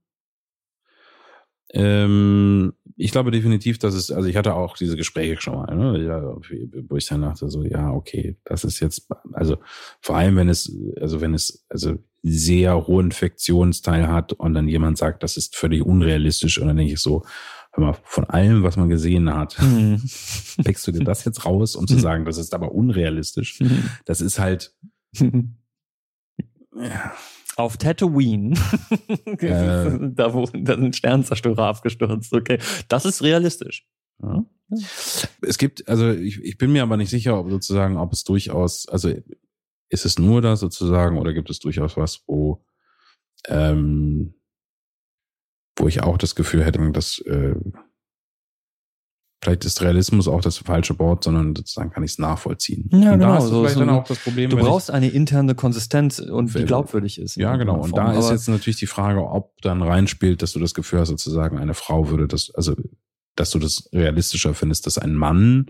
Ähm, 1.73 2.73
ich 2.99 3.11
glaube 3.11 3.29
definitiv, 3.29 3.77
dass 3.77 3.93
es, 3.93 4.11
also 4.11 4.27
ich 4.27 4.35
hatte 4.35 4.55
auch 4.55 4.75
diese 4.75 4.97
Gespräche 4.97 5.39
schon 5.39 5.55
mal, 5.55 5.75
ne, 5.75 6.03
ja, 6.03 6.35
wo 6.89 6.95
ich 6.95 7.05
dann 7.05 7.21
dachte 7.21 7.47
so, 7.49 7.63
ja, 7.63 7.91
okay, 7.91 8.37
das 8.43 8.63
ist 8.63 8.79
jetzt, 8.79 9.07
also 9.33 9.57
vor 10.01 10.17
allem 10.17 10.35
wenn 10.35 10.49
es, 10.49 10.75
also 10.99 11.21
wenn 11.21 11.35
es, 11.35 11.63
also 11.69 11.99
sehr 12.23 12.87
hohen 12.87 13.05
Infektionsteil 13.07 14.07
hat 14.07 14.33
und 14.33 14.55
dann 14.55 14.67
jemand 14.67 14.97
sagt, 14.97 15.21
das 15.21 15.37
ist 15.37 15.55
völlig 15.55 15.83
unrealistisch 15.83 16.59
und 16.59 16.67
dann 16.67 16.77
denke 16.77 16.93
ich 16.93 16.99
so, 16.99 17.23
hör 17.71 17.85
mal, 17.85 17.95
von 18.03 18.25
allem, 18.25 18.63
was 18.63 18.75
man 18.77 18.89
gesehen 18.89 19.31
hat, 19.33 19.57
Mhm. 19.61 20.01
du 20.57 20.91
dir 20.91 21.03
das 21.03 21.23
jetzt 21.23 21.45
raus, 21.45 21.75
um 21.75 21.87
zu 21.87 21.99
sagen, 21.99 22.25
das 22.25 22.37
ist 22.37 22.55
aber 22.55 22.71
unrealistisch. 22.71 23.59
Das 24.05 24.21
ist 24.21 24.39
halt, 24.39 24.73
ja, 26.75 27.13
Auf 27.57 27.77
Tatooine. 27.77 28.53
Äh. 29.39 29.97
da 30.13 30.33
wo 30.33 30.45
da 30.53 30.75
sind 30.75 30.95
Sternzerstörer 30.95 31.65
abgestürzt. 31.65 32.33
Okay, 32.33 32.59
das 32.87 33.05
ist 33.05 33.21
realistisch. 33.21 33.85
Ja. 34.21 34.45
Es 35.41 35.57
gibt, 35.57 35.87
also 35.87 36.11
ich, 36.11 36.41
ich 36.43 36.57
bin 36.57 36.71
mir 36.71 36.83
aber 36.83 36.97
nicht 36.97 37.09
sicher, 37.09 37.39
ob 37.39 37.49
sozusagen, 37.49 37.97
ob 37.97 38.13
es 38.13 38.23
durchaus, 38.23 38.87
also 38.87 39.11
ist 39.89 40.05
es 40.05 40.19
nur 40.19 40.41
das 40.41 40.59
sozusagen 40.59 41.17
oder 41.17 41.33
gibt 41.33 41.49
es 41.49 41.59
durchaus 41.59 41.97
was, 41.97 42.23
wo, 42.27 42.63
ähm, 43.47 44.35
wo 45.77 45.87
ich 45.87 46.03
auch 46.03 46.17
das 46.17 46.35
Gefühl 46.35 46.63
hätte, 46.63 46.91
dass 46.91 47.19
äh, 47.19 47.55
vielleicht 49.43 49.65
ist 49.65 49.81
Realismus 49.81 50.27
auch 50.27 50.41
das 50.41 50.57
falsche 50.57 50.97
Wort, 50.99 51.23
sondern 51.23 51.55
sozusagen 51.55 51.91
kann 51.91 52.03
ich 52.03 52.11
es 52.11 52.17
nachvollziehen. 52.19 52.89
Ja, 52.91 53.13
und 53.13 53.19
genau, 53.19 53.33
da 53.33 53.37
ist 53.37 53.43
so- 53.45 53.59
vielleicht 53.61 53.73
so 53.75 53.79
dann 53.81 53.89
auch 53.89 54.03
das 54.03 54.17
Problem. 54.19 54.49
Du 54.49 54.57
ich- 54.57 54.63
brauchst 54.63 54.91
eine 54.91 55.07
interne 55.09 55.55
Konsistenz 55.55 56.19
und 56.19 56.53
die 56.53 56.65
glaubwürdig 56.65 57.19
ist. 57.19 57.35
Ja, 57.35 57.55
genau. 57.55 57.79
Und 57.81 57.95
da 57.95 58.13
ist 58.13 58.29
jetzt 58.29 58.47
natürlich 58.49 58.77
die 58.77 58.87
Frage, 58.87 59.21
ob 59.27 59.53
dann 59.61 59.81
reinspielt, 59.81 60.41
dass 60.41 60.53
du 60.53 60.59
das 60.59 60.73
Gefühl 60.73 60.99
hast, 60.99 61.09
sozusagen 61.09 61.57
eine 61.59 61.73
Frau 61.73 62.09
würde 62.09 62.27
das, 62.27 62.51
also, 62.55 62.75
dass 63.35 63.51
du 63.51 63.59
das 63.59 63.89
realistischer 63.93 64.53
findest, 64.53 64.85
dass 64.87 64.97
ein 64.97 65.13
Mann 65.13 65.67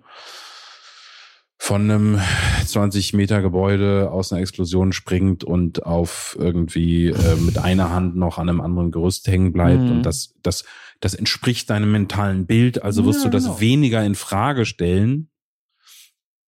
von 1.59 1.89
einem 1.89 2.19
20 2.65 3.13
Meter 3.13 3.41
Gebäude 3.41 4.11
aus 4.11 4.31
einer 4.31 4.41
Explosion 4.41 4.93
springt 4.93 5.43
und 5.43 5.85
auf 5.85 6.35
irgendwie 6.39 7.07
äh, 7.07 7.35
mit 7.38 7.57
einer 7.57 7.89
Hand 7.89 8.15
noch 8.15 8.38
an 8.38 8.47
einem 8.47 8.61
anderen 8.61 8.91
Gerüst 8.91 9.27
hängen 9.27 9.53
bleibt 9.53 9.81
Mhm. 9.81 9.91
und 9.91 10.03
das, 10.03 10.35
das, 10.43 10.65
das 10.99 11.13
entspricht 11.15 11.69
deinem 11.69 11.91
mentalen 11.91 12.45
Bild, 12.45 12.84
also 12.84 13.05
wirst 13.05 13.19
Ja, 13.19 13.25
du 13.25 13.29
das 13.31 13.45
genau. 13.45 13.59
weniger 13.59 14.05
in 14.05 14.15
Frage 14.15 14.65
stellen, 14.65 15.29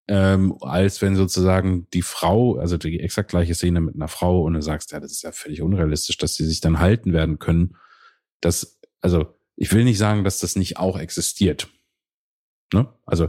ähm, 0.08 0.56
als 0.60 1.02
wenn 1.02 1.16
sozusagen 1.16 1.86
die 1.92 2.02
Frau, 2.02 2.56
also 2.56 2.76
die 2.76 3.00
exakt 3.00 3.30
gleiche 3.30 3.54
Szene 3.54 3.80
mit 3.80 3.94
einer 3.94 4.08
Frau 4.08 4.42
und 4.42 4.54
du 4.54 4.62
sagst, 4.62 4.92
ja, 4.92 5.00
das 5.00 5.12
ist 5.12 5.22
ja 5.22 5.32
völlig 5.32 5.62
unrealistisch, 5.62 6.16
dass 6.18 6.34
sie 6.34 6.46
sich 6.46 6.60
dann 6.60 6.78
halten 6.80 7.12
werden 7.12 7.38
können. 7.38 7.76
Das, 8.40 8.78
also 9.00 9.34
ich 9.56 9.72
will 9.72 9.84
nicht 9.84 9.98
sagen, 9.98 10.24
dass 10.24 10.38
das 10.38 10.54
nicht 10.56 10.76
auch 10.78 10.98
existiert. 10.98 11.68
Ne? 12.72 12.88
Also 13.04 13.28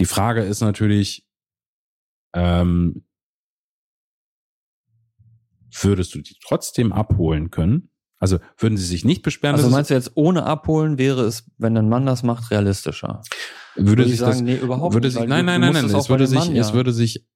die 0.00 0.06
Frage 0.06 0.42
ist 0.42 0.60
natürlich, 0.60 1.24
ähm, 2.34 3.04
würdest 5.82 6.14
du 6.14 6.20
die 6.20 6.36
trotzdem 6.44 6.92
abholen 6.92 7.50
können? 7.50 7.90
Also 8.18 8.38
würden 8.58 8.76
sie 8.76 8.84
sich 8.84 9.04
nicht 9.04 9.22
beschweren? 9.22 9.54
Also 9.54 9.68
es- 9.68 9.72
meinst 9.72 9.90
du 9.90 9.94
jetzt 9.94 10.12
ohne 10.14 10.44
abholen 10.44 10.98
wäre 10.98 11.22
es, 11.22 11.50
wenn 11.58 11.76
ein 11.76 11.88
Mann 11.88 12.06
das 12.06 12.22
macht, 12.22 12.50
realistischer? 12.50 13.22
würde 13.76 14.02
ich 14.02 14.10
sich 14.10 14.18
sagen, 14.18 14.32
das, 14.32 14.40
nee, 14.42 14.56
überhaupt 14.56 14.94
würde 14.94 15.06
nicht, 15.08 15.16
sich, 15.16 15.26
nein, 15.26 15.44
nein, 15.46 15.60
nein, 15.60 15.72
nein, 15.72 15.84
es 15.86 15.92
es 15.94 16.08
würde 16.10 16.26
sich, 16.26 16.38
Mann, 16.38 16.56
es 16.56 16.68
ja. 16.68 16.74
würde 16.74 16.92
sich, 16.92 17.26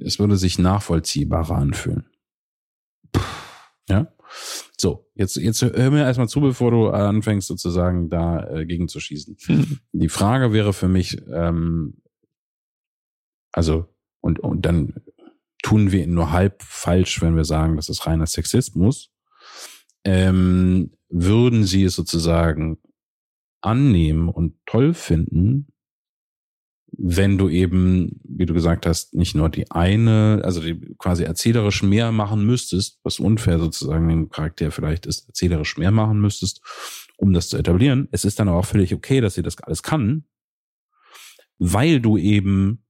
es 0.00 0.18
würde 0.18 0.36
sich 0.36 0.58
nachvollziehbarer 0.58 1.54
anfühlen. 1.56 2.08
Ja. 3.88 4.12
So, 4.78 5.06
jetzt, 5.14 5.36
jetzt 5.36 5.62
hör 5.62 5.90
mir 5.90 6.04
erstmal 6.04 6.28
zu, 6.28 6.40
bevor 6.40 6.70
du 6.70 6.88
anfängst, 6.88 7.48
sozusagen 7.48 8.08
da 8.08 8.48
äh, 8.48 8.66
gegen 8.66 8.88
zu 8.88 9.00
schießen. 9.00 9.36
Die 9.92 10.08
Frage 10.08 10.52
wäre 10.52 10.72
für 10.72 10.88
mich, 10.88 11.20
ähm, 11.32 12.02
also, 13.52 13.86
und, 14.20 14.38
und 14.40 14.64
dann 14.64 14.94
tun 15.62 15.92
wir 15.92 16.04
ihn 16.04 16.14
nur 16.14 16.32
halb 16.32 16.62
falsch, 16.62 17.20
wenn 17.20 17.36
wir 17.36 17.44
sagen, 17.44 17.76
das 17.76 17.88
ist 17.88 18.06
reiner 18.06 18.26
Sexismus. 18.26 19.10
Ähm, 20.04 20.92
würden 21.08 21.64
sie 21.64 21.84
es 21.84 21.94
sozusagen 21.94 22.78
annehmen 23.60 24.28
und 24.28 24.54
toll 24.64 24.94
finden, 24.94 25.66
wenn 26.96 27.38
du 27.38 27.48
eben, 27.48 28.20
wie 28.24 28.46
du 28.46 28.54
gesagt 28.54 28.86
hast, 28.86 29.14
nicht 29.14 29.34
nur 29.34 29.48
die 29.48 29.70
eine, 29.70 30.40
also 30.44 30.60
die 30.60 30.94
quasi 30.98 31.24
erzählerisch 31.24 31.82
mehr 31.82 32.12
machen 32.12 32.44
müsstest, 32.44 32.98
was 33.02 33.20
unfair 33.20 33.58
sozusagen 33.58 34.08
dem 34.08 34.28
Charakter 34.28 34.70
vielleicht 34.70 35.06
ist, 35.06 35.28
erzählerisch 35.28 35.76
mehr 35.78 35.90
machen 35.90 36.20
müsstest, 36.20 36.60
um 37.16 37.32
das 37.32 37.48
zu 37.48 37.56
etablieren. 37.56 38.08
Es 38.10 38.24
ist 38.24 38.38
dann 38.38 38.48
aber 38.48 38.58
auch 38.58 38.66
völlig 38.66 38.94
okay, 38.94 39.20
dass 39.20 39.34
sie 39.34 39.42
das 39.42 39.58
alles 39.62 39.82
kann, 39.82 40.24
weil 41.58 42.00
du 42.00 42.16
eben 42.16 42.84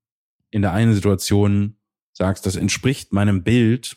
in 0.50 0.62
der 0.62 0.72
einen 0.72 0.94
Situation 0.94 1.76
sagst, 2.12 2.46
das 2.46 2.56
entspricht 2.56 3.12
meinem 3.12 3.42
Bild 3.42 3.96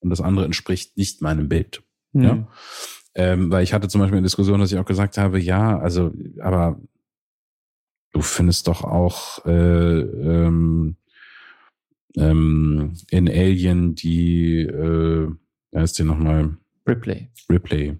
und 0.00 0.10
das 0.10 0.20
andere 0.20 0.44
entspricht 0.44 0.96
nicht 0.96 1.22
meinem 1.22 1.48
Bild. 1.48 1.82
Ja. 2.12 2.32
Hm. 2.32 2.46
Ähm, 3.16 3.50
weil 3.50 3.62
ich 3.62 3.72
hatte 3.72 3.88
zum 3.88 4.00
Beispiel 4.00 4.18
eine 4.18 4.26
Diskussion, 4.26 4.58
dass 4.58 4.72
ich 4.72 4.78
auch 4.78 4.84
gesagt 4.84 5.18
habe, 5.18 5.38
ja, 5.38 5.78
also, 5.78 6.12
aber 6.40 6.80
du 8.14 8.22
findest 8.22 8.68
doch 8.68 8.84
auch 8.84 9.44
äh, 9.44 10.00
ähm, 10.00 10.96
ähm, 12.16 12.96
in 13.10 13.28
Alien 13.28 13.94
die, 13.94 14.60
äh, 14.60 15.28
wer 15.72 15.82
ist 15.82 15.98
die 15.98 16.04
nochmal? 16.04 16.56
Ripley. 16.88 17.28
Ripley. 17.50 17.98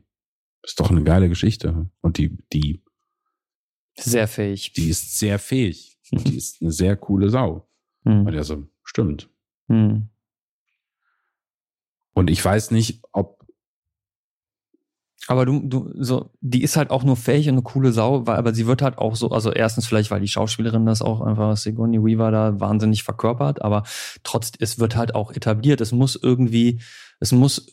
Ist 0.62 0.80
doch 0.80 0.90
eine 0.90 1.02
geile 1.02 1.28
Geschichte. 1.28 1.90
Und 2.00 2.16
die, 2.16 2.38
die, 2.52 2.82
Sehr 3.98 4.28
fähig. 4.28 4.72
die 4.72 4.88
ist 4.88 5.18
sehr 5.18 5.38
fähig. 5.38 5.98
Und 6.12 6.28
die 6.28 6.36
ist 6.38 6.62
eine 6.62 6.70
sehr 6.70 6.96
coole 6.96 7.28
Sau. 7.28 7.68
Hm. 8.04 8.26
Und 8.26 8.34
er 8.34 8.44
so, 8.44 8.66
stimmt. 8.84 9.28
Hm. 9.68 10.08
Und 12.12 12.30
ich 12.30 12.42
weiß 12.42 12.70
nicht, 12.70 13.02
ob 13.10 13.33
Aber 15.26 15.46
du, 15.46 15.60
du, 15.64 15.90
so, 15.98 16.30
die 16.40 16.62
ist 16.62 16.76
halt 16.76 16.90
auch 16.90 17.02
nur 17.02 17.16
fähig 17.16 17.48
und 17.48 17.54
eine 17.54 17.62
coole 17.62 17.92
Sau, 17.92 18.26
weil, 18.26 18.36
aber 18.36 18.52
sie 18.52 18.66
wird 18.66 18.82
halt 18.82 18.98
auch 18.98 19.16
so, 19.16 19.30
also 19.30 19.52
erstens 19.52 19.86
vielleicht, 19.86 20.10
weil 20.10 20.20
die 20.20 20.28
Schauspielerin 20.28 20.84
das 20.84 21.00
auch 21.00 21.22
einfach, 21.22 21.56
Sigourney 21.56 22.02
Weaver 22.02 22.30
da 22.30 22.60
wahnsinnig 22.60 23.04
verkörpert, 23.04 23.62
aber 23.62 23.84
trotz, 24.22 24.52
es 24.58 24.78
wird 24.78 24.96
halt 24.96 25.14
auch 25.14 25.32
etabliert. 25.32 25.80
Es 25.80 25.92
muss 25.92 26.18
irgendwie, 26.20 26.80
es 27.20 27.32
muss, 27.32 27.72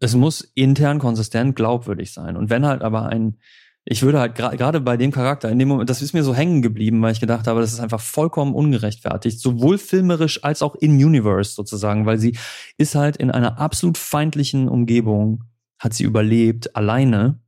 es 0.00 0.14
muss 0.14 0.40
intern 0.54 0.98
konsistent 0.98 1.54
glaubwürdig 1.54 2.12
sein. 2.12 2.36
Und 2.36 2.48
wenn 2.48 2.64
halt 2.64 2.82
aber 2.82 3.06
ein, 3.06 3.36
ich 3.84 4.02
würde 4.02 4.18
halt 4.18 4.34
gerade 4.34 4.80
bei 4.80 4.96
dem 4.96 5.12
Charakter, 5.12 5.48
in 5.50 5.58
dem 5.58 5.68
Moment, 5.68 5.88
das 5.88 6.02
ist 6.02 6.12
mir 6.12 6.24
so 6.24 6.34
hängen 6.34 6.60
geblieben, 6.60 7.00
weil 7.02 7.12
ich 7.12 7.20
gedacht 7.20 7.46
habe, 7.46 7.60
das 7.60 7.72
ist 7.72 7.80
einfach 7.80 8.00
vollkommen 8.00 8.54
ungerechtfertigt, 8.54 9.38
sowohl 9.38 9.78
filmerisch 9.78 10.42
als 10.42 10.62
auch 10.62 10.74
in 10.74 10.92
Universe 10.92 11.52
sozusagen, 11.52 12.04
weil 12.04 12.18
sie 12.18 12.36
ist 12.78 12.94
halt 12.94 13.16
in 13.16 13.30
einer 13.30 13.60
absolut 13.60 13.96
feindlichen 13.96 14.68
Umgebung, 14.68 15.44
hat 15.78 15.94
sie 15.94 16.04
überlebt, 16.04 16.74
alleine. 16.76 17.40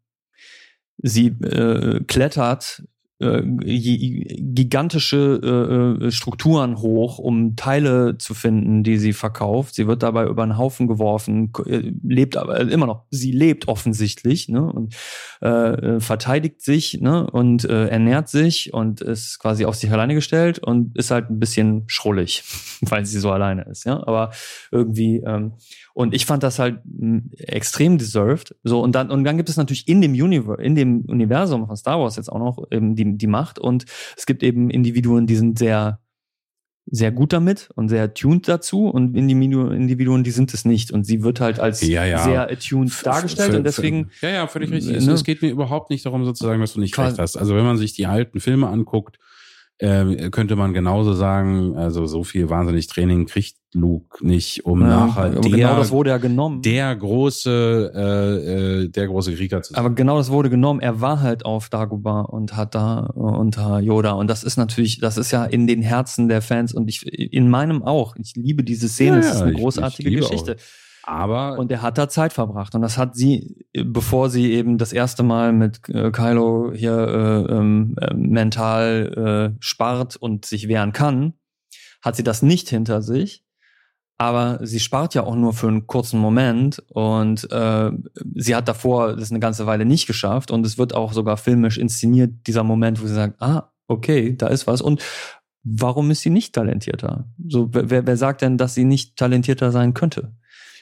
Sie 1.00 1.28
äh, 1.28 2.00
klettert 2.04 2.82
äh, 3.20 3.42
gi- 3.42 4.36
gigantische 4.54 5.96
äh, 6.00 6.06
äh, 6.06 6.10
Strukturen 6.12 6.78
hoch, 6.78 7.18
um 7.18 7.56
Teile 7.56 8.16
zu 8.18 8.32
finden, 8.34 8.84
die 8.84 8.96
sie 8.98 9.12
verkauft. 9.12 9.74
Sie 9.74 9.88
wird 9.88 10.02
dabei 10.04 10.26
über 10.26 10.42
einen 10.44 10.56
Haufen 10.56 10.86
geworfen, 10.86 11.52
äh, 11.66 11.92
lebt 12.04 12.36
aber 12.36 12.60
immer 12.60 12.86
noch. 12.86 13.06
Sie 13.10 13.32
lebt 13.32 13.66
offensichtlich 13.66 14.48
ne, 14.48 14.62
und 14.72 14.94
äh, 15.42 15.48
äh, 15.96 16.00
verteidigt 16.00 16.62
sich 16.62 17.00
ne, 17.00 17.28
und 17.28 17.64
äh, 17.64 17.88
ernährt 17.88 18.28
sich 18.28 18.72
und 18.72 19.00
ist 19.00 19.38
quasi 19.40 19.64
auf 19.64 19.74
sich 19.74 19.90
alleine 19.90 20.14
gestellt 20.14 20.60
und 20.60 20.96
ist 20.96 21.10
halt 21.10 21.28
ein 21.30 21.40
bisschen 21.40 21.84
schrullig, 21.88 22.44
weil 22.82 23.04
sie 23.04 23.18
so 23.18 23.30
alleine 23.32 23.62
ist. 23.62 23.84
Ja, 23.84 24.04
aber 24.06 24.30
irgendwie 24.70 25.22
ähm, 25.26 25.54
und 25.98 26.14
ich 26.14 26.26
fand 26.26 26.44
das 26.44 26.60
halt 26.60 26.78
mh, 26.84 27.22
extrem 27.38 27.98
deserved. 27.98 28.54
So, 28.62 28.80
und 28.80 28.94
dann, 28.94 29.10
und 29.10 29.24
dann 29.24 29.36
gibt 29.36 29.48
es 29.48 29.56
natürlich 29.56 29.88
in 29.88 30.00
dem 30.00 30.12
Universe, 30.12 30.62
in 30.62 30.76
dem 30.76 31.00
Universum 31.08 31.66
von 31.66 31.76
Star 31.76 31.98
Wars 31.98 32.14
jetzt 32.14 32.30
auch 32.30 32.38
noch 32.38 32.64
eben 32.70 32.94
die, 32.94 33.18
die 33.18 33.26
Macht. 33.26 33.58
Und 33.58 33.84
es 34.16 34.24
gibt 34.24 34.44
eben 34.44 34.70
Individuen, 34.70 35.26
die 35.26 35.34
sind 35.34 35.58
sehr, 35.58 35.98
sehr 36.86 37.10
gut 37.10 37.32
damit 37.32 37.70
und 37.74 37.88
sehr 37.88 38.04
attuned 38.04 38.46
dazu 38.46 38.86
und 38.86 39.16
Individu- 39.16 39.72
Individuen, 39.74 40.22
die 40.22 40.30
sind 40.30 40.54
es 40.54 40.64
nicht. 40.64 40.92
Und 40.92 41.02
sie 41.04 41.24
wird 41.24 41.40
halt 41.40 41.58
als 41.58 41.80
Ja, 41.84 42.04
ja. 42.04 42.22
sehr 42.22 42.42
attuned 42.48 42.92
dargestellt 43.04 43.50
Für- 43.50 43.58
und 43.58 43.64
deswegen. 43.64 44.08
Für, 44.10 44.28
ja, 44.28 44.32
ja, 44.34 44.46
völlig 44.46 44.70
richtig. 44.70 44.94
Es, 44.94 45.04
ne? 45.04 45.14
es 45.14 45.24
geht 45.24 45.42
mir 45.42 45.50
überhaupt 45.50 45.90
nicht 45.90 46.06
darum, 46.06 46.24
sozusagen, 46.24 46.60
dass 46.60 46.74
du 46.74 46.80
nicht 46.80 46.94
Quasi- 46.94 47.08
recht 47.08 47.18
hast. 47.18 47.36
Also 47.36 47.56
wenn 47.56 47.64
man 47.64 47.76
sich 47.76 47.92
die 47.94 48.06
alten 48.06 48.38
Filme 48.38 48.68
anguckt, 48.68 49.18
äh, 49.78 50.30
könnte 50.30 50.56
man 50.56 50.72
genauso 50.72 51.14
sagen, 51.14 51.76
also 51.76 52.06
so 52.06 52.24
viel 52.24 52.50
wahnsinnig 52.50 52.88
Training 52.88 53.26
kriegt 53.26 53.56
Luke 53.74 54.26
nicht, 54.26 54.64
um 54.64 54.80
ja, 54.80 55.06
nachher 55.06 55.30
der, 55.30 55.40
genau 55.40 55.76
das 55.76 55.90
wurde 55.90 56.10
ja 56.10 56.16
genommen. 56.16 56.62
der 56.62 56.96
große, 56.96 57.92
äh, 57.94 58.82
äh, 58.84 58.88
der 58.88 59.06
große 59.06 59.34
Krieger 59.34 59.62
zu 59.62 59.74
sein. 59.74 59.84
Aber 59.84 59.94
genau 59.94 60.16
das 60.16 60.30
wurde 60.30 60.48
genommen. 60.48 60.80
Er 60.80 61.00
war 61.00 61.20
halt 61.20 61.44
auf 61.44 61.68
Dagobah 61.68 62.22
und 62.22 62.56
hat 62.56 62.74
da 62.74 63.00
unter 63.14 63.78
Yoda 63.80 64.12
und 64.12 64.28
das 64.28 64.42
ist 64.42 64.56
natürlich, 64.56 65.00
das 65.00 65.18
ist 65.18 65.30
ja 65.30 65.44
in 65.44 65.66
den 65.66 65.82
Herzen 65.82 66.28
der 66.28 66.40
Fans 66.40 66.72
und 66.72 66.88
ich 66.88 67.06
in 67.06 67.50
meinem 67.50 67.82
auch. 67.82 68.16
Ich 68.16 68.34
liebe 68.34 68.64
diese 68.64 68.88
Szene. 68.88 69.16
Ja, 69.16 69.20
es 69.20 69.34
ist 69.36 69.42
eine 69.42 69.52
großartige 69.52 70.08
ich, 70.08 70.16
ich 70.16 70.22
Geschichte. 70.22 70.56
Auch. 70.56 70.87
Aber 71.08 71.58
und 71.58 71.72
er 71.72 71.80
hat 71.80 71.96
da 71.96 72.10
Zeit 72.10 72.34
verbracht 72.34 72.74
und 72.74 72.82
das 72.82 72.98
hat 72.98 73.16
sie, 73.16 73.64
bevor 73.72 74.28
sie 74.28 74.52
eben 74.52 74.76
das 74.76 74.92
erste 74.92 75.22
Mal 75.22 75.54
mit 75.54 75.88
äh, 75.88 76.10
Kylo 76.10 76.70
hier 76.74 76.98
äh, 76.98 77.52
ähm, 77.54 77.96
äh, 77.98 78.12
mental 78.12 79.56
spart 79.58 80.16
und 80.16 80.44
sich 80.44 80.68
wehren 80.68 80.92
kann, 80.92 81.32
hat 82.02 82.16
sie 82.16 82.24
das 82.24 82.42
nicht 82.42 82.68
hinter 82.68 83.00
sich. 83.00 83.42
Aber 84.18 84.58
sie 84.66 84.80
spart 84.80 85.14
ja 85.14 85.22
auch 85.22 85.34
nur 85.34 85.54
für 85.54 85.68
einen 85.68 85.86
kurzen 85.86 86.20
Moment 86.20 86.82
und 86.88 87.50
äh, 87.52 87.90
sie 88.34 88.54
hat 88.54 88.68
davor 88.68 89.16
das 89.16 89.30
eine 89.30 89.40
ganze 89.40 89.64
Weile 89.64 89.86
nicht 89.86 90.08
geschafft 90.08 90.50
und 90.50 90.66
es 90.66 90.76
wird 90.76 90.94
auch 90.94 91.14
sogar 91.14 91.38
filmisch 91.38 91.78
inszeniert, 91.78 92.46
dieser 92.46 92.64
Moment, 92.64 93.00
wo 93.00 93.06
sie 93.06 93.14
sagt, 93.14 93.40
ah, 93.40 93.72
okay, 93.86 94.36
da 94.36 94.48
ist 94.48 94.66
was. 94.66 94.82
Und 94.82 95.02
warum 95.62 96.10
ist 96.10 96.20
sie 96.20 96.30
nicht 96.30 96.54
talentierter? 96.54 97.30
So, 97.48 97.70
wer, 97.72 98.06
wer 98.06 98.16
sagt 98.18 98.42
denn, 98.42 98.58
dass 98.58 98.74
sie 98.74 98.84
nicht 98.84 99.16
talentierter 99.16 99.72
sein 99.72 99.94
könnte? 99.94 100.32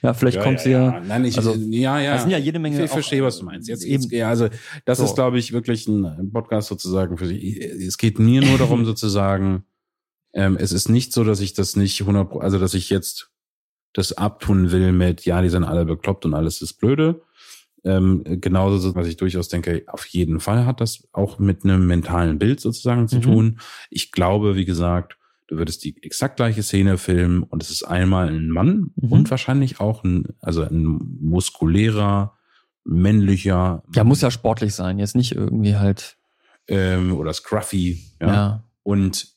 Ja, 0.02 0.14
vielleicht 0.14 0.38
ja, 0.38 0.42
kommt 0.42 0.58
ja, 0.58 0.62
sie 0.62 0.70
ja. 0.70 1.00
Nein, 1.00 1.24
ich, 1.24 1.36
also, 1.36 1.54
ja, 1.54 2.00
ja. 2.00 2.14
Das 2.14 2.22
sind 2.22 2.30
ja 2.30 2.38
jede 2.38 2.58
Menge. 2.58 2.84
Ich 2.84 2.90
verstehe, 2.90 3.22
was 3.22 3.38
du 3.38 3.44
meinst. 3.44 3.68
Jetzt, 3.68 3.84
eben. 3.84 4.02
Jetzt, 4.04 4.24
also, 4.24 4.48
das 4.84 4.98
so. 4.98 5.04
ist, 5.04 5.14
glaube 5.14 5.38
ich, 5.38 5.52
wirklich 5.52 5.86
ein 5.88 6.30
Podcast 6.32 6.68
sozusagen 6.68 7.16
für 7.18 7.26
sich. 7.26 7.58
Es 7.60 7.98
geht 7.98 8.18
mir 8.18 8.42
nur 8.42 8.58
darum, 8.58 8.84
sozusagen, 8.84 9.64
ähm, 10.34 10.56
es 10.58 10.72
ist 10.72 10.88
nicht 10.88 11.12
so, 11.12 11.24
dass 11.24 11.40
ich 11.40 11.54
das 11.54 11.76
nicht 11.76 12.02
100%, 12.02 12.40
also, 12.40 12.58
dass 12.58 12.74
ich 12.74 12.90
jetzt 12.90 13.30
das 13.92 14.12
abtun 14.12 14.70
will 14.70 14.92
mit, 14.92 15.24
ja, 15.24 15.40
die 15.40 15.48
sind 15.48 15.64
alle 15.64 15.86
bekloppt 15.86 16.26
und 16.26 16.34
alles 16.34 16.60
ist 16.60 16.74
blöde. 16.74 17.22
Ähm, 17.84 18.24
genauso, 18.40 18.94
was 18.94 19.06
ich 19.06 19.16
durchaus 19.16 19.48
denke, 19.48 19.84
auf 19.86 20.06
jeden 20.06 20.40
Fall 20.40 20.66
hat 20.66 20.80
das 20.80 21.06
auch 21.12 21.38
mit 21.38 21.64
einem 21.64 21.86
mentalen 21.86 22.38
Bild 22.38 22.60
sozusagen 22.60 23.06
zu 23.06 23.16
mhm. 23.16 23.22
tun. 23.22 23.60
Ich 23.90 24.10
glaube, 24.10 24.56
wie 24.56 24.64
gesagt, 24.64 25.15
Du 25.48 25.58
würdest 25.58 25.84
die 25.84 26.02
exakt 26.02 26.36
gleiche 26.36 26.62
Szene 26.62 26.98
filmen 26.98 27.42
und 27.44 27.62
es 27.62 27.70
ist 27.70 27.84
einmal 27.84 28.28
ein 28.28 28.48
Mann 28.48 28.90
mhm. 28.96 29.12
und 29.12 29.30
wahrscheinlich 29.30 29.78
auch 29.80 30.02
ein, 30.02 30.34
also 30.40 30.62
ein 30.62 30.84
muskulärer, 31.20 32.36
männlicher. 32.84 33.82
Ja, 33.94 34.04
muss 34.04 34.20
ja 34.20 34.30
sportlich 34.30 34.74
sein, 34.74 34.98
jetzt 34.98 35.14
nicht 35.14 35.32
irgendwie 35.32 35.76
halt. 35.76 36.16
Ähm, 36.68 37.14
oder 37.14 37.32
scruffy, 37.32 38.02
ja. 38.20 38.26
ja. 38.26 38.64
Und 38.82 39.36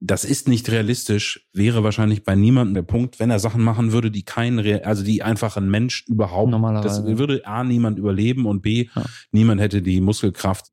das 0.00 0.24
ist 0.24 0.48
nicht 0.48 0.70
realistisch, 0.70 1.48
wäre 1.54 1.82
wahrscheinlich 1.82 2.24
bei 2.24 2.34
niemandem 2.34 2.74
der 2.74 2.82
Punkt, 2.82 3.20
wenn 3.20 3.30
er 3.30 3.38
Sachen 3.38 3.62
machen 3.62 3.92
würde, 3.92 4.10
die 4.10 4.22
kein, 4.22 4.58
also 4.84 5.02
die 5.02 5.22
einfach 5.22 5.56
ein 5.56 5.70
Mensch 5.70 6.04
überhaupt, 6.06 6.52
das 6.84 7.04
würde 7.04 7.46
A, 7.46 7.64
niemand 7.64 7.98
überleben 7.98 8.44
und 8.44 8.60
B, 8.60 8.88
ja. 8.94 9.04
niemand 9.32 9.62
hätte 9.62 9.80
die 9.80 10.02
Muskelkraft, 10.02 10.72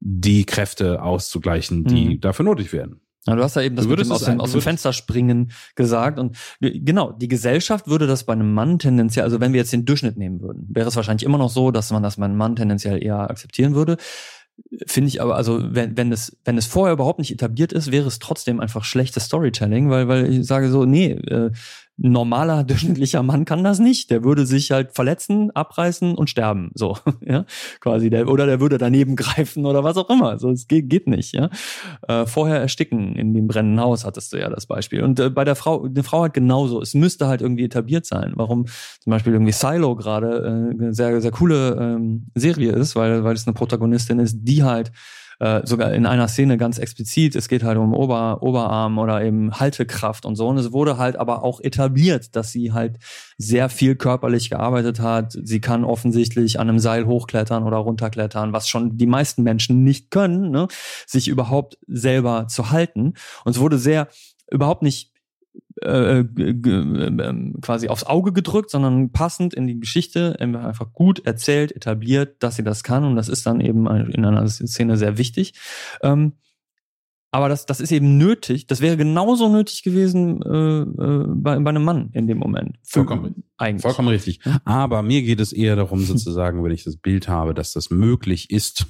die 0.00 0.44
Kräfte 0.44 1.02
auszugleichen, 1.02 1.84
die 1.84 2.16
mhm. 2.16 2.20
dafür 2.20 2.44
notwendig 2.44 2.72
werden. 2.72 3.00
Ja, 3.26 3.36
du 3.36 3.42
hast 3.42 3.56
ja 3.56 3.62
eben 3.62 3.76
das 3.76 3.86
mit 3.86 3.98
dem 3.98 4.10
aus, 4.10 4.24
dem, 4.24 4.40
aus 4.40 4.52
dem 4.52 4.62
Fenster 4.62 4.92
springen 4.94 5.50
gesagt 5.74 6.18
und 6.18 6.36
genau, 6.60 7.12
die 7.12 7.28
Gesellschaft 7.28 7.86
würde 7.86 8.06
das 8.06 8.24
bei 8.24 8.32
einem 8.32 8.54
Mann 8.54 8.78
tendenziell, 8.78 9.24
also 9.24 9.38
wenn 9.38 9.52
wir 9.52 9.60
jetzt 9.60 9.72
den 9.72 9.84
Durchschnitt 9.84 10.16
nehmen 10.16 10.40
würden, 10.40 10.66
wäre 10.70 10.88
es 10.88 10.96
wahrscheinlich 10.96 11.26
immer 11.26 11.36
noch 11.36 11.50
so, 11.50 11.70
dass 11.70 11.90
man 11.90 12.02
das 12.02 12.16
bei 12.16 12.24
einem 12.24 12.38
Mann 12.38 12.56
tendenziell 12.56 13.02
eher 13.02 13.28
akzeptieren 13.28 13.74
würde. 13.74 13.98
Finde 14.86 15.08
ich 15.08 15.20
aber, 15.20 15.36
also 15.36 15.60
wenn, 15.62 15.96
wenn 15.96 16.10
es, 16.10 16.38
wenn 16.44 16.56
es 16.56 16.66
vorher 16.66 16.94
überhaupt 16.94 17.18
nicht 17.18 17.30
etabliert 17.30 17.72
ist, 17.72 17.92
wäre 17.92 18.06
es 18.06 18.18
trotzdem 18.18 18.60
einfach 18.60 18.84
schlechtes 18.84 19.24
Storytelling, 19.24 19.90
weil, 19.90 20.08
weil 20.08 20.32
ich 20.32 20.46
sage 20.46 20.70
so, 20.70 20.84
nee, 20.84 21.10
äh, 21.10 21.50
normaler, 21.98 22.64
durchschnittlicher 22.64 23.22
Mann 23.22 23.44
kann 23.44 23.64
das 23.64 23.78
nicht. 23.78 24.10
Der 24.10 24.24
würde 24.24 24.46
sich 24.46 24.70
halt 24.70 24.92
verletzen, 24.92 25.50
abreißen 25.50 26.14
und 26.14 26.30
sterben. 26.30 26.70
So, 26.74 26.96
ja, 27.20 27.44
quasi. 27.80 28.08
Der, 28.08 28.28
oder 28.28 28.46
der 28.46 28.60
würde 28.60 28.78
daneben 28.78 29.16
greifen 29.16 29.66
oder 29.66 29.84
was 29.84 29.96
auch 29.96 30.08
immer. 30.08 30.38
So, 30.38 30.50
es 30.50 30.68
geht, 30.68 30.88
geht 30.88 31.06
nicht, 31.06 31.34
ja. 31.34 31.50
Äh, 32.06 32.26
vorher 32.26 32.60
ersticken 32.60 33.16
in 33.16 33.34
dem 33.34 33.48
brennenden 33.48 33.80
Haus 33.80 34.04
hattest 34.04 34.32
du 34.32 34.38
ja 34.38 34.48
das 34.48 34.66
Beispiel. 34.66 35.02
Und 35.02 35.20
äh, 35.20 35.30
bei 35.30 35.44
der 35.44 35.56
Frau, 35.56 35.84
eine 35.84 36.02
Frau 36.02 36.24
hat 36.24 36.34
genauso. 36.34 36.80
Es 36.80 36.94
müsste 36.94 37.26
halt 37.26 37.42
irgendwie 37.42 37.64
etabliert 37.64 38.06
sein. 38.06 38.32
Warum 38.36 38.66
zum 39.00 39.10
Beispiel 39.10 39.32
irgendwie 39.32 39.52
Silo 39.52 39.96
gerade 39.96 40.72
äh, 40.72 40.74
eine 40.74 40.94
sehr, 40.94 41.20
sehr 41.20 41.32
coole 41.32 41.76
ähm, 41.78 42.26
Serie 42.34 42.72
ist, 42.72 42.96
weil, 42.96 43.24
weil 43.24 43.34
es 43.34 43.46
eine 43.46 43.54
Protagonistin 43.54 44.18
ist, 44.20 44.38
die 44.42 44.62
halt 44.62 44.92
äh, 45.40 45.60
sogar 45.64 45.92
in 45.92 46.06
einer 46.06 46.28
Szene 46.28 46.56
ganz 46.56 46.78
explizit, 46.78 47.36
es 47.36 47.48
geht 47.48 47.62
halt 47.62 47.78
um 47.78 47.94
Ober, 47.94 48.42
Oberarm 48.42 48.98
oder 48.98 49.22
eben 49.22 49.52
Haltekraft 49.52 50.26
und 50.26 50.36
so. 50.36 50.48
Und 50.48 50.58
es 50.58 50.72
wurde 50.72 50.98
halt 50.98 51.16
aber 51.16 51.44
auch 51.44 51.60
etabliert, 51.60 52.34
dass 52.34 52.50
sie 52.52 52.72
halt 52.72 52.98
sehr 53.36 53.68
viel 53.68 53.94
körperlich 53.94 54.50
gearbeitet 54.50 55.00
hat. 55.00 55.32
Sie 55.32 55.60
kann 55.60 55.84
offensichtlich 55.84 56.58
an 56.58 56.68
einem 56.68 56.78
Seil 56.78 57.06
hochklettern 57.06 57.62
oder 57.62 57.76
runterklettern, 57.78 58.52
was 58.52 58.68
schon 58.68 58.96
die 58.96 59.06
meisten 59.06 59.42
Menschen 59.42 59.84
nicht 59.84 60.10
können, 60.10 60.50
ne? 60.50 60.68
sich 61.06 61.28
überhaupt 61.28 61.78
selber 61.86 62.46
zu 62.48 62.70
halten. 62.70 63.14
Und 63.44 63.52
es 63.52 63.60
wurde 63.60 63.78
sehr 63.78 64.08
überhaupt 64.50 64.82
nicht 64.82 65.12
äh, 65.82 66.20
äh, 66.20 67.50
quasi 67.60 67.88
aufs 67.88 68.04
Auge 68.04 68.32
gedrückt, 68.32 68.70
sondern 68.70 69.10
passend 69.10 69.54
in 69.54 69.66
die 69.66 69.78
Geschichte 69.78 70.36
einfach 70.40 70.92
gut 70.92 71.24
erzählt, 71.26 71.72
etabliert, 71.72 72.42
dass 72.42 72.56
sie 72.56 72.64
das 72.64 72.82
kann 72.82 73.04
und 73.04 73.16
das 73.16 73.28
ist 73.28 73.46
dann 73.46 73.60
eben 73.60 73.86
in 73.86 74.24
einer 74.24 74.46
Szene 74.48 74.96
sehr 74.96 75.18
wichtig. 75.18 75.54
Ähm, 76.02 76.32
aber 77.30 77.48
das, 77.48 77.66
das 77.66 77.80
ist 77.80 77.92
eben 77.92 78.16
nötig. 78.16 78.66
Das 78.66 78.80
wäre 78.80 78.96
genauso 78.96 79.50
nötig 79.50 79.82
gewesen 79.82 80.40
äh, 80.42 80.80
äh, 80.80 81.26
bei, 81.28 81.58
bei 81.58 81.70
einem 81.70 81.84
Mann 81.84 82.10
in 82.14 82.26
dem 82.26 82.38
Moment. 82.38 82.78
Für, 82.82 83.00
Vollkommen, 83.00 83.44
eigentlich. 83.58 83.82
Vollkommen 83.82 84.08
richtig. 84.08 84.40
Aber 84.64 85.02
mir 85.02 85.22
geht 85.22 85.40
es 85.40 85.52
eher 85.52 85.76
darum, 85.76 86.00
sozusagen, 86.00 86.64
wenn 86.64 86.72
ich 86.72 86.84
das 86.84 86.96
Bild 86.96 87.28
habe, 87.28 87.52
dass 87.52 87.72
das 87.72 87.90
möglich 87.90 88.50
ist 88.50 88.86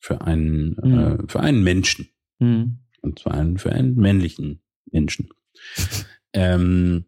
für 0.00 0.22
einen, 0.22 0.76
mhm. 0.82 0.98
äh, 0.98 1.18
für 1.28 1.40
einen 1.40 1.62
Menschen. 1.62 2.08
Mhm. 2.38 2.78
Und 3.02 3.18
zwar 3.18 3.34
einen, 3.34 3.58
für 3.58 3.72
einen 3.72 3.94
männlichen 3.96 4.62
Menschen 4.90 5.28
ähm, 6.32 7.04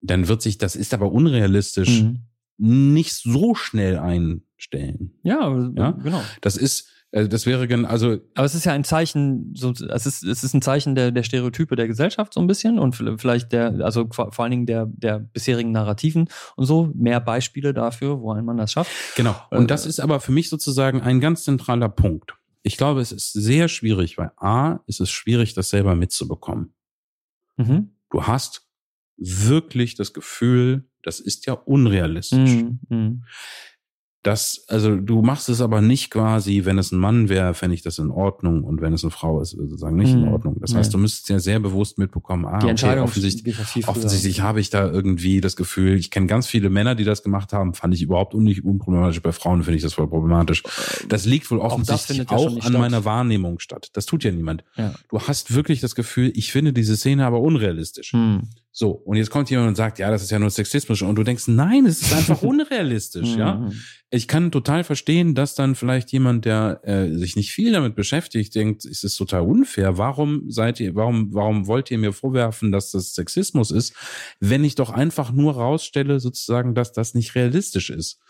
dann 0.00 0.28
wird 0.28 0.42
sich, 0.42 0.58
das 0.58 0.76
ist 0.76 0.94
aber 0.94 1.12
unrealistisch, 1.12 2.02
mhm. 2.02 2.20
nicht 2.56 3.12
so 3.12 3.54
schnell 3.54 3.98
einstellen. 3.98 5.12
Ja, 5.22 5.72
ja? 5.76 5.90
genau. 5.92 6.22
Das 6.40 6.56
ist, 6.56 6.88
äh, 7.12 7.28
das 7.28 7.46
wäre 7.46 7.68
also. 7.86 8.18
Aber 8.34 8.44
es 8.44 8.54
ist 8.54 8.64
ja 8.64 8.72
ein 8.72 8.84
Zeichen, 8.84 9.52
so, 9.54 9.72
es 9.72 10.06
ist, 10.06 10.22
es 10.22 10.44
ist 10.44 10.54
ein 10.54 10.62
Zeichen 10.62 10.94
der, 10.94 11.10
der 11.10 11.22
Stereotype 11.22 11.76
der 11.76 11.86
Gesellschaft 11.86 12.34
so 12.34 12.40
ein 12.40 12.46
bisschen 12.46 12.78
und 12.78 12.96
vielleicht 13.18 13.52
der, 13.52 13.80
also 13.80 14.08
vor 14.10 14.38
allen 14.38 14.50
Dingen 14.50 14.66
der, 14.66 14.86
der 14.86 15.18
bisherigen 15.18 15.72
Narrativen 15.72 16.28
und 16.56 16.66
so, 16.66 16.90
mehr 16.94 17.20
Beispiele 17.20 17.74
dafür, 17.74 18.20
wo 18.20 18.32
ein 18.32 18.44
Mann 18.44 18.56
das 18.56 18.72
schafft. 18.72 18.90
Genau. 19.16 19.34
Und 19.50 19.64
äh, 19.64 19.66
das 19.66 19.86
ist 19.86 20.00
aber 20.00 20.20
für 20.20 20.32
mich 20.32 20.48
sozusagen 20.48 21.00
ein 21.02 21.20
ganz 21.20 21.44
zentraler 21.44 21.88
Punkt. 21.88 22.34
Ich 22.62 22.76
glaube, 22.76 23.00
es 23.00 23.10
ist 23.10 23.32
sehr 23.32 23.68
schwierig, 23.68 24.18
weil 24.18 24.32
A, 24.36 24.80
ist 24.86 25.00
es 25.00 25.10
schwierig, 25.10 25.54
das 25.54 25.70
selber 25.70 25.94
mitzubekommen. 25.94 26.74
Mhm. 27.60 27.90
Du 28.10 28.26
hast 28.26 28.68
wirklich 29.16 29.94
das 29.94 30.12
Gefühl, 30.12 30.88
das 31.02 31.20
ist 31.20 31.46
ja 31.46 31.52
unrealistisch. 31.54 32.64
Mhm. 32.88 33.24
Das, 34.22 34.64
also 34.68 34.96
du 34.96 35.22
machst 35.22 35.48
es 35.48 35.62
aber 35.62 35.80
nicht 35.80 36.10
quasi, 36.10 36.66
wenn 36.66 36.76
es 36.76 36.92
ein 36.92 36.98
Mann 36.98 37.30
wäre, 37.30 37.54
fände 37.54 37.74
ich 37.74 37.80
das 37.80 37.98
in 37.98 38.10
Ordnung 38.10 38.64
und 38.64 38.82
wenn 38.82 38.92
es 38.92 39.02
eine 39.02 39.10
Frau 39.10 39.40
ist, 39.40 39.52
sozusagen 39.52 39.96
nicht 39.96 40.14
mhm. 40.14 40.24
in 40.24 40.28
Ordnung. 40.28 40.56
Das 40.60 40.74
heißt, 40.74 40.92
du 40.92 40.98
müsstest 40.98 41.30
ja 41.30 41.38
sehr 41.38 41.58
bewusst 41.58 41.96
mitbekommen, 41.96 42.44
ah, 42.44 42.58
die 42.58 42.68
Entscheidung 42.68 43.04
okay, 43.04 43.10
offensichtlich, 43.10 43.88
offensichtlich 43.88 44.42
habe 44.42 44.60
ich 44.60 44.68
da 44.68 44.90
irgendwie 44.90 45.40
das 45.40 45.56
Gefühl, 45.56 45.96
ich 45.96 46.10
kenne 46.10 46.26
ganz 46.26 46.46
viele 46.46 46.68
Männer, 46.68 46.94
die 46.94 47.04
das 47.04 47.22
gemacht 47.22 47.54
haben, 47.54 47.72
fand 47.72 47.94
ich 47.94 48.02
überhaupt 48.02 48.34
nicht 48.34 48.62
unproblematisch. 48.62 49.22
Bei 49.22 49.32
Frauen 49.32 49.62
finde 49.62 49.78
ich 49.78 49.82
das 49.82 49.94
voll 49.94 50.08
problematisch. 50.08 50.64
Das 51.08 51.24
liegt 51.24 51.50
wohl 51.50 51.58
offensichtlich 51.58 52.28
auch, 52.28 52.46
auch 52.46 52.56
an 52.56 52.60
statt. 52.60 52.72
meiner 52.72 53.06
Wahrnehmung 53.06 53.58
statt. 53.58 53.88
Das 53.94 54.04
tut 54.04 54.22
ja 54.22 54.32
niemand. 54.32 54.64
Ja. 54.76 54.94
Du 55.08 55.18
hast 55.18 55.54
wirklich 55.54 55.80
das 55.80 55.94
Gefühl, 55.94 56.30
ich 56.34 56.52
finde 56.52 56.74
diese 56.74 56.94
Szene 56.96 57.24
aber 57.24 57.40
unrealistisch. 57.40 58.12
Mhm. 58.12 58.50
So, 58.72 58.90
und 58.90 59.16
jetzt 59.16 59.30
kommt 59.30 59.50
jemand 59.50 59.68
und 59.68 59.74
sagt, 59.74 59.98
ja, 59.98 60.10
das 60.10 60.22
ist 60.22 60.30
ja 60.30 60.38
nur 60.38 60.50
Sexismus. 60.50 61.02
Und 61.02 61.16
du 61.16 61.24
denkst, 61.24 61.48
nein, 61.48 61.86
es 61.86 62.02
ist 62.02 62.14
einfach 62.14 62.42
unrealistisch, 62.42 63.34
ja. 63.34 63.54
Mhm. 63.54 63.72
Ich 64.10 64.28
kann 64.28 64.52
total 64.52 64.84
verstehen, 64.84 65.34
dass 65.34 65.54
dann 65.54 65.74
vielleicht 65.74 66.12
jemand, 66.12 66.44
der 66.44 66.80
äh, 66.84 67.12
sich 67.16 67.34
nicht 67.34 67.52
viel 67.52 67.72
damit 67.72 67.96
beschäftigt, 67.96 68.54
denkt, 68.54 68.84
es 68.84 69.02
ist 69.02 69.16
total 69.16 69.42
unfair. 69.42 69.98
Warum 69.98 70.50
seid 70.50 70.78
ihr, 70.78 70.94
warum, 70.94 71.34
warum 71.34 71.66
wollt 71.66 71.90
ihr 71.90 71.98
mir 71.98 72.12
vorwerfen, 72.12 72.70
dass 72.70 72.92
das 72.92 73.14
Sexismus 73.14 73.72
ist, 73.72 73.94
wenn 74.38 74.64
ich 74.64 74.76
doch 74.76 74.90
einfach 74.90 75.32
nur 75.32 75.54
rausstelle, 75.54 76.20
sozusagen, 76.20 76.74
dass 76.74 76.92
das 76.92 77.14
nicht 77.14 77.34
realistisch 77.34 77.90
ist? 77.90 78.20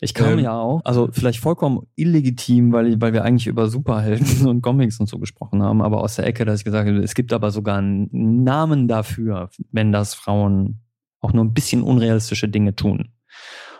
Ich 0.00 0.14
kam 0.14 0.34
ähm, 0.34 0.38
ja 0.40 0.58
auch, 0.58 0.82
also 0.84 1.08
vielleicht 1.10 1.40
vollkommen 1.40 1.86
illegitim, 1.96 2.72
weil, 2.72 3.00
weil 3.00 3.12
wir 3.12 3.24
eigentlich 3.24 3.46
über 3.46 3.68
Superhelden 3.68 4.46
und 4.46 4.62
Comics 4.62 5.00
und 5.00 5.08
so 5.08 5.18
gesprochen 5.18 5.62
haben, 5.62 5.80
aber 5.80 6.00
aus 6.02 6.16
der 6.16 6.26
Ecke, 6.26 6.44
dass 6.44 6.60
ich 6.60 6.64
gesagt 6.64 6.88
habe, 6.88 6.98
es 6.98 7.14
gibt 7.14 7.32
aber 7.32 7.50
sogar 7.50 7.78
einen 7.78 8.44
Namen 8.44 8.88
dafür, 8.88 9.50
wenn 9.72 9.92
das 9.92 10.14
Frauen 10.14 10.80
auch 11.20 11.32
nur 11.32 11.44
ein 11.44 11.54
bisschen 11.54 11.82
unrealistische 11.82 12.48
Dinge 12.48 12.74
tun. 12.74 13.12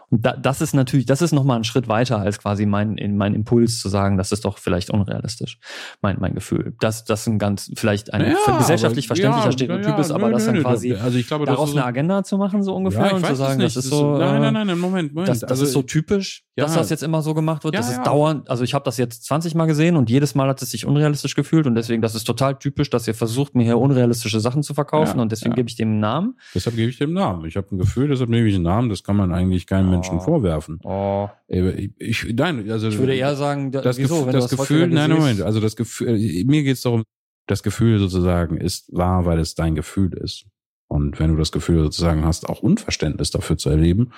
Und 0.09 0.25
da, 0.25 0.37
das 0.37 0.61
ist 0.61 0.73
natürlich, 0.73 1.07
das 1.07 1.21
ist 1.21 1.33
nochmal 1.33 1.59
ein 1.59 1.65
Schritt 1.65 1.89
weiter 1.89 2.19
als 2.21 2.39
quasi 2.39 2.65
mein, 2.65 2.97
in, 2.97 3.17
mein 3.17 3.35
Impuls 3.35 3.81
zu 3.81 3.89
sagen, 3.89 4.17
das 4.17 4.31
ist 4.31 4.45
doch 4.45 4.59
vielleicht 4.59 4.91
unrealistisch, 4.91 5.59
mein, 6.01 6.17
mein 6.21 6.35
Gefühl. 6.35 6.75
Dass 6.81 7.05
das 7.05 7.27
ein 7.27 7.39
ganz, 7.39 7.71
vielleicht 7.75 8.15
ein 8.15 8.21
Ja, 8.21 8.59
gesellschaftlich 8.59 9.07
aber- 9.07 9.17
verständlicher 9.17 9.47
ja, 9.47 9.53
Stereotyp 9.53 9.89
ja, 9.89 9.99
ist, 9.99 10.11
aber 10.13 10.29
nö, 10.29 10.33
das 10.35 10.47
nö, 10.47 10.53
dann 10.53 10.63
quasi 10.63 10.95
also 10.95 11.19
ich 11.19 11.27
glaube, 11.27 11.45
daraus 11.47 11.71
eine 11.73 11.81
so- 11.81 11.87
Agenda 11.87 12.23
zu 12.23 12.39
machen, 12.39 12.63
so 12.63 12.75
ungefähr, 12.75 13.15
und 13.15 13.27
zu 13.27 13.35
sagen, 13.35 13.59
das 13.61 13.77
ist 13.77 13.89
so, 13.89 14.17
Nein, 14.19 14.43
äh, 14.43 14.51
nein, 14.53 14.67
nein, 14.69 14.79
Moment, 14.79 15.13
Moment. 15.13 15.29
das, 15.29 15.41
das 15.41 15.51
also, 15.51 15.65
ist 15.65 15.73
so 15.73 15.83
typisch, 15.83 16.45
dass 16.55 16.75
das 16.75 16.89
jetzt 16.89 17.03
immer 17.03 17.21
so 17.23 17.35
gemacht 17.35 17.65
wird. 17.65 17.75
Das 17.75 17.91
ist 17.91 18.03
dauernd, 18.05 18.49
also 18.49 18.63
ich 18.65 18.75
habe 18.75 18.85
das 18.85 18.97
jetzt 18.97 19.25
20 19.27 19.55
Mal 19.55 19.67
gesehen 19.67 19.97
und 19.97 20.09
jedes 20.09 20.35
Mal 20.35 20.49
hat 20.49 20.63
es 20.63 20.71
sich 20.71 20.87
unrealistisch 20.87 21.35
gefühlt 21.35 21.67
und 21.67 21.75
deswegen, 21.75 22.01
das 22.01 22.15
ist 22.15 22.25
total 22.25 22.59
typisch, 22.59 22.91
dass 22.91 23.07
ihr 23.09 23.15
versucht, 23.15 23.55
mir 23.55 23.65
hier 23.65 23.79
unrealistische 23.79 24.41
Sachen 24.41 24.63
zu 24.63 24.73
verkaufen 24.73 25.19
und 25.21 25.33
deswegen 25.33 25.55
gebe 25.55 25.69
ich 25.69 25.75
dem 25.77 25.89
einen 25.89 26.01
Namen. 26.01 26.39
deshalb 26.55 26.77
gebe 26.77 26.89
ich 26.91 26.99
dem 26.99 27.13
Namen. 27.13 27.45
Ich 27.45 27.57
habe 27.57 27.67
ein 27.75 27.79
Gefühl, 27.79 28.09
deshalb 28.09 28.31
nehme 28.31 28.47
ich 28.49 28.55
einen 28.55 28.65
Namen. 28.65 28.89
Das 28.89 29.03
kann 29.03 29.17
man 29.17 29.33
eigentlich 29.33 29.67
keinem. 29.67 29.96
Menschen 29.97 30.21
vorwerfen. 30.21 30.81
Oh. 30.85 31.29
Ich, 31.49 32.25
ich, 32.25 32.35
nein, 32.35 32.71
also 32.71 32.89
Ich 32.89 32.99
würde 32.99 33.15
eher 33.15 33.37
sagen, 33.37 33.73
da, 33.73 33.81
das, 33.81 33.99
wieso, 33.99 34.19
Gef 34.19 34.27
wenn 34.27 34.33
das 34.33 34.51
Gefühl, 34.51 34.89
nein, 34.89 35.11
Moment, 35.11 35.43
also 35.43 35.61
das 35.61 35.77
Gefühl, 35.77 36.09
äh, 36.09 36.45
mir 36.45 36.63
geht 36.63 36.77
es 36.77 36.83
darum, 36.83 37.05
das 37.47 37.63
Gefühl 37.63 37.99
sozusagen 37.99 38.57
ist 38.57 38.93
wahr, 38.93 39.25
weil 39.25 39.39
es 39.39 39.55
dein 39.55 39.75
Gefühl 39.75 40.13
ist. 40.15 40.47
Und 40.89 41.19
wenn 41.19 41.33
du 41.33 41.37
das 41.37 41.51
Gefühl 41.51 41.83
sozusagen 41.83 42.25
hast, 42.25 42.49
auch 42.49 42.61
Unverständnis 42.61 43.31
dafür 43.31 43.59
zu 43.59 43.71
erleben, 43.71 44.13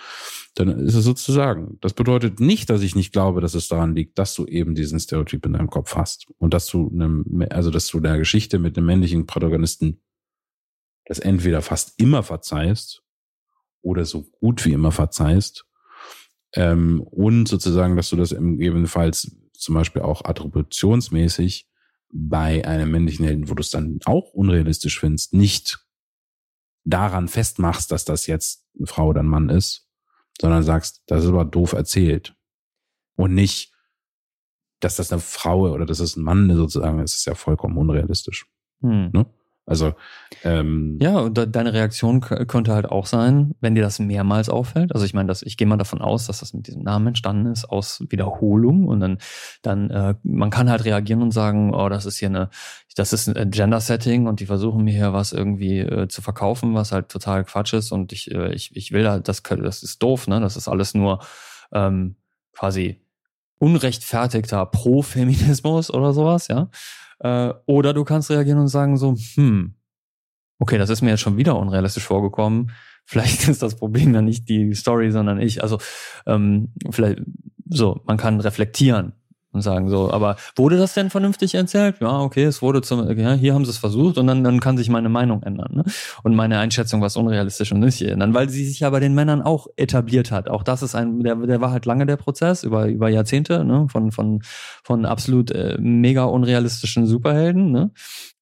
dann 0.54 0.68
ist 0.68 0.94
es 0.94 1.04
sozusagen. 1.04 1.78
Das 1.80 1.94
bedeutet 1.94 2.40
nicht, 2.40 2.68
dass 2.68 2.82
ich 2.82 2.94
nicht 2.94 3.12
glaube, 3.12 3.40
dass 3.40 3.54
es 3.54 3.68
daran 3.68 3.94
liegt, 3.94 4.18
dass 4.18 4.34
du 4.34 4.44
eben 4.44 4.74
diesen 4.74 5.00
Stereotyp 5.00 5.46
in 5.46 5.54
deinem 5.54 5.70
Kopf 5.70 5.96
hast 5.96 6.26
und 6.38 6.52
dass 6.52 6.66
du 6.66 6.90
einem, 6.92 7.46
also 7.50 7.70
dass 7.70 7.86
du 7.86 8.00
der 8.00 8.18
Geschichte 8.18 8.58
mit 8.58 8.76
einem 8.76 8.86
männlichen 8.86 9.26
Protagonisten 9.26 10.00
das 11.06 11.18
entweder 11.18 11.62
fast 11.62 11.98
immer 11.98 12.22
verzeihst 12.22 13.02
oder 13.80 14.04
so 14.04 14.24
gut 14.40 14.64
wie 14.66 14.72
immer 14.72 14.92
verzeihst 14.92 15.64
ähm, 16.54 17.00
und 17.00 17.46
sozusagen, 17.46 17.96
dass 17.96 18.10
du 18.10 18.16
das 18.16 18.30
gegebenenfalls 18.30 19.36
zum 19.52 19.74
Beispiel 19.74 20.02
auch 20.02 20.24
attributionsmäßig 20.24 21.68
bei 22.10 22.66
einem 22.66 22.90
männlichen 22.90 23.26
Helden, 23.26 23.50
wo 23.50 23.54
du 23.54 23.60
es 23.60 23.70
dann 23.70 23.98
auch 24.04 24.32
unrealistisch 24.32 24.98
findest, 24.98 25.34
nicht 25.34 25.84
daran 26.84 27.28
festmachst, 27.28 27.92
dass 27.92 28.04
das 28.04 28.26
jetzt 28.26 28.64
eine 28.76 28.86
Frau 28.86 29.08
oder 29.08 29.20
ein 29.20 29.26
Mann 29.26 29.50
ist, 29.50 29.88
sondern 30.40 30.62
sagst, 30.62 31.02
das 31.06 31.24
ist 31.24 31.28
aber 31.28 31.44
doof 31.44 31.72
erzählt. 31.72 32.34
Und 33.16 33.34
nicht, 33.34 33.72
dass 34.80 34.96
das 34.96 35.12
eine 35.12 35.20
Frau 35.20 35.70
oder 35.72 35.84
dass 35.84 35.98
das 35.98 36.16
ein 36.16 36.22
Mann 36.22 36.48
ist, 36.48 36.56
sozusagen, 36.56 37.00
es 37.00 37.16
ist 37.16 37.26
ja 37.26 37.34
vollkommen 37.34 37.76
unrealistisch. 37.76 38.46
Hm. 38.80 39.10
Ne? 39.12 39.26
Also, 39.68 39.92
ähm, 40.44 40.98
Ja, 41.02 41.18
und 41.18 41.36
de- 41.36 41.46
deine 41.46 41.72
Reaktion 41.74 42.20
könnte 42.20 42.72
halt 42.72 42.86
auch 42.86 43.06
sein, 43.06 43.54
wenn 43.60 43.74
dir 43.74 43.82
das 43.82 43.98
mehrmals 43.98 44.48
auffällt. 44.48 44.92
Also 44.94 45.04
ich 45.04 45.12
meine, 45.14 45.26
dass 45.28 45.42
ich 45.42 45.56
gehe 45.56 45.66
mal 45.66 45.76
davon 45.76 46.00
aus, 46.00 46.26
dass 46.26 46.40
das 46.40 46.54
mit 46.54 46.66
diesem 46.68 46.82
Namen 46.82 47.08
entstanden 47.08 47.52
ist 47.52 47.66
aus 47.66 48.02
Wiederholung 48.08 48.86
und 48.88 49.00
dann, 49.00 49.18
dann 49.62 49.90
äh, 49.90 50.14
man 50.22 50.50
kann 50.50 50.70
halt 50.70 50.84
reagieren 50.84 51.22
und 51.22 51.32
sagen, 51.32 51.74
oh, 51.74 51.88
das 51.88 52.06
ist 52.06 52.18
hier 52.18 52.28
eine, 52.28 52.48
das 52.96 53.12
ist 53.12 53.28
ein 53.28 53.50
Gender-Setting 53.50 54.26
und 54.26 54.40
die 54.40 54.46
versuchen 54.46 54.84
mir 54.84 54.94
hier 54.94 55.12
was 55.12 55.32
irgendwie 55.32 55.80
äh, 55.80 56.08
zu 56.08 56.22
verkaufen, 56.22 56.74
was 56.74 56.90
halt 56.92 57.10
total 57.10 57.44
Quatsch 57.44 57.74
ist 57.74 57.92
und 57.92 58.12
ich, 58.12 58.30
äh, 58.30 58.52
ich, 58.54 58.74
ich 58.74 58.92
will 58.92 59.08
halt, 59.08 59.28
das, 59.28 59.42
das 59.42 59.82
ist 59.82 60.02
doof, 60.02 60.28
ne? 60.28 60.40
Das 60.40 60.56
ist 60.56 60.68
alles 60.68 60.94
nur 60.94 61.20
ähm, 61.72 62.16
quasi 62.52 63.02
unrechtfertigter 63.58 64.66
Pro-Feminismus 64.66 65.90
oder 65.92 66.12
sowas, 66.12 66.48
ja. 66.48 66.70
Äh, 67.20 67.52
oder 67.66 67.94
du 67.94 68.04
kannst 68.04 68.30
reagieren 68.30 68.58
und 68.58 68.68
sagen 68.68 68.96
so, 68.96 69.16
hm, 69.34 69.74
okay, 70.58 70.78
das 70.78 70.90
ist 70.90 71.02
mir 71.02 71.10
jetzt 71.10 71.20
schon 71.20 71.36
wieder 71.36 71.58
unrealistisch 71.58 72.04
vorgekommen. 72.04 72.70
Vielleicht 73.04 73.48
ist 73.48 73.62
das 73.62 73.76
Problem 73.76 74.14
ja 74.14 74.20
nicht 74.20 74.48
die 74.50 74.74
Story, 74.74 75.10
sondern 75.10 75.40
ich. 75.40 75.62
Also 75.62 75.78
ähm, 76.26 76.74
vielleicht 76.90 77.22
so, 77.66 78.02
man 78.04 78.18
kann 78.18 78.38
reflektieren 78.38 79.14
und 79.52 79.62
sagen 79.62 79.88
so, 79.88 80.10
aber 80.12 80.36
wurde 80.56 80.76
das 80.76 80.94
denn 80.94 81.10
vernünftig 81.10 81.54
erzählt? 81.54 81.96
Ja, 82.00 82.20
okay, 82.20 82.44
es 82.44 82.60
wurde 82.60 82.82
zum, 82.82 83.08
ja, 83.18 83.32
hier 83.32 83.54
haben 83.54 83.64
sie 83.64 83.70
es 83.70 83.78
versucht 83.78 84.18
und 84.18 84.26
dann, 84.26 84.44
dann 84.44 84.60
kann 84.60 84.76
sich 84.76 84.90
meine 84.90 85.08
Meinung 85.08 85.42
ändern 85.42 85.74
ne? 85.74 85.84
und 86.22 86.34
meine 86.34 86.58
Einschätzung, 86.58 87.00
was 87.00 87.16
unrealistisch 87.16 87.72
und 87.72 87.80
nicht 87.80 88.02
ändern, 88.02 88.34
weil 88.34 88.50
sie 88.50 88.66
sich 88.66 88.80
ja 88.80 88.90
bei 88.90 89.00
den 89.00 89.14
Männern 89.14 89.40
auch 89.42 89.66
etabliert 89.76 90.30
hat. 90.30 90.48
Auch 90.50 90.62
das 90.62 90.82
ist 90.82 90.94
ein, 90.94 91.20
der, 91.20 91.36
der 91.36 91.60
war 91.60 91.70
halt 91.70 91.86
lange 91.86 92.04
der 92.04 92.16
Prozess 92.16 92.62
über 92.62 92.88
über 92.88 93.08
Jahrzehnte 93.08 93.64
ne? 93.64 93.86
von 93.90 94.12
von 94.12 94.40
von 94.84 95.06
absolut 95.06 95.50
äh, 95.50 95.76
mega 95.80 96.24
unrealistischen 96.24 97.06
Superhelden. 97.06 97.72
Ne? 97.72 97.90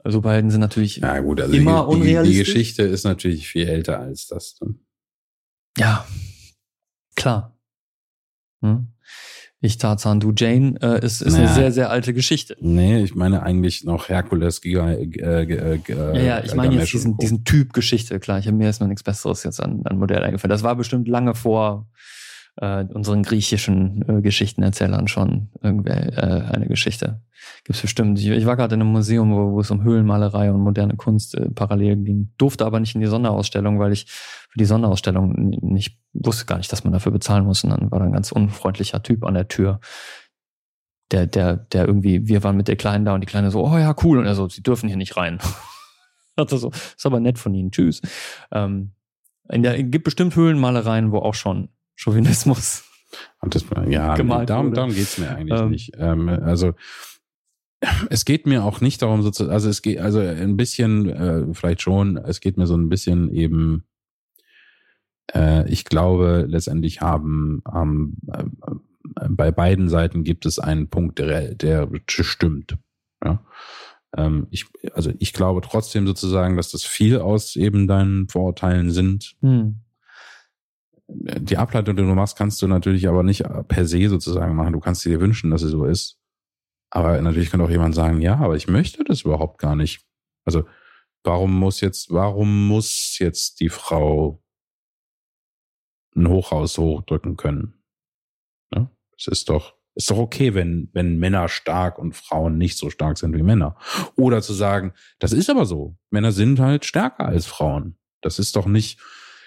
Superhelden 0.05 0.51
sind 0.51 0.61
natürlich 0.61 0.97
ja 0.97 1.20
gut, 1.20 1.41
also 1.41 1.55
Immer 1.55 1.87
die, 1.89 1.95
die, 1.95 2.01
die 2.01 2.07
unrealistisch? 2.09 2.47
Geschichte 2.47 2.83
ist 2.83 3.05
natürlich 3.05 3.47
viel 3.49 3.69
älter 3.69 4.01
als 4.01 4.27
das. 4.27 4.57
ne? 4.61 4.74
Ja, 5.78 6.07
klar. 7.15 7.57
Hm? 8.62 8.89
Ich 9.61 9.78
Tarzan, 9.78 10.20
du 10.20 10.33
Jane, 10.37 10.74
äh, 10.83 11.05
ist, 11.05 11.23
ist 11.23 11.35
eine 11.35 11.45
Ja. 11.47 11.55
sehr, 11.55 11.73
sehr 11.73 11.91
alte 11.91 12.12
Geschichte. 12.12 12.57
Nee, 12.61 13.03
ich 13.03 13.15
meine 13.15 13.43
eigentlich 13.43 13.85
noch 13.85 14.09
Herkules, 14.11 14.61
Giga, 14.61 14.91
äh, 14.91 15.05
äh, 15.43 15.81
Ja, 15.89 16.15
ja, 16.15 16.45
ich 16.45 16.55
meine 16.55 16.74
jetzt 16.77 16.93
diesen, 16.93 17.16
diesen 17.16 17.45
Typ 17.45 17.73
Geschichte, 17.73 18.20
klar. 18.20 18.39
Ich 18.39 18.47
habe 18.47 18.57
mir 18.57 18.65
erstmal 18.66 18.89
nichts 18.89 19.03
Besseres 19.03 19.45
jetzt 19.45 19.61
an, 19.61 19.81
an 19.85 19.99
Modell 19.99 20.23
eingefallen. 20.23 20.51
Das 20.51 20.62
war 20.62 20.77
bestimmt 20.77 21.09
lange 21.09 21.35
vor 21.35 21.87
äh, 22.57 22.85
unseren 22.85 23.23
griechischen 23.23 24.05
äh, 24.09 24.23
Geschichtenerzählern 24.23 25.09
schon 25.09 25.49
irgendwer 25.62 26.16
äh, 26.16 26.55
eine 26.55 26.66
Geschichte. 26.66 27.20
Gibt's 27.65 27.83
bestimmt. 27.83 28.19
Ich, 28.19 28.28
ich 28.28 28.47
war 28.47 28.57
gerade 28.57 28.74
in 28.74 28.81
einem 28.81 28.93
Museum, 28.93 29.33
wo, 29.33 29.53
wo 29.53 29.61
es 29.61 29.70
um 29.70 29.83
Höhlenmalerei 29.83 30.51
und 30.51 30.61
moderne 30.61 30.97
Kunst 30.97 31.35
äh, 31.35 31.51
parallel 31.51 31.97
ging. 31.97 32.33
Durfte 32.39 32.65
aber 32.65 32.81
nicht 32.81 32.95
in 32.95 33.01
die 33.01 33.07
Sonderausstellung, 33.07 33.78
weil 33.78 33.93
ich 33.93 34.07
für 34.11 34.59
die 34.59 34.65
Sonderausstellung 34.65 35.33
nicht 35.62 35.99
wusste 36.12 36.47
gar 36.47 36.59
nicht, 36.59 36.73
dass 36.73 36.85
man 36.85 36.93
dafür 36.93 37.12
bezahlen 37.12 37.45
muss. 37.45 37.62
Und 37.65 37.70
dann 37.70 37.91
war 37.91 37.99
da 37.99 38.07
ein 38.07 38.12
ganz 38.12 38.33
unfreundlicher 38.33 39.03
Typ 39.03 39.24
an 39.24 39.35
der 39.35 39.49
Tür. 39.49 39.81
Der, 41.12 41.27
der, 41.27 41.57
der 41.57 41.87
irgendwie, 41.87 42.27
wir 42.27 42.43
waren 42.43 42.57
mit 42.57 42.69
der 42.69 42.77
Kleinen 42.77 43.05
da 43.05 43.15
und 43.15 43.20
die 43.20 43.28
Kleine 43.28 43.51
so, 43.51 43.65
oh 43.65 43.78
ja, 43.78 43.95
cool. 44.03 44.19
Und 44.19 44.27
er 44.27 44.35
so, 44.35 44.49
sie 44.49 44.62
dürfen 44.62 44.89
hier 44.89 44.97
nicht 44.97 45.16
rein. 45.16 45.39
Dachte 46.37 46.59
so, 46.59 46.70
ist 46.70 47.07
aber 47.07 47.20
nett 47.20 47.39
von 47.39 47.55
Ihnen, 47.55 47.70
tschüss. 47.70 48.03
Ähm, 48.51 48.93
in 49.49 49.62
gibt 49.91 50.05
bestimmt 50.05 50.35
Höhlenmalereien, 50.35 51.12
wo 51.12 51.19
auch 51.19 51.35
schon 51.35 51.69
Chauvinismus. 51.97 52.85
Das, 53.43 53.64
ja, 53.89 54.14
gemalt 54.14 54.51
darum, 54.51 54.66
wurde. 54.66 54.77
darum 54.77 54.94
geht's 54.94 55.18
mir 55.18 55.31
eigentlich 55.35 55.60
Ähm. 55.60 55.70
nicht. 55.70 55.93
Ähm, 55.97 56.28
also 56.28 56.74
es 58.10 58.24
geht 58.24 58.47
mir 58.47 58.64
auch 58.64 58.81
nicht 58.81 59.02
darum, 59.02 59.23
sozusagen, 59.23 59.52
also 59.52 59.68
es 59.68 59.82
geht, 59.82 59.98
also 59.98 60.20
ein 60.20 60.56
bisschen, 60.56 61.09
äh, 61.09 61.55
vielleicht 61.55 61.82
schon, 61.82 62.16
es 62.16 62.40
geht 62.40 62.56
mir 62.56 62.66
so 62.66 62.77
ein 62.77 62.89
bisschen 62.89 63.31
eben, 63.32 63.85
äh, 65.35 65.68
ich 65.70 65.85
glaube, 65.85 66.47
letztendlich 66.48 67.01
haben, 67.01 67.62
haben 67.66 68.16
äh, 68.32 68.44
bei 69.28 69.51
beiden 69.52 69.89
Seiten 69.89 70.24
gibt 70.24 70.47
es 70.47 70.59
einen 70.59 70.89
Punkt, 70.89 71.18
der, 71.18 71.55
der 71.55 71.89
stimmt. 72.06 72.77
Ja? 73.24 73.44
Ähm, 74.16 74.47
ich, 74.51 74.66
also 74.93 75.12
ich 75.18 75.32
glaube 75.32 75.60
trotzdem 75.60 76.06
sozusagen, 76.06 76.56
dass 76.56 76.70
das 76.73 76.85
viel 76.85 77.18
aus 77.18 77.56
eben 77.56 77.86
deinen 77.86 78.28
Vorurteilen 78.28 78.90
sind, 78.90 79.36
Hm. 79.40 79.81
Die 81.09 81.57
Ableitung, 81.57 81.97
die 81.97 82.03
du 82.03 82.15
machst, 82.15 82.37
kannst 82.37 82.61
du 82.62 82.66
natürlich 82.66 83.09
aber 83.09 83.23
nicht 83.23 83.45
per 83.69 83.87
se 83.87 84.09
sozusagen 84.09 84.57
machen. 84.57 84.73
Du 84.73 84.81
kannst 84.81 85.05
dir 85.05 85.20
wünschen, 85.20 85.51
dass 85.51 85.62
es 85.62 85.70
so 85.70 85.85
ist. 85.85 86.19
Aber 86.91 87.20
natürlich 87.20 87.51
kann 87.51 87.61
auch 87.61 87.70
jemand 87.70 87.95
sagen, 87.95 88.20
ja, 88.20 88.37
aber 88.37 88.57
ich 88.57 88.69
möchte 88.69 89.05
das 89.05 89.23
überhaupt 89.23 89.59
gar 89.59 89.77
nicht. 89.77 90.05
Also, 90.45 90.65
warum 91.24 91.59
muss 91.59 91.81
jetzt, 91.81 92.11
warum 92.11 92.69
muss 92.69 93.19
jetzt 93.19 93.61
die 93.61 93.69
Frau 93.69 94.43
ein 96.15 96.28
Hochhaus 96.28 96.78
hochdrücken 96.78 97.37
können? 97.37 97.74
Ne? 98.74 98.91
Es 99.19 99.27
ist 99.27 99.49
doch, 99.49 99.74
ist 99.95 100.11
doch 100.11 100.19
okay, 100.19 100.55
wenn, 100.55 100.91
wenn 100.93 101.19
Männer 101.19 101.49
stark 101.49 101.99
und 101.99 102.15
Frauen 102.15 102.59
nicht 102.59 102.78
so 102.78 102.91
stark 102.91 103.19
sind 103.19 103.37
wie 103.37 103.43
Männer. 103.43 103.77
Oder 104.16 104.43
zu 104.43 104.53
sagen, 104.53 104.93
das 105.19 105.33
ist 105.33 105.51
aber 105.51 105.66
so. 105.66 105.97
Männer 106.11 106.33
sind 106.33 106.61
halt 106.61 106.85
stärker 106.85 107.27
als 107.27 107.47
Frauen. 107.47 107.97
Das 108.23 108.39
ist 108.39 108.57
doch 108.57 108.66
nicht, 108.66 109.01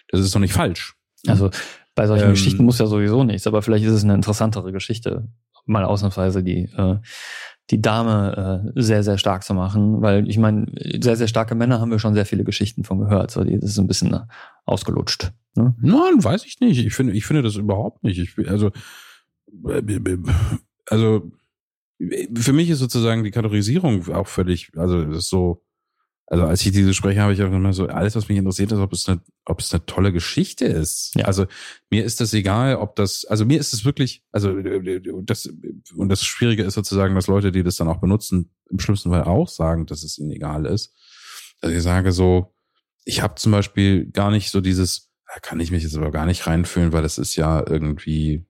das 0.09 0.19
ist 0.19 0.35
doch 0.35 0.39
nicht 0.39 0.53
falsch. 0.53 0.98
Also 1.27 1.49
bei 1.95 2.07
solchen 2.07 2.25
Ähm. 2.25 2.31
Geschichten 2.31 2.63
muss 2.63 2.79
ja 2.79 2.85
sowieso 2.85 3.23
nichts, 3.23 3.47
aber 3.47 3.61
vielleicht 3.61 3.85
ist 3.85 3.93
es 3.93 4.03
eine 4.03 4.15
interessantere 4.15 4.71
Geschichte, 4.71 5.27
mal 5.65 5.83
ausnahmsweise 5.83 6.43
die, 6.43 6.69
äh, 6.75 6.97
die 7.69 7.81
Dame 7.81 8.71
äh, 8.75 8.81
sehr, 8.81 9.03
sehr 9.03 9.17
stark 9.17 9.43
zu 9.43 9.53
machen, 9.53 10.01
weil 10.01 10.27
ich 10.29 10.37
meine, 10.37 10.65
sehr, 11.01 11.15
sehr 11.15 11.27
starke 11.27 11.55
Männer 11.55 11.79
haben 11.79 11.91
wir 11.91 11.99
schon 11.99 12.13
sehr 12.13 12.25
viele 12.25 12.43
Geschichten 12.43 12.83
von 12.83 12.99
gehört. 12.99 13.31
So, 13.31 13.43
die, 13.43 13.59
das 13.59 13.71
ist 13.71 13.79
ein 13.79 13.87
bisschen 13.87 14.13
äh, 14.13 14.21
ausgelutscht. 14.65 15.31
Ne? 15.55 15.75
Nein, 15.79 16.23
weiß 16.23 16.45
ich 16.45 16.59
nicht. 16.59 16.83
Ich 16.83 16.93
finde, 16.93 17.13
ich 17.13 17.25
finde 17.25 17.43
das 17.43 17.55
überhaupt 17.55 18.03
nicht. 18.03 18.17
Ich, 18.17 18.49
also, 18.49 18.71
also, 20.87 21.31
für 22.35 22.53
mich 22.53 22.69
ist 22.69 22.79
sozusagen 22.79 23.23
die 23.23 23.31
Kategorisierung 23.31 24.07
auch 24.13 24.27
völlig, 24.27 24.71
also, 24.75 25.03
das 25.03 25.17
ist 25.17 25.29
so, 25.29 25.61
also, 26.31 26.45
als 26.45 26.63
ich 26.63 26.71
diese 26.71 26.93
spreche, 26.93 27.21
habe 27.21 27.33
ich 27.33 27.41
auch 27.41 27.51
immer 27.51 27.73
so, 27.73 27.87
alles, 27.87 28.15
was 28.15 28.29
mich 28.29 28.37
interessiert 28.37 28.71
ist, 28.71 28.77
ob 28.77 28.93
es 28.93 29.09
eine, 29.09 29.19
ob 29.45 29.61
es 29.61 29.73
eine 29.73 29.83
tolle 29.87 30.13
Geschichte 30.13 30.65
ist. 30.65 31.15
Ja. 31.15 31.25
Also, 31.25 31.47
mir 31.89 32.05
ist 32.05 32.21
das 32.21 32.35
egal, 32.35 32.75
ob 32.75 32.95
das, 32.95 33.25
also, 33.25 33.45
mir 33.45 33.59
ist 33.59 33.73
es 33.73 33.83
wirklich, 33.83 34.23
also, 34.31 34.55
das, 35.23 35.51
und 35.95 36.09
das 36.09 36.23
Schwierige 36.23 36.63
ist 36.63 36.75
sozusagen, 36.75 37.15
dass 37.15 37.25
Leute, 37.25 37.51
die 37.51 37.63
das 37.63 37.77
dann 37.77 37.87
auch 37.87 37.97
benutzen, 37.99 38.51
im 38.69 38.77
schlimmsten 38.77 39.09
Fall 39.09 39.23
auch 39.23 39.47
sagen, 39.47 39.87
dass 39.87 40.03
es 40.03 40.19
ihnen 40.19 40.29
egal 40.29 40.67
ist. 40.67 40.93
Dass 41.61 41.71
ich 41.71 41.81
sage 41.81 42.11
so, 42.11 42.53
ich 43.05 43.23
habe 43.23 43.33
zum 43.35 43.51
Beispiel 43.51 44.05
gar 44.11 44.29
nicht 44.29 44.51
so 44.51 44.61
dieses, 44.61 45.09
Da 45.33 45.39
kann 45.39 45.59
ich 45.59 45.69
mich 45.71 45.83
jetzt 45.83 45.95
aber 45.95 46.11
gar 46.11 46.25
nicht 46.25 46.47
reinfühlen, 46.47 46.91
weil 46.91 47.03
das 47.03 47.19
ist 47.19 47.35
ja 47.35 47.63
irgendwie, 47.67 48.47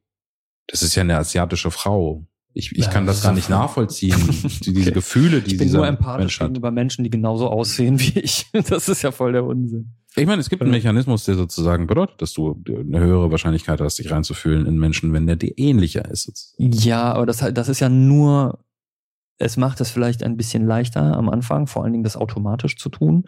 das 0.67 0.81
ist 0.81 0.95
ja 0.95 1.01
eine 1.01 1.17
asiatische 1.17 1.71
Frau. 1.71 2.25
Ich, 2.59 2.71
ich 2.73 2.85
Ja, 2.85 2.91
kann 2.91 3.05
das 3.07 3.23
gar 3.23 3.33
nicht 3.33 3.49
nachvollziehen. 3.49 4.15
Die, 4.63 4.73
diese 4.73 4.89
Okay. 4.89 4.91
Gefühle, 4.91 5.41
die 5.41 5.53
Ich 5.53 5.57
bin 5.57 5.71
nur 5.71 5.87
empathisch 5.87 6.19
Mensch 6.19 6.39
hat. 6.41 6.47
gegenüber 6.49 6.71
Menschen, 6.71 7.03
die 7.03 7.09
genauso 7.09 7.47
aussehen 7.49 7.99
wie 7.99 8.19
ich. 8.19 8.45
Das 8.69 8.87
ist 8.89 9.01
ja 9.01 9.11
voll 9.11 9.31
der 9.33 9.43
Unsinn. 9.45 9.93
Ich 10.15 10.25
meine, 10.27 10.39
es 10.41 10.49
gibt 10.49 10.61
einen. 10.61 10.71
Mechanismus, 10.71 11.23
der 11.25 11.35
sozusagen 11.35 11.87
bedeutet, 11.87 12.21
dass 12.21 12.33
du 12.33 12.61
eine 12.67 12.99
höhere 12.99 13.31
Wahrscheinlichkeit 13.31 13.79
hast, 13.81 13.99
dich 13.99 14.11
reinzufühlen 14.11 14.65
in 14.65 14.77
Menschen, 14.77 15.13
wenn 15.13 15.27
der 15.27 15.35
dir 15.35 15.53
ähnlicher 15.57 16.09
ist. 16.09 16.23
sozusagen. 16.23 16.71
Ja, 16.71 17.13
aber 17.13 17.25
das, 17.25 17.41
halt- 17.41 17.57
das 17.57 17.69
ist 17.69 17.79
ja 17.79 17.89
nur, 17.89 18.59
es 19.37 19.55
macht 19.55 19.79
es 19.81 19.89
vielleicht 19.91 20.23
ein 20.23 20.35
bisschen 20.35 20.65
leichter 20.65 21.15
am 21.15 21.29
Anfang, 21.29 21.67
vor 21.67 21.83
allen 21.83 21.93
Dingen 21.93 22.03
das 22.03 22.17
automatisch 22.17 22.75
zu 22.77 22.89
tun, 22.89 23.23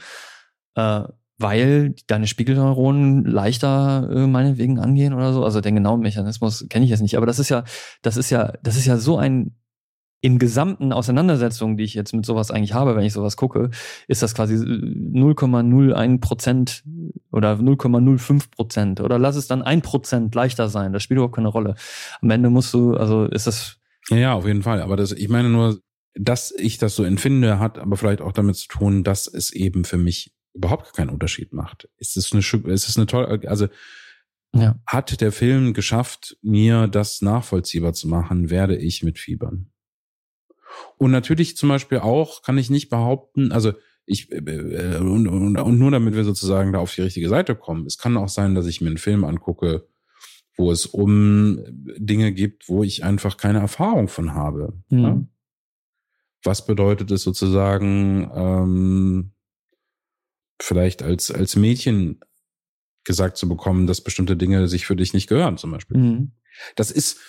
äh, 0.76 1.04
weil 1.42 1.96
deine 2.08 2.28
Spiegelneuronen 2.28 3.26
leichter 3.26 4.10
äh, 4.12 4.28
meinetwegen 4.28 4.80
angehen 4.80 5.14
oder 5.14 5.34
so. 5.34 5.44
Also 5.44 5.62
den 5.62 5.76
genauen 5.76 6.02
Mechanismus 6.02 6.66
kenne 6.70 6.86
ich 6.86 6.92
jetzt 6.92 7.02
nicht, 7.02 7.18
aber 7.18 7.26
das 7.26 7.40
ist 7.40 7.50
ja, 7.50 7.64
das 8.02 8.18
ist 8.18 8.30
ja, 8.30 8.54
das 8.64 8.78
ist 8.78 8.86
ja 8.86 8.98
so 8.98 9.18
ein 9.18 9.56
in 10.24 10.38
gesamten 10.38 10.94
Auseinandersetzungen, 10.94 11.78
die 11.78 11.84
ich 11.84 11.96
jetzt 11.96 12.14
mit 12.14 12.28
sowas 12.28 12.52
eigentlich 12.52 12.74
habe, 12.74 12.96
wenn 12.96 13.04
ich 13.04 13.14
sowas 13.14 13.38
gucke, 13.38 13.72
ist 14.08 14.22
das 14.22 14.36
quasi 14.36 14.54
0,01 14.54 16.20
Prozent 16.20 16.84
oder 17.32 17.54
0,05 17.54 18.52
Prozent 18.52 19.02
oder 19.02 19.18
lass 19.18 19.36
es 19.36 19.48
dann 19.48 19.64
ein 19.64 19.82
Prozent 19.82 20.36
leichter 20.36 20.70
sein. 20.70 20.94
Das 20.94 21.02
spielt 21.02 21.18
überhaupt 21.18 21.36
keine 21.36 21.48
Rolle. 21.48 21.74
Am 22.22 22.30
Ende 22.30 22.52
musst 22.52 22.72
du, 22.74 22.94
also 22.94 23.26
ist 23.26 23.48
das, 23.48 23.78
Ja, 24.10 24.18
ja, 24.18 24.34
auf 24.34 24.46
jeden 24.46 24.62
Fall. 24.62 24.82
Aber 24.82 24.96
das, 24.96 25.12
ich 25.12 25.28
meine 25.28 25.50
nur, 25.50 25.80
dass 26.14 26.52
ich 26.52 26.78
das 26.78 26.96
so 26.96 27.04
empfinde, 27.04 27.58
hat 27.58 27.80
aber 27.80 27.98
vielleicht 27.98 28.22
auch 28.22 28.34
damit 28.34 28.58
zu 28.58 28.68
tun, 28.68 29.04
dass 29.04 29.26
es 29.26 29.52
eben 29.52 29.86
für 29.86 29.98
mich 29.98 30.34
überhaupt 30.54 30.94
keinen 30.94 31.10
Unterschied 31.10 31.54
macht. 31.54 31.90
Ist 31.98 32.18
es 32.18 32.32
eine, 32.32 32.42
ist 32.42 32.90
es 32.90 32.98
eine 32.98 33.06
tolle, 33.06 33.48
also 33.48 33.68
ja. 34.54 34.80
hat 34.86 35.22
der 35.22 35.32
Film 35.32 35.74
geschafft, 35.74 36.38
mir 36.42 36.88
das 36.88 37.22
nachvollziehbar 37.22 37.94
zu 37.94 38.08
machen, 38.08 38.50
werde 38.50 38.76
ich 38.76 39.04
mitfiebern. 39.04 39.72
Und 40.98 41.12
natürlich 41.12 41.58
zum 41.58 41.70
Beispiel 41.70 42.00
auch 42.00 42.42
kann 42.44 42.58
ich 42.58 42.70
nicht 42.70 42.90
behaupten, 42.90 43.52
also 43.52 43.74
ich 44.06 44.32
äh, 44.32 44.98
und, 44.98 45.28
und, 45.28 45.58
und 45.58 45.80
nur 45.80 45.92
damit 45.92 46.16
wir 46.16 46.24
sozusagen 46.24 46.74
da 46.74 46.80
auf 46.80 46.94
die 46.94 47.02
richtige 47.02 47.30
Seite 47.30 47.56
kommen. 47.56 47.86
Es 47.86 47.98
kann 47.98 48.18
auch 48.18 48.30
sein, 48.30 48.56
dass 48.56 48.66
ich 48.66 48.82
mir 48.82 48.88
einen 48.88 48.98
Film 48.98 49.24
angucke, 49.24 49.88
wo 50.58 50.72
es 50.72 50.86
um 50.86 51.64
Dinge 51.98 52.32
gibt, 52.34 52.68
wo 52.68 52.84
ich 52.84 53.04
einfach 53.04 53.38
keine 53.38 53.60
Erfahrung 53.60 54.08
von 54.08 54.34
habe. 54.34 54.74
Mhm. 54.90 55.00
Ja? 55.00 55.22
Was 56.44 56.66
bedeutet 56.66 57.12
es 57.12 57.22
sozusagen, 57.22 58.30
ähm, 58.34 59.31
vielleicht 60.64 61.04
als, 61.04 61.32
als 61.32 61.56
Mädchen 61.56 62.20
gesagt 63.04 63.38
zu 63.38 63.50
bekommen, 63.50 63.88
dass 63.88 64.02
bestimmte 64.02 64.38
Dinge 64.38 64.68
sich 64.68 64.86
für 64.86 64.96
dich 64.96 65.14
nicht 65.14 65.28
gehören, 65.28 65.58
zum 65.58 65.72
Beispiel. 65.72 65.98
Mhm. 65.98 66.32
Das 66.76 66.92
ist, 66.92 67.20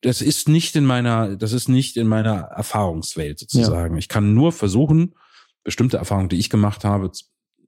das 0.00 0.22
ist 0.22 0.48
nicht 0.48 0.74
in 0.76 0.84
meiner, 0.84 1.36
das 1.36 1.52
ist 1.52 1.68
nicht 1.68 1.96
in 1.96 2.08
meiner 2.08 2.40
Erfahrungswelt 2.42 3.38
sozusagen. 3.38 3.96
Ich 3.98 4.08
kann 4.08 4.34
nur 4.34 4.52
versuchen, 4.52 5.14
bestimmte 5.62 5.98
Erfahrungen, 5.98 6.28
die 6.28 6.38
ich 6.38 6.50
gemacht 6.50 6.84
habe, 6.84 7.10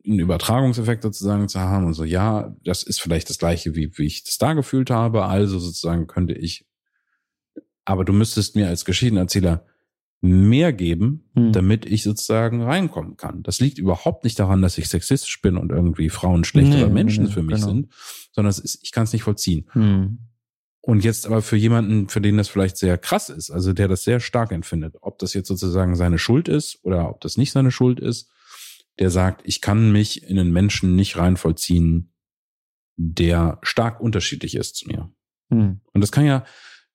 einen 0.05 0.19
Übertragungseffekt 0.19 1.03
sozusagen 1.03 1.49
zu 1.49 1.61
haben 1.61 1.87
und 1.87 1.95
so, 1.95 2.05
ja, 2.05 2.57
das 2.65 2.83
ist 2.83 3.01
vielleicht 3.01 3.31
das 3.31 3.39
gleiche, 3.39 3.77
wie, 3.77 3.97
wie 3.97 4.07
ich 4.07 4.25
das 4.25 4.39
da 4.39 4.55
gefühlt 4.55 4.91
habe, 4.91 5.27
also 5.27 5.59
sozusagen 5.59 6.09
könnte 6.09 6.33
ich, 6.33 6.67
aber 7.85 8.05
du 8.05 8.13
müsstest 8.13 8.57
mir 8.57 8.69
als 8.69 8.85
Geschichtenerzähler 8.85 9.67
mehr 10.25 10.73
geben, 10.73 11.25
Mhm. 11.35 11.53
damit 11.53 11.85
ich 11.85 12.05
sozusagen 12.05 12.63
reinkommen 12.63 13.17
kann. 13.17 13.43
Das 13.43 13.59
liegt 13.61 13.79
überhaupt 13.79 14.23
nicht 14.25 14.39
daran, 14.39 14.63
dass 14.63 14.79
ich 14.79 14.89
sexistisch 14.89 15.43
bin 15.43 15.57
und 15.57 15.71
irgendwie 15.73 16.09
Frauen 16.11 16.45
schlechtere 16.45 16.87
Nee, 16.87 16.93
Menschen 16.93 17.25
nee, 17.25 17.31
für 17.31 17.43
mich 17.43 17.57
genau. 17.57 17.67
sind, 17.67 17.89
sondern 18.31 18.51
es 18.51 18.61
ist, 18.61 18.79
ich 18.83 18.93
kann 18.93 19.03
es 19.05 19.13
nicht 19.13 19.25
vollziehen. 19.25 19.69
Mhm. 19.75 20.19
Und 20.81 21.05
jetzt 21.05 21.27
aber 21.27 21.43
für 21.43 21.57
jemanden, 21.57 22.09
für 22.09 22.21
den 22.21 22.37
das 22.37 22.49
vielleicht 22.49 22.77
sehr 22.77 22.99
krass 22.99 23.29
ist, 23.31 23.51
also 23.51 23.73
der 23.73 23.89
das 23.89 24.05
sehr 24.05 24.21
stark 24.21 24.53
empfindet, 24.53 24.97
ob 25.01 25.19
das 25.19 25.35
jetzt 25.35 25.49
sozusagen 25.49 25.97
seine 25.97 26.19
Schuld 26.19 26.49
ist 26.49 26.79
oder 26.83 27.09
ob 27.09 27.21
das 27.21 27.37
nicht 27.37 27.53
seine 27.53 27.71
Schuld 27.73 27.99
ist, 28.01 28.31
der 28.99 29.11
sagt, 29.11 29.43
ich 29.45 29.61
kann 29.61 29.91
mich 29.91 30.23
in 30.29 30.39
einen 30.39 30.53
Menschen 30.53 30.95
nicht 30.97 31.17
reinvollziehen, 31.17 32.13
der 32.97 33.59
stark 33.63 34.01
unterschiedlich 34.01 34.55
ist 34.55 34.77
zu 34.77 34.89
mir. 34.89 35.11
Mhm. 35.51 35.81
Und 35.93 36.01
das 36.01 36.13
kann 36.13 36.27
ja, 36.27 36.45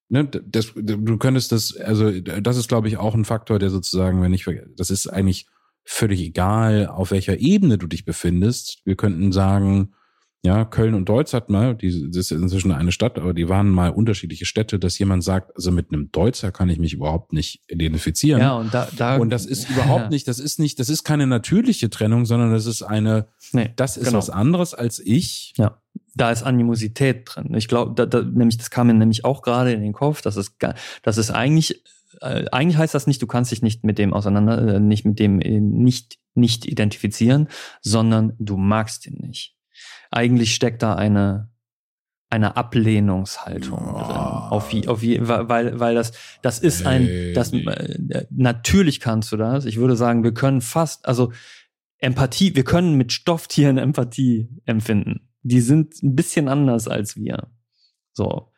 ne, 0.10 0.26
das, 0.26 0.74
du 0.76 1.18
könntest 1.18 1.52
das, 1.52 1.76
also 1.76 2.12
das 2.20 2.58
ist, 2.58 2.68
glaube 2.68 2.88
ich, 2.88 2.98
auch 2.98 3.16
ein 3.16 3.26
Faktor, 3.26 3.60
der 3.60 3.70
sozusagen, 3.70 4.22
wenn 4.22 4.34
ich, 4.34 4.46
das 4.76 4.90
ist 4.90 5.08
eigentlich 5.08 5.48
völlig 5.84 6.22
egal, 6.22 6.88
auf 6.88 7.12
welcher 7.12 7.40
Ebene 7.40 7.78
du 7.78 7.88
dich 7.88 8.04
befindest. 8.04 8.82
Wir 8.84 8.96
könnten 8.96 9.32
sagen, 9.32 9.94
ja, 10.44 10.66
Köln 10.66 10.94
und 10.94 11.10
Deutz 11.10 11.34
hat 11.34 11.50
mal, 11.50 11.76
die, 11.76 12.10
das 12.10 12.18
ist 12.18 12.32
inzwischen 12.32 12.72
eine 12.72 12.92
Stadt, 12.92 13.18
aber 13.18 13.34
die 13.34 13.50
waren 13.50 13.70
mal 13.70 13.90
unterschiedliche 13.90 14.46
Städte, 14.46 14.80
dass 14.80 14.98
jemand 15.00 15.24
sagt, 15.24 15.56
also 15.56 15.72
mit 15.72 15.92
einem 15.92 16.12
Deutzer 16.12 16.52
kann 16.52 16.70
ich 16.70 16.78
mich 16.78 16.94
überhaupt 16.94 17.34
nicht 17.34 17.64
identifizieren. 17.68 18.42
Ja, 18.42 18.56
und 18.56 18.74
da, 18.74 18.88
da 18.96 19.18
und 19.18 19.30
das 19.30 19.46
ist 19.46 19.70
überhaupt 19.70 20.10
nicht, 20.12 20.28
das 20.28 20.40
ist 20.40 20.60
nicht, 20.60 20.80
das 20.80 20.90
ist 20.90 21.04
keine 21.04 21.26
natürliche 21.26 21.90
Trennung, 21.90 22.26
sondern 22.26 22.52
das 22.52 22.66
ist 22.66 22.82
eine, 22.82 23.28
Nee, 23.52 23.72
das 23.76 23.98
ist 23.98 24.06
genau. 24.06 24.20
was 24.20 24.30
anderes 24.30 24.74
als 24.74 25.00
ich. 25.00 25.54
Ja, 25.58 25.82
da 26.18 26.32
ist 26.32 26.44
Animosität 26.44 27.24
drin. 27.26 27.54
Ich 27.56 27.68
glaube, 27.68 27.94
da, 27.96 28.06
da, 28.06 28.22
nämlich 28.22 28.58
das 28.58 28.70
kam 28.70 28.88
mir 28.88 28.94
nämlich 28.94 29.24
auch 29.26 29.42
gerade 29.42 29.72
in 29.72 29.82
den 29.82 29.94
Kopf. 29.94 30.22
Das 30.22 30.36
ist, 30.38 30.60
ga- 30.60 30.76
das 31.04 31.18
ist 31.18 31.32
eigentlich, 31.32 31.84
äh, 32.22 32.46
eigentlich 32.52 32.78
heißt 32.78 32.94
das 32.96 33.08
nicht, 33.08 33.22
du 33.22 33.28
kannst 33.28 33.52
dich 33.52 33.62
nicht 33.62 33.84
mit 33.84 33.98
dem 33.98 34.14
auseinander, 34.14 34.76
äh, 34.76 34.80
nicht 34.80 35.06
mit 35.06 35.20
dem 35.20 35.40
äh, 35.42 35.60
nicht 35.60 36.18
nicht 36.34 36.66
identifizieren, 36.66 37.48
sondern 37.82 38.34
du 38.38 38.58
magst 38.58 39.08
ihn 39.08 39.18
nicht. 39.26 39.56
Eigentlich 40.12 40.54
steckt 40.54 40.84
da 40.84 40.94
eine 40.96 41.50
eine 42.30 42.58
Ablehnungshaltung 42.58 43.80
Ja. 43.80 44.04
drin. 44.04 44.52
Auf 44.52 44.74
wie, 44.74 44.88
auf 44.88 45.02
wie, 45.02 45.18
weil, 45.22 45.80
weil 45.80 45.96
das, 45.96 46.12
das 46.42 46.60
ist 46.60 46.86
ein, 46.86 47.08
das, 47.34 47.54
äh, 47.54 48.26
natürlich 48.30 49.00
kannst 49.00 49.32
du 49.32 49.38
das. 49.38 49.64
Ich 49.66 49.78
würde 49.78 49.96
sagen, 49.96 50.24
wir 50.26 50.34
können 50.34 50.60
fast, 50.60 51.06
also 51.08 51.32
Empathie, 52.00 52.54
wir 52.56 52.64
können 52.66 52.96
mit 52.96 53.14
Stofftieren 53.14 53.78
Empathie 53.78 54.50
empfinden. 54.66 55.30
Die 55.44 55.62
sind 55.62 56.02
ein 56.04 56.16
bisschen 56.16 56.48
anders 56.48 56.88
als 56.88 57.16
wir. 57.16 57.50
So. 58.14 58.52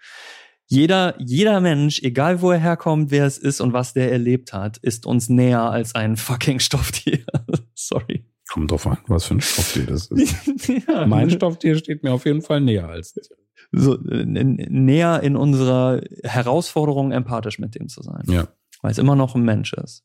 Jeder, 0.68 1.16
jeder 1.20 1.62
Mensch, 1.62 2.02
egal 2.04 2.42
wo 2.42 2.52
er 2.52 2.60
herkommt, 2.60 3.10
wer 3.10 3.26
es 3.26 3.38
ist 3.40 3.60
und 3.60 3.74
was 3.74 3.94
der 3.94 4.12
erlebt 4.12 4.54
hat, 4.54 4.78
ist 4.78 5.06
uns 5.06 5.28
näher 5.28 5.64
als 5.64 5.96
ein 5.96 6.16
fucking 6.16 6.60
Stofftier. 6.60 7.26
Sorry. 7.74 8.26
Kommt 8.52 8.72
drauf 8.72 8.86
an, 8.88 8.98
was 9.08 9.26
für 9.26 9.36
ein 9.36 9.42
Stofftier 9.42 9.86
das 9.86 10.08
ist. 10.08 10.36
ja, 10.88 11.06
Mein 11.06 11.30
Stofftier 11.30 11.76
steht 11.76 12.04
mir 12.04 12.14
auf 12.14 12.26
jeden 12.26 12.42
Fall 12.42 12.62
näher 12.62 12.88
als 12.88 13.14
dir. 13.14 13.24
so, 13.72 13.96
äh, 13.96 14.26
näher 14.26 15.22
in 15.22 15.36
unserer 15.36 16.02
Herausforderung, 16.24 17.12
empathisch 17.12 17.60
mit 17.60 17.76
dem 17.76 17.88
zu 17.90 18.02
sein. 18.02 18.24
Ja. 18.28 18.48
Weil 18.82 18.92
es 18.92 18.98
immer 18.98 19.16
noch 19.16 19.36
ein 19.36 19.44
Mensch 19.44 19.74
ist. 19.74 20.04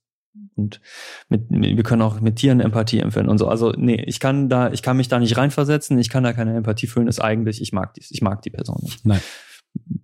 Und 0.57 0.81
mit, 1.29 1.47
wir 1.49 1.83
können 1.83 2.03
auch 2.03 2.21
mit 2.21 2.37
Tieren 2.37 2.61
Empathie 2.61 2.99
empfinden 2.99 3.31
und 3.31 3.39
so. 3.39 3.49
Also, 3.49 3.73
nee, 3.77 4.03
ich 4.07 4.21
kann 4.21 4.49
da, 4.49 4.73
ich 4.73 4.83
kann 4.83 4.97
mich 4.97 5.09
da 5.09 5.19
nicht 5.19 5.37
reinversetzen, 5.37 5.99
ich 5.99 6.11
kann 6.11 6.25
da 6.25 6.33
keine 6.33 6.57
Empathie 6.57 6.87
fühlen, 6.87 7.09
ist 7.09 7.21
eigentlich, 7.21 7.61
ich 7.61 7.73
mag 7.73 7.95
die, 7.95 8.03
ich 8.09 8.23
mag 8.23 8.43
die 8.43 8.51
Person 8.51 8.79
nicht. 8.83 9.05
Nein. 9.07 9.21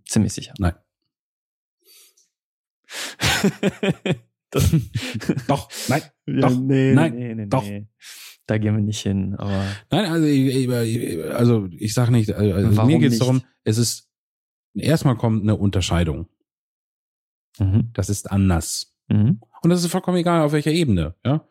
Ziemlich 0.07 0.32
sicher. 0.32 0.55
Nein. 0.59 0.74
Doch, 5.47 5.70
nein, 5.89 6.02
ja, 6.27 6.40
doch, 6.40 6.59
nee, 6.59 6.93
nein, 6.93 7.15
nee, 7.15 7.35
nee, 7.36 7.47
doch. 7.47 7.62
nee. 7.62 7.86
Da 8.47 8.59
gehen 8.59 8.74
wir 8.74 8.82
nicht 8.82 9.01
hin, 9.01 9.36
aber 9.36 9.65
nein, 9.93 10.07
also 10.07 10.27
ich, 10.27 10.69
ich, 10.69 11.24
also 11.32 11.69
ich 11.70 11.94
sage 11.94 12.11
nicht, 12.11 12.32
also 12.32 12.77
Warum 12.77 12.90
mir 12.90 12.98
geht 12.98 13.12
es 13.12 13.20
darum, 13.20 13.43
es 13.62 13.78
ist, 13.78 14.11
erstmal 14.74 15.16
kommt 15.16 15.43
eine 15.43 15.55
Unterscheidung. 15.55 16.28
mhm. 17.61 17.90
Das 17.93 18.09
ist 18.11 18.28
anders. 18.28 18.93
Mhm. 19.07 19.40
Und 19.62 19.70
das 19.70 19.85
ist 19.85 19.91
vollkommen 19.91 20.16
egal, 20.19 20.43
auf 20.43 20.53
welcher 20.53 20.73
Ebene, 20.73 21.15
ja. 21.24 21.45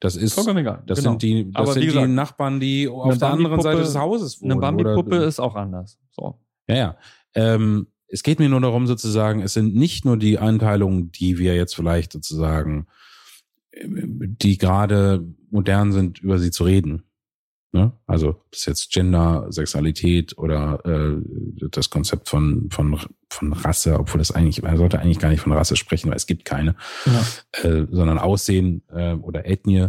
Das 0.00 0.14
ist, 0.14 0.34
vollkommen 0.34 0.58
egal. 0.58 0.82
das 0.86 0.98
genau. 0.98 1.10
sind 1.10 1.22
die, 1.22 1.50
das 1.50 1.62
Aber 1.62 1.72
sind 1.72 1.84
gesagt, 1.84 2.06
die 2.06 2.12
Nachbarn, 2.12 2.60
die 2.60 2.88
auf 2.88 3.18
der 3.18 3.30
anderen 3.30 3.60
Seite 3.60 3.80
des 3.80 3.96
Hauses 3.96 4.40
wohnen. 4.40 4.52
Eine 4.52 4.60
Bambi-Puppe 4.60 5.16
ist 5.16 5.40
auch 5.40 5.56
anders. 5.56 5.98
So. 6.12 6.38
Ja, 6.68 6.76
ja. 6.76 6.96
Ähm, 7.34 7.88
es 8.06 8.22
geht 8.22 8.38
mir 8.38 8.48
nur 8.48 8.60
darum, 8.60 8.86
sozusagen, 8.86 9.42
es 9.42 9.54
sind 9.54 9.74
nicht 9.74 10.04
nur 10.04 10.16
die 10.16 10.38
Einteilungen, 10.38 11.10
die 11.10 11.38
wir 11.38 11.56
jetzt 11.56 11.74
vielleicht 11.74 12.12
sozusagen, 12.12 12.86
ähm, 13.72 14.36
die 14.40 14.56
gerade 14.56 15.26
modern 15.50 15.92
sind, 15.92 16.20
über 16.20 16.38
sie 16.38 16.52
zu 16.52 16.64
reden. 16.64 17.02
Ne? 17.72 17.92
Also 18.06 18.30
ob 18.30 18.46
es 18.52 18.64
jetzt 18.64 18.90
Gender, 18.92 19.46
Sexualität 19.50 20.38
oder 20.38 20.82
äh, 20.86 21.20
das 21.70 21.90
Konzept 21.90 22.28
von, 22.30 22.70
von, 22.70 22.98
von 23.28 23.52
Rasse, 23.52 23.98
obwohl 23.98 24.18
das 24.18 24.30
eigentlich, 24.30 24.62
man 24.62 24.78
sollte 24.78 24.98
eigentlich 24.98 25.18
gar 25.18 25.28
nicht 25.28 25.42
von 25.42 25.52
Rasse 25.52 25.76
sprechen, 25.76 26.08
weil 26.08 26.16
es 26.16 26.26
gibt 26.26 26.46
keine, 26.46 26.76
Ja. 27.04 27.26
äh, 27.62 27.86
sondern 27.90 28.18
Aussehen 28.18 28.82
äh, 28.88 29.12
oder 29.14 29.46
Ethnie. 29.46 29.88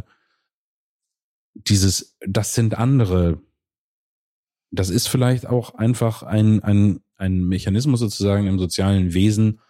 Dieses, 1.53 2.17
das 2.27 2.53
sind 2.53 2.77
andere. 2.77 3.41
Das 4.71 4.89
ist 4.89 5.07
vielleicht 5.07 5.47
auch 5.47 5.73
einfach 5.75 6.23
ein, 6.23 6.61
ein, 6.63 6.99
ein 7.15 7.43
Mechanismus 7.45 8.01
sozusagen 8.01 8.45
im 8.47 8.59
sozialen 8.59 9.13
Wesen, 9.13 9.61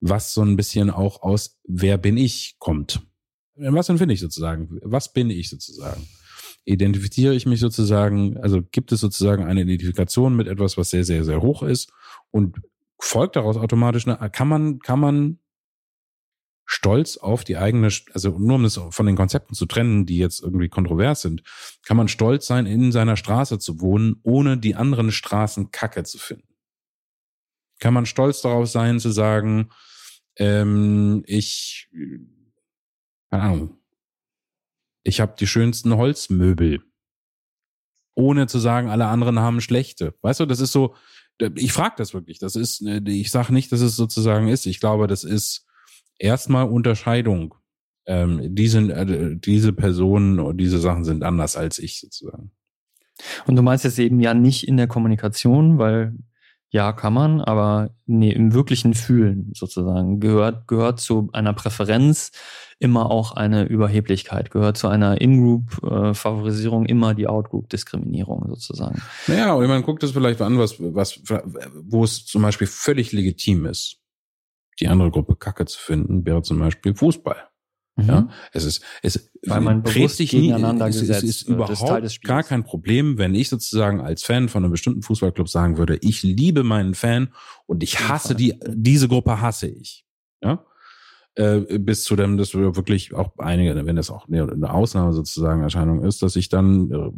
was 0.00 0.34
so 0.34 0.42
ein 0.42 0.56
bisschen 0.56 0.90
auch 0.90 1.22
aus 1.22 1.60
wer 1.64 1.96
bin 1.96 2.16
ich 2.16 2.56
kommt. 2.58 3.00
Was 3.54 3.88
empfinde 3.88 4.14
ich 4.14 4.20
sozusagen? 4.20 4.80
Was 4.82 5.12
bin 5.12 5.30
ich 5.30 5.48
sozusagen? 5.48 6.06
Identifiziere 6.64 7.34
ich 7.34 7.46
mich 7.46 7.60
sozusagen, 7.60 8.38
also 8.38 8.62
gibt 8.62 8.92
es 8.92 9.00
sozusagen 9.00 9.44
eine 9.44 9.62
Identifikation 9.62 10.36
mit 10.36 10.46
etwas, 10.46 10.76
was 10.76 10.90
sehr, 10.90 11.04
sehr, 11.04 11.24
sehr 11.24 11.42
hoch 11.42 11.62
ist 11.62 11.92
und 12.30 12.56
folgt 13.00 13.36
daraus 13.36 13.56
automatisch, 13.56 14.06
eine, 14.06 14.30
kann 14.30 14.48
man, 14.48 14.78
kann 14.78 15.00
man 15.00 15.38
stolz 16.64 17.16
auf 17.16 17.44
die 17.44 17.56
eigene, 17.56 17.88
also 18.14 18.38
nur 18.38 18.56
um 18.56 18.64
es 18.64 18.80
von 18.90 19.06
den 19.06 19.16
Konzepten 19.16 19.54
zu 19.54 19.66
trennen, 19.66 20.06
die 20.06 20.18
jetzt 20.18 20.40
irgendwie 20.40 20.68
kontrovers 20.68 21.22
sind, 21.22 21.42
kann 21.84 21.96
man 21.96 22.08
stolz 22.08 22.46
sein, 22.46 22.66
in 22.66 22.92
seiner 22.92 23.16
Straße 23.16 23.58
zu 23.58 23.80
wohnen, 23.80 24.20
ohne 24.22 24.56
die 24.56 24.76
anderen 24.76 25.10
Straßen 25.10 25.70
kacke 25.72 26.04
zu 26.04 26.18
finden. 26.18 26.48
Kann 27.80 27.92
man 27.92 28.06
stolz 28.06 28.40
darauf 28.42 28.68
sein, 28.68 29.00
zu 29.00 29.10
sagen, 29.10 29.70
ähm, 30.36 31.24
ich, 31.26 31.90
keine 33.30 33.42
Ahnung, 33.42 33.81
ich 35.04 35.20
habe 35.20 35.34
die 35.38 35.46
schönsten 35.46 35.96
Holzmöbel, 35.96 36.82
ohne 38.14 38.46
zu 38.46 38.58
sagen, 38.58 38.88
alle 38.88 39.06
anderen 39.06 39.38
haben 39.38 39.60
schlechte. 39.60 40.14
Weißt 40.22 40.40
du, 40.40 40.46
das 40.46 40.60
ist 40.60 40.72
so, 40.72 40.94
ich 41.54 41.72
frage 41.72 41.94
das 41.96 42.14
wirklich. 42.14 42.38
Das 42.38 42.56
ist, 42.56 42.80
ich 42.82 43.30
sage 43.30 43.52
nicht, 43.52 43.72
dass 43.72 43.80
es 43.80 43.96
sozusagen 43.96 44.48
ist. 44.48 44.66
Ich 44.66 44.80
glaube, 44.80 45.06
das 45.06 45.24
ist 45.24 45.66
erstmal 46.18 46.68
Unterscheidung. 46.68 47.54
Ähm, 48.06 48.54
die 48.54 48.68
sind, 48.68 48.90
äh, 48.90 49.36
diese 49.36 49.72
Personen 49.72 50.40
und 50.40 50.56
diese 50.56 50.78
Sachen 50.78 51.04
sind 51.04 51.22
anders 51.22 51.56
als 51.56 51.78
ich 51.78 52.00
sozusagen. 52.00 52.50
Und 53.46 53.56
du 53.56 53.62
meinst 53.62 53.84
jetzt 53.84 53.98
eben 53.98 54.20
ja 54.20 54.34
nicht 54.34 54.66
in 54.66 54.76
der 54.76 54.88
Kommunikation, 54.88 55.78
weil 55.78 56.16
ja, 56.72 56.94
kann 56.94 57.12
man, 57.12 57.42
aber 57.42 57.90
nee, 58.06 58.32
im 58.32 58.54
wirklichen 58.54 58.94
Fühlen 58.94 59.52
sozusagen 59.54 60.20
gehört, 60.20 60.66
gehört 60.66 61.00
zu 61.00 61.28
einer 61.34 61.52
Präferenz 61.52 62.32
immer 62.78 63.10
auch 63.10 63.32
eine 63.32 63.64
Überheblichkeit, 63.64 64.50
gehört 64.50 64.78
zu 64.78 64.88
einer 64.88 65.20
In-Group-Favorisierung 65.20 66.86
immer 66.86 67.12
die 67.12 67.26
Out-Group-Diskriminierung 67.26 68.46
sozusagen. 68.48 69.02
Naja, 69.26 69.52
und 69.52 69.66
man 69.68 69.82
guckt 69.82 70.02
das 70.02 70.12
vielleicht 70.12 70.40
an, 70.40 70.58
was, 70.58 70.76
was, 70.80 71.20
wo 71.74 72.04
es 72.04 72.24
zum 72.24 72.40
Beispiel 72.40 72.66
völlig 72.66 73.12
legitim 73.12 73.66
ist, 73.66 73.98
die 74.80 74.88
andere 74.88 75.10
Gruppe 75.10 75.36
Kacke 75.36 75.66
zu 75.66 75.78
finden, 75.78 76.24
wäre 76.24 76.40
zum 76.40 76.58
Beispiel 76.58 76.94
Fußball. 76.94 77.51
Mhm. 77.96 78.08
Ja, 78.08 78.28
es 78.52 78.64
ist, 78.64 78.82
es 79.02 79.30
weil 79.46 79.60
man 79.60 79.82
bewusst 79.82 80.16
sich 80.16 80.30
gegeneinander 80.30 80.86
nie, 80.86 80.94
es, 80.94 81.00
gesetzt 81.00 81.24
es 81.24 81.30
ist 81.30 81.48
überhaupt 81.48 82.22
gar 82.22 82.42
kein 82.42 82.64
Problem, 82.64 83.18
wenn 83.18 83.34
ich 83.34 83.48
sozusagen 83.50 84.00
als 84.00 84.22
Fan 84.22 84.48
von 84.48 84.64
einem 84.64 84.70
bestimmten 84.70 85.02
Fußballclub 85.02 85.48
sagen 85.48 85.76
würde, 85.76 85.98
ich 86.00 86.22
liebe 86.22 86.62
meinen 86.62 86.94
Fan 86.94 87.34
und 87.66 87.82
ich 87.82 88.08
hasse 88.08 88.34
die, 88.34 88.58
diese 88.66 89.08
Gruppe 89.08 89.40
hasse 89.40 89.68
ich. 89.68 90.06
Ja, 90.42 90.64
äh, 91.34 91.78
bis 91.78 92.04
zu 92.04 92.16
dem, 92.16 92.36
dass 92.36 92.54
wir 92.54 92.76
wirklich 92.76 93.14
auch 93.14 93.32
einige, 93.38 93.74
wenn 93.86 93.96
das 93.96 94.10
auch 94.10 94.26
eine 94.28 94.72
Ausnahme 94.72 95.12
sozusagen 95.12 95.62
Erscheinung 95.62 96.04
ist, 96.04 96.22
dass 96.22 96.34
sich 96.34 96.48
dann 96.48 96.90
äh, 96.90 97.10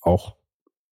auch 0.00 0.35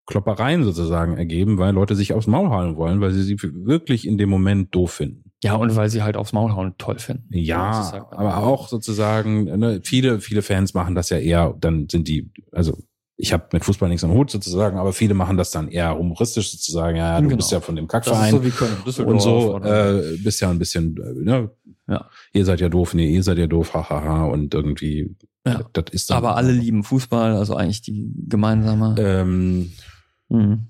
Kloppereien 0.07 0.65
sozusagen 0.65 1.17
ergeben, 1.17 1.59
weil 1.59 1.73
Leute 1.73 1.95
sich 1.95 2.13
aufs 2.13 2.27
Maul 2.27 2.51
hauen 2.51 2.77
wollen, 2.77 3.01
weil 3.01 3.13
sie 3.13 3.23
sie 3.23 3.37
wirklich 3.41 4.07
in 4.07 4.19
dem 4.19 4.29
Moment 4.29 4.75
doof 4.75 4.93
finden. 4.93 5.33
Ja, 5.43 5.55
und 5.57 5.75
weil 5.77 5.89
sie 5.89 6.03
halt 6.03 6.17
aufs 6.17 6.33
Maul 6.33 6.55
hauen 6.55 6.75
toll 6.79 6.99
finden. 6.99 7.27
Ja, 7.31 7.93
halt 7.93 8.05
aber 8.13 8.39
auch 8.39 8.69
sozusagen, 8.69 9.45
ne, 9.45 9.81
viele, 9.83 10.21
viele 10.21 10.43
Fans 10.43 10.75
machen 10.75 10.95
das 10.95 11.11
ja 11.11 11.19
eher, 11.19 11.55
dann 11.59 11.89
sind 11.91 12.09
die, 12.09 12.31
also 12.53 12.79
ich 13.17 13.33
habe 13.33 13.45
mit 13.53 13.65
Fußball 13.65 13.89
nichts 13.89 14.05
am 14.05 14.13
Hut 14.13 14.31
sozusagen, 14.31 14.79
aber 14.79 14.93
viele 14.93 15.15
machen 15.15 15.37
das 15.37 15.51
dann 15.51 15.69
eher 15.69 15.97
humoristisch 15.97 16.51
sozusagen, 16.51 16.97
ja, 16.97 17.19
du 17.21 17.29
genau. 17.29 17.37
bist 17.37 17.53
ja 17.53 17.61
von 17.61 17.77
dem 17.77 17.87
Kackverein 17.87 18.31
so 18.31 18.45
wie 18.45 18.51
Köln, 18.51 18.77
und 19.07 19.21
so 19.21 19.59
äh, 19.61 20.17
bist 20.23 20.41
ja 20.41 20.51
ein 20.51 20.59
bisschen, 20.59 20.95
ne, 20.95 21.51
ja. 21.89 22.09
ihr 22.33 22.45
seid 22.45 22.61
ja 22.61 22.69
doof, 22.69 22.95
nee, 22.95 23.15
ihr 23.15 23.23
seid 23.23 23.39
ja 23.39 23.47
doof, 23.47 23.75
hahaha 23.75 24.25
und 24.25 24.53
irgendwie, 24.55 25.15
ja. 25.47 25.61
das 25.73 25.85
ist 25.93 26.11
dann, 26.11 26.19
Aber 26.19 26.37
alle 26.37 26.53
lieben 26.53 26.85
Fußball, 26.85 27.37
also 27.37 27.55
eigentlich 27.55 27.83
die 27.83 28.13
gemeinsame. 28.29 28.97
Ähm, 28.99 29.73
mhm. 30.29 30.69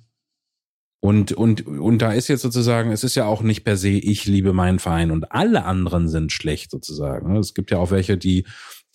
Und, 1.04 1.32
und, 1.32 1.66
und 1.66 1.98
da 1.98 2.12
ist 2.12 2.28
jetzt 2.28 2.40
sozusagen, 2.40 2.90
es 2.90 3.04
ist 3.04 3.14
ja 3.14 3.26
auch 3.26 3.42
nicht 3.42 3.62
per 3.62 3.76
se, 3.76 3.90
ich 3.90 4.24
liebe 4.24 4.54
meinen 4.54 4.78
Verein 4.78 5.10
und 5.10 5.32
alle 5.32 5.66
anderen 5.66 6.08
sind 6.08 6.32
schlecht 6.32 6.70
sozusagen. 6.70 7.36
Es 7.36 7.52
gibt 7.52 7.70
ja 7.70 7.76
auch 7.76 7.90
welche, 7.90 8.16
die, 8.16 8.46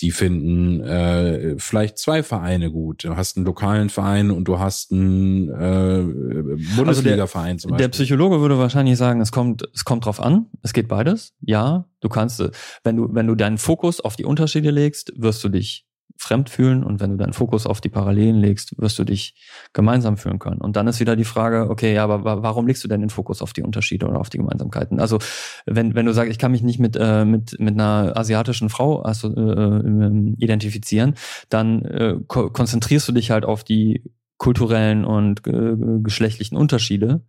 die 0.01 0.09
finden 0.09 0.81
äh, 0.81 1.59
vielleicht 1.59 1.99
zwei 1.99 2.23
Vereine 2.23 2.71
gut. 2.71 3.03
Du 3.03 3.15
hast 3.15 3.37
einen 3.37 3.45
lokalen 3.45 3.89
Verein 3.89 4.31
und 4.31 4.45
du 4.45 4.57
hast 4.57 4.91
einen 4.91 5.49
äh, 5.49 6.75
Bundesliga-Verein 6.75 7.57
also 7.57 7.67
zum 7.67 7.71
Beispiel. 7.73 7.77
Der 7.77 7.89
Psychologe 7.89 8.41
würde 8.41 8.57
wahrscheinlich 8.57 8.97
sagen, 8.97 9.21
es 9.21 9.31
kommt, 9.31 9.69
es 9.75 9.85
kommt 9.85 10.05
drauf 10.05 10.19
an. 10.19 10.47
Es 10.63 10.73
geht 10.73 10.87
beides. 10.87 11.35
Ja, 11.41 11.85
du 11.99 12.09
kannst, 12.09 12.43
wenn 12.83 12.95
du, 12.95 13.13
wenn 13.13 13.27
du 13.27 13.35
deinen 13.35 13.59
Fokus 13.59 14.01
auf 14.01 14.15
die 14.15 14.25
Unterschiede 14.25 14.71
legst, 14.71 15.13
wirst 15.15 15.43
du 15.43 15.49
dich 15.49 15.85
fremd 16.19 16.49
fühlen 16.49 16.83
und 16.83 16.99
wenn 16.99 17.11
du 17.11 17.17
deinen 17.17 17.31
Fokus 17.31 17.65
auf 17.65 17.79
die 17.79 17.87
Parallelen 17.87 18.35
legst, 18.35 18.77
wirst 18.77 18.99
du 18.99 19.05
dich 19.05 19.35
gemeinsam 19.71 20.17
fühlen 20.17 20.37
können. 20.37 20.59
Und 20.59 20.75
dann 20.75 20.85
ist 20.87 20.99
wieder 20.99 21.15
die 21.15 21.23
Frage, 21.23 21.69
okay, 21.69 21.93
ja, 21.93 22.03
aber 22.03 22.43
warum 22.43 22.67
legst 22.67 22.83
du 22.83 22.89
denn 22.89 22.99
den 22.99 23.09
Fokus 23.09 23.41
auf 23.41 23.53
die 23.53 23.63
Unterschiede 23.63 24.05
oder 24.05 24.19
auf 24.19 24.29
die 24.29 24.37
Gemeinsamkeiten? 24.37 24.99
Also 24.99 25.19
wenn, 25.65 25.95
wenn 25.95 26.05
du 26.05 26.13
sagst, 26.13 26.29
ich 26.29 26.37
kann 26.37 26.51
mich 26.51 26.61
nicht 26.61 26.77
mit, 26.77 26.97
äh, 26.99 27.23
mit, 27.23 27.57
mit 27.59 27.73
einer 27.73 28.17
asiatischen 28.17 28.69
Frau 28.69 29.01
also, 29.01 29.33
äh, 29.33 29.77
äh, 29.77 30.33
identifizieren, 30.37 31.15
dann 31.47 31.85
äh, 31.85 32.15
ko 32.27 32.49
konzentrierst 32.49 33.07
du 33.07 33.13
dich 33.13 33.31
halt 33.31 33.45
auf 33.45 33.63
die 33.63 34.03
kulturellen 34.37 35.05
und 35.05 35.47
äh, 35.47 35.75
geschlechtlichen 36.03 36.57
Unterschiede 36.57 37.21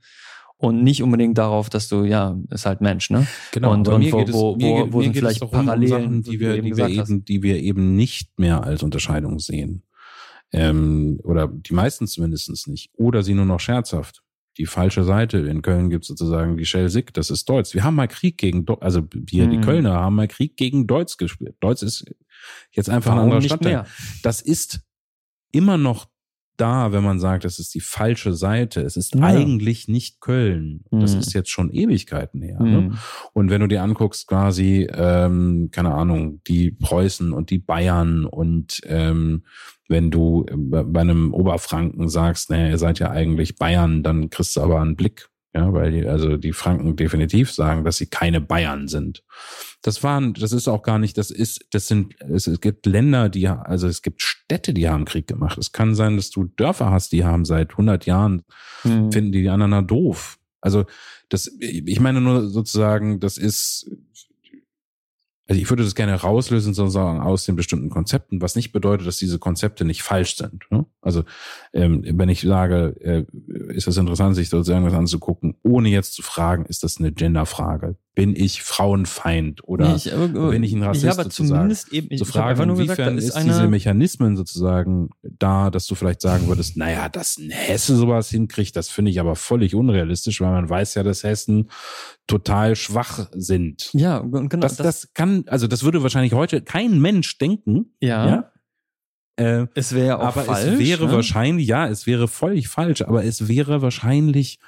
und 0.60 0.82
nicht 0.82 1.02
unbedingt 1.02 1.38
darauf, 1.38 1.70
dass 1.70 1.88
du, 1.88 2.04
ja, 2.04 2.38
ist 2.50 2.66
halt 2.66 2.82
Mensch, 2.82 3.08
ne? 3.08 3.26
Genau, 3.50 3.72
und, 3.72 3.88
und 3.88 4.12
wo, 4.12 4.20
es, 4.20 4.32
wo, 4.32 4.60
wo, 4.60 4.92
wo 4.92 5.02
sind 5.02 5.16
vielleicht 5.16 5.40
Parallelen, 5.50 5.92
um 5.92 6.02
Sachen, 6.02 6.22
die 6.22 6.38
wir, 6.38 6.60
die 6.60 6.76
wir 6.76 6.88
eben, 6.88 7.24
die 7.24 7.42
wir 7.42 7.56
eben 7.56 7.96
nicht 7.96 8.38
mehr 8.38 8.62
als 8.62 8.82
Unterscheidung 8.82 9.38
sehen. 9.38 9.84
Ähm, 10.52 11.18
oder 11.24 11.48
die 11.48 11.72
meisten 11.72 12.06
zumindestens 12.06 12.66
nicht. 12.66 12.90
Oder 12.94 13.22
sie 13.22 13.32
nur 13.32 13.46
noch 13.46 13.58
scherzhaft. 13.60 14.22
Die 14.58 14.66
falsche 14.66 15.02
Seite. 15.02 15.38
In 15.38 15.62
Köln 15.62 15.88
gibt 15.88 16.04
es 16.04 16.08
sozusagen 16.08 16.58
die 16.58 16.66
Shell 16.66 16.90
Sick, 16.90 17.14
das 17.14 17.30
ist 17.30 17.48
Deutsch. 17.48 17.72
Wir 17.72 17.82
haben 17.82 17.94
mal 17.94 18.08
Krieg 18.08 18.36
gegen, 18.36 18.66
Do 18.66 18.74
also 18.74 19.02
wir, 19.14 19.46
mhm. 19.46 19.50
die 19.52 19.60
Kölner, 19.60 19.94
haben 19.94 20.16
mal 20.16 20.28
Krieg 20.28 20.58
gegen 20.58 20.86
Deutsch 20.86 21.16
gespielt. 21.16 21.56
Deutsch 21.60 21.82
ist 21.82 22.04
jetzt 22.72 22.90
einfach 22.90 23.12
Warum 23.12 23.30
ein 23.30 23.36
anderer 23.36 23.42
Stadtteil. 23.42 23.86
Das 24.22 24.42
ist 24.42 24.80
immer 25.52 25.78
noch 25.78 26.10
da, 26.60 26.92
wenn 26.92 27.02
man 27.02 27.18
sagt, 27.18 27.44
das 27.44 27.58
ist 27.58 27.74
die 27.74 27.80
falsche 27.80 28.34
Seite. 28.34 28.82
Es 28.82 28.96
ist 28.96 29.14
ja. 29.14 29.22
eigentlich 29.22 29.88
nicht 29.88 30.20
Köln. 30.20 30.84
Das 30.90 31.14
mhm. 31.14 31.20
ist 31.20 31.32
jetzt 31.32 31.50
schon 31.50 31.70
Ewigkeiten 31.70 32.42
her. 32.42 32.60
Mhm. 32.60 32.70
Ne? 32.70 32.98
Und 33.32 33.50
wenn 33.50 33.60
du 33.60 33.66
dir 33.66 33.82
anguckst, 33.82 34.26
quasi, 34.26 34.88
ähm, 34.92 35.70
keine 35.72 35.94
Ahnung, 35.94 36.42
die 36.46 36.70
Preußen 36.70 37.32
und 37.32 37.50
die 37.50 37.58
Bayern 37.58 38.24
und 38.24 38.80
ähm, 38.84 39.44
wenn 39.88 40.12
du 40.12 40.46
bei 40.54 41.00
einem 41.00 41.34
Oberfranken 41.34 42.08
sagst, 42.08 42.48
naja, 42.48 42.68
ihr 42.68 42.78
seid 42.78 43.00
ja 43.00 43.10
eigentlich 43.10 43.56
Bayern, 43.56 44.04
dann 44.04 44.30
kriegst 44.30 44.54
du 44.54 44.60
aber 44.60 44.80
einen 44.80 44.94
Blick 44.94 45.29
ja, 45.52 45.72
weil 45.72 45.90
die, 45.90 46.06
also 46.06 46.36
die 46.36 46.52
Franken 46.52 46.94
definitiv 46.94 47.50
sagen, 47.52 47.84
dass 47.84 47.96
sie 47.96 48.06
keine 48.06 48.40
Bayern 48.40 48.86
sind. 48.86 49.24
Das 49.82 50.02
waren, 50.04 50.34
das 50.34 50.52
ist 50.52 50.68
auch 50.68 50.82
gar 50.82 50.98
nicht, 50.98 51.18
das 51.18 51.30
ist, 51.30 51.66
das 51.70 51.88
sind, 51.88 52.14
es, 52.20 52.46
es 52.46 52.60
gibt 52.60 52.86
Länder, 52.86 53.28
die, 53.28 53.48
also 53.48 53.88
es 53.88 54.02
gibt 54.02 54.22
Städte, 54.22 54.72
die 54.74 54.88
haben 54.88 55.06
Krieg 55.06 55.26
gemacht. 55.26 55.58
Es 55.58 55.72
kann 55.72 55.94
sein, 55.94 56.16
dass 56.16 56.30
du 56.30 56.44
Dörfer 56.44 56.90
hast, 56.90 57.10
die 57.12 57.24
haben 57.24 57.44
seit 57.44 57.72
100 57.72 58.06
Jahren, 58.06 58.42
mhm. 58.84 59.10
finden 59.10 59.32
die 59.32 59.42
die 59.42 59.48
anderen 59.48 59.86
doof. 59.86 60.38
Also 60.60 60.84
das, 61.28 61.50
ich 61.58 62.00
meine 62.00 62.20
nur 62.20 62.48
sozusagen, 62.48 63.18
das 63.18 63.36
ist, 63.36 63.90
also 65.50 65.60
ich 65.60 65.68
würde 65.68 65.82
das 65.82 65.96
gerne 65.96 66.14
rauslösen, 66.14 66.74
sozusagen 66.74 67.20
aus 67.20 67.44
den 67.44 67.56
bestimmten 67.56 67.90
Konzepten, 67.90 68.40
was 68.40 68.54
nicht 68.54 68.70
bedeutet, 68.70 69.08
dass 69.08 69.16
diese 69.16 69.40
Konzepte 69.40 69.84
nicht 69.84 70.04
falsch 70.04 70.36
sind. 70.36 70.64
Ne? 70.70 70.86
Also 71.02 71.24
ähm, 71.72 72.04
wenn 72.06 72.28
ich 72.28 72.42
sage, 72.42 72.94
äh, 73.00 73.24
ist 73.74 73.88
es 73.88 73.96
interessant, 73.96 74.36
sich 74.36 74.48
sozusagen 74.48 74.84
was 74.84 74.94
anzugucken, 74.94 75.56
ohne 75.64 75.88
jetzt 75.88 76.14
zu 76.14 76.22
fragen, 76.22 76.66
ist 76.66 76.84
das 76.84 76.98
eine 76.98 77.10
Genderfrage? 77.10 77.96
Bin 78.14 78.34
ich 78.34 78.62
Frauenfeind 78.62 79.62
oder 79.64 79.94
ich, 79.94 80.12
aber, 80.12 80.50
bin 80.50 80.62
ich 80.62 80.72
ein 80.72 80.82
Rassist? 80.82 81.04
Ja, 81.04 81.12
aber 81.12 81.30
zumindest 81.30 81.92
eben, 81.92 82.08
ich 82.10 82.18
zu 82.18 82.24
fragen, 82.24 82.60
inwiefern 82.62 83.16
gesagt, 83.16 83.18
ist, 83.18 83.36
ist 83.36 83.44
diese 83.46 83.68
Mechanismen 83.68 84.36
sozusagen 84.36 85.10
da, 85.22 85.70
dass 85.70 85.86
du 85.86 85.94
vielleicht 85.94 86.20
sagen 86.20 86.48
würdest, 86.48 86.76
naja, 86.76 87.08
dass 87.08 87.38
ein 87.38 87.50
Hesse 87.50 87.96
sowas 87.96 88.28
hinkriegt, 88.28 88.74
das 88.74 88.88
finde 88.88 89.12
ich 89.12 89.20
aber 89.20 89.36
völlig 89.36 89.74
unrealistisch, 89.74 90.40
weil 90.40 90.50
man 90.50 90.68
weiß 90.68 90.94
ja, 90.94 91.02
dass 91.02 91.22
Hessen 91.22 91.70
total 92.26 92.74
schwach 92.74 93.28
sind. 93.32 93.90
Ja, 93.92 94.18
genau. 94.20 94.48
Das, 94.48 94.76
das, 94.76 95.02
das 95.02 95.14
kann, 95.14 95.44
also 95.46 95.66
das 95.66 95.84
würde 95.84 96.02
wahrscheinlich 96.02 96.32
heute 96.32 96.62
kein 96.62 97.00
Mensch 97.00 97.38
denken. 97.38 97.94
Ja. 98.00 98.26
ja? 98.28 98.52
Äh, 99.36 99.66
es 99.74 99.94
wäre 99.94 100.18
auch 100.18 100.36
aber 100.36 100.44
falsch. 100.44 100.48
Aber 100.48 100.72
es 100.72 100.78
wäre 100.78 101.06
ne? 101.06 101.12
wahrscheinlich, 101.12 101.66
ja, 101.66 101.88
es 101.88 102.06
wäre 102.06 102.28
völlig 102.28 102.68
falsch, 102.68 103.02
aber 103.02 103.24
es 103.24 103.48
wäre 103.48 103.82
wahrscheinlich 103.82 104.58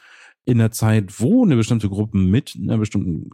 in 0.44 0.58
der 0.58 0.70
Zeit, 0.70 1.20
wo 1.20 1.44
eine 1.44 1.56
bestimmte 1.56 1.88
Gruppe 1.88 2.18
mit 2.18 2.56
einer 2.60 2.78
bestimmten, 2.78 3.30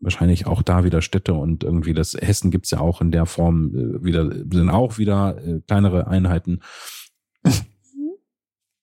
wahrscheinlich 0.00 0.46
auch 0.46 0.62
da 0.62 0.84
wieder 0.84 1.02
Städte 1.02 1.34
und 1.34 1.64
irgendwie 1.64 1.94
das 1.94 2.14
Hessen 2.14 2.50
gibt's 2.50 2.70
ja 2.70 2.80
auch 2.80 3.00
in 3.00 3.10
der 3.10 3.26
Form 3.26 3.74
äh, 3.74 4.04
wieder, 4.04 4.30
sind 4.30 4.70
auch 4.70 4.98
wieder 4.98 5.38
äh, 5.44 5.60
kleinere 5.66 6.06
Einheiten. 6.08 6.60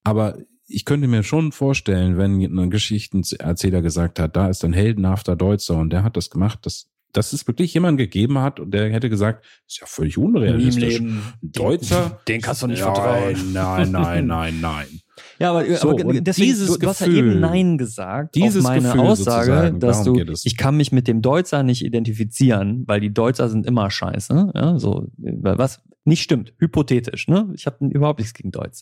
Aber 0.04 0.38
ich 0.68 0.86
könnte 0.86 1.08
mir 1.08 1.24
schon 1.24 1.52
vorstellen, 1.52 2.18
wenn 2.18 2.41
ein 2.41 2.70
Geschichtenerzähler 2.70 3.82
gesagt 3.82 4.20
hat, 4.20 4.36
da 4.36 4.50
ist 4.50 4.64
ein 4.64 4.74
heldenhafter 4.74 5.36
Deutscher 5.36 5.78
und 5.78 5.91
der 5.91 6.04
hat 6.04 6.16
das 6.16 6.30
gemacht, 6.30 6.60
das 6.64 6.90
dass 7.12 7.34
es 7.34 7.48
wirklich 7.48 7.74
jemand 7.74 7.98
gegeben 7.98 8.40
hat 8.40 8.60
und 8.60 8.72
der 8.72 8.91
hätte 8.91 9.10
gesagt, 9.10 9.46
ist 9.68 9.80
ja 9.80 9.88
völlig 9.88 10.18
unrealistisch. 10.18 11.02
Deutscher. 11.41 12.20
Den 12.28 12.41
kannst 12.41 12.62
du 12.62 12.68
nicht 12.68 12.82
nein, 12.84 12.96
vertrauen. 12.96 13.54
Nein, 13.54 13.91
nein, 13.91 14.28
nein, 14.28 14.62
nein. 14.62 15.02
Ja, 15.40 15.52
aber, 15.52 15.66
So, 15.76 15.91
aber 15.91 16.03
deswegen, 16.22 16.45
dieses 16.48 16.68
du, 16.74 16.78
du 16.80 16.88
hast 16.88 16.99
ja 17.02 17.07
Gefühl- 17.07 17.32
eben 17.32 17.40
Nein 17.40 17.78
gesagt 17.78 18.36
dieses 18.36 18.64
auf 18.66 18.72
meine 18.72 18.88
Gefühl 18.90 19.02
Aussage, 19.02 19.74
dass 19.80 20.03
du, 20.03 20.14
ich 20.44 20.57
kann 20.57 20.76
mich 20.76 20.91
mit 20.91 21.07
dem 21.07 21.22
Deutzer 21.22 21.64
nicht 21.64 21.84
identifizieren, 21.86 22.84
weil 22.88 22.99
die 22.99 23.14
Deutzer 23.14 23.48
sind 23.49 23.66
immer 23.66 23.90
scheiße. 23.90 24.52
Ja, 24.53 24.78
so, 24.80 25.07
was 25.18 25.82
nicht 26.03 26.22
stimmt, 26.24 26.53
hypothetisch. 26.60 27.28
Ne? 27.28 27.49
Ich 27.56 27.66
habe 27.68 27.86
überhaupt 27.88 28.20
nichts 28.20 28.34
gegen 28.34 28.52
Deutsch. 28.52 28.82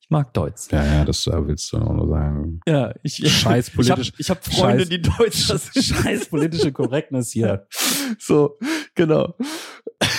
Ich 0.00 0.10
mag 0.10 0.34
Deutsch. 0.34 0.70
Ja, 0.70 0.84
ja, 0.84 1.04
das 1.06 1.26
äh, 1.26 1.46
willst 1.46 1.72
du 1.72 1.78
auch 1.78 1.94
nur 1.94 2.08
sagen. 2.08 2.60
Ja, 2.66 2.92
ich, 3.02 3.14
Scheiß 3.26 3.70
politisch- 3.70 4.12
Ich 4.18 4.28
habe 4.30 4.40
hab 4.40 4.52
Freunde, 4.54 4.82
Scheiß- 4.84 4.88
die 4.90 5.00
Deutscher 5.02 5.58
sind. 5.58 5.82
Scheiß 5.82 6.26
politische 6.26 6.72
Korrektness 6.72 7.30
hier. 7.30 7.66
So, 8.18 8.58
genau. 8.94 9.34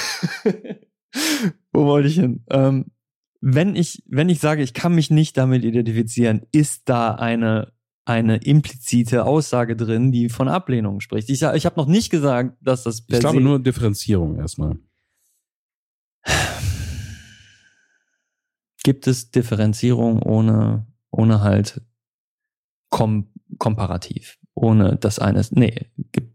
Wo 1.72 1.85
wollte 1.85 2.07
ich 2.10 2.15
hin? 2.15 2.43
Ähm, 2.49 2.85
wenn 3.47 3.76
ich, 3.76 4.01
wenn 4.07 4.27
ich 4.30 4.39
sage, 4.39 4.63
ich 4.63 4.73
kann 4.73 4.95
mich 4.95 5.11
nicht 5.11 5.38
damit 5.38 5.63
identifizieren, 5.63 6.41
ist 6.51 6.89
da 6.89 7.13
eine, 7.13 7.72
eine 8.03 8.38
implizite 8.38 9.23
Aussage 9.23 9.76
drin, 9.76 10.11
die 10.11 10.30
von 10.30 10.47
Ablehnung 10.47 10.99
spricht. 10.99 11.30
Ich, 11.30 11.43
ich 11.43 11.65
habe 11.67 11.80
noch 11.80 11.85
nicht 11.85 12.09
gesagt, 12.09 12.57
dass 12.59 12.81
das 12.81 13.05
per 13.05 13.17
Ich 13.17 13.19
glaube 13.19 13.41
nur 13.41 13.59
Differenzierung 13.59 14.38
erstmal. 14.38 14.80
gibt 18.84 19.05
es 19.05 19.30
Differenzierung 19.30 20.23
ohne, 20.23 20.88
ohne 21.11 21.41
halt 21.41 21.81
kom 22.89 23.31
komparativ. 23.59 24.39
Ohne 24.55 24.95
das 24.95 25.19
eine. 25.19 25.45
Nee, 25.51 25.91
gibt. 26.11 26.34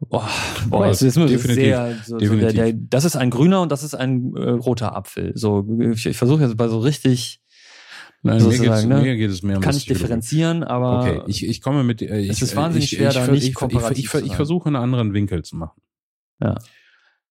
Boah, 0.00 0.28
boah 0.68 0.86
jetzt 0.86 1.02
ist 1.02 1.16
definitiv, 1.16 1.54
sehr, 1.54 1.96
so, 2.04 2.18
so 2.18 2.18
der, 2.18 2.28
definitiv. 2.28 2.54
der, 2.54 2.72
das 2.72 3.04
ist 3.04 3.16
ein 3.16 3.30
grüner 3.30 3.62
und 3.62 3.72
das 3.72 3.82
ist 3.82 3.94
ein 3.94 4.34
äh, 4.36 4.50
roter 4.50 4.94
Apfel. 4.94 5.32
So, 5.34 5.66
ich, 5.80 6.06
ich 6.06 6.16
versuche 6.16 6.42
jetzt 6.42 6.56
bei 6.56 6.68
so 6.68 6.78
richtig, 6.78 7.40
Nein, 8.22 8.42
mir, 8.42 8.86
ne? 8.86 9.02
mir 9.02 9.16
geht 9.16 9.30
es 9.30 9.42
mehr 9.42 9.56
um 9.56 9.62
kann 9.62 9.70
das 9.70 9.78
ich 9.78 9.86
differenzieren, 9.86 10.64
aber 10.64 11.00
Okay, 11.00 11.22
ich, 11.26 11.46
ich 11.46 11.60
komme 11.60 11.84
mit. 11.84 12.02
Äh, 12.02 12.20
ich, 12.20 12.30
Es 12.30 12.42
ist 12.42 12.56
wahnsinnig 12.56 12.92
ich, 12.92 12.98
schwer, 12.98 13.10
ich, 13.10 13.14
da 13.14 13.24
ich, 13.24 13.30
nicht 13.30 13.42
ich, 13.44 13.48
ich, 13.50 13.54
komparativ 13.54 14.14
ich, 14.14 14.20
ich, 14.20 14.26
ich 14.26 14.34
versuche 14.34 14.66
einen 14.66 14.76
anderen 14.76 15.14
Winkel 15.14 15.44
zu 15.44 15.56
machen. 15.56 15.80
Ja. 16.40 16.56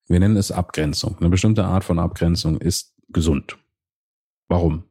Wir 0.08 0.20
nennen 0.20 0.38
es 0.38 0.52
Abgrenzung. 0.52 1.18
Eine 1.20 1.30
bestimmte 1.30 1.66
Art 1.66 1.84
von 1.84 2.00
Abgrenzung 2.00 2.60
ist 2.62 2.94
gesund. 3.10 3.58
Warum? 4.48 4.86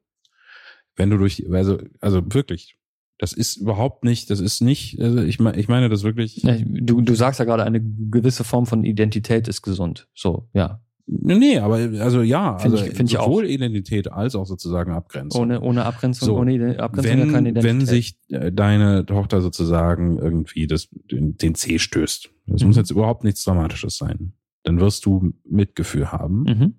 Wenn 0.97 1.11
du 1.11 1.17
durch, 1.17 1.45
also, 1.51 1.79
also 2.01 2.23
wirklich, 2.35 2.77
das 3.25 3.33
ist 3.33 3.57
überhaupt 3.57 4.05
nicht, 4.05 4.29
das 4.29 4.41
ist 4.41 4.61
nicht, 4.61 5.01
also 5.01 5.23
ich, 5.23 5.41
meine, 5.41 5.57
ich 5.59 5.67
meine 5.67 5.89
das 5.89 6.03
wirklich. 6.03 6.43
Du, 6.67 7.01
du 7.01 7.15
sagst 7.15 7.39
ja 7.41 7.47
gerade, 7.47 7.65
eine 7.65 7.81
gewisse 7.83 8.45
Form 8.45 8.67
von 8.67 8.85
Identität 8.85 9.49
ist 9.49 9.63
gesund. 9.63 10.09
So, 10.15 10.51
ja. 10.53 10.83
Nee, 11.07 11.59
aber 11.59 11.77
also 12.03 12.21
ja, 12.21 12.59
Find 12.59 12.75
also 12.75 12.85
ich- 12.87 12.93
find 12.95 13.09
ich 13.11 13.17
auch. 13.17 13.25
sowohl 13.27 13.47
Identität 13.47 14.13
als 14.13 14.35
auch 14.35 14.45
sozusagen 14.45 14.93
Abgrenzung. 14.93 15.41
Ohne, 15.43 15.61
ohne 15.63 15.85
Abgrenzung, 15.87 16.27
So, 16.27 16.37
ohne 16.37 16.79
Abgrenzung 16.79 17.19
ja 17.19 17.25
keine 17.25 17.33
wenn, 17.33 17.47
Identität. 17.47 17.65
wenn 17.65 17.87
sich 17.87 18.19
äh, 18.29 18.53
deine 18.53 19.07
Tochter 19.07 19.41
sozusagen 19.41 20.19
irgendwie 20.19 20.67
das, 20.67 20.89
den, 21.11 21.37
den 21.39 21.55
C 21.55 21.79
stößt, 21.79 22.31
das 22.47 22.61
Mhm. 22.63 22.69
muss 22.69 22.77
jetzt 22.77 22.91
überhaupt 22.91 23.25
nichts 23.25 23.43
Dramatisches 23.45 23.97
sein, 23.97 24.35
dann 24.65 24.81
wirst 24.81 25.07
du 25.07 25.33
Mitgefühl 25.49 26.13
haben, 26.13 26.43
mhm. 26.45 26.75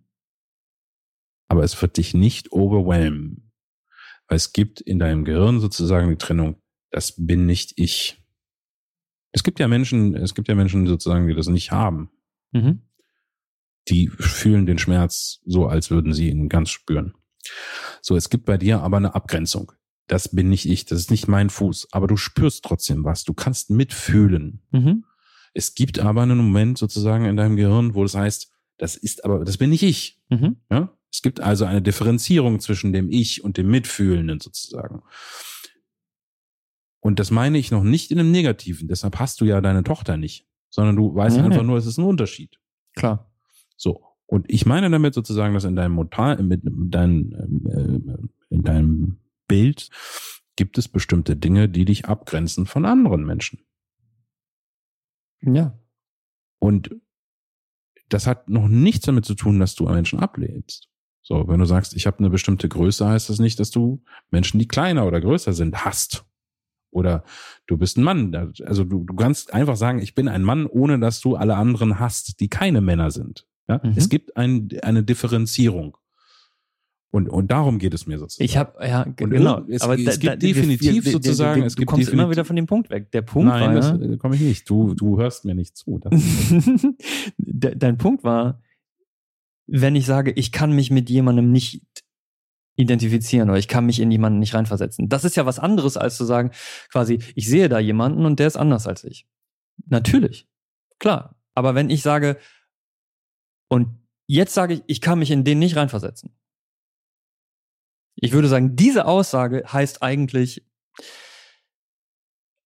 aber 1.47 1.63
es 1.63 1.79
wird 1.81 1.97
dich 1.97 2.13
nicht 2.13 2.51
overwhelmen. 2.51 3.44
Weil 4.27 4.37
es 4.37 4.53
gibt 4.53 4.81
in 4.81 4.99
deinem 4.99 5.25
Gehirn 5.25 5.59
sozusagen 5.59 6.09
die 6.09 6.17
Trennung, 6.17 6.61
das 6.91 7.13
bin 7.17 7.45
nicht 7.45 7.73
ich. 7.77 8.23
Es 9.31 9.43
gibt 9.43 9.59
ja 9.59 9.67
Menschen, 9.67 10.15
es 10.15 10.33
gibt 10.33 10.47
ja 10.47 10.55
Menschen 10.55 10.87
sozusagen, 10.87 11.27
die 11.27 11.35
das 11.35 11.47
nicht 11.47 11.71
haben. 11.71 12.09
Mhm. 12.51 12.81
die 13.89 14.07
fühlen 14.07 14.65
den 14.65 14.77
Schmerz 14.77 15.41
so, 15.45 15.67
als 15.67 15.91
würden 15.91 16.13
sie 16.13 16.29
ihn 16.29 16.49
ganz 16.49 16.69
spüren. 16.69 17.13
So, 18.01 18.15
es 18.15 18.29
gibt 18.29 18.45
bei 18.45 18.57
dir 18.57 18.81
aber 18.81 18.97
eine 18.97 19.13
Abgrenzung. 19.13 19.71
Das 20.07 20.29
bin 20.29 20.49
nicht 20.49 20.67
ich, 20.67 20.85
das 20.85 20.99
ist 20.99 21.11
nicht 21.11 21.27
mein 21.27 21.49
Fuß, 21.49 21.89
aber 21.91 22.07
du 22.07 22.17
spürst 22.17 22.63
trotzdem 22.63 23.03
was, 23.03 23.23
du 23.23 23.33
kannst 23.33 23.69
mitfühlen. 23.69 24.61
Mhm. 24.71 25.03
Es 25.53 25.75
gibt 25.75 25.99
aber 25.99 26.23
einen 26.23 26.37
Moment 26.37 26.77
sozusagen 26.77 27.25
in 27.25 27.37
deinem 27.37 27.55
Gehirn, 27.55 27.95
wo 27.95 28.03
das 28.03 28.15
heißt, 28.15 28.51
das 28.77 28.95
ist 28.95 29.23
aber, 29.23 29.45
das 29.45 29.57
bin 29.57 29.69
nicht 29.69 29.83
ich. 29.83 30.21
Mhm. 30.29 30.57
Ja? 30.71 30.94
Es 31.15 31.21
gibt 31.21 31.39
also 31.39 31.63
eine 31.63 31.81
Differenzierung 31.81 32.59
zwischen 32.59 32.91
dem 32.91 33.09
Ich 33.09 33.41
und 33.41 33.55
dem 33.55 33.69
Mitfühlenden 33.69 34.41
sozusagen. 34.41 35.01
Und 36.99 37.19
das 37.19 37.31
meine 37.31 37.57
ich 37.57 37.71
noch 37.71 37.85
nicht 37.85 38.11
in 38.11 38.19
einem 38.19 38.31
Negativen, 38.31 38.89
deshalb 38.89 39.17
hast 39.17 39.39
du 39.39 39.45
ja 39.45 39.61
deine 39.61 39.83
Tochter 39.83 40.17
nicht, 40.17 40.45
sondern 40.69 40.97
du 40.97 41.15
weißt 41.15 41.37
Nee, 41.37 41.43
einfach 41.43 41.63
nur, 41.63 41.77
es 41.77 41.85
ist 41.85 41.97
ein 41.97 42.03
Unterschied. 42.03 42.59
Klar. 42.97 43.31
So. 43.77 44.03
Und 44.25 44.51
ich 44.51 44.65
meine 44.65 44.89
damit 44.89 45.13
sozusagen, 45.13 45.53
dass 45.53 45.63
in 45.63 45.77
deinem 45.77 45.93
Motal, 45.93 46.43
mit 46.43 46.63
deinem, 46.65 47.31
äh, 47.65 48.53
in 48.53 48.63
deinem 48.63 49.21
Bild 49.47 49.89
gibt 50.57 50.77
es 50.77 50.89
bestimmte 50.89 51.37
Dinge, 51.37 51.69
die 51.69 51.85
dich 51.85 52.07
abgrenzen 52.07 52.65
von 52.65 52.83
anderen 52.83 53.23
Menschen. 53.23 53.59
Ja. 55.39 55.79
Und 56.59 56.93
das 58.09 58.27
hat 58.27 58.49
noch 58.49 58.67
nichts 58.67 59.05
damit 59.05 59.23
zu 59.23 59.35
tun, 59.35 59.61
dass 59.61 59.75
du 59.75 59.85
Menschen 59.85 60.19
ablehnst. 60.19 60.89
So, 61.27 61.47
wenn 61.47 61.59
du 61.59 61.65
sagst, 61.65 61.95
ich 61.95 62.05
habe 62.05 62.19
eine 62.19 62.29
bestimmte 62.29 62.69
Größe, 62.69 63.07
heißt 63.07 63.29
das 63.31 63.39
nicht, 63.39 63.59
dass 63.59 63.71
du 63.71 64.03
Menschen, 64.29 64.59
die 64.59 64.67
kleiner 64.67 65.07
oder 65.07 65.19
größer 65.19 65.53
sind, 65.53 65.83
hast. 65.83 66.23
Oder 66.91 67.23
du 67.65 67.77
bist 67.77 67.97
ein 67.97 68.03
Mann. 68.03 68.53
Also 68.63 68.83
du, 68.83 69.03
du 69.03 69.15
kannst 69.15 69.51
einfach 69.51 69.75
sagen, 69.75 69.97
ich 69.99 70.13
bin 70.13 70.27
ein 70.27 70.43
Mann, 70.43 70.67
ohne 70.67 70.99
dass 70.99 71.19
du 71.21 71.35
alle 71.35 71.55
anderen 71.55 71.99
hast, 71.99 72.39
die 72.41 72.47
keine 72.47 72.79
Männer 72.79 73.09
sind. 73.09 73.47
Ja? 73.67 73.81
Mhm. 73.83 73.93
Es 73.95 74.07
gibt 74.07 74.37
ein, 74.37 74.69
eine 74.83 75.03
Differenzierung. 75.03 75.97
Und, 77.09 77.27
und 77.27 77.49
darum 77.49 77.79
geht 77.79 77.93
es 77.95 78.05
mir 78.05 78.19
sozusagen. 78.19 78.45
Ich 78.45 78.55
habe 78.57 78.85
ja 78.87 79.01
Und 79.03 79.15
genau. 79.17 79.63
es- 79.67 79.81
aber 79.81 79.97
es 79.97 80.19
gibt 80.19 80.43
definitiv 80.43 81.09
sozusagen- 81.09 81.61
Du, 81.61 81.65
es 81.67 81.73
du 81.73 81.79
gibt 81.79 81.91
kommst 81.91 82.09
immer 82.09 82.29
wieder 82.29 82.45
von 82.45 82.55
dem 82.55 82.67
Punkt 82.67 82.91
weg. 82.91 83.09
Der 83.13 83.23
Punkt 83.23 83.47
Nein, 83.49 83.67
war 83.69 83.73
das 83.73 83.99
äh, 83.99 84.17
komme 84.17 84.35
ich 84.35 84.41
nicht. 84.41 84.69
Du, 84.69 84.93
du 84.93 85.17
hörst 85.17 85.43
mir 85.43 85.55
nicht 85.55 85.75
zu. 85.75 85.99
Dein 87.37 87.97
Punkt 87.97 88.23
war, 88.23 88.61
wenn 89.67 89.95
ich 89.95 90.05
sage, 90.05 90.31
ich 90.31 90.51
kann 90.51 90.71
mich 90.71 90.91
mit 90.91 91.09
jemandem 91.09 91.51
nicht 91.51 91.81
identifizieren 92.75 93.49
oder 93.49 93.59
ich 93.59 93.67
kann 93.67 93.85
mich 93.85 93.99
in 93.99 94.11
jemanden 94.11 94.39
nicht 94.39 94.53
reinversetzen. 94.53 95.07
Das 95.09 95.23
ist 95.23 95.35
ja 95.35 95.45
was 95.45 95.59
anderes, 95.59 95.97
als 95.97 96.17
zu 96.17 96.25
sagen, 96.25 96.51
quasi, 96.91 97.19
ich 97.35 97.47
sehe 97.47 97.69
da 97.69 97.79
jemanden 97.79 98.25
und 98.25 98.39
der 98.39 98.47
ist 98.47 98.57
anders 98.57 98.85
als 98.85 99.03
ich. 99.03 99.27
Natürlich. 99.87 100.47
Klar. 100.99 101.35
Aber 101.53 101.73
wenn 101.73 101.89
ich 101.89 102.01
sage, 102.01 102.37
und 103.69 103.87
jetzt 104.27 104.53
sage 104.53 104.75
ich, 104.75 104.83
ich 104.87 105.01
kann 105.01 105.19
mich 105.19 105.31
in 105.31 105.43
den 105.43 105.59
nicht 105.59 105.75
reinversetzen. 105.77 106.35
Ich 108.15 108.31
würde 108.31 108.47
sagen, 108.47 108.75
diese 108.75 109.05
Aussage 109.05 109.63
heißt 109.71 110.01
eigentlich 110.01 110.65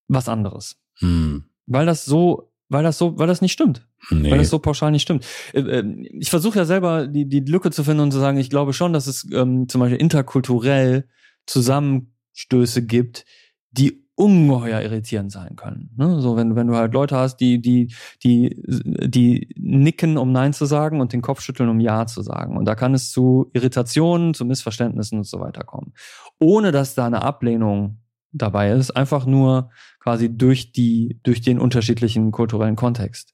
was 0.08 0.28
anderes. 0.28 0.82
hm, 0.98 1.50
Weil 1.68 1.86
das 1.86 2.06
so, 2.06 2.49
weil 2.70 2.84
das 2.84 2.98
so, 2.98 3.18
weil 3.18 3.28
das 3.28 3.42
nicht 3.42 3.52
stimmt. 3.52 3.86
nee. 4.12 4.32
Weil 4.32 4.38
das 4.38 4.50
so 4.50 4.60
pauschal 4.60 4.92
nicht 4.92 5.02
stimmt. 5.02 5.26
Äh, 5.54 5.62
äh, 5.62 5.84
Ich 6.20 6.30
versuche 6.30 6.60
ja 6.60 6.66
selber 6.66 7.08
die, 7.08 7.28
die 7.28 7.42
Lücke 7.42 7.72
zu 7.72 7.84
finden 7.84 8.02
und 8.02 8.12
zu 8.12 8.20
sagen, 8.20 8.38
ich 8.38 8.50
glaube 8.50 8.74
schon, 8.74 8.94
dass 8.94 9.08
es 9.08 9.28
ähm, 9.34 9.68
zum 9.68 9.82
Beispiel 9.82 10.00
interkulturell 10.00 11.08
Zusammenstöße 11.46 12.86
gibt, 12.86 13.26
die 13.72 14.06
ungeheuer 14.16 14.82
irritierend 14.82 15.32
sein 15.32 15.56
können. 15.56 15.92
Ne? 15.96 16.20
So, 16.20 16.36
wenn, 16.36 16.56
wenn 16.56 16.68
du 16.68 16.76
halt 16.76 16.94
Leute 16.94 17.16
hast, 17.16 17.38
die, 17.38 17.62
die, 17.62 17.94
die, 18.22 18.62
die 18.66 19.48
nicken, 19.58 20.18
um 20.18 20.34
Nein 20.34 20.52
zu 20.52 20.66
sagen 20.66 21.00
und 21.00 21.14
den 21.14 21.22
Kopf 21.22 21.40
schütteln, 21.40 21.70
um 21.70 21.80
Ja 21.80 22.06
zu 22.06 22.22
sagen. 22.22 22.58
Und 22.58 22.66
da 22.66 22.76
kann 22.76 22.94
es 22.94 23.12
zu 23.12 23.50
Irritationen, 23.54 24.34
zu 24.34 24.44
Missverständnissen 24.44 25.20
und 25.20 25.24
so 25.24 25.40
weiter 25.40 25.64
kommen. 25.64 25.94
Ohne 26.38 26.74
dass 26.74 26.96
da 26.96 27.06
eine 27.06 27.22
Ablehnung 27.22 28.00
dabei 28.32 28.72
ist, 28.72 28.92
einfach 28.92 29.26
nur 29.26 29.72
quasi 30.00 30.36
durch 30.36 30.72
die, 30.72 31.20
durch 31.24 31.42
den 31.42 31.60
unterschiedlichen 31.60 32.32
kulturellen 32.32 32.76
Kontext. 32.76 33.34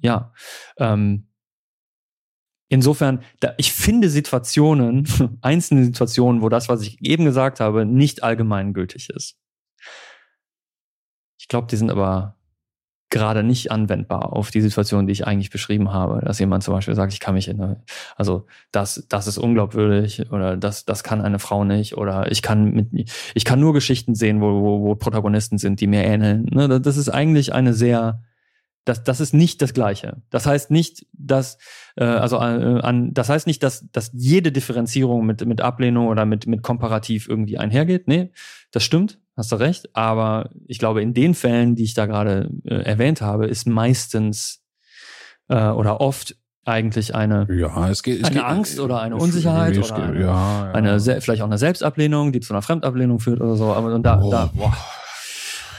Ja. 0.00 0.32
Ähm, 0.78 1.28
insofern, 2.68 3.22
da, 3.40 3.54
ich 3.56 3.72
finde 3.72 4.08
Situationen, 4.08 5.08
einzelne 5.42 5.84
Situationen, 5.84 6.42
wo 6.42 6.48
das, 6.48 6.68
was 6.68 6.82
ich 6.82 7.00
eben 7.02 7.24
gesagt 7.24 7.60
habe, 7.60 7.86
nicht 7.86 8.22
allgemeingültig 8.22 9.10
ist. 9.10 9.38
Ich 11.38 11.48
glaube, 11.48 11.66
die 11.68 11.76
sind 11.76 11.90
aber 11.90 12.36
gerade 13.12 13.42
nicht 13.42 13.70
anwendbar 13.70 14.32
auf 14.32 14.50
die 14.50 14.62
Situation, 14.62 15.06
die 15.06 15.12
ich 15.12 15.26
eigentlich 15.26 15.50
beschrieben 15.50 15.92
habe, 15.92 16.22
dass 16.24 16.38
jemand 16.38 16.64
zum 16.64 16.74
Beispiel 16.74 16.94
sagt, 16.94 17.12
ich 17.12 17.20
kann 17.20 17.34
mich 17.34 17.46
in 17.46 17.60
eine, 17.60 17.76
also 18.16 18.46
das, 18.72 19.06
das 19.08 19.26
ist 19.26 19.36
unglaubwürdig 19.38 20.32
oder 20.32 20.56
das, 20.56 20.86
das 20.86 21.04
kann 21.04 21.20
eine 21.20 21.38
Frau 21.38 21.64
nicht 21.64 21.96
oder 21.96 22.32
ich 22.32 22.40
kann 22.40 22.72
mit, 22.72 22.88
ich 23.34 23.44
kann 23.44 23.60
nur 23.60 23.74
Geschichten 23.74 24.14
sehen, 24.14 24.40
wo, 24.40 24.62
wo, 24.62 24.80
wo 24.82 24.94
Protagonisten 24.94 25.58
sind, 25.58 25.80
die 25.80 25.86
mir 25.86 26.02
ähneln. 26.04 26.46
Ne, 26.50 26.80
das 26.80 26.96
ist 26.96 27.10
eigentlich 27.10 27.52
eine 27.52 27.74
sehr 27.74 28.22
das, 28.84 29.04
das 29.04 29.20
ist 29.20 29.32
nicht 29.32 29.62
das 29.62 29.74
Gleiche. 29.74 30.22
Das 30.30 30.46
heißt 30.46 30.70
nicht, 30.70 31.06
dass 31.12 31.58
äh, 31.96 32.04
also 32.04 32.36
äh, 32.36 32.40
an, 32.40 33.14
das 33.14 33.28
heißt 33.28 33.46
nicht, 33.46 33.62
dass, 33.62 33.88
dass 33.92 34.10
jede 34.12 34.50
Differenzierung 34.52 35.24
mit 35.24 35.44
mit 35.46 35.60
Ablehnung 35.60 36.08
oder 36.08 36.24
mit 36.26 36.46
mit 36.46 36.62
Komparativ 36.62 37.28
irgendwie 37.28 37.58
einhergeht. 37.58 38.08
Nee, 38.08 38.32
das 38.72 38.82
stimmt, 38.82 39.20
hast 39.36 39.52
du 39.52 39.56
recht. 39.56 39.94
Aber 39.94 40.50
ich 40.66 40.78
glaube, 40.78 41.02
in 41.02 41.14
den 41.14 41.34
Fällen, 41.34 41.76
die 41.76 41.84
ich 41.84 41.94
da 41.94 42.06
gerade 42.06 42.50
äh, 42.64 42.74
erwähnt 42.82 43.20
habe, 43.20 43.46
ist 43.46 43.66
meistens 43.68 44.62
äh, 45.48 45.68
oder 45.68 46.00
oft 46.00 46.36
eigentlich 46.64 47.14
eine, 47.14 47.48
ja, 47.50 47.88
es 47.88 48.02
geht, 48.02 48.18
es 48.20 48.26
eine 48.26 48.36
geht, 48.36 48.44
Angst 48.44 48.78
oder 48.78 49.00
eine 49.00 49.16
Unsicherheit 49.16 49.76
oder 49.76 49.96
eine, 49.96 50.20
ja, 50.20 50.66
ja. 50.66 50.72
eine 50.72 51.00
vielleicht 51.00 51.42
auch 51.42 51.46
eine 51.46 51.58
Selbstablehnung, 51.58 52.32
die 52.32 52.40
zu 52.40 52.52
einer 52.52 52.62
Fremdablehnung 52.62 53.18
führt 53.18 53.40
oder 53.40 53.56
so. 53.56 53.72
Aber 53.72 53.92
und 53.94 54.04
da, 54.04 54.20
Oh. 54.20 54.30
da 54.30 54.50
boah, 54.54 54.76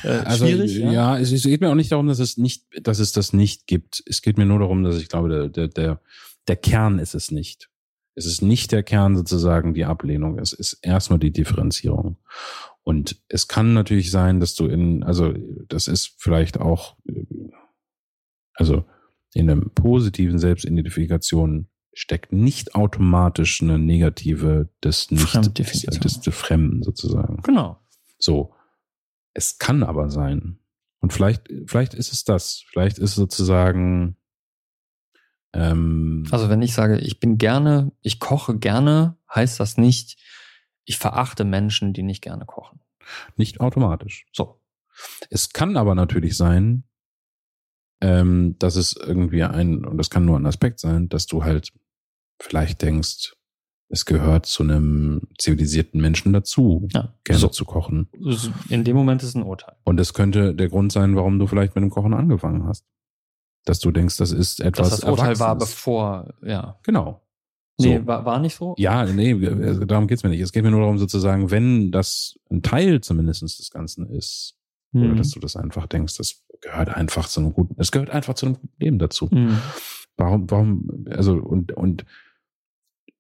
äh, 0.04 0.08
Also, 0.26 0.46
schwierig. 0.46 0.78
ja, 0.78 1.18
es, 1.18 1.32
es 1.32 1.44
geht 1.44 1.62
mir 1.62 1.70
auch 1.70 1.76
nicht 1.76 1.92
darum, 1.92 2.08
dass 2.08 2.20
es 2.20 2.38
nicht, 2.38 2.66
dass 2.82 3.00
es 3.00 3.12
das 3.12 3.34
nicht 3.34 3.68
gibt. 3.68 4.04
Es 4.06 4.22
geht 4.22 4.38
mir 4.38 4.46
nur 4.46 4.60
darum, 4.60 4.84
dass 4.84 4.98
ich 4.98 5.10
glaube, 5.10 5.30
der, 5.30 5.50
der, 5.50 5.68
der, 5.68 6.02
der 6.48 6.56
Kern 6.56 7.00
ist 7.00 7.16
es 7.16 7.32
nicht. 7.32 7.70
Es 8.16 8.26
ist 8.26 8.42
nicht 8.42 8.72
der 8.72 8.84
Kern 8.84 9.16
sozusagen 9.16 9.74
die 9.74 9.86
Ablehnung. 9.86 10.38
Es 10.38 10.54
ist 10.54 10.78
erstmal 10.82 11.20
die 11.20 11.32
Differenzierung. 11.32 12.18
Und 12.84 13.22
es 13.30 13.48
kann 13.48 13.74
natürlich 13.74 14.12
sein, 14.12 14.40
dass 14.40 14.56
du 14.56 14.68
in, 14.68 15.04
also 15.04 15.34
das 15.68 15.88
ist 15.88 16.16
vielleicht 16.18 16.60
auch, 16.60 16.98
äh, 17.08 17.24
also 18.54 18.86
in 19.34 19.50
einem 19.50 19.72
positiven 19.74 20.38
Selbstidentifikation 20.38 21.68
steckt 21.94 22.34
nicht 22.34 22.76
automatisch 22.76 23.62
eine 23.62 23.80
negative 23.80 24.70
des 24.84 25.12
nicht 25.12 25.58
des, 25.58 26.20
des 26.22 26.36
Fremden 26.36 26.84
sozusagen. 26.84 27.42
Genau. 27.44 27.80
So. 28.20 28.54
Es 29.34 29.58
kann 29.58 29.84
aber 29.84 30.10
sein. 30.10 30.60
Und 31.00 31.12
vielleicht, 31.14 31.50
vielleicht 31.68 31.94
ist 31.94 32.14
es 32.14 32.24
das. 32.24 32.64
Vielleicht 32.68 32.98
ist 32.98 33.12
es 33.12 33.16
sozusagen, 33.16 34.18
ähm, 35.54 36.26
Also 36.32 36.50
wenn 36.50 36.62
ich 36.62 36.74
sage, 36.74 36.98
ich 36.98 37.20
bin 37.20 37.38
gerne, 37.38 37.92
ich 38.02 38.20
koche 38.20 38.58
gerne, 38.58 39.18
heißt 39.34 39.60
das 39.60 39.78
nicht, 39.78 40.20
ich 40.86 40.98
verachte 40.98 41.46
Menschen, 41.46 41.94
die 41.94 42.04
nicht 42.04 42.22
gerne 42.22 42.46
kochen. 42.46 42.80
nicht 43.36 43.60
automatisch. 43.60 44.26
So. 44.32 44.62
Es 45.30 45.52
kann 45.52 45.76
aber 45.76 45.94
natürlich 45.96 46.38
sein, 46.38 46.86
ähm, 48.02 48.58
dass 48.60 48.76
es 48.76 48.94
irgendwie 48.96 49.44
ein, 49.44 49.86
und 49.86 49.98
das 49.98 50.10
kann 50.10 50.26
nur 50.26 50.40
ein 50.40 50.46
Aspekt 50.46 50.80
sein, 50.80 51.10
dass 51.10 51.26
du 51.26 51.44
halt 51.44 51.74
vielleicht 52.40 52.82
denkst, 52.82 53.34
es 53.94 54.06
gehört 54.06 54.48
zu 54.48 54.64
einem 54.64 55.22
zivilisierten 55.38 56.02
Menschen 56.02 56.34
dazu, 56.34 56.88
Ja. 56.94 57.14
gerne 57.24 57.40
So. 57.40 57.48
zu 57.48 57.64
kochen. 57.64 58.10
In 58.70 58.84
dem 58.84 58.96
Moment 58.96 59.22
ist 59.22 59.36
ein 59.36 59.44
Urteil. 59.44 59.76
Und 59.84 59.98
das 59.98 60.14
könnte 60.16 60.56
der 60.56 60.68
Grund 60.70 60.92
sein, 60.92 61.16
warum 61.16 61.38
du 61.38 61.46
vielleicht 61.46 61.76
mit 61.76 61.84
dem 61.84 61.92
Kochen 61.92 62.14
angefangen 62.16 62.66
hast. 62.66 62.86
Dass 63.66 63.80
du 63.80 63.92
denkst, 63.92 64.18
das 64.18 64.32
ist 64.32 64.60
etwas 64.62 64.90
Dass 64.90 65.00
das 65.02 65.10
Urteil 65.10 65.40
war 65.40 65.56
bevor, 65.58 66.34
ja. 66.44 66.80
Genau. 66.84 67.22
So. 67.78 67.88
Nee, 67.88 68.02
war, 68.06 68.26
war 68.26 68.40
nicht 68.40 68.56
so? 68.56 68.74
Ja, 68.78 69.06
nee, 69.06 69.40
wir- 69.40 69.86
darum 69.86 70.08
geht's 70.08 70.24
mir 70.24 70.30
nicht. 70.30 70.42
Es 70.42 70.52
geht 70.52 70.64
mir 70.64 70.72
nur 70.72 70.82
darum, 70.82 70.98
sozusagen, 70.98 71.50
wenn 71.52 71.92
das 71.92 72.38
ein 72.52 72.62
Teil 72.64 73.02
zumindest 73.02 73.42
des 73.44 73.70
Ganzen 73.72 74.08
ist, 74.10 74.56
oder 74.94 75.06
Mhm. 75.10 75.18
dass 75.18 75.30
du 75.32 75.40
das 75.40 75.56
einfach 75.56 75.86
denkst, 75.88 76.18
das 76.18 76.44
gehört 76.62 76.90
einfach 76.90 77.28
zu 77.28 77.40
einem 77.42 77.54
guten, 77.54 77.76
es 77.78 77.92
gehört 77.92 78.10
einfach 78.10 78.34
zu 78.34 78.46
einem 78.48 78.56
guten 78.56 78.74
Leben 78.84 79.00
dazu. 79.00 79.28
Mhm. 79.32 79.58
Warum, 80.18 80.50
warum, 80.52 81.06
also, 81.10 81.34
und, 81.36 81.72
und 81.72 82.06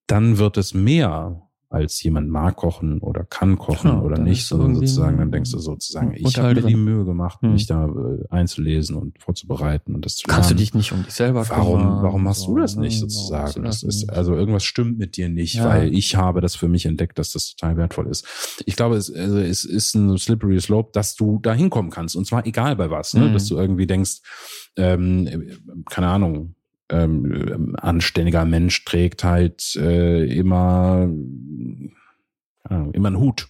dann 0.08 0.38
wird 0.38 0.58
es 0.58 0.74
mehr 0.74 1.40
als 1.70 2.04
jemand 2.04 2.30
mag 2.30 2.56
kochen 2.58 3.00
oder 3.00 3.24
kann 3.24 3.58
kochen 3.58 3.90
Genau, 3.90 4.04
oder 4.04 4.20
nicht, 4.20 4.46
sondern 4.46 4.76
sozusagen, 4.76 5.18
dann 5.18 5.32
denkst 5.32 5.50
du 5.50 5.58
sozusagen, 5.58 6.14
ich 6.16 6.38
habe 6.38 6.54
mir 6.54 6.62
die. 6.62 6.76
Mühe 6.76 7.04
gemacht, 7.04 7.42
Hm. 7.42 7.54
mich 7.54 7.66
da 7.66 7.88
äh, 7.88 8.24
einzulesen 8.30 8.96
und 8.96 9.20
vorzubereiten 9.20 9.96
und 9.96 10.06
das 10.06 10.18
zu 10.18 10.28
Kannst 10.28 10.52
du 10.52 10.54
lernen. 10.54 10.60
dich 10.60 10.74
nicht 10.76 10.92
um 10.92 11.04
dich 11.04 11.16
selber 11.16 11.50
Warum, 11.50 11.80
kümmern? 11.82 12.04
warum 12.04 12.24
machst 12.26 12.46
du 12.46 12.60
das 12.60 12.76
nicht 12.76 12.94
ne? 13.02 13.10
Sozusagen? 13.10 13.54
du 13.56 13.62
Das 13.64 13.82
ist, 13.82 14.08
also 14.08 14.36
irgendwas 14.36 14.64
stimmt 14.64 15.00
mit 15.00 15.18
dir 15.18 15.30
nicht, 15.30 15.56
Ja. 15.56 15.66
weil 15.68 15.92
ich 15.96 16.16
habe 16.16 16.42
das 16.42 16.56
für 16.56 16.68
mich 16.68 16.86
entdeckt, 16.86 17.18
dass 17.18 17.32
das 17.32 17.56
total 17.56 17.76
wertvoll 17.76 18.06
ist. 18.06 18.62
Ich 18.68 18.76
glaube, 18.76 18.96
es, 18.98 19.12
also 19.12 19.40
es 19.40 19.66
ist 19.66 19.96
ein 19.96 20.16
slippery 20.20 20.62
slope, 20.62 20.92
dass 20.94 21.16
du 21.16 21.40
da 21.42 21.56
hinkommen 21.56 21.90
kannst. 21.90 22.16
Und 22.16 22.28
zwar 22.28 22.46
egal 22.46 22.76
bei 22.76 22.92
was, 22.92 23.16
ne? 23.16 23.30
Mhm. 23.30 23.34
Dass 23.34 23.48
du 23.48 23.58
irgendwie 23.58 23.88
denkst, 23.88 24.20
ähm, 24.78 25.28
keine 25.90 26.08
Ahnung, 26.10 26.54
ähm, 26.94 27.76
anständiger 27.80 28.46
Mensch 28.46 28.86
trägt 28.86 29.24
halt 29.24 29.76
äh, 29.76 30.26
immer, 30.26 31.10
Ahnung, 32.64 32.94
immer 32.94 33.08
einen 33.08 33.20
Hut. 33.20 33.48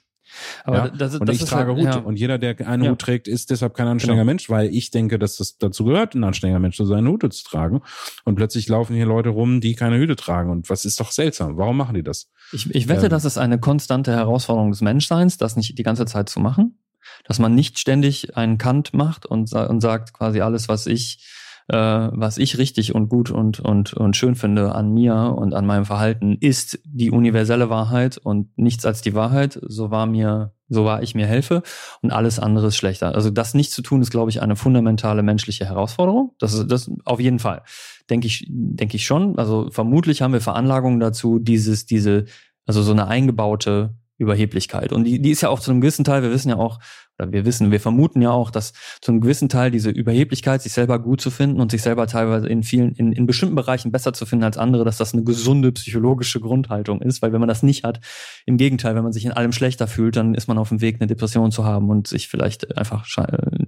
Aber 0.63 0.77
ja? 0.77 0.89
das, 0.89 1.11
das, 1.11 1.19
und 1.19 1.29
das 1.29 1.35
ich 1.35 1.43
ist 1.43 1.49
trage 1.49 1.75
halt, 1.75 1.77
Hut. 1.77 1.85
Ja. 1.85 1.97
Und 1.97 2.17
jeder, 2.17 2.37
der 2.39 2.67
einen 2.67 2.83
Ja. 2.83 2.91
Hut 2.91 2.99
trägt, 2.99 3.27
ist 3.27 3.51
deshalb 3.51 3.75
kein 3.75 3.87
anständiger 3.87 4.21
Genau. 4.21 4.31
Mensch, 4.31 4.49
weil 4.49 4.69
ich 4.73 4.89
denke, 4.89 5.19
dass 5.19 5.37
das 5.37 5.57
dazu 5.57 5.85
gehört, 5.85 6.15
ein 6.15 6.23
anständiger 6.23 6.59
Mensch 6.59 6.75
zu 6.75 6.85
sein, 6.85 7.05
Hüte 7.07 7.29
zu 7.29 7.43
tragen. 7.43 7.81
Und 8.25 8.35
plötzlich 8.35 8.67
laufen 8.67 8.95
hier 8.95 9.05
Leute 9.05 9.29
rum, 9.29 9.61
die 9.61 9.75
keine 9.75 9.97
Hüte 9.97 10.15
tragen. 10.15 10.49
Und 10.49 10.69
was 10.69 10.85
ist 10.85 10.99
doch 10.99 11.11
seltsam? 11.11 11.57
Warum 11.57 11.77
machen 11.77 11.93
die 11.93 12.03
das? 12.03 12.31
Ich, 12.51 12.73
ich 12.73 12.87
wette, 12.87 13.05
Ähm. 13.05 13.09
das 13.09 13.25
ist 13.25 13.37
eine 13.37 13.59
konstante 13.59 14.11
Herausforderung 14.11 14.71
des 14.71 14.81
Menschseins, 14.81 15.37
das 15.37 15.55
nicht 15.55 15.77
die 15.77 15.83
ganze 15.83 16.05
Zeit 16.05 16.29
zu 16.29 16.39
machen. 16.39 16.79
Dass 17.25 17.37
man 17.37 17.53
nicht 17.53 17.79
ständig 17.79 18.35
einen 18.37 18.57
Kant 18.57 18.93
macht 18.93 19.25
und, 19.25 19.53
und 19.53 19.81
sagt 19.81 20.13
quasi 20.13 20.41
alles, 20.41 20.67
was 20.69 20.87
ich, 20.87 21.19
äh, 21.67 21.77
was 21.77 22.37
ich 22.37 22.57
richtig 22.57 22.93
und 22.93 23.09
gut 23.09 23.31
und, 23.31 23.59
und, 23.59 23.93
und 23.93 24.15
schön 24.15 24.35
finde 24.35 24.75
an 24.75 24.93
mir 24.93 25.15
und 25.37 25.53
an 25.53 25.65
meinem 25.65 25.85
Verhalten, 25.85 26.37
ist 26.39 26.79
die 26.85 27.11
universelle 27.11 27.69
Wahrheit 27.69 28.17
und 28.17 28.57
nichts 28.57 28.85
als 28.85 29.01
die 29.01 29.13
Wahrheit. 29.13 29.59
So 29.61 29.91
war 29.91 30.05
mir, 30.05 30.53
so 30.69 30.85
war 30.85 31.03
ich 31.03 31.15
mir 31.15 31.25
helfe 31.25 31.63
und 32.01 32.11
alles 32.11 32.39
andere 32.39 32.67
ist 32.67 32.77
schlechter. 32.77 33.15
Also 33.15 33.29
das 33.29 33.53
nicht 33.53 33.71
zu 33.71 33.81
tun, 33.81 34.01
ist, 34.01 34.11
glaube 34.11 34.29
ich, 34.29 34.41
eine 34.41 34.55
fundamentale 34.55 35.23
menschliche 35.23 35.65
Herausforderung. 35.65 36.33
Das 36.39 36.53
ist 36.53 36.67
das 36.67 36.91
auf 37.05 37.19
jeden 37.19 37.39
Fall. 37.39 37.63
Denke 38.09 38.27
ich, 38.27 38.45
denke 38.49 38.97
ich 38.97 39.05
schon. 39.05 39.37
Also 39.37 39.69
vermutlich 39.71 40.21
haben 40.21 40.33
wir 40.33 40.41
Veranlagungen 40.41 40.99
dazu, 40.99 41.39
dieses, 41.39 41.85
diese, 41.85 42.25
also 42.65 42.81
so 42.81 42.91
eine 42.91 43.07
eingebaute 43.07 43.95
Überheblichkeit. 44.17 44.91
Und 44.91 45.05
die, 45.05 45.21
die 45.21 45.31
ist 45.31 45.41
ja 45.41 45.49
auch 45.49 45.59
zu 45.59 45.71
einem 45.71 45.81
gewissen 45.81 46.05
Teil, 46.05 46.23
wir 46.23 46.31
wissen 46.31 46.49
ja 46.49 46.57
auch, 46.57 46.79
oder 47.19 47.31
wir 47.31 47.45
wissen, 47.45 47.71
wir 47.71 47.79
vermuten 47.79 48.21
ja 48.21 48.31
auch, 48.31 48.49
dass 48.49 48.73
zu 49.01 49.11
einem 49.11 49.21
gewissen 49.21 49.49
Teil 49.49 49.71
diese 49.71 49.89
Überheblichkeit, 49.89 50.61
sich 50.61 50.73
selber 50.73 50.99
gut 50.99 51.21
zu 51.21 51.29
finden 51.29 51.61
und 51.61 51.71
sich 51.71 51.81
selber 51.81 52.07
teilweise 52.07 52.47
in 52.47 52.63
vielen, 52.63 52.93
in, 52.93 53.11
in 53.11 53.25
bestimmten 53.25 53.55
Bereichen 53.55 53.91
besser 53.91 54.13
zu 54.13 54.25
finden 54.25 54.45
als 54.45 54.57
andere, 54.57 54.83
dass 54.83 54.97
das 54.97 55.13
eine 55.13 55.23
gesunde 55.23 55.71
psychologische 55.71 56.39
Grundhaltung 56.39 57.01
ist. 57.01 57.21
Weil 57.21 57.33
wenn 57.33 57.39
man 57.39 57.49
das 57.49 57.63
nicht 57.63 57.83
hat, 57.83 57.99
im 58.45 58.57
Gegenteil, 58.57 58.95
wenn 58.95 59.03
man 59.03 59.13
sich 59.13 59.25
in 59.25 59.31
allem 59.31 59.51
schlechter 59.51 59.87
fühlt, 59.87 60.15
dann 60.15 60.33
ist 60.33 60.47
man 60.47 60.57
auf 60.57 60.69
dem 60.69 60.81
Weg, 60.81 60.97
eine 60.99 61.07
Depression 61.07 61.51
zu 61.51 61.65
haben 61.65 61.89
und 61.89 62.07
sich 62.07 62.27
vielleicht 62.27 62.77
einfach 62.77 63.05
sche 63.05 63.21
äh, 63.21 63.65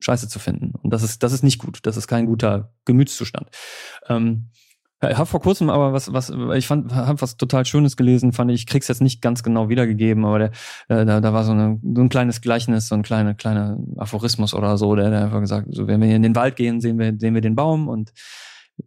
scheiße 0.00 0.28
zu 0.28 0.38
finden. 0.38 0.72
Und 0.82 0.90
das 0.90 1.02
ist, 1.02 1.22
das 1.22 1.32
ist 1.32 1.42
nicht 1.42 1.58
gut. 1.58 1.78
Das 1.82 1.96
ist 1.96 2.06
kein 2.06 2.26
guter 2.26 2.74
Gemütszustand. 2.84 3.48
Ähm, 4.08 4.50
ich 5.10 5.16
habe 5.16 5.26
vor 5.26 5.40
kurzem 5.40 5.70
aber 5.70 5.92
was, 5.92 6.12
was 6.12 6.32
ich 6.54 6.66
fand, 6.66 6.94
habe 6.94 7.20
was 7.20 7.36
total 7.36 7.64
Schönes 7.64 7.96
gelesen, 7.96 8.32
fand 8.32 8.50
ich, 8.50 8.66
krieg's 8.66 8.88
jetzt 8.88 9.02
nicht 9.02 9.22
ganz 9.22 9.42
genau 9.42 9.68
wiedergegeben, 9.68 10.24
aber 10.24 10.38
der, 10.38 10.50
äh, 10.88 11.04
da, 11.04 11.20
da 11.20 11.32
war 11.32 11.44
so, 11.44 11.52
eine, 11.52 11.80
so 11.82 12.00
ein 12.00 12.08
kleines 12.08 12.40
Gleichnis, 12.40 12.88
so 12.88 12.94
ein 12.94 13.02
kleiner 13.02 13.34
kleiner 13.34 13.78
Aphorismus 13.96 14.54
oder 14.54 14.78
so, 14.78 14.94
der, 14.94 15.10
der 15.10 15.24
einfach 15.24 15.40
gesagt, 15.40 15.68
so 15.70 15.86
wenn 15.86 16.00
wir 16.00 16.14
in 16.14 16.22
den 16.22 16.36
Wald 16.36 16.56
gehen, 16.56 16.80
sehen 16.80 16.98
wir, 16.98 17.14
sehen 17.18 17.34
wir 17.34 17.40
den 17.40 17.54
Baum 17.54 17.88
und 17.88 18.12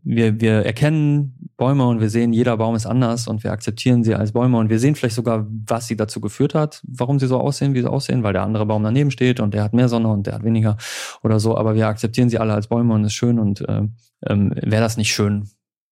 wir, 0.03 0.39
wir 0.41 0.65
erkennen 0.65 1.49
Bäume 1.55 1.87
und 1.87 2.01
wir 2.01 2.09
sehen, 2.09 2.33
jeder 2.33 2.57
Baum 2.57 2.75
ist 2.75 2.85
anders 2.85 3.27
und 3.27 3.43
wir 3.43 3.51
akzeptieren 3.51 4.03
sie 4.03 4.15
als 4.15 4.31
Bäume 4.33 4.57
und 4.57 4.69
wir 4.69 4.79
sehen 4.79 4.95
vielleicht 4.95 5.15
sogar, 5.15 5.47
was 5.49 5.87
sie 5.87 5.95
dazu 5.95 6.19
geführt 6.19 6.53
hat, 6.53 6.81
warum 6.85 7.19
sie 7.19 7.27
so 7.27 7.39
aussehen, 7.39 7.73
wie 7.73 7.81
sie 7.81 7.89
aussehen, 7.89 8.23
weil 8.23 8.33
der 8.33 8.43
andere 8.43 8.65
Baum 8.65 8.83
daneben 8.83 9.11
steht 9.11 9.39
und 9.39 9.53
der 9.53 9.63
hat 9.63 9.73
mehr 9.73 9.89
Sonne 9.89 10.09
und 10.09 10.27
der 10.27 10.35
hat 10.35 10.43
weniger 10.43 10.77
oder 11.23 11.39
so, 11.39 11.57
aber 11.57 11.75
wir 11.75 11.87
akzeptieren 11.87 12.29
sie 12.29 12.37
alle 12.37 12.53
als 12.53 12.67
Bäume 12.67 12.93
und 12.93 13.05
ist 13.05 13.13
schön 13.13 13.39
und 13.39 13.61
äh, 13.61 13.83
ähm, 14.27 14.53
wäre 14.55 14.81
das 14.81 14.97
nicht 14.97 15.13
schön, 15.13 15.49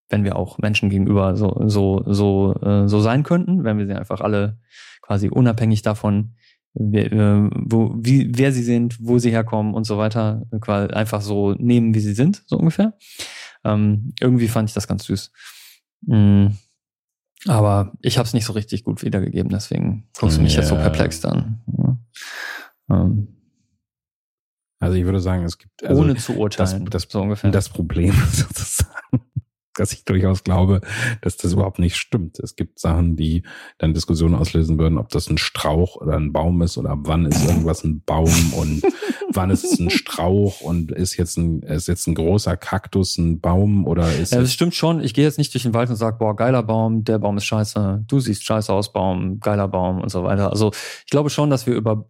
wenn 0.09 0.23
wir 0.23 0.35
auch 0.35 0.57
Menschen 0.59 0.89
gegenüber 0.89 1.35
so 1.35 1.61
so 1.67 2.03
so 2.05 2.53
äh, 2.61 2.87
so 2.87 2.99
sein 2.99 3.23
könnten, 3.23 3.63
wenn 3.63 3.77
wir 3.77 3.87
sie 3.87 3.93
einfach 3.93 4.21
alle 4.21 4.57
quasi 5.01 5.29
unabhängig 5.29 5.81
davon, 5.81 6.35
wer, 6.73 7.11
äh, 7.11 7.49
wo, 7.53 7.93
wie, 7.97 8.31
wer 8.37 8.51
sie 8.51 8.63
sind, 8.63 8.97
wo 8.99 9.17
sie 9.19 9.31
herkommen 9.31 9.73
und 9.73 9.83
so 9.85 9.97
weiter, 9.97 10.43
quasi 10.61 10.93
einfach 10.93 11.21
so 11.21 11.53
nehmen, 11.53 11.93
wie 11.93 11.99
sie 11.99 12.13
sind, 12.13 12.43
so 12.47 12.57
ungefähr. 12.57 12.93
Ähm, 13.63 14.13
irgendwie 14.19 14.47
fand 14.47 14.69
ich 14.69 14.73
das 14.73 14.87
ganz 14.87 15.05
süß. 15.05 15.31
Mm. 16.07 16.47
Aber 17.47 17.93
ich 18.01 18.17
habe 18.17 18.25
es 18.25 18.33
nicht 18.33 18.45
so 18.45 18.53
richtig 18.53 18.83
gut 18.83 19.03
wiedergegeben, 19.03 19.49
deswegen 19.51 20.07
guckst 20.19 20.37
du 20.37 20.41
mich 20.41 20.55
jetzt 20.55 20.69
so 20.69 20.75
perplex 20.75 21.23
an. 21.25 21.61
Ja. 21.77 21.97
Ähm, 22.89 23.27
Also 24.79 24.95
ich 24.97 25.05
würde 25.05 25.19
sagen, 25.19 25.43
es 25.43 25.57
gibt 25.59 25.83
also 25.83 26.01
ohne 26.01 26.15
zu 26.15 26.35
urteilen, 26.37 26.85
das- 26.85 27.07
so 27.09 27.21
ungefähr. 27.21 27.51
das 27.51 27.69
Problem 27.69 28.13
sozusagen, 28.31 29.21
dass 29.75 29.93
ich 29.93 30.05
durchaus 30.05 30.43
glaube, 30.43 30.81
dass 31.21 31.37
das 31.37 31.53
überhaupt 31.53 31.79
nicht 31.79 31.95
stimmt. 31.95 32.39
Es 32.39 32.55
gibt 32.55 32.79
Sachen, 32.79 33.15
die 33.15 33.43
dann 33.77 33.93
Diskussionen 33.93 34.35
auslösen 34.35 34.79
würden, 34.79 34.97
ob 34.97 35.09
das 35.09 35.29
ein 35.29 35.37
Strauch 35.37 35.97
oder 35.97 36.15
ein 36.15 36.33
Baum 36.33 36.61
ist 36.61 36.77
oder 36.77 36.91
ab 36.91 36.99
wann 37.03 37.25
ist 37.25 37.45
irgendwas 37.45 37.83
ein 37.83 38.01
Baum 38.05 38.53
und 38.53 38.83
wann 39.31 39.49
ist 39.49 39.63
es 39.63 39.79
ein 39.79 39.89
Strauch 39.89 40.61
und 40.61 40.91
ist 40.91 41.17
jetzt 41.17 41.37
ein 41.37 41.61
ist 41.61 41.87
jetzt 41.87 42.07
ein 42.07 42.15
großer 42.15 42.57
Kaktus 42.57 43.17
ein 43.17 43.39
Baum 43.39 43.85
oder 43.85 44.11
ist 44.13 44.31
Ja, 44.31 44.39
das 44.39 44.49
es 44.49 44.53
stimmt 44.53 44.75
schon. 44.75 45.01
Ich 45.01 45.13
gehe 45.13 45.25
jetzt 45.25 45.37
nicht 45.37 45.53
durch 45.53 45.63
den 45.63 45.73
Wald 45.73 45.89
und 45.89 45.95
sage, 45.95 46.17
boah, 46.17 46.35
geiler 46.35 46.63
Baum, 46.63 47.03
der 47.03 47.19
Baum 47.19 47.37
ist 47.37 47.45
scheiße, 47.45 48.03
du 48.07 48.19
siehst 48.19 48.43
scheiße 48.43 48.71
aus, 48.71 48.93
Baum, 48.93 49.39
geiler 49.39 49.67
Baum 49.67 50.01
und 50.01 50.09
so 50.09 50.23
weiter. 50.23 50.51
Also 50.51 50.71
ich 51.05 51.11
glaube 51.11 51.29
schon, 51.29 51.49
dass 51.49 51.67
wir 51.67 51.75
über 51.75 52.07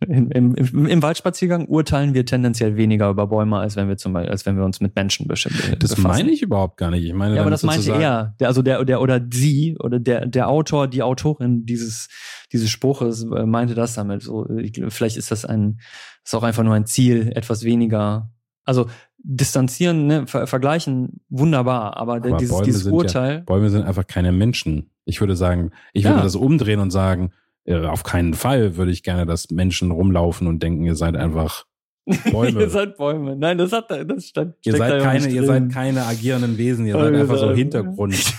Im, 0.00 0.30
im, 0.30 0.86
Im 0.86 1.02
Waldspaziergang 1.02 1.66
urteilen 1.66 2.14
wir 2.14 2.24
tendenziell 2.24 2.76
weniger 2.76 3.10
über 3.10 3.26
Bäume, 3.26 3.58
als 3.58 3.74
wenn 3.74 3.88
wir 3.88 3.96
zum 3.96 4.12
Beispiel, 4.12 4.30
als 4.30 4.46
wenn 4.46 4.56
wir 4.56 4.64
uns 4.64 4.80
mit 4.80 4.94
Menschen 4.94 5.26
beschäftigen. 5.26 5.76
Das 5.80 5.98
meine 5.98 6.30
ich 6.30 6.40
überhaupt 6.40 6.76
gar 6.76 6.92
nicht. 6.92 7.04
Ich 7.04 7.14
meine, 7.14 7.34
ja, 7.34 7.40
aber 7.40 7.50
das 7.50 7.64
meinte 7.64 7.90
er. 7.92 8.34
Der, 8.38 8.46
also 8.46 8.62
der, 8.62 8.84
der 8.84 9.00
oder 9.00 9.20
sie 9.32 9.76
oder 9.80 9.98
der, 9.98 10.26
der 10.26 10.48
Autor, 10.48 10.86
die 10.86 11.02
Autorin 11.02 11.66
dieses, 11.66 12.08
dieses 12.52 12.70
Spruches 12.70 13.24
äh, 13.24 13.44
meinte 13.44 13.74
das 13.74 13.94
damit. 13.94 14.22
So, 14.22 14.48
ich, 14.50 14.80
vielleicht 14.88 15.16
ist 15.16 15.32
das 15.32 15.44
ein, 15.44 15.80
ist 16.24 16.34
auch 16.34 16.44
einfach 16.44 16.62
nur 16.62 16.74
ein 16.74 16.86
Ziel, 16.86 17.32
etwas 17.34 17.64
weniger. 17.64 18.30
Also 18.64 18.86
distanzieren, 19.18 20.06
ne, 20.06 20.26
ver 20.28 20.46
vergleichen, 20.46 21.20
wunderbar, 21.28 21.96
aber, 21.96 22.16
aber 22.16 22.36
dieses, 22.36 22.60
dieses 22.62 22.86
Urteil. 22.86 23.38
Ja, 23.38 23.40
Bäume 23.40 23.68
sind 23.70 23.82
einfach 23.82 24.06
keine 24.06 24.30
Menschen. 24.30 24.90
Ich 25.04 25.20
würde 25.20 25.34
sagen, 25.34 25.72
ich 25.92 26.04
würde 26.04 26.22
das 26.22 26.36
umdrehen 26.36 26.78
und 26.78 26.92
sagen, 26.92 27.32
auf 27.68 28.02
keinen 28.02 28.34
Fall 28.34 28.76
würde 28.76 28.92
ich 28.92 29.02
gerne, 29.02 29.26
dass 29.26 29.50
Menschen 29.50 29.90
rumlaufen 29.90 30.46
und 30.46 30.62
denken, 30.62 30.84
ihr 30.84 30.96
seid 30.96 31.16
einfach 31.16 31.66
Bäume. 32.32 32.60
ihr 32.60 32.70
seid 32.70 32.96
Bäume. 32.96 33.36
Nein, 33.36 33.58
das 33.58 33.72
hat 33.72 33.90
das 33.90 34.26
stand. 34.26 34.54
Ihr 34.64 34.76
seid 34.76 35.02
keine, 35.02 35.28
ihr 35.28 35.44
seid 35.44 35.70
keine 35.70 36.06
agierenden 36.06 36.56
Wesen, 36.56 36.86
ihr 36.86 36.94
seid 36.94 37.14
einfach 37.14 37.38
so 37.38 37.52
Hintergrund. 37.52 38.16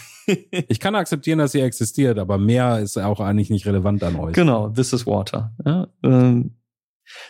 ich 0.52 0.80
kann 0.80 0.96
akzeptieren, 0.96 1.40
dass 1.40 1.54
ihr 1.54 1.64
existiert, 1.64 2.18
aber 2.18 2.38
mehr 2.38 2.80
ist 2.80 2.98
auch 2.98 3.20
eigentlich 3.20 3.50
nicht 3.50 3.66
relevant 3.66 4.04
an 4.04 4.16
euch. 4.16 4.34
Genau, 4.34 4.70
this 4.70 4.94
is 4.94 5.06
water. 5.06 5.54
Ja, 5.66 5.88
ähm, 6.04 6.56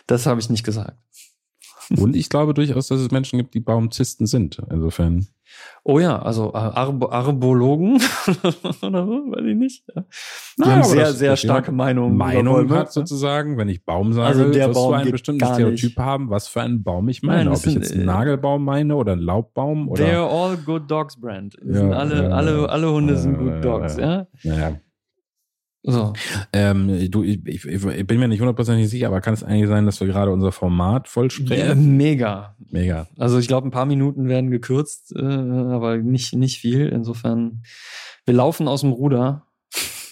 das 0.06 0.26
habe 0.26 0.40
ich 0.40 0.50
nicht 0.50 0.64
gesagt. 0.64 0.96
Und 1.98 2.16
ich 2.16 2.28
glaube 2.28 2.54
durchaus, 2.54 2.88
dass 2.88 3.00
es 3.00 3.10
Menschen 3.10 3.38
gibt, 3.38 3.54
die 3.54 3.60
Baumzisten 3.60 4.26
sind. 4.26 4.60
Insofern. 4.70 5.26
Oh 5.82 5.98
ja, 5.98 6.20
also 6.20 6.50
äh, 6.52 6.58
Arbo 6.58 7.10
Arbologen 7.10 7.94
oder 8.82 9.06
so, 9.06 9.32
weiß 9.32 9.44
ich 9.46 9.56
nicht. 9.56 9.84
Ja. 9.94 10.02
Die 10.02 10.60
Nein, 10.60 10.70
haben 10.70 10.84
sehr, 10.84 11.12
sehr 11.12 11.36
starke 11.36 11.72
Meinungen. 11.72 12.16
Meinung 12.16 12.70
hat 12.70 12.92
sozusagen, 12.92 13.58
wenn 13.58 13.68
ich 13.68 13.84
Baum 13.84 14.12
sage, 14.12 14.28
also 14.28 14.52
der 14.52 14.68
Baum 14.68 14.92
du 14.92 14.98
ein 14.98 15.10
bestimmtes 15.10 15.48
Stereotyp 15.48 15.96
haben, 15.98 16.30
was 16.30 16.46
für 16.46 16.60
einen 16.60 16.82
Baum 16.84 17.08
ich 17.08 17.22
meine. 17.22 17.50
Nein, 17.50 17.54
Ob 17.54 17.66
ich 17.66 17.74
jetzt 17.74 17.92
einen 17.92 18.02
äh, 18.02 18.06
Nagelbaum 18.06 18.64
meine 18.64 18.94
oder 18.94 19.12
einen 19.12 19.22
Laubbaum 19.22 19.88
oder. 19.88 20.04
They're 20.04 20.28
all 20.28 20.56
good 20.56 20.88
dogs 20.88 21.20
brand. 21.20 21.56
Ja, 21.64 21.90
alle, 21.90 22.22
ja, 22.22 22.28
alle, 22.28 22.68
alle 22.68 22.92
Hunde 22.92 23.16
sind 23.16 23.38
good 23.38 23.64
dogs, 23.64 23.96
ja. 23.96 24.26
ja. 24.42 24.76
So. 25.82 26.12
Ähm, 26.52 27.10
du, 27.10 27.22
ich, 27.22 27.40
ich, 27.46 27.64
ich, 27.64 28.06
bin 28.06 28.20
mir 28.20 28.28
nicht 28.28 28.40
hundertprozentig 28.40 28.88
sicher, 28.90 29.06
aber 29.06 29.20
kann 29.22 29.32
es 29.32 29.42
eigentlich 29.42 29.68
sein, 29.68 29.86
dass 29.86 29.98
wir 30.00 30.06
gerade 30.06 30.30
unser 30.30 30.52
Format 30.52 31.08
voll 31.08 31.30
sprengen? 31.30 31.68
Ja, 31.68 31.74
mega. 31.74 32.56
Mega. 32.70 33.06
Also 33.16 33.38
ich 33.38 33.48
glaube, 33.48 33.66
ein 33.66 33.70
paar 33.70 33.86
Minuten 33.86 34.28
werden 34.28 34.50
gekürzt, 34.50 35.14
äh, 35.16 35.22
aber 35.22 35.96
nicht, 35.96 36.34
nicht 36.34 36.58
viel. 36.58 36.88
Insofern, 36.88 37.62
wir 38.26 38.34
laufen 38.34 38.68
aus 38.68 38.82
dem 38.82 38.92
Ruder. 38.92 39.46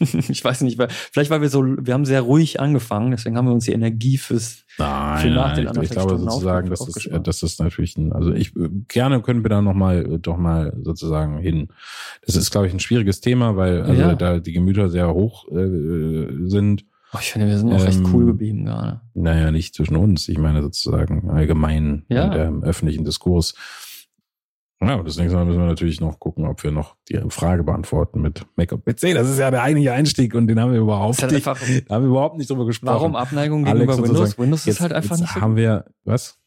ich 0.28 0.44
weiß 0.44 0.62
nicht, 0.62 0.78
weil, 0.78 0.88
vielleicht 0.90 1.30
weil 1.30 1.40
wir 1.40 1.48
so, 1.48 1.64
wir 1.64 1.94
haben 1.94 2.04
sehr 2.04 2.22
ruhig 2.22 2.60
angefangen, 2.60 3.10
deswegen 3.10 3.36
haben 3.36 3.46
wir 3.46 3.52
uns 3.52 3.64
die 3.64 3.72
Energie 3.72 4.18
fürs 4.18 4.64
nein, 4.78 5.18
für 5.18 5.30
nach 5.30 5.56
nein, 5.56 5.66
den 5.66 5.82
ich, 5.82 5.82
ich 5.82 5.90
glaube 5.90 6.18
sozusagen, 6.18 6.70
dass 6.70 6.84
das, 7.22 7.40
das 7.40 7.58
natürlich 7.58 7.96
ein, 7.96 8.12
also 8.12 8.32
ich 8.32 8.52
gerne 8.88 9.20
können 9.22 9.42
wir 9.42 9.50
da 9.50 9.62
noch 9.62 9.74
mal 9.74 10.18
doch 10.20 10.36
mal 10.36 10.76
sozusagen 10.82 11.38
hin. 11.38 11.68
Das 12.24 12.36
ist 12.36 12.50
glaube 12.50 12.66
ich 12.66 12.72
ein 12.72 12.80
schwieriges 12.80 13.20
Thema, 13.20 13.56
weil 13.56 13.82
also 13.82 14.00
ja. 14.00 14.14
da 14.14 14.38
die 14.38 14.52
Gemüter 14.52 14.88
sehr 14.88 15.12
hoch 15.12 15.48
äh, 15.48 16.28
sind. 16.46 16.84
Oh, 17.12 17.18
ich 17.20 17.32
finde, 17.32 17.48
wir 17.48 17.58
sind 17.58 17.72
auch 17.72 17.80
ähm, 17.80 17.86
recht 17.86 18.00
cool 18.12 18.26
geblieben 18.26 18.66
gerade. 18.66 19.00
Naja, 19.14 19.50
nicht 19.50 19.74
zwischen 19.74 19.96
uns. 19.96 20.28
Ich 20.28 20.38
meine 20.38 20.62
sozusagen 20.62 21.30
allgemein 21.30 22.04
ja. 22.08 22.24
in 22.24 22.30
der 22.32 22.68
öffentlichen 22.68 23.04
Diskurs. 23.04 23.54
Ja, 24.80 25.02
das 25.02 25.16
nächste 25.16 25.36
Mal 25.36 25.44
müssen 25.44 25.58
wir 25.58 25.66
natürlich 25.66 26.00
noch 26.00 26.20
gucken, 26.20 26.46
ob 26.46 26.62
wir 26.62 26.70
noch 26.70 26.94
die 27.08 27.18
Frage 27.30 27.64
beantworten 27.64 28.20
mit 28.20 28.46
Make-up 28.54 28.84
PC. 28.84 29.14
Das 29.14 29.28
ist 29.28 29.38
ja 29.38 29.50
der 29.50 29.62
eigentliche 29.62 29.92
Einstieg 29.92 30.34
und 30.34 30.46
den 30.46 30.60
haben 30.60 30.72
wir 30.72 30.78
überhaupt 30.78 31.20
nicht, 31.20 31.34
einfach, 31.34 31.60
haben 31.90 32.04
wir 32.04 32.10
überhaupt 32.10 32.38
nicht 32.38 32.48
drüber 32.48 32.64
gesprochen. 32.64 32.94
Warum 32.94 33.16
Abneigung 33.16 33.64
gegenüber 33.64 33.92
Alex 33.92 34.08
Windows? 34.08 34.38
Windows 34.38 34.66
ist 34.68 34.80
halt 34.80 34.92
einfach 34.92 35.18
nicht 35.18 35.32
so 35.32 35.40
haben 35.40 35.56
wir, 35.56 35.86
was? 36.04 36.38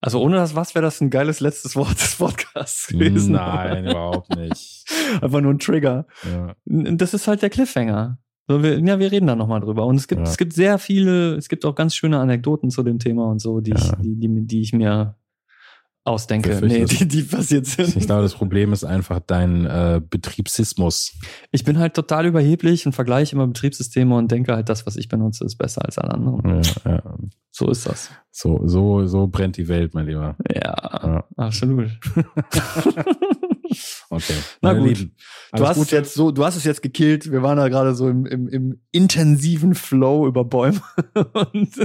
Also 0.00 0.20
ohne 0.20 0.36
das 0.36 0.56
was 0.56 0.74
wäre 0.74 0.84
das 0.84 1.00
ein 1.00 1.10
geiles 1.10 1.38
letztes 1.40 1.76
Wort 1.76 2.00
des 2.00 2.16
Podcasts 2.16 2.88
gewesen. 2.88 3.32
Nein, 3.32 3.86
überhaupt 3.90 4.34
nicht. 4.36 4.84
Einfach 5.20 5.40
nur 5.40 5.54
ein 5.54 5.60
Trigger. 5.60 6.06
Ja. 6.24 6.56
Das 6.64 7.14
ist 7.14 7.28
halt 7.28 7.40
der 7.40 7.50
Cliffhanger. 7.50 8.18
So, 8.48 8.62
wir, 8.62 8.78
ja, 8.78 8.98
wir 8.98 9.10
reden 9.10 9.26
da 9.26 9.36
nochmal 9.36 9.60
drüber. 9.60 9.86
Und 9.86 9.96
es 9.96 10.06
gibt, 10.08 10.22
ja. 10.22 10.26
es 10.28 10.36
gibt 10.36 10.52
sehr 10.52 10.78
viele, 10.78 11.34
es 11.34 11.48
gibt 11.48 11.64
auch 11.64 11.74
ganz 11.74 11.94
schöne 11.94 12.18
Anekdoten 12.18 12.70
zu 12.70 12.82
dem 12.82 12.98
Thema 12.98 13.26
und 13.26 13.40
so, 13.40 13.60
die, 13.60 13.72
ja. 13.72 13.76
ich, 13.76 13.92
die, 14.00 14.16
die, 14.18 14.46
die 14.46 14.60
ich 14.60 14.72
mir 14.72 15.16
ausdenke. 16.06 16.60
Nee, 16.64 16.84
die, 16.84 17.06
die 17.08 17.22
passiert 17.22 17.66
sind. 17.66 17.96
Ich 17.96 18.06
glaube, 18.06 18.22
das 18.22 18.34
Problem 18.34 18.72
ist 18.72 18.84
einfach 18.84 19.20
dein 19.26 19.66
äh, 19.66 20.00
Betriebsismus. 20.08 21.12
Ich 21.50 21.64
bin 21.64 21.78
halt 21.78 21.94
total 21.94 22.26
überheblich 22.26 22.86
und 22.86 22.92
vergleiche 22.92 23.34
immer 23.34 23.46
Betriebssysteme 23.46 24.14
und 24.14 24.30
denke 24.30 24.54
halt, 24.54 24.68
das, 24.68 24.86
was 24.86 24.96
ich 24.96 25.08
benutze, 25.08 25.44
ist 25.44 25.56
besser 25.56 25.84
als 25.84 25.98
alle 25.98 26.12
anderen. 26.12 26.62
Ja, 26.62 26.90
ja. 26.90 27.02
So 27.50 27.70
ist 27.70 27.86
das. 27.86 28.10
So, 28.30 28.60
so, 28.66 29.06
so 29.06 29.26
brennt 29.26 29.56
die 29.56 29.68
Welt, 29.68 29.94
mein 29.94 30.06
Lieber. 30.06 30.36
Ja, 30.52 30.76
ja. 31.02 31.24
absolut. 31.36 31.90
Okay. 34.10 34.34
Na 34.62 34.72
gut. 34.72 34.88
Lieben. 34.88 35.16
Du 35.54 35.66
hast, 35.66 35.76
es 35.76 35.90
jetzt 35.90 36.14
so, 36.14 36.30
du 36.30 36.44
hast 36.44 36.56
es 36.56 36.64
jetzt 36.64 36.82
gekillt. 36.82 37.30
Wir 37.30 37.42
waren 37.42 37.56
da 37.56 37.68
gerade 37.68 37.94
so 37.94 38.08
im, 38.08 38.26
im, 38.26 38.48
im 38.48 38.80
intensiven 38.90 39.74
Flow 39.74 40.26
über 40.26 40.44
Bäume 40.44 40.80
und 41.32 41.76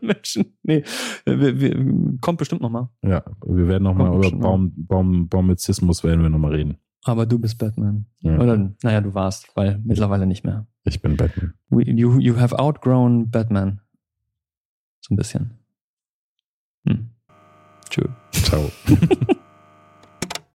Menschen. 0.00 0.56
Nee, 0.62 0.84
wir, 1.24 1.60
wir, 1.60 2.18
kommt 2.20 2.38
bestimmt 2.38 2.62
nochmal. 2.62 2.88
Ja, 3.02 3.22
wir 3.46 3.68
werden 3.68 3.84
nochmal 3.84 4.16
über 4.16 4.30
Baum, 4.30 4.72
Baum, 4.76 5.28
Baumizismus 5.28 6.04
werden 6.04 6.22
wir 6.22 6.30
nochmal 6.30 6.52
reden. 6.52 6.78
Aber 7.04 7.26
du 7.26 7.38
bist 7.38 7.58
Batman. 7.58 8.06
Ja. 8.20 8.38
Oder, 8.38 8.72
naja, 8.82 9.00
du 9.00 9.14
warst, 9.14 9.48
weil 9.56 9.80
mittlerweile 9.84 10.26
nicht 10.26 10.44
mehr. 10.44 10.66
Ich 10.84 11.02
bin 11.02 11.16
Batman. 11.16 11.54
We, 11.68 11.82
you, 11.84 12.18
you 12.18 12.38
have 12.38 12.56
outgrown 12.58 13.30
Batman. 13.30 13.80
So 15.00 15.14
ein 15.14 15.16
bisschen. 15.16 15.58
Hm. 16.86 17.10
Tschö. 17.90 18.08
Ciao. 18.32 18.70